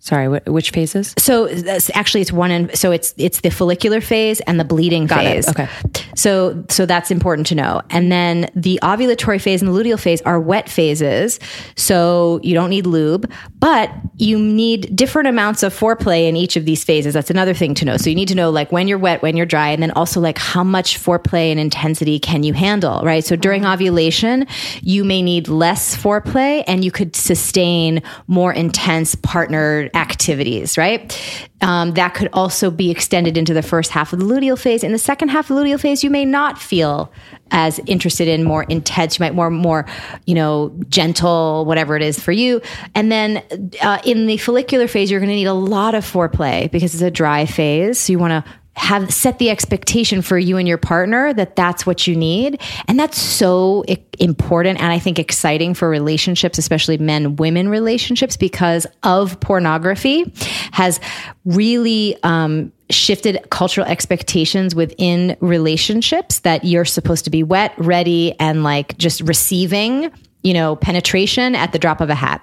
Sorry, 0.06 0.38
wh- 0.38 0.46
which 0.46 0.70
phases? 0.70 1.14
so 1.18 1.48
actually, 1.92 2.20
it's 2.20 2.30
one 2.30 2.52
and 2.52 2.78
so 2.78 2.92
it's 2.92 3.12
it's 3.16 3.40
the 3.40 3.50
follicular 3.50 4.00
phase 4.00 4.38
and 4.42 4.60
the 4.60 4.64
bleeding 4.64 5.04
it. 5.04 5.10
phase. 5.10 5.48
Okay. 5.48 5.68
So 6.14 6.64
so 6.68 6.86
that's 6.86 7.10
important 7.10 7.48
to 7.48 7.56
know. 7.56 7.82
And 7.90 8.12
then 8.12 8.48
the 8.54 8.78
ovulatory 8.84 9.40
phase 9.40 9.62
and 9.62 9.72
the 9.72 9.76
luteal 9.76 9.98
phase 9.98 10.22
are 10.22 10.38
wet 10.38 10.68
phases. 10.68 11.40
So 11.74 12.38
you 12.44 12.54
don't 12.54 12.70
need 12.70 12.86
lube, 12.86 13.28
but 13.58 13.90
you 14.16 14.38
need 14.38 14.94
different 14.94 15.26
amounts 15.26 15.64
of 15.64 15.76
foreplay 15.76 16.28
in 16.28 16.36
each 16.36 16.54
of 16.54 16.66
these 16.66 16.84
phases. 16.84 17.14
That's 17.14 17.30
another 17.30 17.52
thing 17.52 17.74
to 17.74 17.84
know. 17.84 17.96
So 17.96 18.08
you 18.08 18.14
need 18.14 18.28
to 18.28 18.36
know 18.36 18.50
like 18.50 18.70
when 18.70 18.86
you're 18.86 18.98
wet, 18.98 19.22
when 19.22 19.36
you're 19.36 19.44
dry, 19.44 19.70
and 19.70 19.82
then 19.82 19.90
also 19.90 20.20
like 20.20 20.38
how 20.38 20.62
much 20.62 21.00
foreplay 21.00 21.50
and 21.50 21.58
intensity 21.58 22.20
can 22.20 22.44
you 22.44 22.52
handle, 22.52 23.02
right? 23.02 23.24
So 23.24 23.34
during 23.34 23.64
uh-huh. 23.64 23.74
ovulation, 23.74 24.46
you 24.82 25.02
may 25.04 25.20
need 25.20 25.48
less 25.48 25.96
foreplay 25.96 26.62
and 26.68 26.84
you 26.84 26.92
could 26.92 27.16
sustain 27.16 28.02
more 28.28 28.52
intense 28.52 29.16
partnered 29.16 29.90
activities, 29.96 30.76
right? 30.76 31.18
Um, 31.62 31.94
that 31.94 32.14
could 32.14 32.28
also 32.32 32.70
be 32.70 32.90
extended 32.90 33.36
into 33.38 33.54
the 33.54 33.62
first 33.62 33.90
half 33.90 34.12
of 34.12 34.20
the 34.20 34.26
luteal 34.26 34.58
phase. 34.58 34.84
In 34.84 34.92
the 34.92 34.98
second 34.98 35.30
half 35.30 35.50
of 35.50 35.56
the 35.56 35.62
luteal 35.62 35.80
phase, 35.80 36.04
you 36.04 36.10
may 36.10 36.24
not 36.24 36.60
feel 36.60 37.10
as 37.50 37.80
interested 37.86 38.28
in 38.28 38.44
more 38.44 38.64
intense. 38.64 39.18
You 39.18 39.24
might 39.24 39.34
more 39.34 39.50
more, 39.50 39.86
you 40.26 40.34
know, 40.34 40.78
gentle, 40.88 41.64
whatever 41.64 41.96
it 41.96 42.02
is 42.02 42.20
for 42.20 42.32
you. 42.32 42.60
And 42.94 43.10
then 43.10 43.42
uh, 43.82 44.00
in 44.04 44.26
the 44.26 44.36
follicular 44.36 44.86
phase, 44.86 45.10
you're 45.10 45.20
going 45.20 45.30
to 45.30 45.34
need 45.34 45.46
a 45.46 45.54
lot 45.54 45.94
of 45.94 46.04
foreplay 46.04 46.70
because 46.70 46.92
it's 46.94 47.02
a 47.02 47.10
dry 47.10 47.46
phase. 47.46 47.98
So 47.98 48.12
you 48.12 48.18
want 48.18 48.44
to 48.44 48.52
have 48.76 49.12
set 49.12 49.38
the 49.38 49.50
expectation 49.50 50.22
for 50.22 50.38
you 50.38 50.56
and 50.56 50.68
your 50.68 50.78
partner 50.78 51.32
that 51.34 51.56
that's 51.56 51.84
what 51.86 52.06
you 52.06 52.14
need. 52.14 52.60
And 52.86 52.98
that's 52.98 53.20
so 53.20 53.84
important 54.18 54.80
and 54.80 54.92
i 54.92 54.98
think 54.98 55.18
exciting 55.18 55.74
for 55.74 55.88
relationships 55.88 56.58
especially 56.58 56.96
men 56.98 57.36
women 57.36 57.68
relationships 57.68 58.36
because 58.36 58.86
of 59.02 59.38
pornography 59.40 60.32
has 60.72 61.00
really 61.44 62.16
um, 62.22 62.72
shifted 62.90 63.44
cultural 63.50 63.86
expectations 63.86 64.74
within 64.74 65.36
relationships 65.40 66.40
that 66.40 66.64
you're 66.64 66.84
supposed 66.84 67.24
to 67.24 67.30
be 67.30 67.42
wet 67.42 67.74
ready 67.76 68.34
and 68.38 68.62
like 68.62 68.96
just 68.98 69.20
receiving 69.22 70.10
you 70.42 70.54
know 70.54 70.76
penetration 70.76 71.54
at 71.54 71.72
the 71.72 71.78
drop 71.78 72.00
of 72.00 72.10
a 72.10 72.14
hat. 72.14 72.42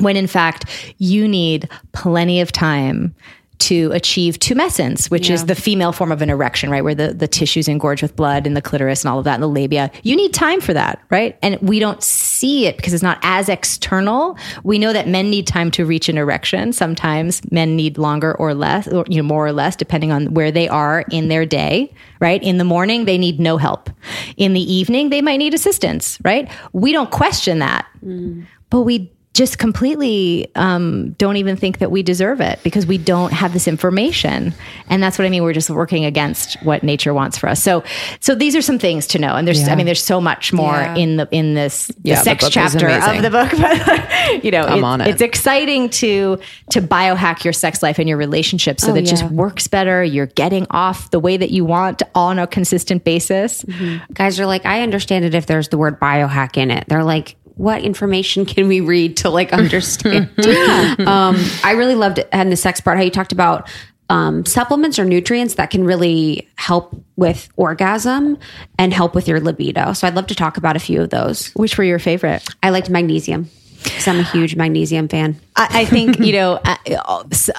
When 0.00 0.16
in 0.16 0.26
fact 0.26 0.64
you 0.98 1.26
need 1.26 1.68
plenty 1.92 2.40
of 2.40 2.52
time 2.52 3.14
to 3.58 3.90
achieve 3.92 4.38
tumescence, 4.38 5.10
which 5.10 5.28
is 5.30 5.46
the 5.46 5.54
female 5.54 5.92
form 5.92 6.12
of 6.12 6.22
an 6.22 6.30
erection, 6.30 6.70
right? 6.70 6.82
Where 6.82 6.94
the, 6.94 7.12
the 7.12 7.26
tissues 7.26 7.66
engorge 7.66 8.02
with 8.02 8.14
blood 8.14 8.46
and 8.46 8.56
the 8.56 8.62
clitoris 8.62 9.02
and 9.02 9.10
all 9.10 9.18
of 9.18 9.24
that 9.24 9.34
and 9.34 9.42
the 9.42 9.48
labia. 9.48 9.90
You 10.02 10.16
need 10.16 10.32
time 10.32 10.60
for 10.60 10.72
that, 10.74 11.02
right? 11.10 11.36
And 11.42 11.58
we 11.60 11.78
don't 11.78 12.02
see 12.02 12.66
it 12.66 12.76
because 12.76 12.94
it's 12.94 13.02
not 13.02 13.18
as 13.22 13.48
external. 13.48 14.38
We 14.62 14.78
know 14.78 14.92
that 14.92 15.08
men 15.08 15.28
need 15.30 15.46
time 15.46 15.70
to 15.72 15.84
reach 15.84 16.08
an 16.08 16.16
erection. 16.16 16.72
Sometimes 16.72 17.42
men 17.50 17.74
need 17.74 17.98
longer 17.98 18.34
or 18.36 18.54
less, 18.54 18.86
or 18.88 19.04
you 19.08 19.16
know, 19.16 19.26
more 19.26 19.46
or 19.46 19.52
less, 19.52 19.74
depending 19.74 20.12
on 20.12 20.34
where 20.34 20.52
they 20.52 20.68
are 20.68 21.04
in 21.10 21.28
their 21.28 21.44
day, 21.44 21.92
right? 22.20 22.42
In 22.42 22.58
the 22.58 22.64
morning, 22.64 23.06
they 23.06 23.18
need 23.18 23.40
no 23.40 23.56
help. 23.56 23.90
In 24.36 24.52
the 24.52 24.72
evening, 24.72 25.10
they 25.10 25.20
might 25.20 25.38
need 25.38 25.54
assistance, 25.54 26.18
right? 26.24 26.50
We 26.72 26.92
don't 26.92 27.10
question 27.10 27.58
that, 27.58 27.86
mm. 28.04 28.46
but 28.70 28.82
we 28.82 29.10
just 29.38 29.58
completely 29.58 30.50
um, 30.56 31.12
don't 31.12 31.36
even 31.36 31.56
think 31.56 31.78
that 31.78 31.92
we 31.92 32.02
deserve 32.02 32.40
it 32.40 32.58
because 32.64 32.86
we 32.86 32.98
don't 32.98 33.32
have 33.32 33.52
this 33.52 33.68
information. 33.68 34.52
And 34.90 35.00
that's 35.00 35.16
what 35.18 35.26
i 35.26 35.30
mean 35.30 35.44
we're 35.44 35.52
just 35.52 35.70
working 35.70 36.04
against 36.04 36.60
what 36.64 36.82
nature 36.82 37.14
wants 37.14 37.38
for 37.38 37.48
us. 37.48 37.62
So 37.62 37.84
so 38.18 38.34
these 38.34 38.56
are 38.56 38.62
some 38.62 38.80
things 38.80 39.06
to 39.08 39.18
know. 39.20 39.36
And 39.36 39.46
there's 39.46 39.68
i 39.68 39.74
mean 39.76 39.86
there's 39.86 40.02
so 40.02 40.20
much 40.20 40.52
more 40.52 40.72
Yeah. 40.74 40.96
in 40.96 41.16
the 41.18 41.28
in 41.30 41.54
this 41.54 41.86
the 41.86 41.94
Yeah, 42.10 42.14
the 42.16 42.24
sex 42.24 42.44
book 42.44 42.48
is 42.48 42.54
chapter 42.54 42.88
of 42.88 43.22
the 43.22 43.30
book 43.30 43.50
but 43.86 44.44
you 44.44 44.50
know 44.50 44.62
I'm 44.64 44.78
it- 44.78 44.84
on 44.84 45.00
it. 45.02 45.08
it's 45.08 45.22
exciting 45.22 45.88
to 46.02 46.38
to 46.70 46.82
biohack 46.82 47.44
your 47.44 47.52
sex 47.52 47.80
life 47.82 47.98
and 48.00 48.08
your 48.08 48.18
relationships 48.18 48.82
so 48.82 48.92
that 48.92 49.04
it 49.04 49.06
just 49.06 49.24
works 49.30 49.68
better. 49.68 50.02
You're 50.02 50.26
getting 50.26 50.66
off 50.70 51.10
the 51.10 51.20
way 51.20 51.36
that 51.36 51.50
you 51.50 51.64
want 51.64 52.02
on 52.14 52.38
a 52.40 52.46
consistent 52.46 53.04
basis. 53.04 53.64
Guys 54.12 54.40
are 54.40 54.46
like, 54.46 54.66
I 54.66 54.82
understand 54.82 55.24
it 55.24 55.34
if 55.34 55.46
there's 55.46 55.68
the 55.68 55.78
word 55.78 56.00
biohack 56.00 56.56
in 56.56 56.70
it. 56.70 56.84
They're 56.88 57.04
like, 57.04 57.36
what 57.58 57.82
information 57.82 58.46
can 58.46 58.68
we 58.68 58.80
read 58.80 59.18
to 59.18 59.30
like 59.30 59.52
understand? 59.52 60.30
um, 61.06 61.36
I 61.62 61.74
really 61.76 61.96
loved 61.96 62.18
it 62.18 62.28
and 62.32 62.50
the 62.50 62.56
sex 62.56 62.80
part, 62.80 62.96
how 62.96 63.02
you 63.02 63.10
talked 63.10 63.32
about 63.32 63.68
um, 64.08 64.46
supplements 64.46 64.98
or 64.98 65.04
nutrients 65.04 65.54
that 65.54 65.70
can 65.70 65.84
really 65.84 66.48
help 66.56 66.96
with 67.16 67.48
orgasm 67.56 68.38
and 68.78 68.94
help 68.94 69.14
with 69.14 69.28
your 69.28 69.40
libido. 69.40 69.92
So 69.92 70.06
I'd 70.06 70.14
love 70.14 70.28
to 70.28 70.34
talk 70.34 70.56
about 70.56 70.76
a 70.76 70.78
few 70.78 71.02
of 71.02 71.10
those. 71.10 71.48
which 71.50 71.76
were 71.76 71.84
your 71.84 71.98
favorite 71.98 72.48
I 72.62 72.70
liked 72.70 72.88
magnesium 72.88 73.50
because 73.82 74.08
I'm 74.08 74.18
a 74.18 74.24
huge 74.24 74.56
magnesium 74.56 75.08
fan. 75.08 75.38
I, 75.56 75.80
I 75.80 75.84
think 75.84 76.18
you 76.18 76.32
know 76.32 76.52
uh, 76.64 76.76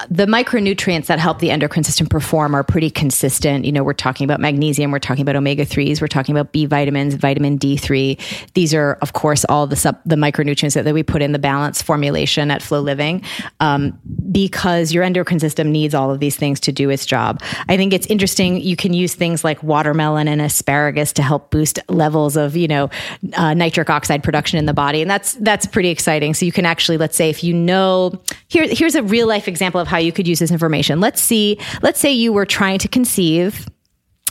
the 0.10 0.26
micronutrients 0.26 1.08
that 1.08 1.20
help 1.20 1.40
the 1.40 1.52
endocrine 1.52 1.84
system 1.84 2.08
perform 2.08 2.56
are 2.56 2.64
pretty 2.64 2.90
consistent. 2.90 3.66
You 3.66 3.72
know, 3.72 3.84
we're 3.84 3.94
talking 3.94 4.26
about 4.26 4.40
magnesium, 4.40 4.92
we're 4.92 5.00
talking 5.00 5.22
about 5.22 5.36
omega 5.36 5.66
threes, 5.66 6.02
we're 6.02 6.08
talking 6.08 6.36
about 6.36 6.52
B 6.52 6.66
vitamins, 6.66 7.16
vitamin 7.16 7.58
D 7.58 7.78
three. 7.78 8.18
These 8.54 8.74
are, 8.74 8.94
of 9.02 9.14
course, 9.14 9.46
all 9.46 9.68
the 9.68 9.76
sub, 9.76 10.00
the 10.06 10.16
micronutrients 10.16 10.74
that, 10.74 10.86
that 10.86 10.94
we 10.94 11.04
put 11.04 11.22
in 11.22 11.32
the 11.32 11.40
balance 11.40 11.82
formulation 11.82 12.52
at 12.52 12.62
FLO 12.62 12.82
Living, 12.82 13.24
um, 13.60 14.00
because 14.32 14.92
your 14.94 15.04
endocrine 15.04 15.40
system 15.40 15.72
needs 15.72 15.94
all 15.94 16.12
of 16.12 16.20
these 16.20 16.36
things 16.36 16.60
to 16.62 16.72
do 16.72 16.90
its 16.90 17.06
job. 17.06 17.42
I 17.68 17.78
think 17.78 17.94
it's 17.94 18.08
interesting. 18.08 18.62
You 18.62 18.76
can 18.76 18.94
use 18.94 19.16
things 19.16 19.44
like 19.44 19.62
watermelon 19.64 20.28
and 20.28 20.42
asparagus 20.42 21.14
to 21.14 21.22
help 21.22 21.52
boost 21.52 21.80
levels 21.90 22.36
of 22.36 22.56
you 22.56 22.68
know 22.68 22.90
uh, 23.36 23.54
nitric 23.54 23.90
oxide 23.90 24.24
production 24.24 24.60
in 24.60 24.66
the 24.66 24.74
body, 24.74 25.02
and 25.02 25.10
that's 25.10 25.34
that's 25.36 25.66
pretty 25.66 25.90
exciting. 25.90 26.09
So 26.34 26.46
you 26.46 26.52
can 26.52 26.66
actually, 26.66 26.98
let's 26.98 27.16
say, 27.16 27.30
if 27.30 27.44
you 27.44 27.54
know 27.54 28.20
here, 28.48 28.68
here's 28.68 28.96
a 28.96 29.04
real 29.04 29.28
life 29.28 29.48
example 29.48 29.80
of 29.80 29.88
how 29.88 29.98
you 29.98 30.12
could 30.12 30.28
use 30.28 30.40
this 30.40 30.52
information. 30.52 31.00
Let's 31.00 31.22
see, 31.22 31.60
let's 31.82 32.00
say 32.00 32.12
you 32.12 32.34
were 32.34 32.46
trying 32.46 32.80
to 32.80 32.88
conceive 32.88 33.68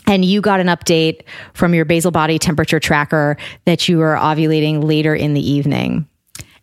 and 0.09 0.25
you 0.25 0.41
got 0.41 0.59
an 0.59 0.67
update 0.67 1.23
from 1.55 1.75
your 1.75 1.85
basal 1.85 2.11
body 2.11 2.39
temperature 2.39 2.81
tracker 2.81 3.37
that 3.65 3.89
you 3.89 4.01
are 4.01 4.17
ovulating 4.17 4.83
later 4.83 5.15
in 5.15 5.35
the 5.35 5.51
evening. 5.51 6.09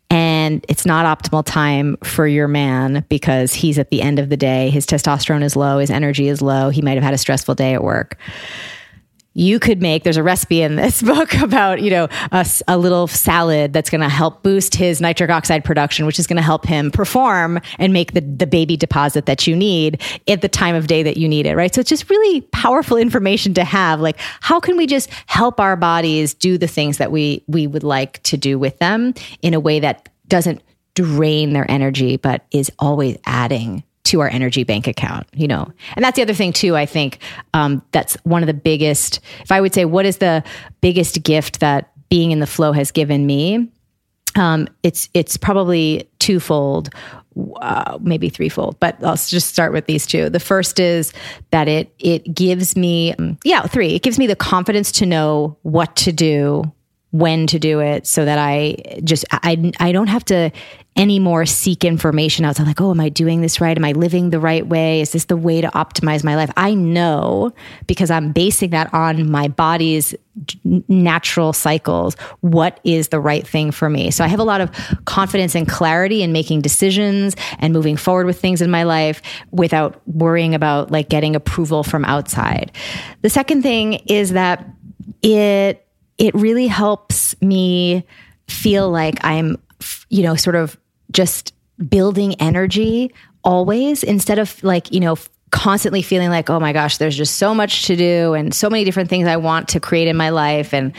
And 0.10 0.66
it's 0.68 0.86
not 0.86 1.06
optimal 1.06 1.46
time 1.46 1.98
for 2.04 2.28
your 2.28 2.48
man 2.48 3.06
because 3.10 3.54
he's 3.54 3.80
at 3.80 3.90
the 3.90 4.02
end 4.02 4.20
of 4.20 4.30
the 4.30 4.38
day. 4.38 4.70
His 4.70 4.86
testosterone 4.86 5.44
is 5.44 5.56
low, 5.56 5.80
his 5.80 5.90
energy 5.90 6.28
is 6.28 6.42
low. 6.42 6.70
He 6.70 6.82
might 6.82 6.94
have 6.96 7.04
had 7.04 7.14
a 7.14 7.18
stressful 7.18 7.56
day 7.56 7.74
at 7.74 7.84
work 7.84 8.18
you 9.38 9.60
could 9.60 9.82
make 9.82 10.04
there's 10.04 10.18
a 10.18 10.24
recipe 10.24 10.62
in 10.62 10.78
this 10.78 11.02
book 11.04 11.34
about 11.36 11.82
you 11.82 11.92
know 11.92 12.08
a, 12.32 12.46
a 12.68 12.78
little 12.78 13.06
salad 13.06 13.74
that's 13.74 13.90
going 13.90 14.02
to 14.02 14.10
help 14.10 14.42
boost 14.42 14.74
his 14.74 15.00
nitric 15.00 15.30
oxide 15.30 15.64
production 15.64 16.06
which 16.06 16.18
is 16.18 16.26
going 16.26 16.38
to 16.38 16.44
help 16.44 16.66
him 16.66 16.90
perform 16.90 17.60
and 17.78 17.94
make 17.94 18.14
the, 18.14 18.22
the 18.22 18.48
baby 18.48 18.76
deposit 18.76 19.28
that 19.28 19.46
you 19.46 19.56
need 19.56 20.02
at 20.28 20.42
the 20.42 20.50
time 20.50 20.74
of 20.74 20.88
day 20.88 21.04
that 21.04 21.18
you 21.18 21.28
need 21.28 21.46
it 21.46 21.56
right? 21.56 21.76
So 21.76 21.82
it's 21.82 21.90
just 21.90 22.10
really 22.10 22.42
powerful 22.42 22.98
information 23.06 23.54
to 23.56 23.64
have. 23.64 24.00
Like 24.00 24.18
how 24.40 24.60
can 24.60 24.78
we 24.78 24.88
just 24.88 25.10
help 25.28 25.60
our 25.60 25.76
bodies 25.76 26.34
do 26.34 26.58
the 26.58 26.68
things 26.68 26.98
that 26.98 27.12
we 27.12 27.44
we 27.48 27.68
would 27.68 27.84
like 27.84 28.24
to 28.24 28.38
do 28.38 28.58
with 28.58 28.80
them 28.80 29.14
in 29.42 29.54
a 29.54 29.60
way 29.60 29.80
that 29.82 30.10
doesn't 30.28 30.64
drain 30.96 31.52
their 31.52 31.70
energy 31.70 32.16
but 32.16 32.46
is 32.52 32.72
always 32.80 33.18
adding 33.26 33.84
to 34.06 34.22
our 34.22 34.30
energy 34.30 34.64
bank 34.64 34.88
account, 34.88 35.28
you 35.34 35.48
know. 35.48 35.72
And 35.96 36.04
that's 36.04 36.16
the 36.16 36.22
other 36.22 36.34
thing 36.34 36.54
too. 36.54 36.76
I 36.76 36.86
think 36.86 37.20
um, 37.54 37.82
that's 37.92 38.16
one 38.24 38.42
of 38.44 38.48
the 38.48 38.54
biggest. 38.54 39.20
If 39.42 39.52
I 39.52 39.62
would 39.62 39.74
say, 39.74 39.86
what 39.86 40.06
is 40.06 40.18
the 40.18 40.44
biggest 40.82 41.24
gift 41.24 41.60
that 41.60 41.92
being 42.10 42.32
in 42.32 42.40
the 42.40 42.48
flow 42.48 42.72
has 42.72 42.92
given 42.92 43.26
me? 43.26 43.72
Um, 44.36 44.68
it's 44.84 45.10
it's 45.14 45.38
probably 45.38 46.10
twofold, 46.20 46.90
uh, 47.62 47.98
maybe 48.02 48.30
threefold. 48.30 48.80
But 48.80 49.04
I'll 49.04 49.16
just 49.16 49.48
start 49.48 49.72
with 49.72 49.86
these 49.86 50.06
two. 50.06 50.30
The 50.30 50.40
first 50.40 50.80
is 50.80 51.14
that 51.52 51.68
it 51.68 51.94
it 52.00 52.34
gives 52.34 52.76
me, 52.76 53.16
yeah, 53.44 53.64
three. 53.64 53.96
It 53.96 54.04
gives 54.04 54.20
me 54.20 54.28
the 54.28 54.36
confidence 54.36 54.92
to 54.94 55.06
know 55.06 55.58
what 55.64 55.96
to 55.98 56.12
do 56.12 56.72
when 57.18 57.48
to 57.48 57.60
do 57.60 57.80
it 57.80 58.06
so 58.06 58.26
that 58.26 58.38
I 58.38 58.76
just 59.04 59.24
I 59.32 59.72
I 59.80 59.92
don't 59.94 60.08
have 60.08 60.26
to 60.26 60.52
anymore 60.98 61.46
seek 61.46 61.84
information 61.84 62.46
outside 62.46 62.68
like, 62.68 62.80
oh, 62.80 62.92
am 62.92 63.00
I 63.00 63.10
doing 63.10 63.42
this 63.42 63.60
right? 63.60 63.78
Am 63.78 63.84
I 63.84 63.94
living 63.94 64.30
the 64.30 64.40
right 64.40 64.66
way? 64.66 65.02
Is 65.02 65.12
this 65.12 65.26
the 65.26 65.38
way 65.38 65.62
to 65.62 65.68
optimize 65.70 66.24
my 66.24 66.36
life? 66.36 66.52
I 66.58 66.74
know 66.74 67.54
because 67.88 68.12
I'm 68.12 68.32
basing 68.32 68.72
that 68.72 68.94
on 68.94 69.30
my 69.30 69.48
body's 69.48 70.14
natural 70.90 71.54
cycles 71.54 72.16
what 72.42 72.82
is 72.84 73.08
the 73.08 73.22
right 73.22 73.48
thing 73.48 73.72
for 73.72 73.90
me 73.90 74.12
so 74.12 74.22
i 74.22 74.28
have 74.28 74.40
a 74.42 74.44
lot 74.44 74.60
of 74.60 74.70
confidence 75.06 75.56
and 75.56 75.66
clarity 75.66 76.22
in 76.22 76.34
making 76.34 76.60
decisions 76.60 77.38
and 77.60 77.72
moving 77.72 77.96
forward 77.96 78.26
with 78.26 78.38
things 78.38 78.62
in 78.62 78.70
my 78.70 78.84
life 78.84 79.22
without 79.52 80.06
worrying 80.10 80.54
about 80.54 80.92
like 80.92 81.08
getting 81.08 81.38
approval 81.38 81.84
from 81.84 82.04
outside 82.04 82.70
the 83.22 83.30
second 83.30 83.62
thing 83.62 83.94
is 84.08 84.32
that 84.32 84.68
it 85.22 85.85
it 86.18 86.34
really 86.34 86.68
helps 86.68 87.40
me 87.42 88.06
feel 88.48 88.90
like 88.90 89.24
i'm 89.24 89.58
you 90.10 90.24
know 90.24 90.36
sort 90.36 90.56
of 90.56 90.78
just 91.12 91.54
building 91.90 92.36
energy 92.36 93.12
always 93.44 94.04
instead 94.04 94.40
of 94.40 94.62
like, 94.64 94.92
you 94.92 95.00
know, 95.00 95.16
constantly 95.52 96.02
feeling 96.02 96.30
like, 96.30 96.50
oh 96.50 96.60
my 96.60 96.74
gosh, 96.74 96.98
there's 96.98 97.16
just 97.16 97.36
so 97.36 97.54
much 97.54 97.86
to 97.86 97.96
do 97.96 98.34
and 98.34 98.54
so 98.54 98.70
many 98.70 98.84
different 98.84 99.10
things 99.10 99.28
I 99.28 99.38
want 99.38 99.70
to 99.70 99.80
create 99.80 100.08
in 100.08 100.18
my 100.18 100.30
life 100.30 100.74
and 100.74 100.92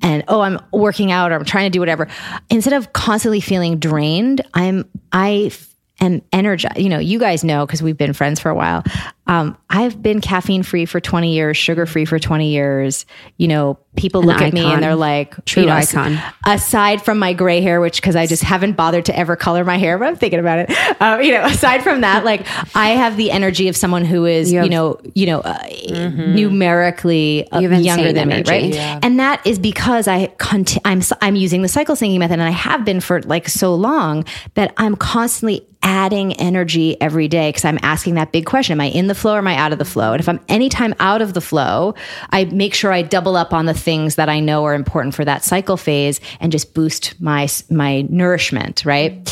and 0.00 0.22
oh, 0.28 0.42
I'm 0.42 0.60
working 0.72 1.10
out 1.10 1.32
or 1.32 1.34
I'm 1.34 1.44
trying 1.44 1.66
to 1.66 1.70
do 1.70 1.80
whatever. 1.80 2.06
Instead 2.50 2.74
of 2.74 2.92
constantly 2.92 3.40
feeling 3.40 3.78
drained, 3.78 4.42
I'm 4.54 4.88
I 5.10 5.50
am 6.00 6.22
energized. 6.32 6.78
You 6.78 6.88
know, 6.88 6.98
you 6.98 7.18
guys 7.18 7.44
know 7.44 7.66
because 7.66 7.82
we've 7.82 7.96
been 7.96 8.12
friends 8.12 8.40
for 8.40 8.50
a 8.50 8.54
while. 8.54 8.84
Um, 9.26 9.58
I've 9.68 10.02
been 10.02 10.22
caffeine 10.22 10.62
free 10.62 10.86
for 10.86 11.00
20 11.00 11.34
years, 11.34 11.56
sugar 11.56 11.84
free 11.84 12.06
for 12.06 12.18
20 12.18 12.50
years. 12.50 13.04
You 13.36 13.48
know, 13.48 13.78
people 13.94 14.22
An 14.22 14.26
look 14.26 14.36
icon. 14.36 14.48
at 14.48 14.54
me 14.54 14.64
and 14.64 14.82
they're 14.82 14.94
like, 14.94 15.44
true 15.44 15.64
you 15.64 15.68
know, 15.68 15.74
icon. 15.74 16.18
Aside 16.46 17.02
from 17.02 17.18
my 17.18 17.34
gray 17.34 17.60
hair, 17.60 17.78
which 17.78 18.00
because 18.00 18.16
I 18.16 18.26
just 18.26 18.42
haven't 18.42 18.72
bothered 18.72 19.04
to 19.06 19.18
ever 19.18 19.36
color 19.36 19.64
my 19.64 19.76
hair, 19.76 19.98
but 19.98 20.08
I'm 20.08 20.16
thinking 20.16 20.40
about 20.40 20.60
it. 20.60 20.70
Um, 21.00 21.22
you 21.22 21.32
know, 21.32 21.44
aside 21.44 21.82
from 21.82 22.00
that, 22.00 22.24
like 22.24 22.46
I 22.74 22.90
have 22.90 23.16
the 23.16 23.30
energy 23.30 23.68
of 23.68 23.76
someone 23.76 24.04
who 24.04 24.24
is, 24.24 24.50
you, 24.50 24.58
have, 24.58 24.66
you 24.66 24.70
know, 24.70 25.00
you 25.14 25.26
know, 25.26 25.40
uh, 25.40 25.58
mm-hmm. 25.58 26.34
numerically 26.34 27.48
uh, 27.52 27.60
younger 27.60 28.12
than 28.12 28.32
energy. 28.32 28.50
me, 28.50 28.62
right? 28.62 28.74
Yeah. 28.74 28.98
And 29.02 29.20
that 29.20 29.46
is 29.46 29.58
because 29.58 30.08
I 30.08 30.28
conti- 30.38 30.80
I'm 30.84 31.02
I'm 31.20 31.36
using 31.36 31.62
the 31.62 31.68
cycle 31.68 31.94
syncing 31.94 32.18
method, 32.18 32.34
and 32.34 32.42
I 32.42 32.50
have 32.50 32.84
been 32.84 33.00
for 33.00 33.20
like 33.22 33.48
so 33.48 33.74
long 33.74 34.24
that 34.54 34.72
I'm 34.76 34.96
constantly 34.96 35.67
adding 35.82 36.32
energy 36.34 37.00
every 37.00 37.28
day 37.28 37.48
because 37.50 37.64
I'm 37.64 37.78
asking 37.82 38.14
that 38.14 38.32
big 38.32 38.46
question: 38.46 38.74
Am 38.74 38.80
I 38.80 38.86
in 38.86 39.06
the 39.06 39.14
flow 39.14 39.34
or 39.34 39.38
am 39.38 39.46
I 39.46 39.56
out 39.56 39.72
of 39.72 39.78
the 39.78 39.84
flow? 39.84 40.12
And 40.12 40.20
if 40.20 40.28
I'm 40.28 40.40
anytime 40.48 40.94
out 41.00 41.22
of 41.22 41.34
the 41.34 41.40
flow, 41.40 41.94
I 42.30 42.44
make 42.46 42.74
sure 42.74 42.92
I 42.92 43.02
double 43.02 43.36
up 43.36 43.52
on 43.52 43.66
the 43.66 43.74
things 43.74 44.16
that 44.16 44.28
I 44.28 44.40
know 44.40 44.64
are 44.64 44.74
important 44.74 45.14
for 45.14 45.24
that 45.24 45.44
cycle 45.44 45.76
phase 45.76 46.20
and 46.40 46.52
just 46.52 46.74
boost 46.74 47.20
my 47.20 47.48
my 47.70 48.02
nourishment, 48.08 48.84
right? 48.84 49.28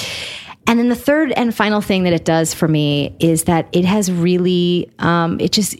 And 0.67 0.79
then 0.79 0.89
the 0.89 0.97
third 0.97 1.33
and 1.33 1.55
final 1.55 1.81
thing 1.81 2.05
that 2.05 2.13
it 2.13 2.25
does 2.25 2.53
for 2.53 2.67
me 2.67 3.17
is 3.21 3.45
that 3.45 3.69
it 3.73 3.85
has 3.85 4.11
really 4.11 4.91
um, 4.99 5.39
it 5.41 5.53
just 5.53 5.77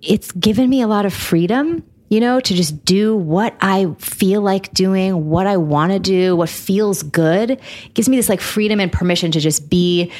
it's 0.00 0.32
given 0.32 0.70
me 0.70 0.80
a 0.80 0.86
lot 0.86 1.04
of 1.04 1.12
freedom 1.12 1.82
you 2.10 2.18
know, 2.18 2.40
to 2.40 2.54
just 2.54 2.84
do 2.84 3.16
what 3.16 3.56
I 3.60 3.86
feel 3.98 4.42
like 4.42 4.74
doing, 4.74 5.30
what 5.30 5.46
I 5.46 5.56
want 5.56 5.92
to 5.92 6.00
do, 6.00 6.34
what 6.36 6.48
feels 6.48 7.04
good. 7.04 7.52
It 7.52 7.94
gives 7.94 8.08
me 8.08 8.16
this 8.16 8.28
like 8.28 8.40
freedom 8.40 8.80
and 8.80 8.92
permission 8.92 9.30
to 9.30 9.40
just 9.40 9.70
be 9.70 10.12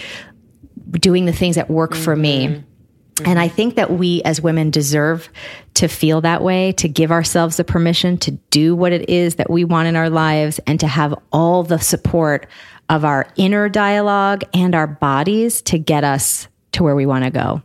doing 0.92 1.26
the 1.26 1.32
things 1.32 1.56
that 1.56 1.68
work 1.68 1.92
mm-hmm. 1.92 2.02
for 2.02 2.16
me. 2.16 2.46
Mm-hmm. 2.46 3.26
And 3.26 3.38
I 3.40 3.48
think 3.48 3.74
that 3.74 3.90
we 3.90 4.22
as 4.22 4.40
women 4.40 4.70
deserve 4.70 5.28
to 5.74 5.88
feel 5.88 6.20
that 6.20 6.42
way, 6.42 6.72
to 6.72 6.88
give 6.88 7.10
ourselves 7.10 7.56
the 7.56 7.64
permission 7.64 8.16
to 8.18 8.30
do 8.50 8.74
what 8.74 8.92
it 8.92 9.10
is 9.10 9.34
that 9.34 9.50
we 9.50 9.64
want 9.64 9.88
in 9.88 9.96
our 9.96 10.08
lives 10.08 10.60
and 10.66 10.78
to 10.80 10.86
have 10.86 11.14
all 11.32 11.64
the 11.64 11.78
support 11.78 12.46
of 12.88 13.04
our 13.04 13.26
inner 13.36 13.68
dialogue 13.68 14.44
and 14.54 14.76
our 14.76 14.86
bodies 14.86 15.60
to 15.62 15.78
get 15.78 16.04
us 16.04 16.46
to 16.72 16.84
where 16.84 16.94
we 16.94 17.04
want 17.04 17.24
to 17.24 17.30
go. 17.30 17.62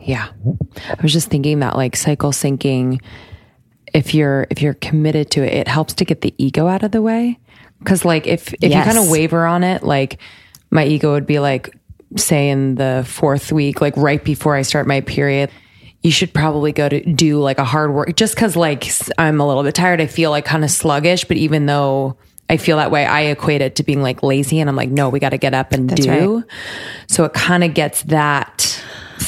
Yeah. 0.00 0.28
I 0.88 1.02
was 1.02 1.12
just 1.12 1.28
thinking 1.28 1.60
that 1.60 1.76
like 1.76 1.96
cycle 1.96 2.30
syncing 2.30 3.00
if 3.94 4.14
you're 4.14 4.46
if 4.50 4.62
you're 4.62 4.74
committed 4.74 5.30
to 5.32 5.42
it, 5.42 5.52
it 5.52 5.68
helps 5.68 5.94
to 5.94 6.04
get 6.04 6.20
the 6.20 6.34
ego 6.38 6.66
out 6.66 6.82
of 6.82 6.92
the 6.92 7.02
way. 7.02 7.38
Cause 7.84 8.04
like 8.04 8.26
if 8.26 8.52
if 8.54 8.70
yes. 8.70 8.86
you 8.86 8.92
kind 8.92 9.04
of 9.04 9.10
waver 9.10 9.46
on 9.46 9.64
it, 9.64 9.82
like 9.82 10.18
my 10.70 10.84
ego 10.84 11.12
would 11.12 11.26
be 11.26 11.38
like, 11.38 11.76
say 12.16 12.50
in 12.50 12.74
the 12.74 13.04
fourth 13.06 13.52
week, 13.52 13.80
like 13.80 13.96
right 13.96 14.22
before 14.22 14.54
I 14.54 14.62
start 14.62 14.86
my 14.86 15.00
period, 15.00 15.50
you 16.02 16.10
should 16.10 16.32
probably 16.32 16.72
go 16.72 16.88
to 16.88 17.00
do 17.00 17.40
like 17.40 17.58
a 17.58 17.64
hard 17.64 17.92
work 17.92 18.14
just 18.16 18.34
because 18.34 18.56
like 18.56 18.90
I'm 19.16 19.40
a 19.40 19.46
little 19.46 19.62
bit 19.62 19.74
tired. 19.74 20.00
I 20.00 20.06
feel 20.06 20.30
like 20.30 20.44
kind 20.44 20.64
of 20.64 20.70
sluggish, 20.70 21.24
but 21.24 21.36
even 21.36 21.66
though 21.66 22.16
I 22.50 22.56
feel 22.56 22.78
that 22.78 22.90
way, 22.90 23.04
I 23.04 23.22
equate 23.22 23.60
it 23.60 23.76
to 23.76 23.82
being 23.82 24.02
like 24.02 24.22
lazy 24.22 24.60
and 24.60 24.70
I'm 24.70 24.76
like, 24.76 24.90
no, 24.90 25.08
we 25.08 25.20
got 25.20 25.30
to 25.30 25.38
get 25.38 25.54
up 25.54 25.72
and 25.72 25.90
That's 25.90 26.06
do. 26.06 26.36
Right. 26.36 26.44
So 27.06 27.24
it 27.24 27.34
kind 27.34 27.62
of 27.62 27.74
gets 27.74 28.02
that 28.04 28.77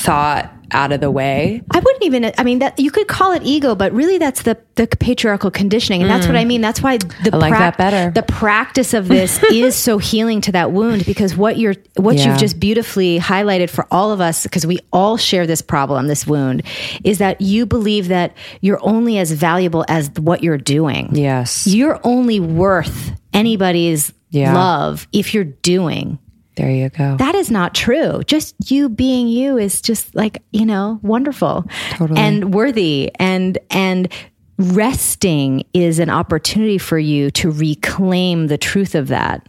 thought 0.01 0.53
out 0.73 0.93
of 0.93 1.01
the 1.01 1.11
way. 1.11 1.63
I 1.71 1.79
wouldn't 1.79 2.05
even. 2.05 2.33
I 2.39 2.45
mean, 2.45 2.61
that 2.61 2.79
you 2.79 2.91
could 2.91 3.09
call 3.09 3.33
it 3.33 3.43
ego, 3.43 3.75
but 3.75 3.93
really, 3.93 4.19
that's 4.19 4.43
the 4.43 4.59
the 4.77 4.87
patriarchal 4.87 5.51
conditioning, 5.51 6.03
and 6.03 6.11
mm. 6.11 6.15
that's 6.15 6.27
what 6.27 6.37
I 6.37 6.45
mm. 6.45 6.49
mean. 6.49 6.61
That's 6.61 6.83
why 6.83 6.99
the 6.99 7.37
like 7.37 7.51
pra- 7.51 7.59
that 7.59 7.79
better. 7.79 8.11
The 8.11 8.23
practice 8.23 8.95
of 8.95 9.09
this 9.09 9.43
is 9.51 9.77
so 9.77 9.99
healing 9.99 10.41
to 10.43 10.53
that 10.53 10.73
wound 10.73 11.07
because 11.07 11.37
what 11.37 11.59
you're 11.59 11.75
what 11.97 12.17
yeah. 12.17 12.31
you've 12.31 12.39
just 12.39 12.61
beautifully 12.61 13.19
highlighted 13.19 13.71
for 13.71 13.87
all 13.91 14.13
of 14.13 14.21
us 14.21 14.45
because 14.45 14.67
we 14.67 14.79
all 14.93 15.17
share 15.17 15.47
this 15.47 15.63
problem, 15.63 16.07
this 16.07 16.27
wound, 16.27 16.63
is 17.05 17.19
that 17.19 17.41
you 17.41 17.67
believe 17.67 18.09
that 18.09 18.35
you're 18.61 18.81
only 18.83 19.19
as 19.19 19.33
valuable 19.33 19.85
as 19.89 20.11
what 20.19 20.43
you're 20.43 20.59
doing. 20.59 21.15
Yes, 21.15 21.67
you're 21.67 22.01
only 22.05 22.41
worth 22.41 23.13
anybody's 23.33 24.13
yeah. 24.31 24.55
love 24.55 25.07
if 25.13 25.35
you're 25.35 25.45
doing. 25.45 26.19
There 26.61 26.71
you 26.71 26.91
go. 26.91 27.17
That 27.17 27.35
is 27.35 27.51
not 27.51 27.75
true. 27.75 28.23
Just 28.25 28.71
you 28.71 28.91
being 28.91 29.29
you 29.29 29.57
is 29.57 29.81
just 29.81 30.15
like, 30.15 30.43
you 30.53 30.67
know, 30.67 31.01
wonderful 31.03 31.65
totally. 31.93 32.21
and 32.21 32.53
worthy 32.53 33.11
and 33.19 33.57
and 33.71 34.13
resting 34.59 35.65
is 35.73 35.99
an 35.99 36.11
opportunity 36.11 36.77
for 36.77 36.99
you 36.99 37.31
to 37.31 37.51
reclaim 37.51 38.49
the 38.49 38.59
truth 38.59 38.95
of 38.95 39.09
that. 39.09 39.47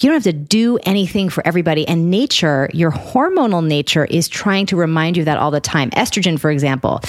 You 0.00 0.08
don't 0.08 0.14
have 0.14 0.22
to 0.22 0.32
do 0.32 0.78
anything 0.84 1.30
for 1.30 1.44
everybody. 1.44 1.86
And 1.88 2.12
nature, 2.12 2.70
your 2.72 2.92
hormonal 2.92 3.66
nature 3.66 4.04
is 4.04 4.28
trying 4.28 4.66
to 4.66 4.76
remind 4.76 5.16
you 5.16 5.22
of 5.22 5.26
that 5.26 5.38
all 5.38 5.50
the 5.50 5.60
time. 5.60 5.90
Estrogen, 5.90 6.38
for 6.38 6.52
example, 6.52 7.00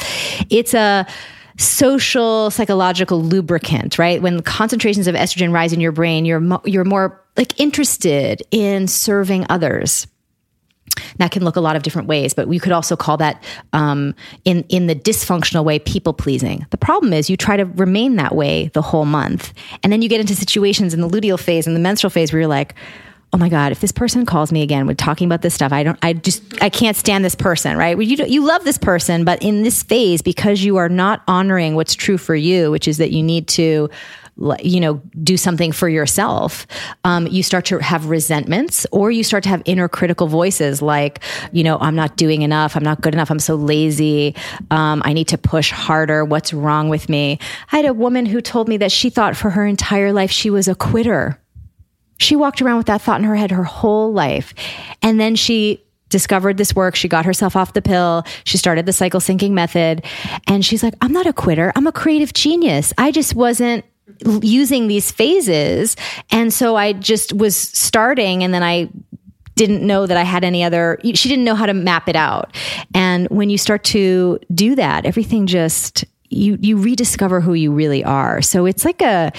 it's 0.49 0.73
a 0.73 1.05
social 1.57 2.49
psychological 2.49 3.21
lubricant, 3.21 3.99
right? 3.99 4.19
When 4.19 4.41
concentrations 4.41 5.07
of 5.07 5.13
estrogen 5.13 5.53
rise 5.53 5.73
in 5.73 5.79
your 5.79 5.91
brain, 5.91 6.25
you're 6.25 6.39
mo- 6.39 6.61
you're 6.65 6.85
more 6.85 7.22
like 7.37 7.59
interested 7.59 8.43
in 8.51 8.87
serving 8.87 9.45
others. 9.49 10.07
That 11.17 11.31
can 11.31 11.43
look 11.43 11.55
a 11.55 11.61
lot 11.61 11.75
of 11.75 11.81
different 11.81 12.07
ways, 12.07 12.35
but 12.35 12.47
we 12.47 12.59
could 12.59 12.71
also 12.71 12.95
call 12.95 13.17
that 13.17 13.43
um, 13.71 14.13
in 14.45 14.63
in 14.69 14.85
the 14.85 14.95
dysfunctional 14.95 15.63
way 15.63 15.79
people 15.79 16.13
pleasing. 16.13 16.67
The 16.69 16.77
problem 16.77 17.13
is 17.13 17.31
you 17.31 17.37
try 17.37 17.57
to 17.57 17.65
remain 17.65 18.17
that 18.17 18.35
way 18.35 18.67
the 18.73 18.81
whole 18.83 19.05
month, 19.05 19.53
and 19.81 19.91
then 19.91 20.03
you 20.03 20.09
get 20.09 20.21
into 20.21 20.35
situations 20.35 20.93
in 20.93 21.01
the 21.01 21.09
luteal 21.09 21.39
phase 21.39 21.65
and 21.65 21.75
the 21.75 21.79
menstrual 21.79 22.11
phase 22.11 22.31
where 22.31 22.41
you're 22.41 22.47
like, 22.47 22.75
oh 23.33 23.37
my 23.37 23.49
god, 23.49 23.71
if 23.71 23.81
this 23.81 23.91
person 23.91 24.25
calls 24.25 24.51
me 24.51 24.61
again 24.61 24.85
with 24.85 24.97
talking 24.97 25.25
about 25.25 25.41
this 25.41 25.55
stuff, 25.55 25.73
I 25.73 25.81
don't, 25.81 25.97
I 26.03 26.13
just, 26.13 26.43
I 26.61 26.69
can't 26.69 26.95
stand 26.95 27.25
this 27.25 27.33
person, 27.33 27.75
right? 27.75 27.99
You 27.99 28.25
you 28.25 28.45
love 28.45 28.63
this 28.63 28.77
person, 28.77 29.25
but 29.25 29.41
in 29.41 29.63
this 29.63 29.81
phase, 29.81 30.21
because 30.21 30.63
you 30.63 30.77
are 30.77 30.89
not 30.89 31.23
honoring 31.27 31.73
what's 31.73 31.95
true 31.95 32.19
for 32.19 32.35
you, 32.35 32.69
which 32.69 32.87
is 32.87 32.99
that 32.99 33.11
you 33.11 33.23
need 33.23 33.47
to 33.49 33.89
you 34.61 34.79
know, 34.79 35.01
do 35.21 35.37
something 35.37 35.71
for 35.71 35.87
yourself, 35.87 36.65
um, 37.03 37.27
you 37.27 37.43
start 37.43 37.65
to 37.65 37.77
have 37.79 38.07
resentments 38.07 38.85
or 38.91 39.11
you 39.11 39.23
start 39.23 39.43
to 39.43 39.49
have 39.49 39.61
inner 39.65 39.87
critical 39.87 40.27
voices 40.27 40.81
like, 40.81 41.19
you 41.51 41.63
know, 41.63 41.77
I'm 41.79 41.95
not 41.95 42.17
doing 42.17 42.41
enough. 42.41 42.75
I'm 42.75 42.83
not 42.83 43.01
good 43.01 43.13
enough. 43.13 43.29
I'm 43.29 43.39
so 43.39 43.55
lazy. 43.55 44.35
Um, 44.71 45.01
I 45.05 45.13
need 45.13 45.27
to 45.29 45.37
push 45.37 45.71
harder. 45.71 46.25
What's 46.25 46.53
wrong 46.53 46.89
with 46.89 47.09
me? 47.09 47.39
I 47.71 47.77
had 47.77 47.85
a 47.85 47.93
woman 47.93 48.25
who 48.25 48.41
told 48.41 48.67
me 48.67 48.77
that 48.77 48.91
she 48.91 49.09
thought 49.09 49.37
for 49.37 49.51
her 49.51 49.65
entire 49.65 50.11
life 50.11 50.31
she 50.31 50.49
was 50.49 50.67
a 50.67 50.75
quitter. 50.75 51.39
She 52.17 52.35
walked 52.35 52.61
around 52.61 52.77
with 52.77 52.87
that 52.87 53.01
thought 53.01 53.19
in 53.19 53.25
her 53.25 53.35
head 53.35 53.51
her 53.51 53.63
whole 53.63 54.11
life. 54.13 54.53
And 55.01 55.19
then 55.19 55.35
she 55.35 55.83
discovered 56.09 56.57
this 56.57 56.75
work. 56.75 56.95
She 56.95 57.07
got 57.07 57.25
herself 57.25 57.55
off 57.55 57.73
the 57.73 57.81
pill. 57.81 58.23
She 58.45 58.57
started 58.57 58.85
the 58.85 58.93
cycle 58.93 59.19
syncing 59.19 59.51
method. 59.51 60.05
And 60.47 60.63
she's 60.63 60.83
like, 60.83 60.93
I'm 61.01 61.11
not 61.11 61.25
a 61.25 61.33
quitter. 61.33 61.73
I'm 61.75 61.87
a 61.87 61.91
creative 61.91 62.33
genius. 62.33 62.93
I 62.97 63.11
just 63.11 63.35
wasn't 63.35 63.83
using 64.41 64.87
these 64.87 65.11
phases. 65.11 65.95
And 66.31 66.53
so 66.53 66.75
I 66.75 66.93
just 66.93 67.33
was 67.33 67.55
starting 67.55 68.43
and 68.43 68.53
then 68.53 68.63
I 68.63 68.89
didn't 69.55 69.85
know 69.85 70.07
that 70.07 70.17
I 70.17 70.23
had 70.23 70.43
any 70.43 70.63
other, 70.63 70.99
she 71.03 71.29
didn't 71.29 71.45
know 71.45 71.55
how 71.55 71.65
to 71.65 71.73
map 71.73 72.09
it 72.09 72.15
out. 72.15 72.55
And 72.93 73.27
when 73.29 73.49
you 73.49 73.57
start 73.57 73.83
to 73.85 74.39
do 74.53 74.75
that, 74.75 75.05
everything 75.05 75.45
just, 75.45 76.05
you, 76.29 76.57
you 76.59 76.77
rediscover 76.77 77.39
who 77.39 77.53
you 77.53 77.71
really 77.71 78.03
are. 78.03 78.41
So 78.41 78.65
it's 78.65 78.83
like 78.83 79.01
a, 79.01 79.31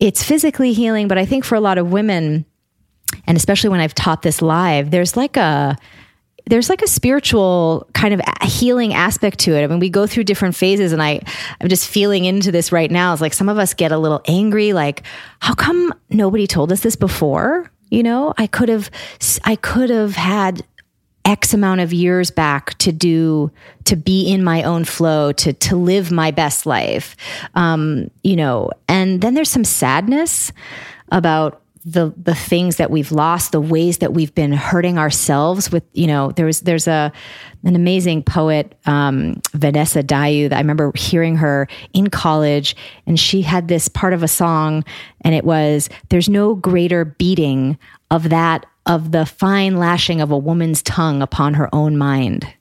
it's 0.00 0.22
physically 0.22 0.72
healing, 0.72 1.06
but 1.08 1.18
I 1.18 1.24
think 1.24 1.44
for 1.44 1.54
a 1.54 1.60
lot 1.60 1.78
of 1.78 1.92
women, 1.92 2.44
and 3.26 3.36
especially 3.36 3.70
when 3.70 3.80
I've 3.80 3.94
taught 3.94 4.22
this 4.22 4.42
live, 4.42 4.90
there's 4.90 5.16
like 5.16 5.36
a, 5.36 5.76
there's 6.48 6.68
like 6.68 6.82
a 6.82 6.86
spiritual 6.86 7.88
kind 7.92 8.14
of 8.14 8.20
healing 8.42 8.94
aspect 8.94 9.40
to 9.40 9.54
it. 9.56 9.64
I 9.64 9.66
mean, 9.66 9.80
we 9.80 9.90
go 9.90 10.06
through 10.06 10.24
different 10.24 10.54
phases 10.54 10.92
and 10.92 11.02
I, 11.02 11.20
I'm 11.60 11.68
just 11.68 11.88
feeling 11.88 12.24
into 12.24 12.52
this 12.52 12.70
right 12.70 12.90
now. 12.90 13.12
It's 13.12 13.20
like 13.20 13.34
some 13.34 13.48
of 13.48 13.58
us 13.58 13.74
get 13.74 13.90
a 13.90 13.98
little 13.98 14.22
angry, 14.26 14.72
like, 14.72 15.02
how 15.40 15.54
come 15.54 15.92
nobody 16.08 16.46
told 16.46 16.70
us 16.70 16.80
this 16.80 16.96
before? 16.96 17.70
You 17.90 18.02
know, 18.02 18.32
I 18.38 18.46
could 18.46 18.68
have, 18.68 18.90
I 19.44 19.56
could 19.56 19.90
have 19.90 20.14
had 20.14 20.64
X 21.24 21.52
amount 21.52 21.80
of 21.80 21.92
years 21.92 22.30
back 22.30 22.78
to 22.78 22.92
do, 22.92 23.50
to 23.84 23.96
be 23.96 24.32
in 24.32 24.44
my 24.44 24.62
own 24.62 24.84
flow, 24.84 25.32
to, 25.32 25.52
to 25.52 25.74
live 25.74 26.12
my 26.12 26.30
best 26.30 26.66
life. 26.66 27.16
Um, 27.54 28.10
you 28.22 28.36
know, 28.36 28.70
and 28.88 29.20
then 29.20 29.34
there's 29.34 29.50
some 29.50 29.64
sadness 29.64 30.52
about 31.10 31.62
the 31.86 32.12
the 32.16 32.34
things 32.34 32.76
that 32.76 32.90
we've 32.90 33.12
lost, 33.12 33.52
the 33.52 33.60
ways 33.60 33.98
that 33.98 34.12
we've 34.12 34.34
been 34.34 34.52
hurting 34.52 34.98
ourselves 34.98 35.70
with, 35.70 35.84
you 35.92 36.08
know, 36.08 36.32
there 36.32 36.44
was 36.44 36.62
there's 36.62 36.88
a 36.88 37.12
an 37.64 37.76
amazing 37.76 38.24
poet, 38.24 38.76
um, 38.86 39.40
Vanessa 39.52 40.02
Dayu, 40.02 40.48
that 40.48 40.56
I 40.56 40.60
remember 40.60 40.92
hearing 40.96 41.36
her 41.36 41.68
in 41.92 42.10
college, 42.10 42.74
and 43.06 43.18
she 43.18 43.42
had 43.42 43.68
this 43.68 43.86
part 43.86 44.12
of 44.12 44.24
a 44.24 44.28
song, 44.28 44.84
and 45.22 45.34
it 45.34 45.44
was, 45.44 45.88
There's 46.08 46.28
no 46.28 46.56
greater 46.56 47.04
beating 47.04 47.78
of 48.10 48.30
that 48.30 48.66
of 48.86 49.12
the 49.12 49.26
fine 49.26 49.76
lashing 49.76 50.20
of 50.20 50.30
a 50.30 50.38
woman's 50.38 50.82
tongue 50.82 51.22
upon 51.22 51.54
her 51.54 51.72
own 51.74 51.96
mind. 51.96 52.52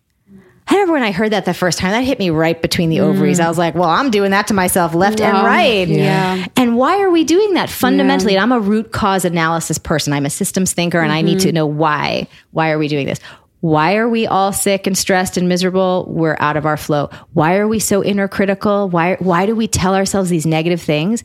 I 0.68 0.74
remember 0.74 0.94
when 0.94 1.04
I 1.04 1.12
heard 1.12 1.32
that 1.32 1.46
the 1.46 1.54
first 1.54 1.78
time, 1.78 1.92
that 1.92 2.04
hit 2.04 2.18
me 2.18 2.32
right 2.32 2.60
between 2.60 2.90
the 2.90 3.02
ovaries. 3.02 3.40
Mm. 3.40 3.46
I 3.46 3.48
was 3.50 3.58
like, 3.58 3.76
well, 3.76 3.90
I'm 3.90 4.10
doing 4.10 4.32
that 4.32 4.48
to 4.48 4.54
myself 4.54 4.96
left 4.96 5.22
and 5.22 5.38
right. 5.46 5.88
Yeah. 5.88 6.48
And 6.56 6.76
why 6.76 7.02
are 7.02 7.12
we 7.12 7.24
doing 7.24 7.54
that 7.54 7.70
fundamentally? 7.70 8.36
And 8.36 8.42
I'm 8.42 8.52
a 8.52 8.60
root 8.60 8.92
cause 8.92 9.26
analysis 9.26 9.78
person. 9.78 10.12
I'm 10.12 10.26
a 10.26 10.30
systems 10.30 10.74
thinker 10.74 11.00
and 11.02 11.12
I 11.12 11.22
need 11.22 11.40
to 11.42 11.50
mm-hmm. 11.50 11.56
know 11.56 11.68
why. 11.68 12.28
Why 12.52 12.72
are 12.72 12.80
we 12.80 12.88
doing 12.88 13.06
this? 13.06 13.20
Why 13.62 13.96
are 13.96 14.10
we 14.10 14.28
all 14.28 14.54
sick 14.54 14.86
and 14.88 14.98
stressed 14.98 15.38
and 15.38 15.48
miserable? 15.48 16.06
We're 16.08 16.38
out 16.40 16.58
of 16.58 16.66
our 16.66 16.78
flow. 16.78 17.10
Why 17.34 17.58
are 17.58 17.68
we 17.68 17.80
so 17.80 18.04
inner 18.04 18.28
critical? 18.28 18.90
Why 18.90 19.16
why 19.20 19.46
do 19.46 19.56
we 19.56 19.68
tell 19.68 19.96
ourselves 19.96 20.30
these 20.30 20.46
negative 20.46 20.82
things? 20.82 21.24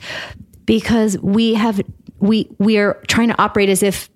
Because 0.64 1.18
we 1.18 1.54
have 1.54 1.80
we 2.18 2.48
we 2.58 2.78
are 2.78 2.94
trying 3.08 3.28
to 3.28 3.42
operate 3.42 3.68
as 3.68 3.82
if 3.82 4.08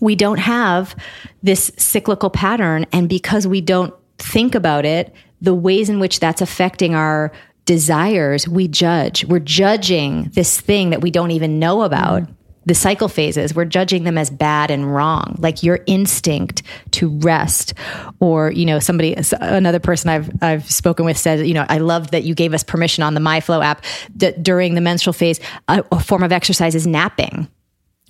we 0.00 0.16
don't 0.16 0.38
have 0.38 0.96
this 1.42 1.70
cyclical 1.76 2.30
pattern 2.30 2.86
and 2.92 3.08
because 3.08 3.46
we 3.46 3.60
don't 3.60 3.94
think 4.18 4.54
about 4.54 4.84
it 4.84 5.14
the 5.40 5.54
ways 5.54 5.90
in 5.90 5.98
which 5.98 6.20
that's 6.20 6.40
affecting 6.40 6.94
our 6.94 7.32
desires 7.64 8.48
we 8.48 8.68
judge. 8.68 9.24
We're 9.24 9.40
judging 9.40 10.30
this 10.34 10.60
thing 10.60 10.90
that 10.90 11.00
we 11.00 11.10
don't 11.10 11.32
even 11.32 11.58
know 11.58 11.82
about 11.82 12.28
the 12.64 12.74
cycle 12.74 13.08
phases. 13.08 13.54
We're 13.54 13.64
judging 13.64 14.04
them 14.04 14.16
as 14.16 14.30
bad 14.30 14.70
and 14.70 14.94
wrong 14.94 15.34
like 15.38 15.64
your 15.64 15.80
instinct 15.86 16.62
to 16.92 17.08
rest. 17.18 17.74
Or 18.20 18.52
you 18.52 18.64
know 18.64 18.78
somebody 18.78 19.16
another 19.40 19.80
person 19.80 20.10
i've 20.10 20.30
i've 20.42 20.70
spoken 20.70 21.04
with 21.04 21.18
said 21.18 21.46
you 21.46 21.54
know 21.54 21.66
i 21.68 21.78
loved 21.78 22.12
that 22.12 22.22
you 22.22 22.34
gave 22.34 22.54
us 22.54 22.62
permission 22.62 23.02
on 23.02 23.14
the 23.14 23.20
MyFLO 23.20 23.64
app 23.64 23.84
that 24.16 24.42
during 24.42 24.74
the 24.74 24.80
menstrual 24.80 25.12
phase 25.12 25.40
a, 25.68 25.84
a 25.90 26.00
form 26.00 26.22
of 26.22 26.30
exercise 26.30 26.74
is 26.74 26.86
napping 26.86 27.48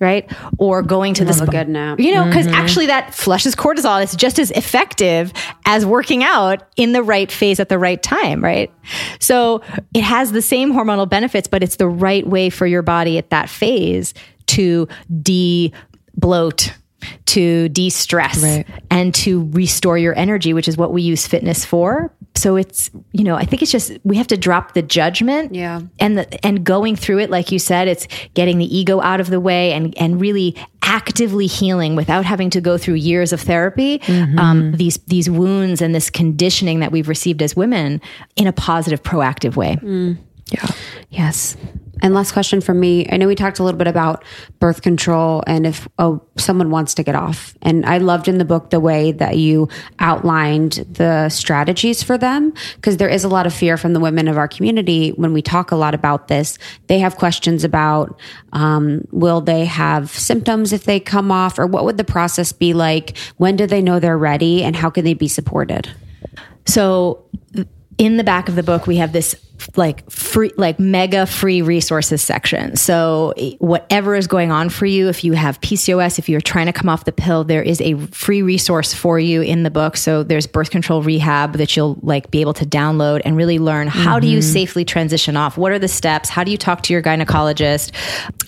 right? 0.03 0.31
Or 0.59 0.83
going 0.83 1.15
to 1.15 1.25
the 1.25 1.33
spa. 1.33 1.45
good 1.45 1.69
nap. 1.69 1.99
You 1.99 2.13
know, 2.13 2.25
because 2.25 2.45
Mm-hmm. 2.45 2.53
actually 2.55 2.85
that 2.87 3.15
flushes 3.15 3.55
cortisol. 3.55 4.03
It's 4.03 4.15
just 4.15 4.37
as 4.37 4.51
effective 4.51 5.33
as 5.65 5.85
working 5.85 6.23
out 6.23 6.61
in 6.75 6.91
the 6.91 7.01
right 7.01 7.31
phase 7.31 7.59
at 7.59 7.69
the 7.69 7.79
right 7.79 8.03
time, 8.03 8.43
right? 8.43 8.71
So 9.19 9.63
it 9.95 10.03
has 10.03 10.31
the 10.33 10.41
same 10.41 10.73
hormonal 10.73 11.09
benefits, 11.09 11.47
but 11.47 11.63
it's 11.63 11.77
the 11.77 11.87
right 11.87 12.27
way 12.27 12.49
for 12.51 12.67
your 12.67 12.81
body 12.83 13.17
at 13.17 13.31
that 13.31 13.49
phase 13.49 14.13
to 14.47 14.87
de 15.21 15.71
bloat, 16.15 16.73
to 17.27 17.69
de 17.69 17.89
stress, 17.89 18.41
Right. 18.43 18.65
and 18.91 19.13
to 19.15 19.49
restore 19.51 19.97
your 19.97 20.17
energy, 20.17 20.53
which 20.53 20.67
is 20.67 20.77
what 20.77 20.91
we 20.93 21.01
use 21.01 21.25
fitness 21.27 21.65
for. 21.65 22.13
So 22.35 22.55
it's, 22.55 22.89
you 23.11 23.23
know, 23.23 23.35
I 23.35 23.45
think 23.45 23.61
it's 23.61 23.71
just 23.71 23.91
we 24.03 24.17
have 24.17 24.27
to 24.27 24.37
drop 24.37 24.73
the 24.73 24.81
judgment 24.81 25.53
Yeah. 25.53 25.81
and 25.99 26.17
the, 26.17 26.45
and 26.45 26.63
going 26.63 26.95
through 26.95 27.19
it 27.19 27.29
like 27.29 27.51
you 27.51 27.59
said 27.59 27.87
it's 27.87 28.07
getting 28.33 28.57
the 28.57 28.75
ego 28.75 28.99
out 29.01 29.19
of 29.19 29.29
the 29.29 29.39
way 29.39 29.71
and 29.73 29.95
and 29.97 30.19
really 30.19 30.55
actively 30.81 31.45
healing 31.47 31.95
without 31.95 32.25
having 32.25 32.49
to 32.49 32.59
go 32.61 32.77
through 32.77 32.95
years 32.95 33.31
of 33.33 33.39
therapy 33.41 34.01
um, 34.37 34.73
these 34.73 34.97
these 35.07 35.29
wounds 35.29 35.81
and 35.81 35.93
this 35.95 36.09
conditioning 36.09 36.79
that 36.81 36.91
we've 36.91 37.07
received 37.07 37.41
as 37.41 37.55
women 37.55 38.01
in 38.35 38.47
a 38.47 38.51
positive 38.53 39.01
proactive 39.03 39.55
way 39.55 39.77
Yes. 41.09 41.55
And 42.03 42.13
last 42.13 42.33
question 42.33 42.59
from 42.59 42.81
me. 42.81 43.07
I 43.09 43.15
know 43.15 43.27
we 43.27 43.35
talked 43.35 43.59
a 43.59 43.63
little 43.63 43.77
bit 43.77 43.87
about 43.87 44.25
birth 44.59 44.81
control 44.81 45.41
and 45.47 45.65
if 45.65 45.87
oh, 45.99 46.21
someone 46.37 46.69
wants 46.69 46.93
to 46.95 47.03
get 47.03 47.15
off. 47.15 47.55
And 47.61 47.85
I 47.85 47.99
loved 47.99 48.27
in 48.27 48.39
the 48.39 48.45
book 48.45 48.71
the 48.71 48.81
way 48.81 49.13
that 49.13 49.37
you 49.37 49.69
outlined 49.99 50.85
the 50.91 51.29
strategies 51.29 52.03
for 52.03 52.17
them 52.17 52.53
because 52.75 52.97
there 52.97 53.07
is 53.07 53.23
a 53.23 53.29
lot 53.29 53.47
of 53.47 53.53
fear 53.53 53.77
from 53.77 53.93
the 53.93 54.01
women 54.01 54.27
of 54.27 54.37
our 54.37 54.49
community 54.49 55.11
when 55.11 55.31
we 55.31 55.41
talk 55.41 55.71
a 55.71 55.77
lot 55.77 55.95
about 55.95 56.27
this. 56.27 56.57
They 56.87 56.99
have 56.99 57.15
questions 57.15 57.63
about 57.63 58.19
um, 58.51 59.07
will 59.11 59.39
they 59.39 59.63
have 59.63 60.09
symptoms 60.09 60.73
if 60.73 60.83
they 60.83 60.99
come 60.99 61.31
off 61.31 61.57
or 61.57 61.67
what 61.67 61.85
would 61.85 61.97
the 61.97 62.03
process 62.03 62.51
be 62.51 62.73
like? 62.73 63.17
When 63.37 63.55
do 63.55 63.65
they 63.65 63.81
know 63.81 64.01
they're 64.01 64.17
ready 64.17 64.61
and 64.61 64.75
how 64.75 64.89
can 64.89 65.05
they 65.05 65.13
be 65.13 65.29
supported? 65.29 65.89
So 66.65 67.23
in 67.97 68.17
the 68.17 68.23
back 68.23 68.49
of 68.49 68.55
the 68.55 68.63
book, 68.63 68.87
we 68.87 68.97
have 68.97 69.13
this 69.13 69.35
like 69.75 70.09
free, 70.09 70.51
like 70.57 70.79
mega 70.79 71.25
free 71.25 71.61
resources 71.61 72.21
section. 72.21 72.75
So 72.75 73.33
whatever 73.59 74.15
is 74.15 74.27
going 74.27 74.51
on 74.51 74.69
for 74.69 74.85
you, 74.85 75.09
if 75.09 75.23
you 75.23 75.33
have 75.33 75.59
PCOS, 75.61 76.19
if 76.19 76.29
you're 76.29 76.41
trying 76.41 76.65
to 76.67 76.73
come 76.73 76.89
off 76.89 77.05
the 77.05 77.11
pill, 77.11 77.43
there 77.43 77.63
is 77.63 77.81
a 77.81 77.95
free 78.07 78.41
resource 78.41 78.93
for 78.93 79.19
you 79.19 79.41
in 79.41 79.63
the 79.63 79.71
book. 79.71 79.97
So 79.97 80.23
there's 80.23 80.47
birth 80.47 80.69
control 80.69 81.01
rehab 81.01 81.53
that 81.53 81.75
you'll 81.75 81.97
like 82.01 82.31
be 82.31 82.41
able 82.41 82.53
to 82.55 82.65
download 82.65 83.21
and 83.25 83.35
really 83.35 83.59
learn 83.59 83.87
how 83.87 84.19
do 84.19 84.27
you 84.27 84.41
safely 84.41 84.85
transition 84.85 85.35
off? 85.37 85.57
What 85.57 85.71
are 85.71 85.79
the 85.79 85.87
steps? 85.87 86.29
How 86.29 86.43
do 86.43 86.51
you 86.51 86.57
talk 86.57 86.81
to 86.83 86.93
your 86.93 87.01
gynecologist? 87.01 87.91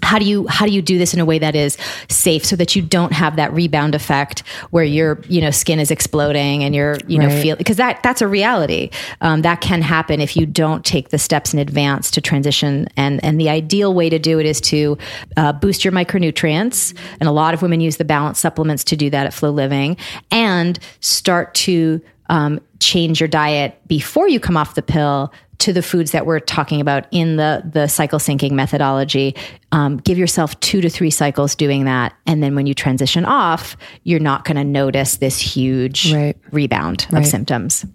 How 0.04 0.20
do 0.20 0.26
you, 0.26 0.48
how 0.48 0.66
do 0.66 0.72
you 0.72 0.82
do 0.82 0.98
this 0.98 1.14
in 1.14 1.20
a 1.20 1.26
way 1.26 1.40
that 1.40 1.56
is 1.56 1.78
safe 2.10 2.46
so 2.46 2.56
that 2.56 2.76
you 2.76 2.82
don't 2.82 3.12
have 3.14 3.36
that 3.38 3.54
rebound 3.54 3.96
effect 3.96 4.44
where 4.72 4.84
your, 4.84 5.22
you 5.28 5.42
know, 5.42 5.52
skin 5.52 5.80
is 5.80 5.92
exploding 5.92 6.64
and 6.64 6.76
you're, 6.76 6.98
you 7.08 7.20
know, 7.20 7.26
Right. 7.28 7.42
feel 7.42 7.56
because 7.56 7.78
that 7.78 8.04
that's 8.04 8.22
a 8.22 8.28
reality 8.28 8.92
um, 9.22 9.42
that 9.42 9.62
can 9.62 9.82
happen 9.82 10.22
if 10.22 10.38
you 10.38 10.46
don't 10.46 10.86
take 10.86 11.05
the 11.10 11.18
steps 11.18 11.54
in 11.54 11.60
advance 11.60 12.12
to 12.12 12.22
transition. 12.22 12.88
And 12.98 13.24
and 13.24 13.40
the 13.40 13.50
ideal 13.50 13.94
way 13.94 14.10
to 14.10 14.20
do 14.20 14.40
it 14.40 14.46
is 14.46 14.60
to 14.62 14.98
uh, 15.38 15.54
boost 15.54 15.84
your 15.86 15.92
micronutrients. 15.94 16.98
And 17.20 17.28
a 17.30 17.32
lot 17.32 17.54
of 17.54 17.62
women 17.62 17.82
use 17.82 17.98
the 17.98 18.06
balance 18.06 18.40
supplements 18.40 18.84
to 18.86 18.96
do 18.96 19.10
that 19.10 19.26
at 19.26 19.34
FLO 19.34 19.52
Living. 19.52 19.98
And 20.32 20.80
start 21.00 21.54
to 21.56 22.02
um, 22.30 22.60
change 22.80 23.20
your 23.22 23.28
diet 23.28 23.80
before 23.88 24.28
you 24.28 24.40
come 24.40 24.58
off 24.58 24.76
the 24.76 24.82
pill 24.82 25.32
to 25.58 25.72
the 25.72 25.82
foods 25.82 26.12
that 26.12 26.26
we're 26.26 26.40
talking 26.42 26.82
about 26.82 27.06
in 27.12 27.38
the 27.38 27.64
the 27.72 27.88
cycle 27.88 28.20
syncing 28.20 28.52
methodology. 28.52 29.36
Um, 29.72 29.98
give 29.98 30.18
yourself 30.18 30.60
two 30.60 30.82
to 30.82 30.90
three 30.90 31.10
cycles 31.12 31.56
doing 31.56 31.86
that. 31.86 32.14
And 32.26 32.44
then 32.44 32.56
when 32.56 32.66
you 32.68 32.74
transition 32.74 33.24
off 33.26 33.78
you're 34.04 34.20
not 34.20 34.44
going 34.44 34.58
to 34.58 34.64
notice 34.66 35.18
this 35.18 35.40
huge 35.40 36.14
Right. 36.14 36.36
rebound 36.52 37.08
of 37.14 37.26
symptoms. 37.26 37.86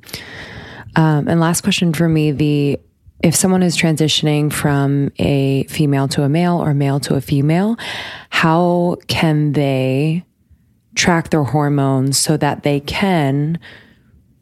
Um, 0.96 1.28
and 1.28 1.38
last 1.38 1.62
question 1.62 1.92
for 1.92 2.08
me: 2.08 2.32
the 2.32 2.80
if 3.22 3.34
someone 3.34 3.62
is 3.62 3.76
transitioning 3.76 4.52
from 4.52 5.12
a 5.18 5.64
female 5.64 6.08
to 6.08 6.22
a 6.22 6.28
male 6.28 6.56
or 6.56 6.74
male 6.74 7.00
to 7.00 7.14
a 7.14 7.20
female, 7.20 7.76
how 8.30 8.96
can 9.08 9.52
they 9.52 10.24
track 10.94 11.30
their 11.30 11.44
hormones 11.44 12.18
so 12.18 12.36
that 12.36 12.62
they 12.62 12.80
can 12.80 13.58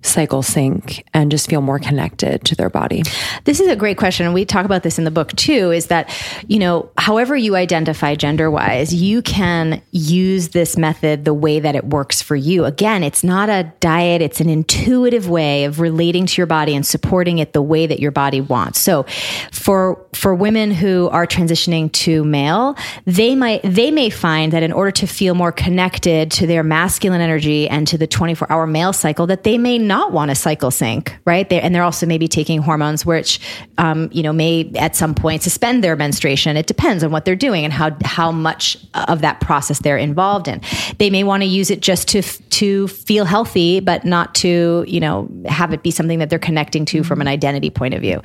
cycle 0.08 0.42
sync 0.42 1.04
and 1.14 1.30
just 1.30 1.48
feel 1.48 1.60
more 1.60 1.78
connected 1.78 2.44
to 2.44 2.54
their 2.54 2.70
body? 2.70 3.02
This 3.44 3.60
is 3.60 3.68
a 3.68 3.76
great 3.76 3.98
question. 3.98 4.26
And 4.26 4.34
we 4.34 4.44
talk 4.44 4.64
about 4.64 4.82
this 4.82 4.98
in 4.98 5.04
the 5.04 5.10
book 5.10 5.34
too 5.36 5.70
is 5.70 5.86
that, 5.86 6.14
you 6.46 6.58
know, 6.58 6.90
however 6.98 7.36
you 7.36 7.56
identify 7.56 8.14
gender 8.14 8.50
wise, 8.50 8.94
you 8.94 9.22
can 9.22 9.82
use 9.90 10.48
this 10.48 10.76
method 10.76 11.24
the 11.24 11.34
way 11.34 11.60
that 11.60 11.74
it 11.74 11.84
works 11.84 12.22
for 12.22 12.36
you. 12.36 12.64
Again, 12.64 13.02
it's 13.02 13.24
not 13.24 13.48
a 13.48 13.72
diet, 13.80 14.22
it's 14.22 14.40
an 14.40 14.48
intuitive 14.48 15.28
way 15.28 15.64
of 15.64 15.80
relating 15.80 16.26
to 16.26 16.36
your 16.36 16.46
body 16.46 16.74
and 16.74 16.86
supporting 16.86 17.38
it 17.38 17.52
the 17.52 17.62
way 17.62 17.86
that 17.86 18.00
your 18.00 18.10
body 18.10 18.40
wants. 18.40 18.78
So 18.78 19.04
for, 19.52 20.04
for 20.14 20.34
women 20.34 20.70
who 20.70 21.08
are 21.10 21.26
transitioning 21.26 21.92
to 21.92 22.24
male, 22.24 22.76
they 23.04 23.34
might, 23.34 23.60
they 23.62 23.90
may 23.90 24.10
find 24.10 24.52
that 24.52 24.62
in 24.62 24.72
order 24.72 24.90
to 24.92 25.06
feel 25.06 25.34
more 25.34 25.52
connected 25.52 26.30
to 26.32 26.46
their 26.46 26.62
masculine 26.62 27.20
energy 27.20 27.68
and 27.68 27.86
to 27.88 27.98
the 27.98 28.06
24 28.06 28.50
hour 28.50 28.66
male 28.66 28.92
cycle, 28.92 29.26
that 29.26 29.42
they 29.42 29.58
may 29.58 29.78
not 29.78 29.97
want 30.06 30.30
to 30.30 30.34
cycle 30.34 30.70
sync, 30.70 31.16
right? 31.24 31.48
They're, 31.48 31.62
and 31.62 31.74
they're 31.74 31.82
also 31.82 32.06
maybe 32.06 32.28
taking 32.28 32.60
hormones, 32.60 33.04
which, 33.04 33.40
um, 33.78 34.08
you 34.12 34.22
know, 34.22 34.32
may 34.32 34.70
at 34.76 34.96
some 34.96 35.14
point 35.14 35.42
suspend 35.42 35.84
their 35.84 35.96
menstruation. 35.96 36.56
It 36.56 36.66
depends 36.66 37.02
on 37.04 37.10
what 37.10 37.24
they're 37.24 37.36
doing 37.36 37.64
and 37.64 37.72
how, 37.72 37.96
how 38.04 38.30
much 38.32 38.76
of 38.94 39.20
that 39.20 39.40
process 39.40 39.80
they're 39.80 39.98
involved 39.98 40.48
in. 40.48 40.60
They 40.98 41.10
may 41.10 41.24
want 41.24 41.42
to 41.42 41.48
use 41.48 41.70
it 41.70 41.80
just 41.80 42.08
to, 42.08 42.22
to 42.22 42.88
feel 42.88 43.24
healthy, 43.24 43.80
but 43.80 44.04
not 44.04 44.34
to, 44.36 44.84
you 44.86 45.00
know, 45.00 45.28
have 45.46 45.72
it 45.72 45.82
be 45.82 45.90
something 45.90 46.18
that 46.18 46.30
they're 46.30 46.38
connecting 46.38 46.84
to 46.86 47.02
from 47.02 47.20
an 47.20 47.28
identity 47.28 47.70
point 47.70 47.94
of 47.94 48.00
view. 48.00 48.22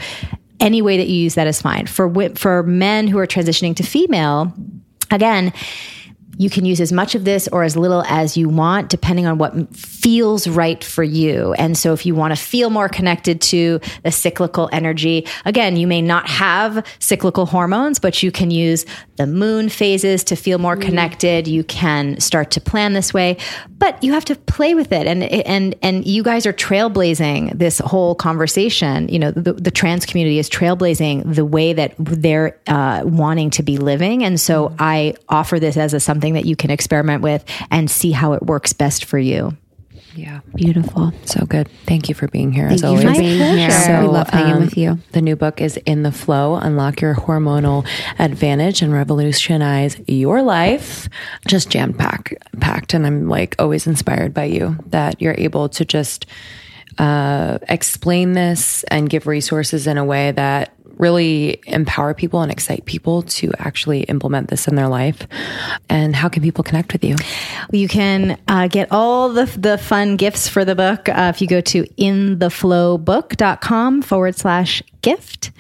Any 0.60 0.82
way 0.82 0.98
that 0.98 1.08
you 1.08 1.16
use 1.16 1.36
that 1.36 1.48
is 1.48 1.62
fine. 1.62 1.88
For, 1.88 2.30
for 2.36 2.64
men 2.64 3.08
who 3.08 3.18
are 3.18 3.28
transitioning 3.28 3.76
to 3.76 3.84
female, 3.84 4.54
again, 5.12 5.52
you 6.38 6.50
can 6.50 6.66
use 6.66 6.82
as 6.82 6.92
much 6.92 7.16
of 7.16 7.26
this 7.26 7.48
or 7.50 7.64
as 7.64 7.78
little 7.78 8.04
as 8.08 8.36
you 8.36 8.50
want, 8.50 8.90
depending 8.90 9.26
on 9.26 9.38
what 9.38 9.76
feels 9.76 10.48
right 10.48 10.84
for 10.84 11.04
you. 11.04 11.54
And 11.54 11.78
so, 11.78 11.94
if 11.94 12.06
you 12.06 12.16
want 12.16 12.36
to 12.36 12.42
feel 12.42 12.70
more 12.70 12.90
connected 12.90 13.42
to 13.42 13.80
the 14.04 14.12
cyclical 14.12 14.70
energy, 14.72 15.28
again, 15.46 15.76
you 15.76 15.86
may 15.86 16.02
not 16.02 16.28
have 16.28 16.86
cyclical 17.00 17.46
hormones, 17.46 18.00
but 18.00 18.24
you 18.24 18.32
can 18.32 18.50
use 18.50 18.86
the 19.18 19.28
moon 19.28 19.70
phases 19.70 20.24
to 20.24 20.36
feel 20.36 20.58
more 20.58 20.76
connected. 20.76 21.48
You 21.48 21.64
can 21.64 22.20
start 22.20 22.50
to 22.52 22.62
plan 22.62 22.94
this 22.94 23.14
way, 23.14 23.38
but 23.78 24.04
you 24.04 24.14
have 24.14 24.26
to 24.26 24.36
play 24.36 24.74
with 24.74 24.92
it. 24.92 25.06
And 25.06 25.24
and 25.24 25.76
and 25.84 26.06
you 26.06 26.24
guys 26.24 26.46
are 26.46 26.54
trailblazing 26.54 27.58
this 27.58 27.78
whole 27.80 28.16
conversation. 28.16 29.08
You 29.10 29.20
know, 29.20 29.32
the, 29.32 29.54
the 29.54 29.72
trans 29.72 30.06
community 30.06 30.40
is 30.40 30.50
trailblazing 30.50 31.36
the 31.36 31.46
way 31.46 31.74
that 31.74 31.94
they're 32.00 32.60
uh, 32.68 33.02
wanting 33.04 33.52
to 33.52 33.64
be 33.64 33.78
living. 33.78 34.24
And 34.24 34.40
so, 34.40 34.74
I 34.80 35.14
offer 35.30 35.60
this 35.60 35.78
as 35.78 35.94
a 35.94 36.00
something 36.00 36.23
that 36.32 36.46
you 36.46 36.56
can 36.56 36.72
experiment 36.72 37.22
with 37.22 37.44
and 37.70 37.92
see 37.92 38.12
how 38.12 38.34
it 38.34 38.44
works 38.44 38.72
best 38.72 39.04
for 39.06 39.20
you. 39.20 39.58
Yeah. 40.16 40.42
Beautiful. 40.54 41.12
So 41.26 41.46
good. 41.46 41.70
Thank 41.86 42.08
you 42.08 42.16
for 42.16 42.28
being 42.28 42.52
here 42.52 42.68
Thank 42.68 42.76
as 42.76 42.82
you 42.84 42.88
always. 42.88 43.04
for 43.04 43.14
being 43.14 43.58
here. 43.58 43.72
So, 43.72 44.02
we 44.02 44.08
love 44.08 44.30
hanging 44.30 44.56
um, 44.56 44.62
with 44.62 44.78
you. 44.78 45.00
The 45.12 45.22
new 45.22 45.36
book 45.36 45.60
is 45.60 45.78
In 45.78 46.04
the 46.04 46.12
FLO 46.12 46.56
Unlock 46.56 47.02
Your 47.02 47.16
Hormonal 47.16 47.88
Advantage 48.20 48.82
and 48.82 48.94
Revolutionize 48.94 50.00
Your 50.08 50.44
Life. 50.44 51.10
Just 51.48 51.70
jam 51.70 51.94
pack, 51.94 52.36
packed. 52.60 52.94
And 52.94 53.08
I'm 53.08 53.28
like 53.28 53.56
always 53.58 53.88
inspired 53.88 54.34
by 54.34 54.46
you 54.46 54.78
that 54.88 55.20
you're 55.20 55.36
able 55.38 55.70
to 55.70 55.84
just 55.84 56.28
uh, 57.00 57.58
explain 57.68 58.34
this 58.34 58.84
and 58.86 59.10
give 59.10 59.26
resources 59.26 59.88
in 59.88 59.98
a 59.98 60.06
way 60.06 60.32
that 60.32 60.73
really 61.04 61.62
empower 61.68 62.14
people 62.14 62.42
and 62.42 62.52
excite 62.52 62.86
people 62.86 63.24
to 63.24 63.52
actually 63.60 64.04
implement 64.04 64.50
this 64.50 64.70
in 64.70 64.76
their 64.76 64.88
life. 64.88 65.28
And 65.90 66.16
how 66.16 66.30
can 66.30 66.42
people 66.42 66.64
connect 66.64 66.94
with 66.94 67.04
you? 67.04 67.18
You 67.72 67.90
can 67.90 68.40
uh, 68.48 68.70
get 68.70 68.88
all 68.90 69.28
the, 69.30 69.46
the 69.58 69.78
fun 69.78 70.16
gifts 70.16 70.48
for 70.48 70.64
the 70.64 70.76
book 70.76 71.10
uh, 71.10 71.34
if 71.36 71.42
you 71.42 71.48
go 71.48 71.60
to 71.62 71.84
intheflobook.com 71.98 74.02
forward 74.02 74.38
slash 74.38 74.82
gift. 75.02 75.52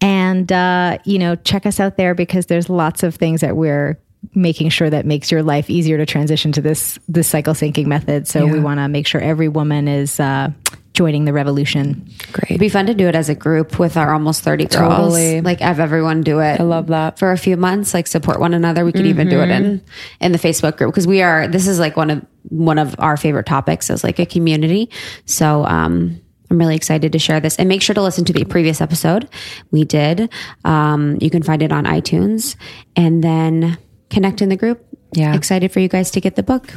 And, 0.00 0.52
uh, 0.52 0.98
you 1.04 1.18
know, 1.18 1.34
check 1.34 1.66
us 1.66 1.80
out 1.80 1.96
there 1.96 2.14
because 2.14 2.46
there's 2.46 2.68
lots 2.68 3.02
of 3.02 3.16
things 3.16 3.40
that 3.40 3.56
we're 3.56 3.98
making 4.34 4.68
sure 4.68 4.88
that 4.88 5.04
makes 5.04 5.32
your 5.32 5.42
life 5.42 5.68
easier 5.68 5.98
to 5.98 6.06
transition 6.06 6.52
to 6.52 6.60
this 6.60 6.96
this 7.08 7.26
cycle 7.26 7.54
syncing 7.54 7.86
method. 7.86 8.28
So 8.28 8.46
we 8.46 8.60
want 8.60 8.78
to 8.78 8.86
make 8.88 9.08
sure 9.08 9.20
every 9.20 9.48
woman 9.48 9.88
is 9.88 10.20
uh, 10.20 10.52
joining 10.94 11.24
the 11.24 11.32
revolution. 11.32 12.08
Great. 12.32 12.50
It'd 12.50 12.60
be 12.60 12.68
fun 12.68 12.86
to 12.86 12.94
do 12.94 13.08
it 13.08 13.14
as 13.14 13.28
a 13.28 13.34
group 13.34 13.78
with 13.78 13.96
our 13.96 14.12
almost 14.12 14.42
30 14.42 14.66
girls. 14.66 14.94
Totally. 14.94 15.40
Like 15.40 15.60
have 15.60 15.80
everyone 15.80 16.22
do 16.22 16.40
it. 16.40 16.60
I 16.60 16.64
love 16.64 16.88
that. 16.88 17.18
For 17.18 17.32
a 17.32 17.38
few 17.38 17.56
months, 17.56 17.94
like 17.94 18.06
support 18.06 18.40
one 18.40 18.54
another. 18.54 18.84
We 18.84 18.92
could 18.92 19.06
even 19.06 19.28
do 19.28 19.40
it 19.40 19.50
in 19.50 19.82
in 20.20 20.32
the 20.32 20.38
Facebook 20.38 20.76
group 20.76 20.92
because 20.92 21.06
we 21.06 21.22
are 21.22 21.48
this 21.48 21.66
is 21.66 21.78
like 21.78 21.96
one 21.96 22.10
of 22.10 22.26
one 22.48 22.78
of 22.78 22.94
our 22.98 23.16
favorite 23.16 23.46
topics 23.46 23.90
as 23.90 24.04
like 24.04 24.18
a 24.18 24.26
community. 24.26 24.90
So 25.24 25.64
um 25.64 26.20
I'm 26.50 26.58
really 26.58 26.76
excited 26.76 27.12
to 27.12 27.18
share 27.18 27.40
this 27.40 27.56
and 27.56 27.66
make 27.66 27.80
sure 27.80 27.94
to 27.94 28.02
listen 28.02 28.26
to 28.26 28.32
the 28.34 28.44
previous 28.44 28.82
episode 28.82 29.26
we 29.70 29.84
did. 29.84 30.30
Um, 30.66 31.16
you 31.18 31.30
can 31.30 31.42
find 31.42 31.62
it 31.62 31.72
on 31.72 31.86
iTunes 31.86 32.56
and 32.94 33.24
then 33.24 33.78
connect 34.10 34.42
in 34.42 34.50
the 34.50 34.56
group. 34.56 34.84
Yeah. 35.14 35.34
Excited 35.34 35.72
for 35.72 35.80
you 35.80 35.88
guys 35.88 36.10
to 36.10 36.20
get 36.20 36.36
the 36.36 36.42
book. 36.42 36.74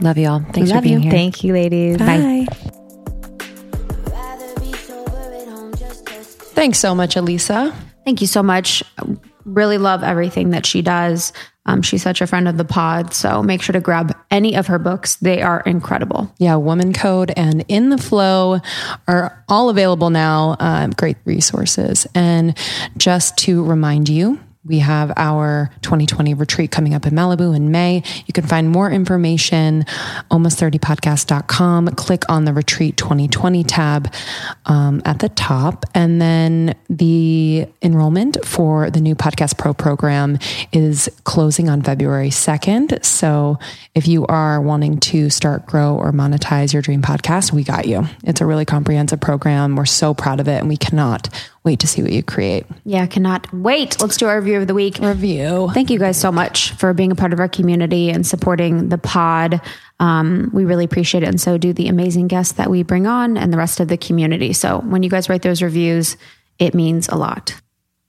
Love 0.00 0.16
y'all. 0.16 0.40
Thanks 0.54 0.72
for 0.72 0.80
being 0.80 0.94
you. 0.94 1.00
here. 1.00 1.10
Thank 1.10 1.44
you, 1.44 1.52
ladies. 1.52 1.98
Bye. 1.98 2.46
Thanks 6.58 6.80
so 6.80 6.92
much, 6.92 7.14
Alisa. 7.14 7.72
Thank 8.04 8.20
you 8.20 8.26
so 8.26 8.42
much. 8.42 8.82
Really 9.44 9.78
love 9.78 10.02
everything 10.02 10.50
that 10.50 10.66
she 10.66 10.82
does. 10.82 11.32
Um, 11.66 11.82
she's 11.82 12.02
such 12.02 12.20
a 12.20 12.26
friend 12.26 12.48
of 12.48 12.56
the 12.56 12.64
pod. 12.64 13.14
So 13.14 13.44
make 13.44 13.62
sure 13.62 13.74
to 13.74 13.80
grab 13.80 14.12
any 14.28 14.56
of 14.56 14.66
her 14.66 14.80
books. 14.80 15.14
They 15.16 15.40
are 15.40 15.60
incredible. 15.60 16.34
Yeah, 16.38 16.54
WomanCode 16.54 17.32
and 17.36 17.64
In 17.68 17.90
the 17.90 17.96
FLO 17.96 18.60
are 19.06 19.44
all 19.48 19.70
available 19.70 20.10
now. 20.10 20.56
Um, 20.58 20.90
great 20.90 21.16
resources. 21.24 22.08
And 22.12 22.58
just 22.96 23.38
to 23.38 23.62
remind 23.62 24.08
you, 24.08 24.40
we 24.68 24.80
have 24.80 25.12
our 25.16 25.70
2020 25.82 26.34
retreat 26.34 26.70
coming 26.70 26.94
up 26.94 27.06
in 27.06 27.14
Malibu 27.14 27.56
in 27.56 27.70
May. 27.70 28.02
You 28.26 28.32
can 28.32 28.46
find 28.46 28.68
more 28.68 28.90
information, 28.90 29.84
almost30podcast.com. 30.30 31.88
Click 31.88 32.22
on 32.28 32.44
the 32.44 32.52
retreat 32.52 32.96
2020 32.96 33.64
tab 33.64 34.12
um, 34.66 35.00
at 35.04 35.20
the 35.20 35.30
top. 35.30 35.86
And 35.94 36.20
then 36.20 36.74
the 36.90 37.66
enrollment 37.82 38.44
for 38.44 38.90
the 38.90 39.00
new 39.00 39.14
Podcast 39.14 39.56
Pro 39.56 39.72
program 39.72 40.38
is 40.72 41.08
closing 41.24 41.68
on 41.68 41.82
February 41.82 42.30
2nd. 42.30 43.04
So 43.04 43.58
if 43.94 44.06
you 44.06 44.26
are 44.26 44.60
wanting 44.60 45.00
to 45.00 45.30
start, 45.30 45.66
grow, 45.66 45.96
or 45.96 46.12
monetize 46.12 46.72
your 46.72 46.82
dream 46.82 47.00
podcast, 47.00 47.52
we 47.52 47.64
got 47.64 47.86
you. 47.86 48.06
It's 48.24 48.40
a 48.40 48.46
really 48.46 48.64
comprehensive 48.64 49.20
program. 49.20 49.76
We're 49.76 49.86
so 49.86 50.12
proud 50.12 50.40
of 50.40 50.48
it, 50.48 50.58
and 50.58 50.68
we 50.68 50.76
cannot 50.76 51.28
wait 51.64 51.80
to 51.80 51.86
see 51.86 52.02
what 52.02 52.12
you 52.12 52.22
create. 52.22 52.64
Yeah, 52.84 53.06
cannot 53.06 53.52
wait. 53.52 54.00
Let's 54.00 54.16
do 54.16 54.26
our 54.26 54.40
review 54.40 54.57
of 54.60 54.68
the 54.68 54.74
week. 54.74 54.98
Review. 54.98 55.70
Thank 55.72 55.90
you 55.90 55.98
guys 55.98 56.18
so 56.18 56.32
much 56.32 56.72
for 56.72 56.92
being 56.92 57.12
a 57.12 57.14
part 57.14 57.32
of 57.32 57.40
our 57.40 57.48
community 57.48 58.10
and 58.10 58.26
supporting 58.26 58.88
the 58.88 58.98
pod. 58.98 59.60
Um, 60.00 60.50
we 60.52 60.64
really 60.64 60.84
appreciate 60.84 61.22
it. 61.22 61.28
And 61.28 61.40
so 61.40 61.58
do 61.58 61.72
the 61.72 61.88
amazing 61.88 62.28
guests 62.28 62.54
that 62.54 62.70
we 62.70 62.82
bring 62.82 63.06
on 63.06 63.36
and 63.36 63.52
the 63.52 63.56
rest 63.56 63.80
of 63.80 63.88
the 63.88 63.96
community. 63.96 64.52
So 64.52 64.78
when 64.80 65.02
you 65.02 65.10
guys 65.10 65.28
write 65.28 65.42
those 65.42 65.62
reviews, 65.62 66.16
it 66.58 66.74
means 66.74 67.08
a 67.08 67.16
lot. 67.16 67.60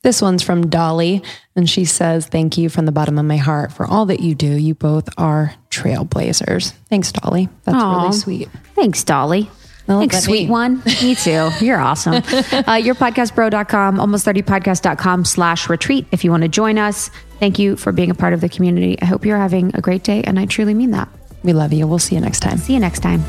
This 0.02 0.22
one's 0.22 0.42
from 0.44 0.70
Dolly, 0.70 1.22
and 1.58 1.70
she 1.70 1.84
says, 1.84 2.26
Thank 2.26 2.58
you 2.58 2.70
from 2.70 2.86
the 2.86 2.92
bottom 2.92 3.18
of 3.18 3.26
my 3.26 3.36
heart 3.36 3.74
for 3.74 3.86
all 3.86 4.06
that 4.06 4.22
you 4.22 4.34
do. 4.34 4.48
You 4.48 4.74
both 4.74 5.10
are 5.18 5.54
trailblazers. 5.70 6.72
Thanks, 6.90 7.12
Dolly. 7.12 7.50
That's 7.66 7.78
Aw. 7.78 8.02
really 8.02 8.14
sweet. 8.14 8.50
Thanks, 8.76 9.04
Dolly. 9.04 9.50
Well, 9.90 9.99
Thanks, 9.99 10.24
sweet 10.24 10.45
me. 10.45 10.52
one. 10.52 10.84
Me 11.02 11.16
too. 11.16 11.49
You're 11.60 11.80
awesome. 11.80 12.14
uh, 12.14 12.20
yourpodcastpro.com, 12.22 13.98
almost30podcast.com 13.98 15.26
slash 15.26 15.68
retreat 15.68 16.06
if 16.11 16.24
you 16.24 16.30
want 16.30 16.44
to 16.44 16.48
join 16.48 16.78
us. 16.78 17.10
Thank 17.40 17.57
you 17.57 17.76
for 17.76 17.91
being 17.91 18.11
a 18.11 18.16
part 18.16 18.34
of 18.34 18.41
the 18.41 18.49
community. 18.49 19.02
I 19.02 19.06
hope 19.06 19.26
you're 19.26 19.38
having 19.38 19.72
a 19.74 19.82
great 19.82 20.03
day, 20.03 20.22
and 20.24 20.40
I 20.40 20.45
truly 20.45 20.76
mean 20.76 20.91
that. 20.91 21.10
We 21.41 21.53
love 21.53 21.74
you. 21.74 21.88
We'll 21.88 21.98
see 21.98 22.14
you 22.14 22.22
next 22.22 22.41
time. 22.41 22.57
See 22.60 22.74
you 22.74 22.80
next 22.80 22.99
time. 22.99 23.24